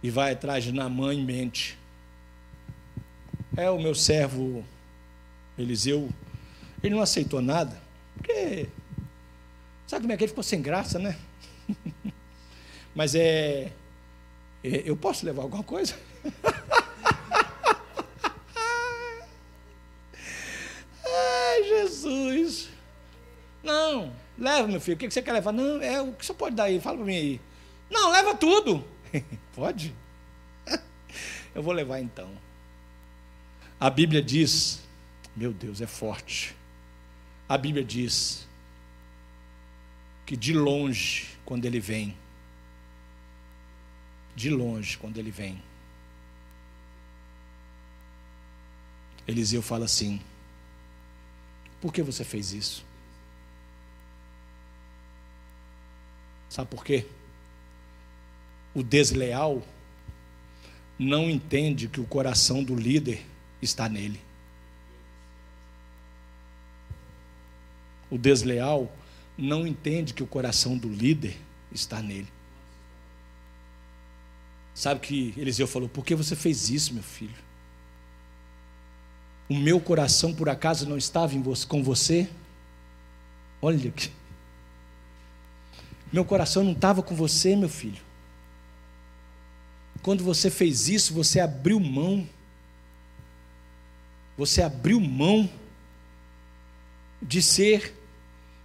e 0.03 0.11
vai 0.11 0.33
atrás 0.33 0.65
de 0.65 0.73
Namã 0.73 1.13
em 1.13 1.25
mente. 1.25 1.79
É 3.57 3.71
o 3.71 3.79
meu 3.79 3.95
servo 3.95 4.65
Eliseu. 5.59 6.09
Ele 6.83 6.95
não 6.95 7.03
aceitou 7.03 7.41
nada, 7.41 7.81
porque 8.17 8.69
sabe 9.87 10.03
como 10.03 10.13
é 10.13 10.17
que 10.17 10.25
ele 10.25 10.29
ficou 10.29 10.45
sem 10.45 10.61
graça, 10.61 10.99
né? 10.99 11.17
Mas 12.95 13.15
é, 13.15 13.73
é. 14.63 14.83
Eu 14.85 14.97
posso 14.97 15.25
levar 15.25 15.43
alguma 15.43 15.63
coisa? 15.63 15.95
Ai, 21.05 21.65
Jesus. 21.65 22.69
Não, 23.63 24.13
leva, 24.39 24.69
meu 24.69 24.81
filho. 24.81 24.97
O 24.97 24.99
que 24.99 25.11
você 25.11 25.23
quer 25.23 25.33
levar? 25.33 25.53
Não, 25.53 25.83
é 25.83 26.01
o 26.01 26.13
que 26.13 26.25
você 26.25 26.35
pode 26.35 26.55
dar 26.55 26.65
aí. 26.65 26.81
Fala 26.81 26.97
para 26.97 27.07
mim 27.07 27.17
aí. 27.17 27.41
Não, 27.91 28.11
leva 28.11 28.35
tudo. 28.35 28.85
Pode? 29.55 29.95
Eu 31.55 31.63
vou 31.63 31.73
levar 31.73 32.01
então. 32.01 32.29
A 33.81 33.89
Bíblia 33.89 34.23
diz, 34.23 34.83
meu 35.37 35.53
Deus, 35.53 35.81
é 35.81 35.87
forte. 35.87 36.57
A 37.49 37.59
Bíblia 37.59 37.85
diz 37.85 38.49
que 40.25 40.37
de 40.37 40.53
longe, 40.53 41.29
quando 41.45 41.67
ele 41.67 41.79
vem, 41.79 42.17
de 44.35 44.51
longe, 44.51 44.97
quando 44.97 45.19
ele 45.19 45.31
vem, 45.31 45.63
Eliseu 49.29 49.61
fala 49.61 49.85
assim: 49.85 50.21
Por 51.81 51.93
que 51.93 52.03
você 52.03 52.25
fez 52.25 52.53
isso? 52.53 52.85
Sabe 56.49 56.71
por 56.71 56.85
quê? 56.85 57.07
O 58.75 58.83
desleal 58.83 59.63
não 60.99 61.29
entende 61.29 61.89
que 61.89 62.01
o 62.01 62.07
coração 62.07 62.63
do 62.65 62.75
líder 62.75 63.27
está 63.61 63.89
nele. 63.89 64.26
O 68.11 68.17
desleal 68.17 68.91
não 69.37 69.67
entende 69.67 70.15
que 70.15 70.23
o 70.23 70.27
coração 70.27 70.77
do 70.77 70.89
líder 70.89 71.37
está 71.73 72.01
nele. 72.01 72.29
Sabe 74.75 75.01
que 75.01 75.35
Eliseu 75.37 75.67
falou: 75.67 75.89
Por 75.89 76.05
que 76.05 76.15
você 76.15 76.37
fez 76.37 76.71
isso, 76.71 76.95
meu 76.95 77.03
filho? 77.03 77.35
O 79.49 79.57
meu 79.57 79.81
coração 79.81 80.35
por 80.35 80.49
acaso 80.49 80.89
não 80.89 80.99
estava 80.99 81.37
você, 81.39 81.67
com 81.67 81.83
você? 81.83 82.29
Olha 83.63 83.89
aqui. 83.89 84.11
Meu 86.13 86.25
coração 86.25 86.63
não 86.65 86.73
estava 86.73 87.03
com 87.03 87.15
você, 87.15 87.55
meu 87.57 87.69
filho. 87.69 88.01
Quando 90.03 90.23
você 90.23 90.51
fez 90.51 90.89
isso, 90.89 91.15
você 91.15 91.41
abriu 91.41 91.81
mão. 91.81 92.29
Você 94.37 94.63
abriu 94.63 95.01
mão 95.01 95.51
de 97.21 97.41
ser, 97.43 97.95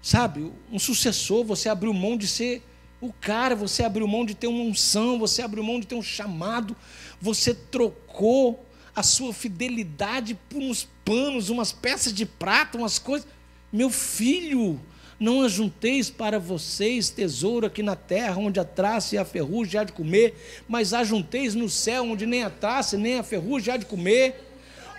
sabe, 0.02 0.52
um 0.72 0.80
sucessor, 0.80 1.44
você 1.44 1.70
abriu 1.70 1.94
mão 1.94 2.18
de 2.18 2.28
ser 2.28 2.64
o 3.00 3.12
cara, 3.12 3.56
você 3.56 3.84
abriu 3.84 4.08
mão 4.08 4.24
de 4.24 4.36
ter 4.36 4.48
uma 4.48 4.64
unção, 4.64 5.18
você 5.18 5.42
abriu 5.42 5.64
mão 5.64 5.80
de 5.80 5.88
ter 5.88 5.96
um 5.96 6.04
chamado, 6.04 6.76
você 7.20 7.54
trocou 7.54 8.64
a 8.96 9.02
sua 9.02 9.34
fidelidade 9.34 10.38
por 10.50 10.62
uns 10.62 10.88
panos, 11.04 11.50
umas 11.50 11.72
peças 11.72 12.14
de 12.14 12.26
prata, 12.26 12.78
umas 12.78 13.00
coisas. 13.00 13.28
Meu 13.72 13.90
filho, 13.90 14.80
não 15.20 15.44
ajunteis 15.44 16.10
para 16.10 16.40
vocês 16.40 17.10
tesouro 17.10 17.68
aqui 17.68 17.82
na 17.82 17.96
terra, 17.96 18.38
onde 18.38 18.60
a 18.60 18.66
traça 18.66 19.16
e 19.16 19.18
a 19.18 19.24
ferrugem 19.24 19.80
há 19.80 19.84
de 19.84 19.94
comer, 19.94 20.64
mas 20.68 20.94
ajunteis 20.94 21.56
no 21.56 21.70
céu, 21.70 22.06
onde 22.06 22.26
nem 22.26 22.44
a 22.44 22.50
traça 22.50 22.98
nem 22.98 23.18
a 23.18 23.24
ferrugem 23.24 23.74
há 23.74 23.78
de 23.78 23.86
comer. 23.86 24.48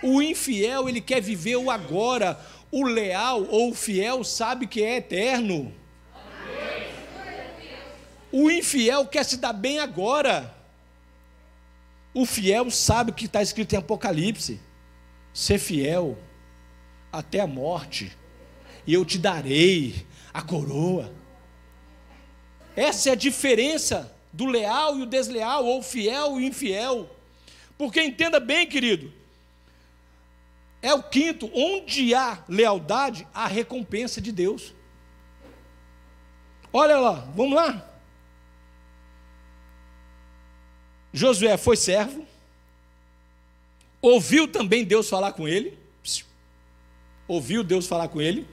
O 0.01 0.21
infiel, 0.21 0.89
ele 0.89 0.99
quer 0.99 1.21
viver 1.21 1.55
o 1.55 1.69
agora, 1.69 2.39
o 2.73 2.81
leal 2.81 3.45
ou 3.51 3.69
o 3.69 3.75
fiel 3.75 4.23
sabe 4.23 4.65
que 4.65 4.81
é 4.81 4.97
eterno. 4.97 5.71
O 8.31 8.49
infiel 8.49 9.05
quer 9.05 9.23
se 9.23 9.37
dar 9.37 9.53
bem 9.53 9.77
agora. 9.77 10.51
O 12.15 12.25
fiel 12.25 12.71
sabe 12.71 13.11
que 13.11 13.25
está 13.25 13.43
escrito 13.43 13.73
em 13.73 13.77
Apocalipse: 13.77 14.59
ser 15.31 15.59
fiel 15.59 16.17
até 17.11 17.41
a 17.41 17.45
morte, 17.45 18.11
e 18.87 18.93
eu 18.95 19.05
te 19.05 19.19
darei 19.19 20.07
a 20.33 20.41
coroa. 20.41 21.13
Essa 22.75 23.09
é 23.09 23.11
a 23.11 23.15
diferença 23.15 24.11
do 24.31 24.47
leal 24.47 24.97
e 24.97 25.03
o 25.03 25.05
desleal, 25.05 25.63
ou 25.63 25.83
fiel 25.83 26.41
e 26.41 26.47
infiel. 26.47 27.07
Porque 27.77 28.01
entenda 28.01 28.39
bem, 28.39 28.65
querido, 28.65 29.13
é 30.83 30.93
o 30.93 31.01
quinto, 31.01 31.49
onde 31.55 32.13
há 32.13 32.43
lealdade, 32.47 33.25
há 33.33 33.47
recompensa 33.47 34.19
de 34.19 34.33
Deus. 34.33 34.75
Olha 36.73 36.99
lá, 36.99 37.31
vamos 37.33 37.55
lá. 37.55 37.89
Josué 41.13 41.55
foi 41.55 41.77
servo, 41.77 42.27
ouviu 44.01 44.45
também 44.47 44.83
Deus 44.83 45.07
falar 45.07 45.31
com 45.31 45.47
ele, 45.47 45.77
ouviu 47.27 47.63
Deus 47.63 47.87
falar 47.87 48.09
com 48.09 48.19
ele. 48.19 48.45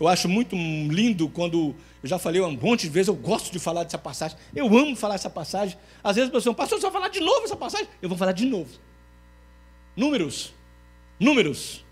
Eu 0.00 0.08
acho 0.08 0.26
muito 0.26 0.56
lindo 0.56 1.28
quando, 1.28 1.74
eu 2.02 2.08
já 2.08 2.18
falei 2.18 2.40
um 2.40 2.52
monte 2.52 2.82
de 2.82 2.88
vezes, 2.88 3.08
eu 3.08 3.14
gosto 3.14 3.52
de 3.52 3.58
falar 3.58 3.84
dessa 3.84 3.98
passagem, 3.98 4.38
eu 4.54 4.66
amo 4.66 4.96
falar 4.96 5.16
essa 5.16 5.28
passagem. 5.28 5.76
Às 6.02 6.16
vezes 6.16 6.30
a 6.30 6.32
pessoa, 6.32 6.54
pastor, 6.54 6.78
você 6.78 6.84
vai 6.84 6.92
falar 6.92 7.08
de 7.08 7.20
novo 7.20 7.44
essa 7.44 7.56
passagem? 7.56 7.88
Eu 8.00 8.08
vou 8.08 8.16
falar 8.16 8.32
de 8.32 8.46
novo. 8.46 8.70
Números 9.94 10.54
Números. 11.24 11.82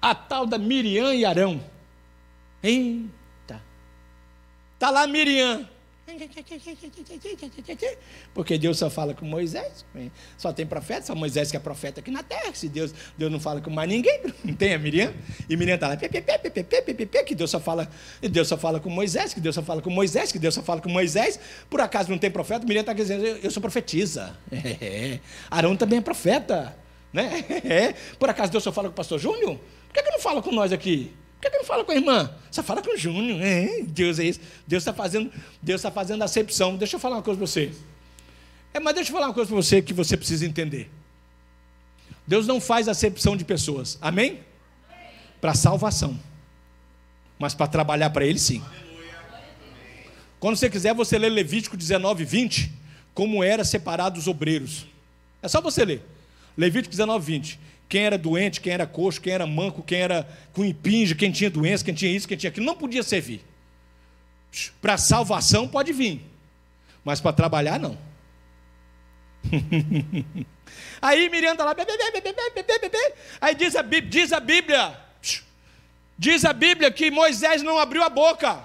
A 0.00 0.14
tal 0.14 0.46
da 0.46 0.56
Miriam 0.56 1.14
e 1.14 1.22
Arão. 1.22 1.62
Eita. 2.62 3.62
Está 4.74 4.88
lá 4.90 5.06
Miriam. 5.06 5.68
Porque 8.34 8.58
Deus 8.58 8.78
só 8.78 8.88
fala 8.88 9.12
com 9.12 9.26
Moisés. 9.26 9.84
Só 10.38 10.50
tem 10.50 10.66
profeta, 10.66 11.06
só 11.06 11.14
Moisés 11.14 11.50
que 11.50 11.58
é 11.58 11.60
profeta 11.60 12.00
aqui 12.00 12.10
na 12.10 12.22
terra. 12.22 12.54
Se 12.54 12.68
Deus, 12.68 12.94
Deus 13.18 13.30
não 13.30 13.38
fala 13.38 13.60
com 13.60 13.70
mais 13.70 13.88
ninguém, 13.88 14.22
não 14.42 14.54
tem 14.54 14.72
a 14.72 14.78
Miriam. 14.78 15.12
E 15.48 15.54
Miriam 15.54 15.74
está 15.74 15.88
lá, 15.88 15.96
que 15.96 17.34
Deus 17.34 17.50
só 17.50 17.60
fala, 17.60 17.88
Deus 18.20 18.48
só 18.48 18.56
fala 18.56 18.80
com 18.80 18.88
Moisés, 18.88 19.34
que 19.34 19.40
Deus 19.40 19.54
só 19.54 19.62
fala 19.62 19.82
com 19.82 19.90
Moisés, 19.90 20.32
que 20.32 20.38
Deus 20.38 20.54
só 20.54 20.62
fala 20.62 20.80
com 20.80 20.88
Moisés. 20.88 21.38
Por 21.68 21.82
acaso 21.82 22.10
não 22.10 22.18
tem 22.18 22.30
profeta? 22.30 22.66
Miriam 22.66 22.80
está 22.80 22.94
dizendo, 22.94 23.24
eu 23.24 23.50
sou 23.50 23.60
profetisa. 23.60 24.36
É. 24.80 25.20
Arão 25.50 25.76
também 25.76 25.98
é 25.98 26.02
profeta. 26.02 26.81
Né? 27.12 27.44
É. 27.64 27.94
Por 28.18 28.28
acaso 28.28 28.50
Deus 28.50 28.64
só 28.64 28.72
fala 28.72 28.88
com 28.88 28.92
o 28.92 28.96
pastor 28.96 29.18
Júnior? 29.18 29.58
Por 29.88 29.94
que, 29.94 30.02
que 30.02 30.10
não 30.10 30.20
fala 30.20 30.42
com 30.42 30.52
nós 30.52 30.72
aqui? 30.72 31.12
Por 31.34 31.42
que, 31.42 31.50
que 31.50 31.58
não 31.58 31.64
fala 31.64 31.84
com 31.84 31.92
a 31.92 31.94
irmã? 31.94 32.34
Só 32.50 32.62
fala 32.62 32.82
com 32.82 32.94
o 32.94 32.96
Júnior. 32.96 33.40
É, 33.42 33.82
Deus 33.82 34.18
é 34.18 34.24
isso. 34.24 34.40
Deus 34.66 34.82
está 34.82 34.92
fazendo, 34.92 35.30
Deus 35.60 35.80
está 35.80 35.90
fazendo 35.90 36.22
acepção. 36.22 36.76
Deixa 36.76 36.96
eu 36.96 37.00
falar 37.00 37.16
uma 37.16 37.22
coisa 37.22 37.38
para 37.38 37.46
você. 37.46 37.72
É, 38.72 38.80
mas 38.80 38.94
deixa 38.94 39.10
eu 39.10 39.14
falar 39.14 39.26
uma 39.26 39.34
coisa 39.34 39.48
para 39.48 39.56
você 39.56 39.82
que 39.82 39.92
você 39.92 40.16
precisa 40.16 40.46
entender. 40.46 40.90
Deus 42.26 42.46
não 42.46 42.60
faz 42.60 42.88
acepção 42.88 43.36
de 43.36 43.44
pessoas. 43.44 43.98
Amém? 44.00 44.40
Para 45.40 45.54
salvação. 45.54 46.18
Mas 47.38 47.54
para 47.54 47.66
trabalhar 47.66 48.10
para 48.10 48.24
Ele, 48.24 48.38
sim. 48.38 48.62
Quando 50.38 50.56
você 50.56 50.70
quiser, 50.70 50.94
você 50.94 51.18
lê 51.18 51.28
Levítico 51.28 51.76
19, 51.76 52.24
20, 52.24 52.72
como 53.14 53.42
era 53.44 53.64
separado 53.64 54.18
os 54.18 54.26
obreiros. 54.26 54.86
É 55.42 55.48
só 55.48 55.60
você 55.60 55.84
ler. 55.84 56.11
Levítico 56.56 56.90
19, 56.90 57.24
20. 57.24 57.60
Quem 57.88 58.04
era 58.04 58.16
doente, 58.16 58.60
quem 58.60 58.72
era 58.72 58.86
coxo, 58.86 59.20
quem 59.20 59.32
era 59.32 59.46
manco, 59.46 59.82
quem 59.82 60.00
era 60.00 60.26
com 60.52 60.64
impinge, 60.64 61.14
quem 61.14 61.30
tinha 61.30 61.50
doença, 61.50 61.84
quem 61.84 61.92
tinha 61.94 62.10
isso, 62.10 62.26
quem 62.26 62.36
tinha 62.36 62.50
aquilo, 62.50 62.64
não 62.64 62.74
podia 62.74 63.02
servir. 63.02 63.44
Para 64.80 64.96
salvação 64.96 65.68
pode 65.68 65.92
vir, 65.92 66.22
mas 67.04 67.20
para 67.20 67.32
trabalhar 67.32 67.78
não. 67.78 67.98
Aí 71.02 71.28
Miriam 71.28 71.52
está 71.52 71.64
lá, 71.64 71.74
bebê, 71.74 71.96
bebê, 71.96 72.20
bebê, 72.20 72.50
bebê, 72.54 72.78
bebê. 72.78 73.14
aí 73.40 73.54
diz 73.54 73.74
a, 73.74 73.82
Bíblia, 73.82 74.10
diz 74.10 74.32
a 74.32 74.40
Bíblia, 74.40 74.96
diz 76.16 76.44
a 76.44 76.52
Bíblia 76.52 76.90
que 76.90 77.10
Moisés 77.10 77.62
não 77.62 77.78
abriu 77.78 78.02
a 78.02 78.08
boca. 78.08 78.64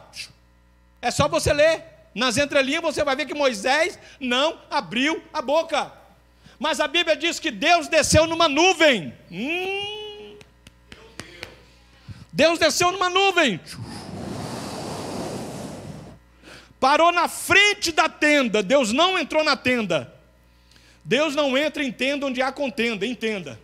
É 1.01 1.11
só 1.11 1.27
você 1.27 1.51
ler. 1.51 1.83
Nas 2.13 2.37
entrelinhas 2.37 2.81
você 2.81 3.03
vai 3.03 3.15
ver 3.15 3.25
que 3.25 3.33
Moisés 3.33 3.99
não 4.19 4.59
abriu 4.69 5.21
a 5.33 5.41
boca. 5.41 5.91
Mas 6.59 6.79
a 6.79 6.87
Bíblia 6.87 7.15
diz 7.15 7.39
que 7.39 7.51
Deus 7.51 7.87
desceu 7.87 8.25
numa 8.25 8.47
nuvem. 8.47 9.13
Hum. 9.31 10.37
Deus 12.33 12.57
desceu 12.59 12.91
numa 12.91 13.09
nuvem. 13.09 13.59
Parou 16.79 17.11
na 17.11 17.27
frente 17.27 17.91
da 17.91 18.09
tenda. 18.09 18.61
Deus 18.63 18.91
não 18.91 19.17
entrou 19.17 19.43
na 19.43 19.55
tenda. 19.55 20.13
Deus 21.03 21.35
não 21.35 21.57
entra 21.57 21.83
em 21.83 21.91
tenda 21.91 22.25
onde 22.25 22.41
há 22.41 22.51
contenda, 22.51 23.05
entenda. 23.05 23.59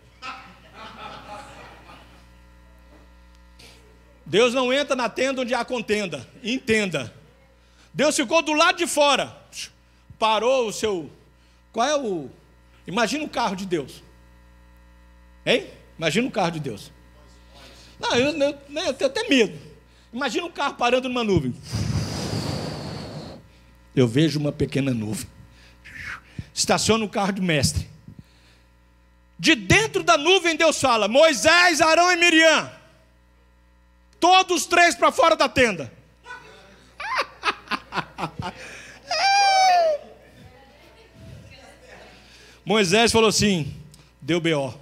Deus 4.26 4.54
não 4.54 4.72
entra 4.72 4.96
na 4.96 5.10
tenda 5.10 5.42
onde 5.42 5.54
há 5.54 5.66
contenda, 5.66 6.26
entenda. 6.42 7.14
Deus 7.94 8.16
ficou 8.16 8.42
do 8.42 8.54
lado 8.54 8.78
de 8.78 8.88
fora, 8.88 9.36
parou 10.18 10.68
o 10.68 10.72
seu. 10.74 11.12
Qual 11.74 11.88
é 11.88 11.96
o 11.98 12.32
Imagina 12.86 13.24
um 13.24 13.28
carro 13.28 13.56
de 13.56 13.66
Deus. 13.66 14.04
Hein? 15.46 15.68
Imagina 15.98 16.28
um 16.28 16.32
carro 16.32 16.52
de 16.52 16.60
Deus. 16.60 16.92
Não, 18.00 18.16
eu, 18.16 18.32
eu, 18.38 18.58
eu 18.86 18.94
tenho 18.94 19.10
até 19.10 19.28
medo. 19.28 19.60
Imagina 20.12 20.46
um 20.46 20.52
carro 20.52 20.76
parando 20.76 21.08
numa 21.08 21.24
nuvem. 21.24 21.56
Eu 23.96 24.08
vejo 24.08 24.40
uma 24.40 24.52
pequena 24.52 24.94
nuvem. 24.94 25.28
Estaciona 26.54 27.06
o 27.06 27.10
carro 27.10 27.34
do 27.34 27.42
mestre. 27.42 27.90
De 29.40 29.56
dentro 29.56 30.04
da 30.04 30.18
nuvem 30.18 30.56
Deus 30.56 30.80
fala: 30.80 31.08
Moisés, 31.08 31.82
Arão 31.82 32.12
e 32.12 32.16
Miriam. 32.16 32.72
Todos 34.20 34.66
três 34.66 34.96
para 34.96 35.12
fora 35.12 35.36
da 35.36 35.50
tenda. 35.50 35.92
Moisés 42.66 43.12
falou 43.12 43.30
assim: 43.30 43.76
deu 44.22 44.40
B.O. 44.40 44.74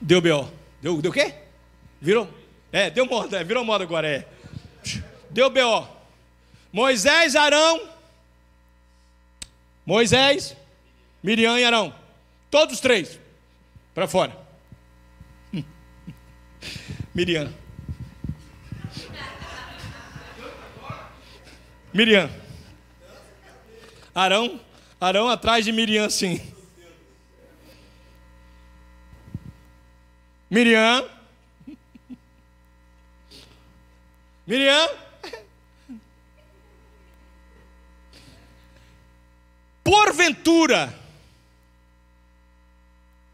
Deu 0.00 0.20
B.O. 0.20 0.50
Deu, 0.80 1.00
deu 1.00 1.10
o 1.10 1.14
quê? 1.14 1.34
Virou. 2.00 2.28
É, 2.72 2.90
deu 2.90 3.06
moda, 3.06 3.40
é, 3.40 3.44
virou 3.44 3.64
moda 3.64 3.84
agora, 3.84 4.08
é. 4.08 4.26
Deu 5.30 5.50
B.O. 5.50 5.86
Moisés, 6.72 7.36
Arão. 7.36 7.88
Moisés, 9.84 10.56
Miriam 11.22 11.58
e 11.58 11.64
Arão. 11.64 11.94
Todos 12.50 12.80
três. 12.80 13.20
Para 13.94 14.08
fora. 14.08 14.36
Miriam. 17.14 17.52
Miriam. 21.92 22.41
Arão, 24.14 24.60
Arão 25.00 25.28
atrás 25.28 25.64
de 25.64 25.72
Miriam 25.72 26.08
sim. 26.10 26.40
Miriam. 30.50 31.08
Miriam. 34.46 34.88
Porventura, 39.82 40.94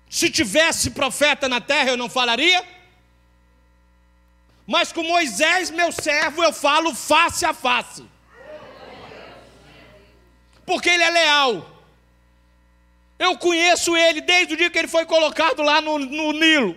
se 0.08 0.30
tivesse 0.30 0.92
profeta 0.92 1.48
na 1.48 1.60
terra, 1.60 1.90
eu 1.90 1.96
não 1.96 2.08
falaria? 2.08 2.64
Mas 4.66 4.92
com 4.92 5.02
Moisés, 5.02 5.70
meu 5.70 5.90
servo, 5.90 6.42
eu 6.42 6.52
falo 6.52 6.94
face 6.94 7.44
a 7.44 7.52
face 7.52 8.04
porque 10.68 10.90
ele 10.90 11.02
é 11.02 11.10
leal. 11.10 11.66
Eu 13.18 13.36
conheço 13.38 13.96
ele 13.96 14.20
desde 14.20 14.52
o 14.52 14.56
dia 14.56 14.70
que 14.70 14.78
ele 14.78 14.86
foi 14.86 15.06
colocado 15.06 15.62
lá 15.62 15.80
no, 15.80 15.98
no 15.98 16.32
Nilo. 16.32 16.76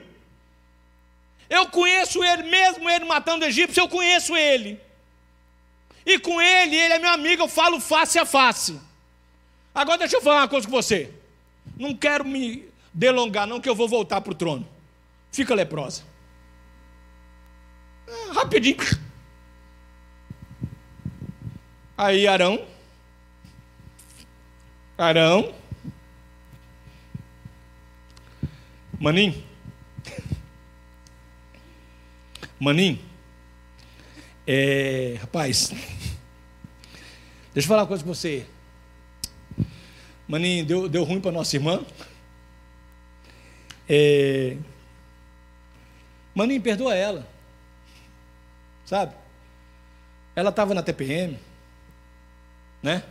Eu 1.50 1.68
conheço 1.68 2.24
ele, 2.24 2.44
mesmo 2.44 2.90
ele 2.90 3.04
matando 3.04 3.44
egípcio, 3.44 3.82
eu 3.82 3.90
conheço 3.90 4.36
ele. 4.36 4.80
E 6.06 6.18
com 6.18 6.42
ele, 6.42 6.76
ele 6.76 6.94
é 6.94 7.00
meu 7.00 7.12
amigo, 7.12 7.44
eu 7.44 7.50
falo 7.50 7.82
face 7.82 8.18
a 8.18 8.26
face. 8.26 8.80
Agora 9.76 10.00
deixa 10.00 10.16
eu 10.16 10.22
falar 10.22 10.44
uma 10.44 10.48
coisa 10.48 10.66
com 10.66 10.72
você. 10.72 11.14
Não 11.78 11.94
quero 11.94 12.24
me 12.24 12.70
delongar, 12.94 13.46
não, 13.46 13.60
que 13.60 13.70
eu 13.70 13.76
vou 13.76 13.90
voltar 13.90 14.22
para 14.22 14.32
o 14.32 14.36
trono. 14.36 14.66
Fica 15.34 15.54
leprosa. 15.54 16.04
Ah, 18.08 18.34
rapidinho. 18.34 18.78
Aí 21.98 22.26
Arão 22.26 22.71
Arão. 24.98 25.54
Manim. 29.00 29.44
Manim. 32.60 33.02
É, 34.46 35.18
rapaz. 35.20 35.70
Deixa 37.54 37.66
eu 37.66 37.70
falar 37.70 37.82
uma 37.82 37.88
coisa 37.88 38.04
com 38.04 38.14
você. 38.14 38.46
Maninho, 40.28 40.66
deu, 40.66 40.88
deu 40.88 41.04
ruim 41.04 41.20
para 41.20 41.32
nossa 41.32 41.56
irmã. 41.56 41.84
É... 43.90 44.56
Perdoa 46.64 46.96
ela. 46.96 47.28
Sabe? 48.86 49.16
Ela 50.36 50.50
estava 50.50 50.74
na 50.74 50.82
TPM. 50.82 51.38
Né? 52.82 53.04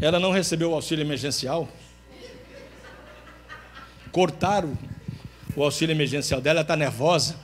Ela 0.00 0.18
não 0.18 0.30
recebeu 0.30 0.70
o 0.70 0.74
auxílio 0.74 1.04
emergencial. 1.04 1.68
Cortaram 4.10 4.76
o 5.54 5.62
auxílio 5.62 5.92
emergencial 5.92 6.40
dela, 6.40 6.60
ela 6.60 6.62
está 6.62 6.74
nervosa. 6.74 7.36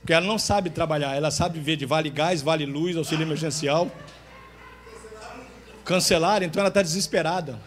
Porque 0.00 0.12
ela 0.12 0.26
não 0.26 0.38
sabe 0.38 0.70
trabalhar, 0.70 1.14
ela 1.14 1.30
sabe 1.30 1.60
viver 1.60 1.76
de 1.76 1.86
vale 1.86 2.10
gás, 2.10 2.42
vale 2.42 2.66
luz, 2.66 2.96
auxílio 2.96 3.22
emergencial. 3.22 3.88
Cancelaram, 5.84 6.44
então 6.44 6.60
ela 6.60 6.68
está 6.68 6.82
desesperada. 6.82 7.60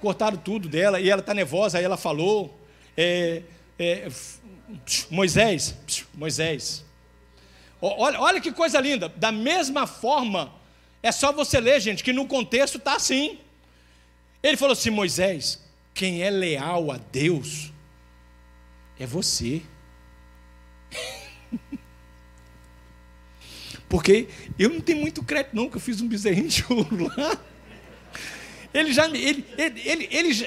Cortaram 0.00 0.38
tudo 0.38 0.66
dela 0.66 0.98
e 0.98 1.10
ela 1.10 1.20
está 1.20 1.34
nervosa, 1.34 1.76
aí 1.76 1.84
ela 1.84 1.98
falou. 1.98 2.58
É, 2.96 3.42
é, 3.78 4.08
Moisés, 5.10 5.74
Moisés. 6.14 6.82
Olha, 7.80 8.18
olha 8.20 8.40
que 8.40 8.52
coisa 8.52 8.80
linda. 8.80 9.10
Da 9.16 9.30
mesma 9.30 9.86
forma 9.86 10.61
é 11.02 11.10
só 11.10 11.32
você 11.32 11.58
ler, 11.60 11.80
gente, 11.80 12.04
que 12.04 12.12
no 12.12 12.26
contexto 12.26 12.78
está 12.78 12.94
assim. 12.94 13.38
Ele 14.42 14.56
falou 14.56 14.72
assim: 14.72 14.90
Moisés, 14.90 15.62
quem 15.92 16.22
é 16.22 16.30
leal 16.30 16.90
a 16.90 16.98
Deus 16.98 17.72
é 18.98 19.06
você. 19.06 19.62
Porque 23.88 24.28
eu 24.58 24.70
não 24.70 24.80
tenho 24.80 25.00
muito 25.00 25.22
crédito, 25.22 25.54
não, 25.54 25.68
que 25.68 25.76
eu 25.76 25.80
fiz 25.80 26.00
um 26.00 26.08
bezerrinho 26.08 26.48
de 26.48 26.64
ouro 26.70 27.12
lá. 27.16 27.38
Ele 28.72 28.92
já 28.92 29.06
me. 29.08 29.22
Ele, 29.22 29.44
ele, 29.58 29.82
ele, 29.84 30.08
ele 30.10 30.32
já, 30.32 30.46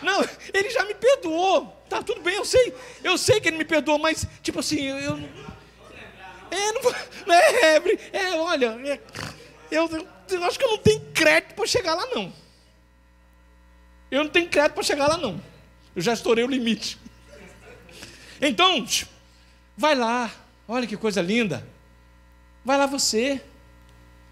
não, 0.00 0.24
ele 0.52 0.70
já 0.70 0.84
me 0.84 0.94
perdoou. 0.94 1.66
Tá 1.88 2.02
tudo 2.02 2.20
bem, 2.20 2.36
eu 2.36 2.44
sei. 2.44 2.72
Eu 3.02 3.18
sei 3.18 3.40
que 3.40 3.48
ele 3.48 3.56
me 3.56 3.64
perdoou, 3.64 3.98
mas, 3.98 4.26
tipo 4.42 4.60
assim, 4.60 4.80
eu. 4.82 4.96
eu 4.98 5.18
é, 6.50 6.72
não, 6.72 6.82
é, 7.34 7.76
é, 7.76 7.82
é 8.12 8.36
olha. 8.36 8.78
É, 8.86 9.00
eu, 9.74 10.08
eu 10.30 10.44
acho 10.44 10.58
que 10.58 10.64
eu 10.64 10.70
não 10.70 10.78
tenho 10.78 11.00
crédito 11.12 11.54
para 11.54 11.66
chegar 11.66 11.94
lá, 11.94 12.06
não. 12.14 12.32
Eu 14.10 14.24
não 14.24 14.30
tenho 14.30 14.48
crédito 14.48 14.74
para 14.74 14.82
chegar 14.82 15.08
lá, 15.08 15.16
não. 15.16 15.40
Eu 15.94 16.02
já 16.02 16.12
estourei 16.12 16.44
o 16.44 16.48
limite. 16.48 16.98
Então, 18.40 18.86
vai 19.76 19.94
lá. 19.94 20.30
Olha 20.66 20.86
que 20.86 20.96
coisa 20.96 21.20
linda. 21.20 21.66
Vai 22.64 22.78
lá 22.78 22.86
você. 22.86 23.42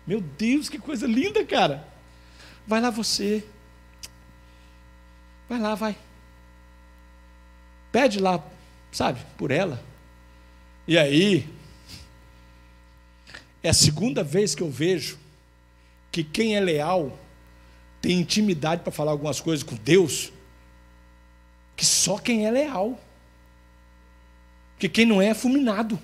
Meu 0.06 0.20
Deus, 0.20 0.69
que 0.69 0.78
coisa 0.78 1.06
linda, 1.06 1.44
cara. 1.44 1.86
Vai 2.66 2.81
lá 2.81 2.90
você. 2.90 3.44
Vai 5.48 5.59
lá, 5.59 5.74
vai. 5.74 5.97
Pede 7.90 8.19
lá, 8.19 8.43
sabe, 8.90 9.20
por 9.36 9.51
ela. 9.51 9.82
E 10.89 10.97
aí, 10.97 11.48
é 13.62 13.69
a 13.69 13.74
segunda 13.74 14.24
vez 14.24 14.55
que 14.55 14.62
eu 14.62 14.70
vejo 14.70 15.19
que 16.13 16.23
quem 16.23 16.55
é 16.55 16.61
leal 16.61 17.19
tem 18.03 18.21
intimidade 18.21 18.83
para 18.83 18.93
falar 18.93 19.13
algumas 19.13 19.41
coisas 19.41 19.65
com 19.65 19.75
Deus, 19.77 20.31
que 21.75 21.85
só 21.85 22.19
quem 22.19 22.47
é 22.47 22.51
leal. 22.51 23.01
Que 24.79 24.89
quem 24.89 25.07
não 25.07 25.23
é 25.23 25.29
é 25.29 25.35
fulminado. 25.35 25.99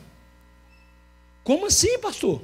Como 1.44 1.66
assim, 1.66 1.98
pastor? 1.98 2.42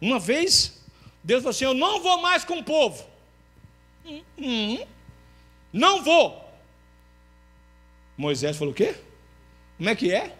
Uma 0.00 0.18
vez, 0.18 0.82
Deus 1.22 1.42
falou 1.42 1.50
assim: 1.50 1.64
Eu 1.64 1.74
não 1.74 2.00
vou 2.02 2.20
mais 2.20 2.44
com 2.44 2.58
o 2.58 2.64
povo. 2.64 3.06
Hum, 4.04 4.22
hum, 4.38 4.86
não 5.72 6.02
vou. 6.02 6.48
Moisés 8.16 8.56
falou: 8.56 8.72
O 8.72 8.76
quê? 8.76 8.96
Como 9.76 9.90
é 9.90 9.94
que 9.94 10.12
é? 10.12 10.36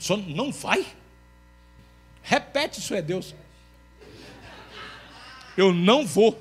Só, 0.00 0.16
não 0.16 0.50
vai? 0.50 0.84
Repete 2.22 2.80
isso 2.80 2.94
é 2.94 3.02
Deus. 3.02 3.34
Eu 5.56 5.72
não 5.72 6.06
vou. 6.06 6.40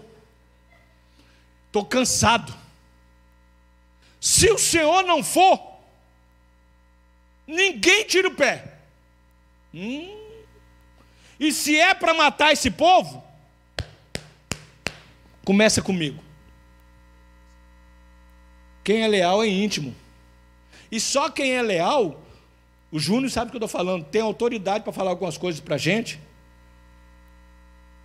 Estou 1.68 1.86
cansado. 1.86 2.54
Se 4.20 4.50
o 4.52 4.58
Senhor 4.58 5.04
não 5.04 5.24
for, 5.24 5.60
ninguém 7.46 8.06
tira 8.06 8.28
o 8.28 8.36
pé. 8.36 8.74
Hum. 9.74 10.18
E 11.40 11.52
se 11.52 11.78
é 11.78 11.94
para 11.94 12.14
matar 12.14 12.54
esse 12.54 12.72
povo, 12.72 13.24
começa 15.44 15.82
comigo. 15.82 16.24
Quem 18.84 19.02
é 19.02 19.08
leal 19.08 19.44
é 19.44 19.48
íntimo. 19.48 19.96
E 20.92 21.00
só 21.00 21.30
quem 21.30 21.54
é 21.54 21.62
leal, 21.62 22.22
o 22.92 23.00
Júnior 23.00 23.32
sabe 23.32 23.48
o 23.48 23.52
que 23.52 23.58
eu 23.58 23.66
estou 23.66 23.68
falando, 23.68 24.06
tem 24.06 24.22
autoridade 24.22 24.84
para 24.84 24.94
falar 24.94 25.10
algumas 25.10 25.38
coisas 25.38 25.60
para 25.60 25.76
a 25.76 25.78
gente. 25.80 26.20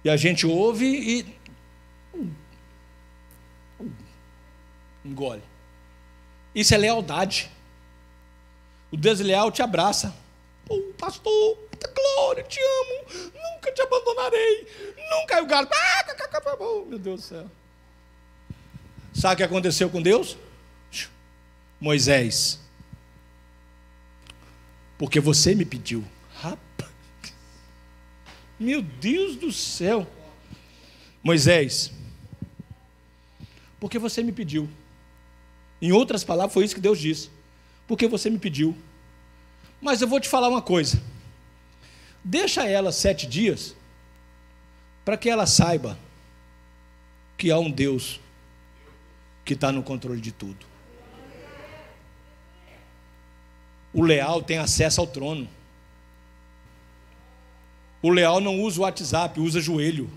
E 0.08 0.10
a 0.10 0.16
gente 0.16 0.46
ouve 0.46 0.86
e. 0.86 1.38
Engole. 5.04 5.42
Isso 6.54 6.74
é 6.74 6.78
lealdade. 6.78 7.50
O 8.90 8.96
desleal 8.96 9.52
te 9.52 9.60
abraça. 9.60 10.16
Oh, 10.66 10.80
pastor, 10.96 11.58
glória, 11.94 12.42
te 12.42 12.58
amo. 12.58 13.32
Nunca 13.34 13.70
te 13.70 13.82
abandonarei. 13.82 14.66
Nunca. 15.10 15.42
O 15.42 15.46
galo. 15.46 15.68
Oh, 16.58 16.86
meu 16.86 16.98
Deus 16.98 17.20
do 17.20 17.26
céu. 17.26 17.50
Sabe 19.12 19.34
o 19.34 19.36
que 19.36 19.42
aconteceu 19.42 19.90
com 19.90 20.00
Deus? 20.00 20.38
Moisés. 21.78 22.58
Porque 24.96 25.20
você 25.20 25.54
me 25.54 25.66
pediu. 25.66 26.02
Meu 28.58 28.82
Deus 28.82 29.36
do 29.36 29.52
céu. 29.52 30.06
Moisés, 31.22 31.92
porque 33.80 33.98
você 33.98 34.22
me 34.22 34.32
pediu. 34.32 34.68
Em 35.80 35.92
outras 35.92 36.24
palavras, 36.24 36.52
foi 36.54 36.64
isso 36.64 36.74
que 36.74 36.80
Deus 36.80 36.98
disse. 36.98 37.30
Porque 37.86 38.08
você 38.08 38.28
me 38.28 38.38
pediu. 38.38 38.76
Mas 39.80 40.00
eu 40.00 40.08
vou 40.08 40.20
te 40.20 40.28
falar 40.28 40.48
uma 40.48 40.62
coisa. 40.62 41.00
Deixa 42.24 42.66
ela 42.66 42.90
sete 42.90 43.26
dias 43.26 43.76
para 45.04 45.16
que 45.16 45.30
ela 45.30 45.46
saiba 45.46 45.98
que 47.36 47.50
há 47.50 47.58
um 47.58 47.70
Deus 47.70 48.20
que 49.44 49.54
está 49.54 49.70
no 49.70 49.82
controle 49.82 50.20
de 50.20 50.32
tudo. 50.32 50.66
O 53.92 54.02
leal 54.02 54.42
tem 54.42 54.58
acesso 54.58 55.00
ao 55.00 55.06
trono. 55.06 55.48
O 58.02 58.10
leal 58.10 58.40
não 58.40 58.60
usa 58.60 58.80
o 58.80 58.82
WhatsApp, 58.84 59.40
usa 59.40 59.60
joelho. 59.60 60.10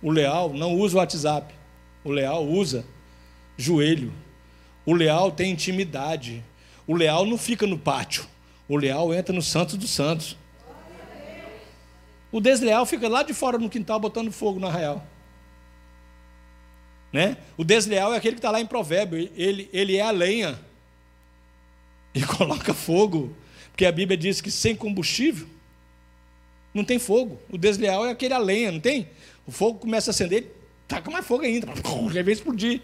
O 0.00 0.10
leal 0.10 0.52
não 0.52 0.74
usa 0.74 0.96
o 0.96 0.98
WhatsApp. 0.98 1.54
O 2.04 2.10
leal 2.10 2.44
usa 2.44 2.84
joelho. 3.56 4.12
O 4.84 4.94
leal 4.94 5.30
tem 5.30 5.52
intimidade. 5.52 6.44
O 6.86 6.94
leal 6.94 7.24
não 7.24 7.38
fica 7.38 7.66
no 7.66 7.78
pátio. 7.78 8.26
O 8.68 8.76
leal 8.76 9.12
entra 9.14 9.32
no 9.32 9.42
Santos 9.42 9.76
dos 9.76 9.90
Santos. 9.90 10.36
O 12.32 12.40
desleal 12.40 12.86
fica 12.86 13.08
lá 13.08 13.22
de 13.22 13.34
fora 13.34 13.58
no 13.58 13.68
quintal 13.68 14.00
botando 14.00 14.32
fogo 14.32 14.58
no 14.58 14.66
arraial. 14.66 15.06
Né? 17.12 17.36
O 17.58 17.62
desleal 17.62 18.14
é 18.14 18.16
aquele 18.16 18.36
que 18.36 18.38
está 18.38 18.50
lá 18.50 18.60
em 18.60 18.66
provérbio. 18.66 19.30
Ele, 19.36 19.68
ele 19.72 19.96
é 19.96 20.00
a 20.00 20.10
lenha. 20.10 20.58
E 22.14 22.22
coloca 22.24 22.72
fogo. 22.72 23.36
Porque 23.72 23.86
a 23.86 23.92
Bíblia 23.92 24.16
diz 24.16 24.40
que 24.40 24.50
sem 24.50 24.76
combustível 24.76 25.46
não 26.72 26.84
tem 26.84 26.98
fogo. 26.98 27.40
O 27.50 27.58
desleal 27.58 28.06
é 28.06 28.10
aquele 28.10 28.34
a 28.34 28.38
lenha, 28.38 28.70
não 28.70 28.80
tem? 28.80 29.08
O 29.46 29.50
fogo 29.50 29.78
começa 29.78 30.10
a 30.10 30.12
acender, 30.12 30.54
taca 30.86 31.10
mais 31.10 31.26
fogo 31.26 31.42
ainda, 31.42 31.66
já 32.12 32.22
vem 32.22 32.32
explodir. 32.32 32.80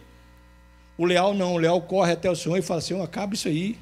O 0.97 1.05
leal 1.05 1.33
não, 1.33 1.55
o 1.55 1.59
leal 1.59 1.81
corre 1.83 2.13
até 2.13 2.29
o 2.31 2.35
Senhor 2.35 2.57
e 2.57 2.63
fala: 2.63 2.81
Senhor, 2.81 3.03
acaba 3.03 3.35
isso 3.35 3.47
aí. 3.47 3.79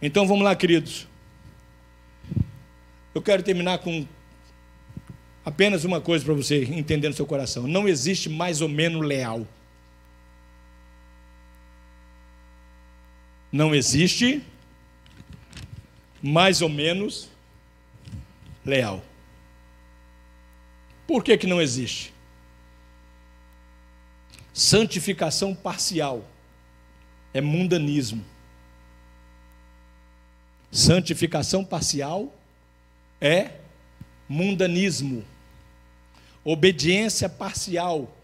Então 0.00 0.26
vamos 0.26 0.44
lá, 0.44 0.54
queridos. 0.56 1.06
Eu 3.14 3.20
quero 3.20 3.42
terminar 3.42 3.78
com 3.78 4.06
apenas 5.44 5.84
uma 5.84 6.00
coisa 6.00 6.24
para 6.24 6.34
você 6.34 6.62
entender 6.64 7.08
no 7.08 7.14
seu 7.14 7.26
coração: 7.26 7.66
não 7.66 7.86
existe 7.86 8.30
mais 8.30 8.60
ou 8.60 8.68
menos 8.68 9.04
leal. 9.04 9.46
Não 13.50 13.74
existe 13.74 14.42
mais 16.22 16.60
ou 16.62 16.68
menos 16.68 17.28
leal. 18.64 19.02
Por 21.06 21.24
que, 21.24 21.36
que 21.38 21.46
não 21.46 21.60
existe? 21.60 22.12
Santificação 24.52 25.54
parcial 25.54 26.24
é 27.32 27.40
mundanismo. 27.40 28.24
Santificação 30.70 31.64
parcial 31.64 32.34
é 33.20 33.52
mundanismo. 34.28 35.24
Obediência 36.44 37.28
parcial 37.28 38.14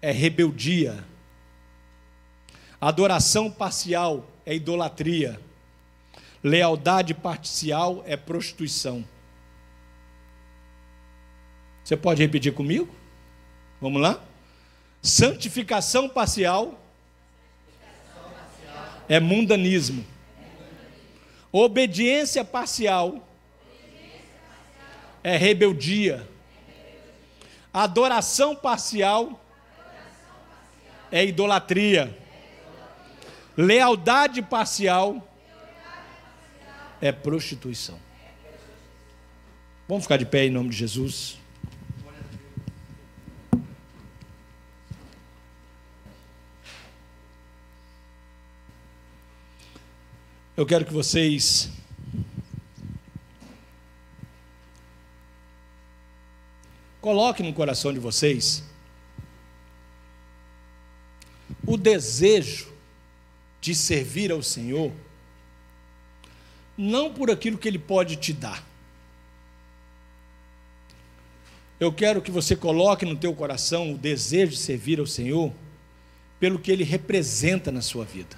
é 0.00 0.12
rebeldia. 0.12 1.04
Adoração 2.80 3.50
parcial 3.50 4.28
é 4.46 4.54
idolatria. 4.54 5.40
Lealdade 6.42 7.14
parcial 7.14 8.02
é 8.06 8.16
prostituição. 8.16 9.04
Você 11.82 11.96
pode 11.96 12.22
repetir 12.22 12.52
comigo? 12.52 12.94
Vamos 13.80 14.00
lá? 14.00 14.22
Santificação 15.02 16.08
parcial 16.08 16.78
é 19.08 19.18
mundanismo. 19.18 20.04
Obediência 21.50 22.44
parcial 22.44 23.26
é 25.24 25.36
rebeldia. 25.36 26.28
Adoração 27.72 28.54
parcial 28.54 29.40
é 31.10 31.24
idolatria. 31.24 32.16
Lealdade 33.56 34.42
parcial 34.42 35.27
é 37.00 37.12
prostituição. 37.12 37.98
Vamos 39.86 40.04
ficar 40.04 40.16
de 40.16 40.26
pé 40.26 40.44
em 40.46 40.50
nome 40.50 40.70
de 40.70 40.76
Jesus. 40.76 41.38
Eu 50.56 50.66
quero 50.66 50.84
que 50.84 50.92
vocês 50.92 51.70
coloquem 57.00 57.46
no 57.46 57.54
coração 57.54 57.92
de 57.92 58.00
vocês 58.00 58.64
o 61.64 61.76
desejo 61.76 62.72
de 63.60 63.74
servir 63.74 64.32
ao 64.32 64.42
Senhor, 64.42 64.92
não 66.78 67.12
por 67.12 67.28
aquilo 67.28 67.58
que 67.58 67.66
Ele 67.66 67.78
pode 67.78 68.14
te 68.14 68.32
dar. 68.32 68.64
Eu 71.80 71.92
quero 71.92 72.22
que 72.22 72.30
você 72.30 72.54
coloque 72.54 73.04
no 73.04 73.16
teu 73.16 73.34
coração 73.34 73.92
o 73.92 73.98
desejo 73.98 74.52
de 74.52 74.58
servir 74.58 75.00
ao 75.00 75.06
Senhor 75.06 75.52
pelo 76.38 76.58
que 76.58 76.70
Ele 76.70 76.84
representa 76.84 77.72
na 77.72 77.82
sua 77.82 78.04
vida. 78.04 78.36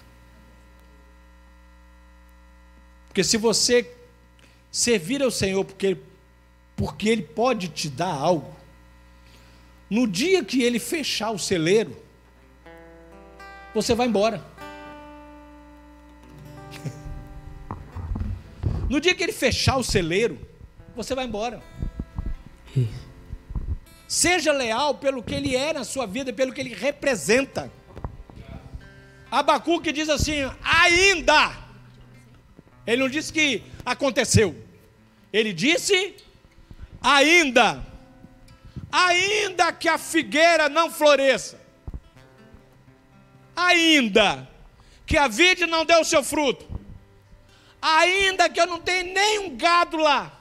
Porque 3.09 3.23
se 3.23 3.37
você 3.37 3.95
servir 4.71 5.23
ao 5.23 5.31
Senhor 5.31 5.65
porque, 5.65 5.97
porque 6.77 7.09
Ele 7.09 7.23
pode 7.23 7.69
te 7.69 7.91
dar 7.91 8.13
algo, 8.13 8.55
no 9.89 10.07
dia 10.07 10.45
que 10.45 10.63
Ele 10.63 10.79
fechar 10.79 11.31
o 11.31 11.39
celeiro, 11.39 11.97
você 13.75 13.95
vai 13.95 14.07
embora. 14.07 14.45
No 18.91 19.01
dia 19.01 19.15
que 19.15 19.23
Ele 19.23 19.33
fechar 19.33 19.79
o 19.79 19.83
celeiro, 19.83 20.39
você 20.95 21.15
vai 21.15 21.25
embora. 21.25 21.63
Seja 24.07 24.53
leal 24.53 24.97
pelo 24.97 25.23
que 25.23 25.35
Ele 25.35 25.57
é 25.57 25.73
na 25.73 25.85
sua 25.85 26.05
vida, 26.05 26.31
pelo 26.31 26.53
que 26.53 26.61
Ele 26.61 26.75
representa. 26.75 27.73
Abacuque 29.31 29.93
diz 29.93 30.11
assim: 30.11 30.39
ainda 30.63 31.71
ele 32.87 33.03
não 33.03 33.09
disse 33.09 33.33
que 33.33 33.63
aconteceu. 33.85 34.57
Ele 35.33 35.53
disse 35.53 36.17
ainda. 37.01 37.87
Ainda 38.91 39.73
que 39.73 39.89
a 39.89 39.97
figueira 39.97 40.69
não 40.69 40.91
floresça. 40.91 41.61
Ainda 43.55 44.49
que 45.07 45.17
a 45.17 45.29
vide 45.29 45.67
não 45.67 45.85
dê 45.85 45.95
o 45.97 46.05
seu 46.05 46.25
fruto. 46.25 46.67
Ainda 47.81 48.49
que 48.49 48.61
eu 48.61 48.67
não 48.67 48.81
tenha 48.81 49.05
nenhum 49.05 49.57
gado 49.57 49.97
lá. 49.97 50.33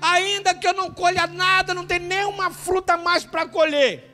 Ainda 0.00 0.54
que 0.54 0.66
eu 0.66 0.72
não 0.72 0.90
colha 0.90 1.26
nada, 1.26 1.74
não 1.74 1.86
tenha 1.86 2.00
nenhuma 2.00 2.50
fruta 2.50 2.96
mais 2.96 3.24
para 3.24 3.46
colher. 3.46 4.10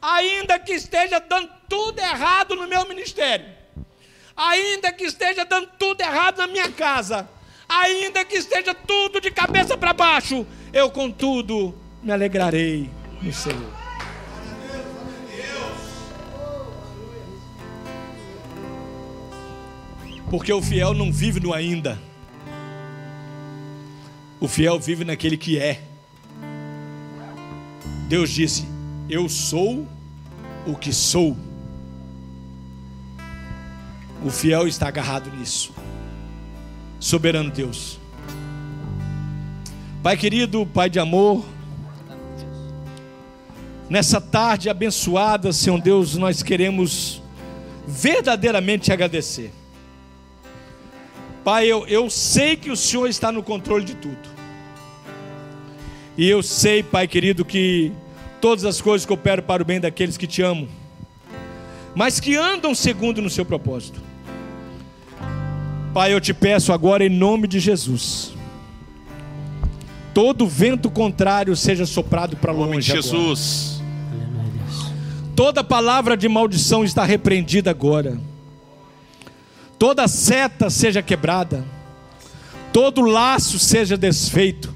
Ainda 0.00 0.58
que 0.58 0.72
esteja 0.72 1.20
dando 1.20 1.50
tudo 1.68 2.00
errado 2.00 2.56
no 2.56 2.66
meu 2.66 2.86
ministério 2.88 3.58
ainda 4.38 4.92
que 4.92 5.04
esteja 5.04 5.44
dando 5.44 5.68
tudo 5.76 6.00
errado 6.00 6.38
na 6.38 6.46
minha 6.46 6.70
casa, 6.70 7.28
ainda 7.68 8.24
que 8.24 8.36
esteja 8.36 8.72
tudo 8.72 9.20
de 9.20 9.32
cabeça 9.32 9.76
para 9.76 9.92
baixo, 9.92 10.46
eu 10.72 10.88
contudo 10.90 11.74
me 12.00 12.12
alegrarei 12.12 12.88
no 13.20 13.32
Senhor. 13.32 13.87
Porque 20.30 20.52
o 20.52 20.60
fiel 20.60 20.92
não 20.92 21.10
vive 21.10 21.40
no 21.40 21.54
ainda. 21.54 21.98
O 24.40 24.46
fiel 24.46 24.78
vive 24.78 25.04
naquele 25.04 25.36
que 25.36 25.58
é. 25.58 25.82
Deus 28.08 28.30
disse: 28.30 28.66
Eu 29.08 29.28
sou 29.28 29.86
o 30.66 30.76
que 30.76 30.92
sou. 30.92 31.36
O 34.24 34.30
fiel 34.30 34.66
está 34.66 34.88
agarrado 34.88 35.30
nisso. 35.30 35.72
Soberano 37.00 37.50
Deus. 37.50 37.98
Pai 40.02 40.16
querido, 40.16 40.66
Pai 40.66 40.90
de 40.90 40.98
amor, 40.98 41.44
nessa 43.88 44.20
tarde 44.20 44.68
abençoada, 44.68 45.52
Senhor 45.52 45.80
Deus, 45.80 46.16
nós 46.16 46.42
queremos 46.42 47.22
verdadeiramente 47.86 48.84
te 48.84 48.92
agradecer. 48.92 49.57
Pai, 51.48 51.66
eu, 51.66 51.86
eu 51.86 52.10
sei 52.10 52.56
que 52.56 52.70
o 52.70 52.76
Senhor 52.76 53.06
está 53.06 53.32
no 53.32 53.42
controle 53.42 53.82
de 53.82 53.94
tudo. 53.94 54.18
E 56.14 56.28
eu 56.28 56.42
sei, 56.42 56.82
Pai 56.82 57.08
querido, 57.08 57.42
que 57.42 57.90
todas 58.38 58.66
as 58.66 58.82
coisas 58.82 59.06
cooperam 59.06 59.42
para 59.42 59.62
o 59.62 59.64
bem 59.64 59.80
daqueles 59.80 60.18
que 60.18 60.26
te 60.26 60.42
amam, 60.42 60.68
mas 61.94 62.20
que 62.20 62.36
andam 62.36 62.74
segundo 62.74 63.22
no 63.22 63.30
seu 63.30 63.46
propósito. 63.46 63.98
Pai, 65.94 66.12
eu 66.12 66.20
te 66.20 66.34
peço 66.34 66.70
agora 66.70 67.02
em 67.02 67.08
nome 67.08 67.48
de 67.48 67.58
Jesus. 67.58 68.34
Todo 70.12 70.46
vento 70.46 70.90
contrário 70.90 71.56
seja 71.56 71.86
soprado 71.86 72.36
para 72.36 72.52
longe. 72.52 72.62
Em 72.64 72.68
nome 72.72 72.82
de 72.82 72.92
Jesus. 72.92 73.82
Toda 75.34 75.64
palavra 75.64 76.14
de 76.14 76.28
maldição 76.28 76.84
está 76.84 77.04
repreendida 77.04 77.70
agora. 77.70 78.20
Toda 79.78 80.08
seta 80.08 80.68
seja 80.68 81.00
quebrada. 81.00 81.64
Todo 82.72 83.02
laço 83.02 83.58
seja 83.58 83.96
desfeito. 83.96 84.74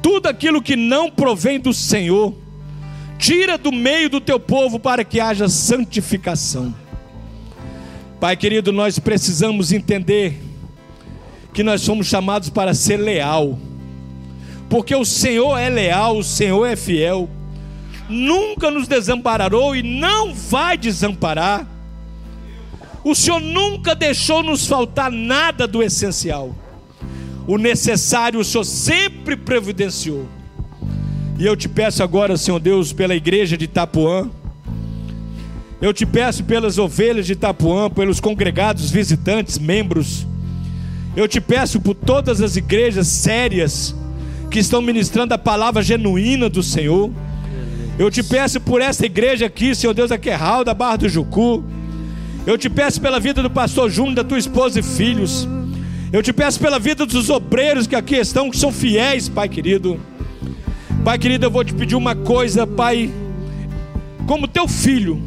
Tudo 0.00 0.28
aquilo 0.28 0.62
que 0.62 0.76
não 0.76 1.10
provém 1.10 1.58
do 1.58 1.72
Senhor, 1.72 2.32
tira 3.18 3.58
do 3.58 3.72
meio 3.72 4.08
do 4.08 4.20
teu 4.20 4.38
povo 4.38 4.78
para 4.78 5.04
que 5.04 5.18
haja 5.18 5.48
santificação. 5.48 6.74
Pai 8.20 8.36
querido, 8.36 8.72
nós 8.72 8.98
precisamos 8.98 9.72
entender 9.72 10.40
que 11.52 11.62
nós 11.62 11.80
somos 11.80 12.06
chamados 12.06 12.48
para 12.48 12.74
ser 12.74 12.98
leal, 12.98 13.58
porque 14.68 14.94
o 14.94 15.04
Senhor 15.04 15.56
é 15.58 15.68
leal, 15.68 16.18
o 16.18 16.24
Senhor 16.24 16.64
é 16.66 16.76
fiel, 16.76 17.28
nunca 18.08 18.70
nos 18.70 18.86
desampararou 18.86 19.74
e 19.74 19.82
não 19.82 20.34
vai 20.34 20.78
desamparar. 20.78 21.75
O 23.06 23.14
Senhor 23.14 23.40
nunca 23.40 23.94
deixou 23.94 24.42
nos 24.42 24.66
faltar 24.66 25.12
nada 25.12 25.64
do 25.64 25.80
essencial. 25.80 26.52
O 27.46 27.56
necessário 27.56 28.40
o 28.40 28.44
Senhor 28.44 28.64
sempre 28.64 29.36
providenciou. 29.36 30.26
E 31.38 31.46
eu 31.46 31.54
te 31.54 31.68
peço 31.68 32.02
agora, 32.02 32.36
Senhor 32.36 32.58
Deus, 32.58 32.92
pela 32.92 33.14
igreja 33.14 33.56
de 33.56 33.66
Itapuã. 33.66 34.28
Eu 35.80 35.94
te 35.94 36.04
peço 36.04 36.42
pelas 36.42 36.78
ovelhas 36.78 37.26
de 37.26 37.34
Itapuã, 37.34 37.88
pelos 37.88 38.18
congregados, 38.18 38.90
visitantes, 38.90 39.56
membros. 39.56 40.26
Eu 41.14 41.28
te 41.28 41.40
peço 41.40 41.80
por 41.80 41.94
todas 41.94 42.42
as 42.42 42.56
igrejas 42.56 43.06
sérias 43.06 43.94
que 44.50 44.58
estão 44.58 44.82
ministrando 44.82 45.32
a 45.32 45.38
palavra 45.38 45.80
genuína 45.80 46.48
do 46.48 46.60
Senhor. 46.60 47.12
Eu 48.00 48.10
te 48.10 48.24
peço 48.24 48.60
por 48.60 48.82
essa 48.82 49.06
igreja 49.06 49.46
aqui, 49.46 49.76
Senhor 49.76 49.94
Deus, 49.94 50.10
aqui 50.10 50.28
é 50.28 50.34
Raul 50.34 50.64
da 50.64 50.74
Barra 50.74 50.96
do 50.96 51.08
Jucu. 51.08 51.62
Eu 52.46 52.56
te 52.56 52.70
peço 52.70 53.00
pela 53.00 53.18
vida 53.18 53.42
do 53.42 53.50
pastor 53.50 53.90
Júnior, 53.90 54.14
da 54.14 54.24
tua 54.24 54.38
esposa 54.38 54.78
e 54.78 54.82
filhos. 54.82 55.48
Eu 56.12 56.22
te 56.22 56.32
peço 56.32 56.60
pela 56.60 56.78
vida 56.78 57.04
dos 57.04 57.28
obreiros 57.28 57.88
que 57.88 57.96
aqui 57.96 58.14
estão, 58.14 58.48
que 58.48 58.56
são 58.56 58.70
fiéis, 58.70 59.28
Pai 59.28 59.48
querido. 59.48 60.00
Pai 61.04 61.18
querido, 61.18 61.46
eu 61.46 61.50
vou 61.50 61.64
te 61.64 61.74
pedir 61.74 61.96
uma 61.96 62.14
coisa, 62.14 62.64
Pai. 62.64 63.10
Como 64.28 64.46
teu 64.46 64.68
filho, 64.68 65.20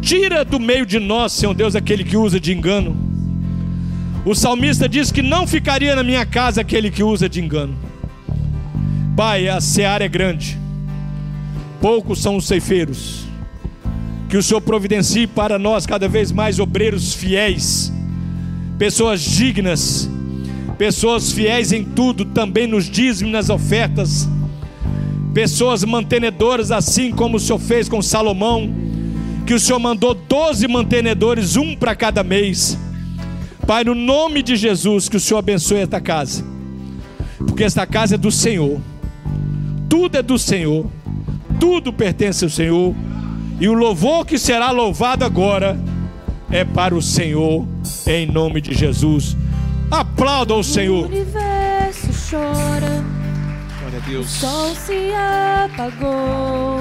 tira 0.00 0.44
do 0.44 0.60
meio 0.60 0.86
de 0.86 1.00
nós, 1.00 1.32
Senhor 1.32 1.52
Deus, 1.52 1.74
aquele 1.74 2.04
que 2.04 2.16
usa 2.16 2.38
de 2.38 2.52
engano. 2.52 2.96
O 4.24 4.36
salmista 4.36 4.88
diz 4.88 5.10
que 5.10 5.22
não 5.22 5.48
ficaria 5.48 5.96
na 5.96 6.04
minha 6.04 6.24
casa 6.24 6.60
aquele 6.60 6.92
que 6.92 7.02
usa 7.02 7.28
de 7.28 7.40
engano. 7.40 7.74
Pai, 9.16 9.48
a 9.48 9.60
seara 9.60 10.04
é 10.04 10.08
grande, 10.08 10.56
poucos 11.80 12.22
são 12.22 12.36
os 12.36 12.46
ceifeiros. 12.46 13.29
Que 14.30 14.36
o 14.36 14.42
Senhor 14.42 14.60
providencie 14.60 15.26
para 15.26 15.58
nós 15.58 15.84
cada 15.84 16.08
vez 16.08 16.30
mais 16.30 16.60
obreiros 16.60 17.12
fiéis, 17.12 17.92
pessoas 18.78 19.20
dignas, 19.20 20.08
pessoas 20.78 21.32
fiéis 21.32 21.72
em 21.72 21.84
tudo, 21.84 22.24
também 22.24 22.68
nos 22.68 22.88
dízimos, 22.88 23.32
nas 23.32 23.50
ofertas, 23.50 24.28
pessoas 25.34 25.82
mantenedoras, 25.82 26.70
assim 26.70 27.10
como 27.10 27.38
o 27.38 27.40
Senhor 27.40 27.58
fez 27.58 27.88
com 27.88 28.00
Salomão, 28.00 28.72
que 29.44 29.52
o 29.52 29.58
Senhor 29.58 29.80
mandou 29.80 30.14
doze 30.14 30.68
mantenedores, 30.68 31.56
um 31.56 31.74
para 31.74 31.96
cada 31.96 32.22
mês. 32.22 32.78
Pai, 33.66 33.82
no 33.82 33.96
nome 33.96 34.44
de 34.44 34.54
Jesus, 34.54 35.08
que 35.08 35.16
o 35.16 35.20
Senhor 35.20 35.38
abençoe 35.38 35.80
esta 35.80 36.00
casa, 36.00 36.44
porque 37.36 37.64
esta 37.64 37.84
casa 37.84 38.14
é 38.14 38.18
do 38.18 38.30
Senhor, 38.30 38.80
tudo 39.88 40.16
é 40.16 40.22
do 40.22 40.38
Senhor, 40.38 40.86
tudo 41.58 41.92
pertence 41.92 42.44
ao 42.44 42.50
Senhor. 42.50 42.94
E 43.60 43.68
o 43.68 43.74
louvor 43.74 44.24
que 44.24 44.38
será 44.38 44.70
louvado 44.70 45.22
agora 45.22 45.78
é 46.50 46.64
para 46.64 46.94
o 46.94 47.02
Senhor, 47.02 47.68
em 48.06 48.26
nome 48.26 48.58
de 48.62 48.72
Jesus. 48.72 49.36
Aplauda 49.90 50.54
o 50.54 50.64
Senhor. 50.64 51.04
O 51.04 51.08
universo 51.08 52.08
chora. 52.30 53.04
Glória 53.80 53.98
a 53.98 54.08
Deus. 54.08 54.26
O 54.26 54.30
sol 54.30 54.74
se 54.74 55.10
apagou. 55.12 56.80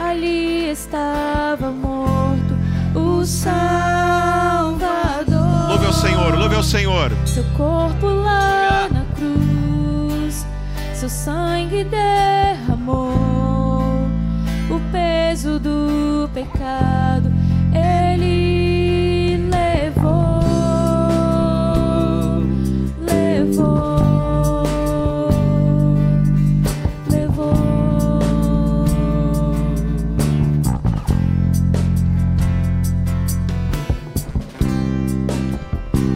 Ali 0.00 0.70
estava 0.70 1.70
morto 1.70 2.56
o 2.94 3.26
Salvador. 3.26 3.66
Louve 5.68 5.86
ao 5.86 5.92
Senhor, 5.92 6.38
louve 6.38 6.54
ao 6.54 6.62
Senhor. 6.62 7.12
Seu 7.26 7.44
corpo 7.54 8.06
lá 8.06 8.88
na 8.90 9.04
cruz, 9.14 10.46
seu 10.94 11.10
sangue 11.10 11.84
derramou 11.84 13.35
peso 15.36 15.60
do 15.60 16.30
pecado 16.32 17.30
ele 17.74 19.36
levou, 19.50 20.40
levou, 23.02 24.62
levou. 27.10 27.52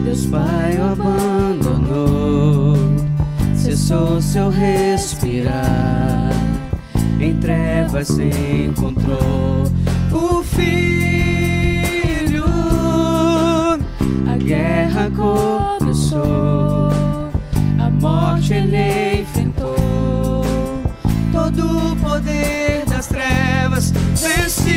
Deus 0.03 0.25
Pai 0.25 0.77
o 0.79 0.93
abandonou, 0.93 2.75
cessou 3.55 4.19
seu 4.19 4.49
respirar 4.49 6.00
trevas 7.41 8.17
encontrou 8.19 9.63
o 10.11 10.43
filho. 10.43 12.45
A 14.31 14.37
guerra 14.37 15.11
começou, 15.11 16.91
a 17.79 17.89
morte 17.99 18.53
ele 18.53 19.21
enfrentou. 19.21 20.43
Todo 21.33 21.91
o 21.91 21.95
poder 21.97 22.85
das 22.85 23.07
trevas 23.07 23.91
vencido 23.91 24.71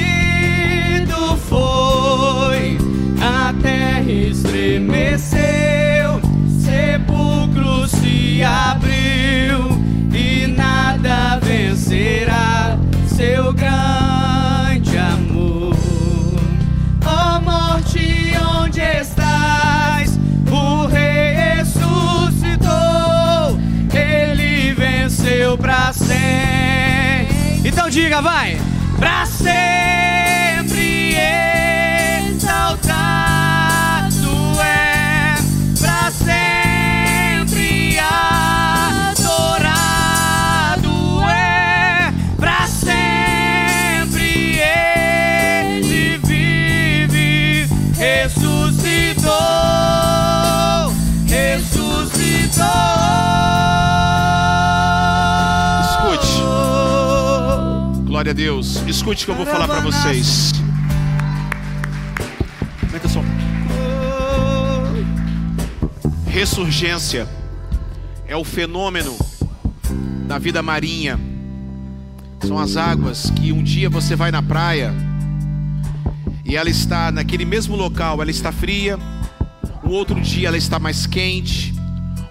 foi. 1.48 2.78
A 3.20 3.52
terra 3.62 4.10
estremeceu, 4.10 5.43
Então 27.64 27.88
diga, 27.88 28.20
vai! 28.20 28.58
Pra 28.98 29.26
sempre 29.26 29.83
Deus. 58.34 58.82
Escute 58.86 59.22
o 59.22 59.26
que 59.26 59.30
eu 59.30 59.36
vou 59.36 59.46
falar 59.46 59.68
para 59.68 59.80
vocês. 59.80 60.52
Som. 63.08 63.24
Ressurgência 66.26 67.28
é 68.26 68.36
o 68.36 68.42
fenômeno 68.42 69.16
da 70.26 70.38
vida 70.38 70.62
marinha. 70.62 71.18
São 72.40 72.58
as 72.58 72.76
águas 72.76 73.30
que 73.30 73.52
um 73.52 73.62
dia 73.62 73.88
você 73.88 74.16
vai 74.16 74.30
na 74.30 74.42
praia 74.42 74.92
e 76.44 76.56
ela 76.56 76.68
está 76.68 77.12
naquele 77.12 77.44
mesmo 77.44 77.76
local, 77.76 78.20
ela 78.20 78.30
está 78.30 78.52
fria, 78.52 78.98
um 79.84 79.90
outro 79.90 80.20
dia 80.20 80.48
ela 80.48 80.56
está 80.56 80.78
mais 80.78 81.06
quente, 81.06 81.74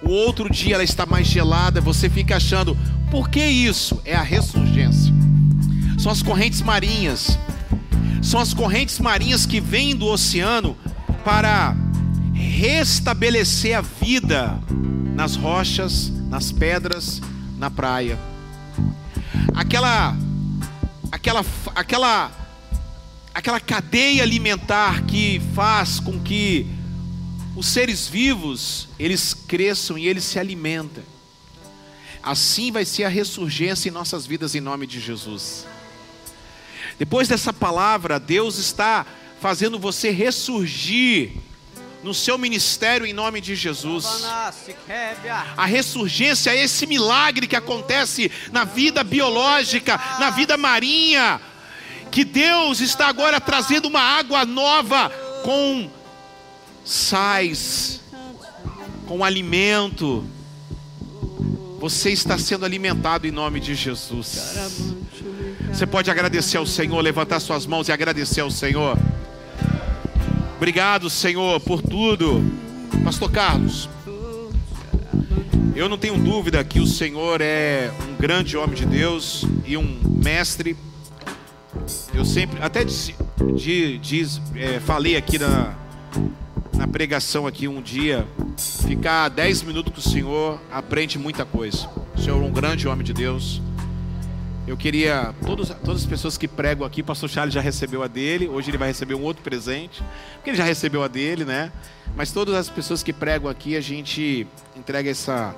o 0.02 0.10
outro 0.10 0.50
dia 0.50 0.76
ela 0.76 0.84
está 0.84 1.06
mais 1.06 1.28
gelada. 1.28 1.80
Você 1.82 2.10
fica 2.10 2.36
achando, 2.36 2.78
por 3.10 3.30
que 3.30 3.44
isso? 3.44 4.02
É 4.04 4.16
a 4.16 4.22
ressurgência. 4.22 5.13
São 6.04 6.12
as 6.12 6.22
correntes 6.22 6.62
marinhas. 6.62 7.40
São 8.22 8.38
as 8.38 8.54
correntes 8.54 9.00
marinhas 9.00 9.46
que 9.46 9.62
vêm 9.62 9.96
do 9.96 10.06
oceano 10.08 10.78
para 11.24 11.74
restabelecer 12.34 13.78
a 13.78 13.80
vida 13.80 14.60
nas 15.16 15.38
rochas, 15.38 16.10
nas 16.28 16.52
pedras, 16.52 17.22
na 17.58 17.72
praia. 17.72 18.20
Aquela 19.56 20.14
aquela 21.10 21.46
aquela 21.74 22.32
aquela 23.34 23.60
cadeia 23.62 24.24
alimentar 24.24 25.06
que 25.06 25.42
faz 25.56 26.02
com 26.02 26.20
que 26.20 26.68
os 27.56 27.66
seres 27.66 28.10
vivos, 28.10 28.90
eles 29.00 29.34
cresçam 29.34 29.98
e 29.98 30.06
eles 30.06 30.26
se 30.26 30.38
alimentem. 30.38 31.06
Assim 32.22 32.74
vai 32.74 32.84
ser 32.84 33.06
a 33.06 33.10
ressurgência 33.10 33.88
em 33.88 33.94
nossas 33.94 34.26
vidas 34.26 34.54
em 34.54 34.60
nome 34.60 34.86
de 34.86 35.00
Jesus. 35.00 35.66
Depois 37.04 37.28
dessa 37.28 37.52
palavra, 37.52 38.18
Deus 38.18 38.58
está 38.58 39.06
fazendo 39.42 39.78
você 39.78 40.10
ressurgir 40.10 41.32
no 42.02 42.14
seu 42.14 42.38
ministério 42.38 43.06
em 43.06 43.12
nome 43.12 43.42
de 43.42 43.58
Jesus. 43.58 44.24
A 45.58 45.66
ressurgência 45.66 46.52
é 46.52 46.64
esse 46.64 46.88
milagre 46.88 47.46
que 47.46 47.58
acontece 47.58 48.32
na 48.54 48.64
vida 48.64 49.04
biológica, 49.04 50.00
na 50.18 50.30
vida 50.30 50.56
marinha, 50.56 51.42
que 52.10 52.24
Deus 52.24 52.80
está 52.80 53.08
agora 53.08 53.42
trazendo 53.42 53.90
uma 53.90 54.00
água 54.00 54.46
nova 54.46 55.12
com 55.44 55.92
sais, 56.86 58.00
com 59.06 59.26
alimento. 59.26 60.26
Você 61.82 62.12
está 62.12 62.38
sendo 62.38 62.64
alimentado 62.64 63.28
em 63.28 63.32
nome 63.32 63.60
de 63.60 63.76
Jesus. 63.76 64.40
Você 65.74 65.88
pode 65.88 66.12
agradecer 66.12 66.58
ao 66.58 66.68
Senhor, 66.68 67.02
levantar 67.02 67.40
suas 67.40 67.66
mãos 67.66 67.90
e 67.90 67.92
agradecer 67.92 68.42
ao 68.42 68.52
Senhor. 68.52 68.96
Obrigado, 70.56 71.10
Senhor, 71.10 71.60
por 71.60 71.82
tudo. 71.82 72.44
Pastor 73.04 73.32
Carlos, 73.32 73.90
eu 75.76 75.90
não 75.90 75.98
tenho 75.98 76.16
dúvida 76.16 76.64
que 76.64 76.80
o 76.80 76.86
Senhor 76.86 77.42
é 77.42 77.92
um 78.08 78.16
grande 78.22 78.56
homem 78.56 78.76
de 78.76 78.86
Deus 78.86 79.46
e 79.66 79.76
um 79.76 80.00
mestre. 80.06 80.78
Eu 82.14 82.24
sempre, 82.24 82.62
até 82.62 82.84
diz, 82.84 83.12
diz 84.00 84.40
é, 84.56 84.80
falei 84.80 85.18
aqui 85.18 85.40
na, 85.40 85.74
na 86.76 86.88
pregação 86.88 87.48
aqui 87.48 87.68
um 87.68 87.82
dia, 87.82 88.28
ficar 88.86 89.28
10 89.28 89.64
minutos 89.64 89.92
com 89.92 90.00
o 90.00 90.14
Senhor 90.14 90.62
aprende 90.72 91.18
muita 91.18 91.44
coisa. 91.44 91.90
O 92.16 92.22
Senhor 92.22 92.42
é 92.42 92.46
um 92.46 92.52
grande 92.52 92.88
homem 92.88 93.04
de 93.04 93.12
Deus. 93.12 93.60
Eu 94.66 94.78
queria, 94.78 95.36
todos, 95.46 95.70
todas 95.84 96.04
as 96.04 96.08
pessoas 96.08 96.38
que 96.38 96.48
pregam 96.48 96.88
aqui, 96.88 97.02
o 97.02 97.04
pastor 97.04 97.30
Charles 97.30 97.54
já 97.54 97.60
recebeu 97.60 98.02
a 98.02 98.08
dele, 98.08 98.48
hoje 98.48 98.70
ele 98.70 98.78
vai 98.78 98.88
receber 98.88 99.14
um 99.14 99.22
outro 99.22 99.44
presente, 99.44 100.02
porque 100.36 100.52
ele 100.52 100.58
já 100.58 100.64
recebeu 100.64 101.04
a 101.04 101.10
dele, 101.10 101.44
né? 101.44 101.70
Mas 102.16 102.32
todas 102.32 102.56
as 102.56 102.70
pessoas 102.70 103.04
que 103.04 103.12
pregam 103.12 103.50
aqui, 103.50 103.76
a 103.76 103.82
gente 103.82 104.48
entrega 104.74 105.10
essa, 105.10 105.54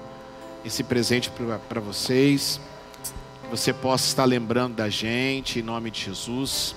esse 0.66 0.84
presente 0.84 1.32
para 1.70 1.80
vocês. 1.80 2.60
Você 3.52 3.72
possa 3.72 4.08
estar 4.08 4.26
lembrando 4.26 4.74
da 4.78 4.90
gente, 4.90 5.60
em 5.60 5.62
nome 5.62 5.92
de 5.92 6.06
Jesus. 6.06 6.76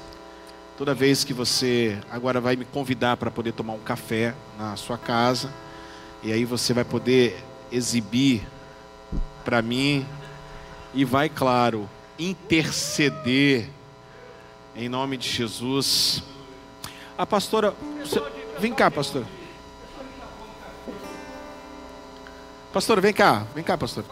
Toda 0.77 0.93
vez 0.93 1.25
que 1.25 1.33
você 1.33 1.99
agora 2.11 2.43
vai 2.43 2.57
me 2.57 2.67
convidar 2.67 3.17
para 3.17 3.31
poder 3.31 3.53
tomar 3.53 3.73
um 3.73 3.81
café 3.81 4.35
na 4.59 4.77
sua 4.77 4.99
casa, 4.99 5.51
e 6.23 6.31
aí 6.31 6.45
você 6.45 6.75
vai 6.75 6.85
poder 6.85 7.43
exibir 7.73 8.47
para 9.47 9.63
mim, 9.63 10.07
e 10.93 11.07
vai, 11.07 11.31
claro, 11.31 11.89
interceder 12.19 13.69
em 14.75 14.89
nome 14.89 15.17
de 15.17 15.29
Jesus. 15.29 16.23
A 17.17 17.27
pastora, 17.27 17.75
você, 18.05 18.23
vem 18.59 18.73
cá, 18.73 18.91
pastora. 18.91 19.27
Pastora, 22.73 23.01
vem 23.01 23.13
cá, 23.13 23.47
vem 23.55 23.65
cá, 23.65 23.77
pastora. 23.77 24.07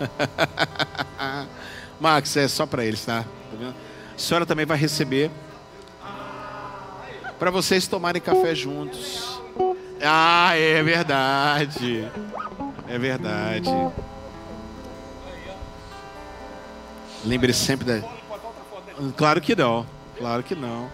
Max, 2.00 2.36
é 2.36 2.48
só 2.48 2.64
para 2.64 2.84
eles, 2.84 3.04
tá? 3.04 3.22
tá 3.22 3.74
a 4.14 4.18
senhora 4.18 4.46
também 4.46 4.64
vai 4.64 4.78
receber 4.78 5.30
para 7.38 7.50
vocês 7.50 7.86
tomarem 7.86 8.20
café 8.20 8.54
juntos. 8.54 9.40
Ah, 10.02 10.56
é 10.56 10.82
verdade. 10.82 12.06
É 12.88 12.98
verdade. 12.98 13.70
Lembre 17.24 17.52
sempre 17.52 17.84
da. 17.84 18.08
Claro 19.16 19.40
que 19.40 19.54
não. 19.54 19.86
Claro 20.16 20.42
que 20.42 20.54
não. 20.54 20.90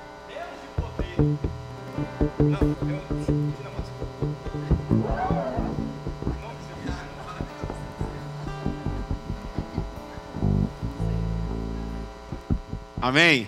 Amém? 13.01 13.47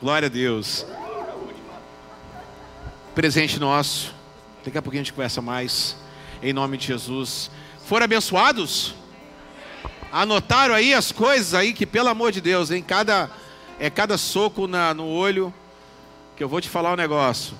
Glória 0.00 0.26
a 0.26 0.30
Deus. 0.30 0.86
Presente 3.14 3.60
nosso. 3.60 4.14
Daqui 4.64 4.78
a 4.78 4.82
pouquinho 4.82 5.02
a 5.02 5.04
gente 5.04 5.12
conversa 5.12 5.42
mais. 5.42 5.96
Em 6.42 6.54
nome 6.54 6.78
de 6.78 6.86
Jesus. 6.86 7.50
Foram 7.84 8.04
abençoados? 8.04 8.94
Anotaram 10.12 10.74
aí 10.74 10.92
as 10.92 11.10
coisas 11.10 11.54
aí 11.54 11.72
que, 11.72 11.86
pelo 11.86 12.08
amor 12.08 12.30
de 12.30 12.40
Deus, 12.42 12.70
em 12.70 12.82
cada 12.82 13.30
é 13.80 13.88
cada 13.88 14.18
soco 14.18 14.68
na, 14.68 14.92
no 14.92 15.06
olho 15.06 15.52
que 16.36 16.44
eu 16.44 16.48
vou 16.48 16.60
te 16.60 16.68
falar 16.68 16.92
um 16.92 16.96
negócio. 16.96 17.56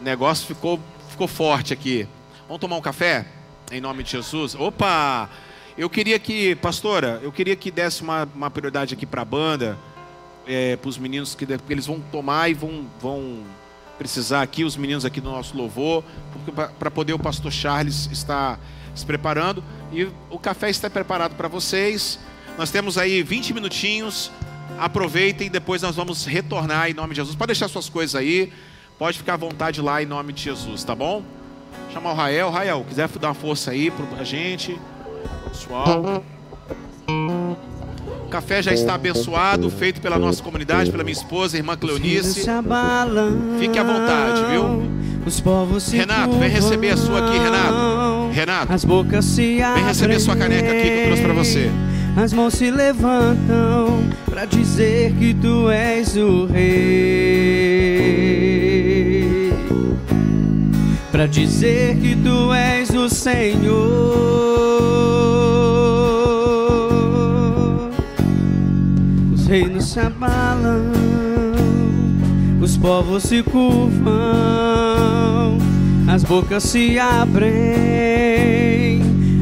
O 0.00 0.02
negócio 0.02 0.46
ficou 0.46 0.80
ficou 1.10 1.28
forte 1.28 1.72
aqui. 1.72 2.08
Vamos 2.46 2.60
tomar 2.60 2.76
um 2.76 2.80
café 2.80 3.26
em 3.70 3.80
nome 3.80 4.02
de 4.02 4.12
Jesus. 4.12 4.54
Opa! 4.54 5.28
Eu 5.76 5.90
queria 5.90 6.18
que, 6.18 6.54
pastora, 6.56 7.20
eu 7.22 7.30
queria 7.30 7.54
que 7.54 7.70
desse 7.70 8.00
uma, 8.00 8.26
uma 8.34 8.50
prioridade 8.50 8.94
aqui 8.94 9.04
para 9.04 9.20
a 9.20 9.24
banda, 9.24 9.76
é, 10.46 10.76
para 10.76 10.88
os 10.88 10.96
meninos 10.96 11.34
que 11.34 11.44
porque 11.46 11.74
eles 11.74 11.86
vão 11.86 12.00
tomar 12.00 12.48
e 12.50 12.54
vão, 12.54 12.86
vão 12.98 13.42
precisar 13.98 14.40
aqui, 14.40 14.64
os 14.64 14.76
meninos 14.76 15.04
aqui 15.04 15.20
do 15.20 15.30
nosso 15.30 15.56
louvor, 15.56 16.02
para 16.78 16.90
poder 16.90 17.12
o 17.12 17.18
pastor 17.18 17.52
Charles 17.52 18.08
estar 18.10 18.58
se 18.96 19.06
preparando. 19.06 19.62
E 19.92 20.08
o 20.30 20.38
café 20.38 20.70
está 20.70 20.90
preparado 20.90 21.36
para 21.36 21.46
vocês. 21.46 22.18
Nós 22.58 22.70
temos 22.70 22.98
aí 22.98 23.22
20 23.22 23.54
minutinhos. 23.54 24.30
Aproveitem, 24.78 25.48
depois 25.50 25.82
nós 25.82 25.94
vamos 25.94 26.24
retornar 26.26 26.90
em 26.90 26.94
nome 26.94 27.10
de 27.10 27.16
Jesus. 27.16 27.36
Pode 27.36 27.48
deixar 27.48 27.68
suas 27.68 27.88
coisas 27.88 28.14
aí. 28.14 28.52
Pode 28.98 29.18
ficar 29.18 29.34
à 29.34 29.36
vontade 29.36 29.80
lá 29.80 30.02
em 30.02 30.06
nome 30.06 30.32
de 30.32 30.42
Jesus, 30.42 30.82
tá 30.82 30.94
bom? 30.94 31.22
Chamar 31.92 32.12
o 32.12 32.14
Rael. 32.14 32.50
Rael, 32.50 32.84
quiser 32.88 33.08
dar 33.08 33.28
uma 33.28 33.34
força 33.34 33.70
aí 33.70 33.90
para 33.90 34.20
a 34.20 34.24
gente. 34.24 34.78
Pessoal. 35.48 36.24
O 38.26 38.28
café 38.28 38.60
já 38.60 38.74
está 38.74 38.96
abençoado, 38.96 39.70
feito 39.70 40.00
pela 40.00 40.18
nossa 40.18 40.42
comunidade, 40.42 40.90
pela 40.90 41.04
minha 41.04 41.12
esposa, 41.12 41.56
irmã 41.56 41.76
Cleonice. 41.76 42.40
Fique 43.60 43.78
à 43.78 43.84
vontade, 43.84 44.44
viu? 44.50 44.82
Renato, 45.92 46.36
vem 46.36 46.50
receber 46.50 46.90
a 46.90 46.96
sua 46.96 47.20
aqui, 47.20 47.38
Renato. 47.38 48.30
Renato, 48.32 48.72
as 48.72 48.84
bocas 48.84 49.24
se 49.24 49.58
vem 49.58 49.84
receber 49.84 50.16
a 50.16 50.20
sua 50.20 50.34
caneca 50.34 50.72
aqui 50.72 50.82
que 50.82 50.88
eu 50.88 51.04
trouxe 51.04 51.22
para 51.22 51.34
você. 51.34 51.70
As 52.16 52.32
mãos 52.32 52.54
se 52.54 52.68
levantam 52.68 54.02
para 54.28 54.44
dizer 54.44 55.12
que 55.12 55.32
tu 55.32 55.70
és 55.70 56.16
o 56.16 56.46
rei. 56.46 56.66
Para 61.12 61.28
dizer 61.28 61.96
que 61.98 62.16
tu 62.16 62.52
és 62.52 62.90
o 62.90 63.08
Senhor. 63.08 64.56
Os 69.46 69.50
reinos 69.50 69.84
se 69.92 70.00
abalam, 70.00 70.90
os 72.60 72.76
povos 72.76 73.22
se 73.22 73.44
curvam, 73.44 74.02
as 76.08 76.24
bocas 76.24 76.64
se 76.64 76.98
abrem, 76.98 77.54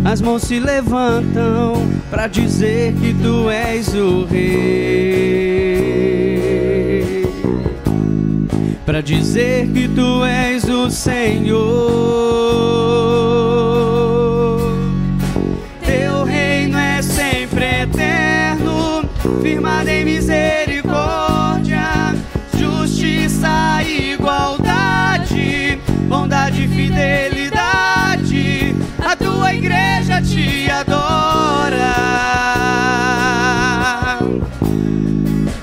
as 0.04 0.20
mãos 0.20 0.42
se 0.42 0.60
levantam 0.60 1.88
para 2.10 2.26
dizer 2.26 2.92
que 3.00 3.14
tu 3.14 3.48
és 3.48 3.94
o 3.94 4.26
rei. 4.26 4.44
Para 8.84 9.00
dizer 9.00 9.68
que 9.68 9.88
tu 9.88 10.22
és 10.22 10.64
o 10.64 10.90
Senhor. 10.90 11.54
Firmado 19.84 19.88
em 19.88 20.04
misericórdia, 20.04 22.14
justiça 22.56 23.82
igualdade. 23.82 25.78
de 26.52 26.68
fidelidade. 26.68 28.76
A 28.98 29.16
tua 29.16 29.54
igreja 29.54 30.20
te 30.22 30.70
adora. 30.70 31.94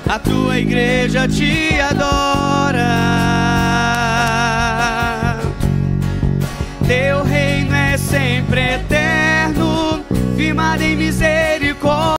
A 0.08 0.18
tua 0.18 0.58
igreja 0.58 1.28
te 1.28 1.80
adora. 1.80 3.61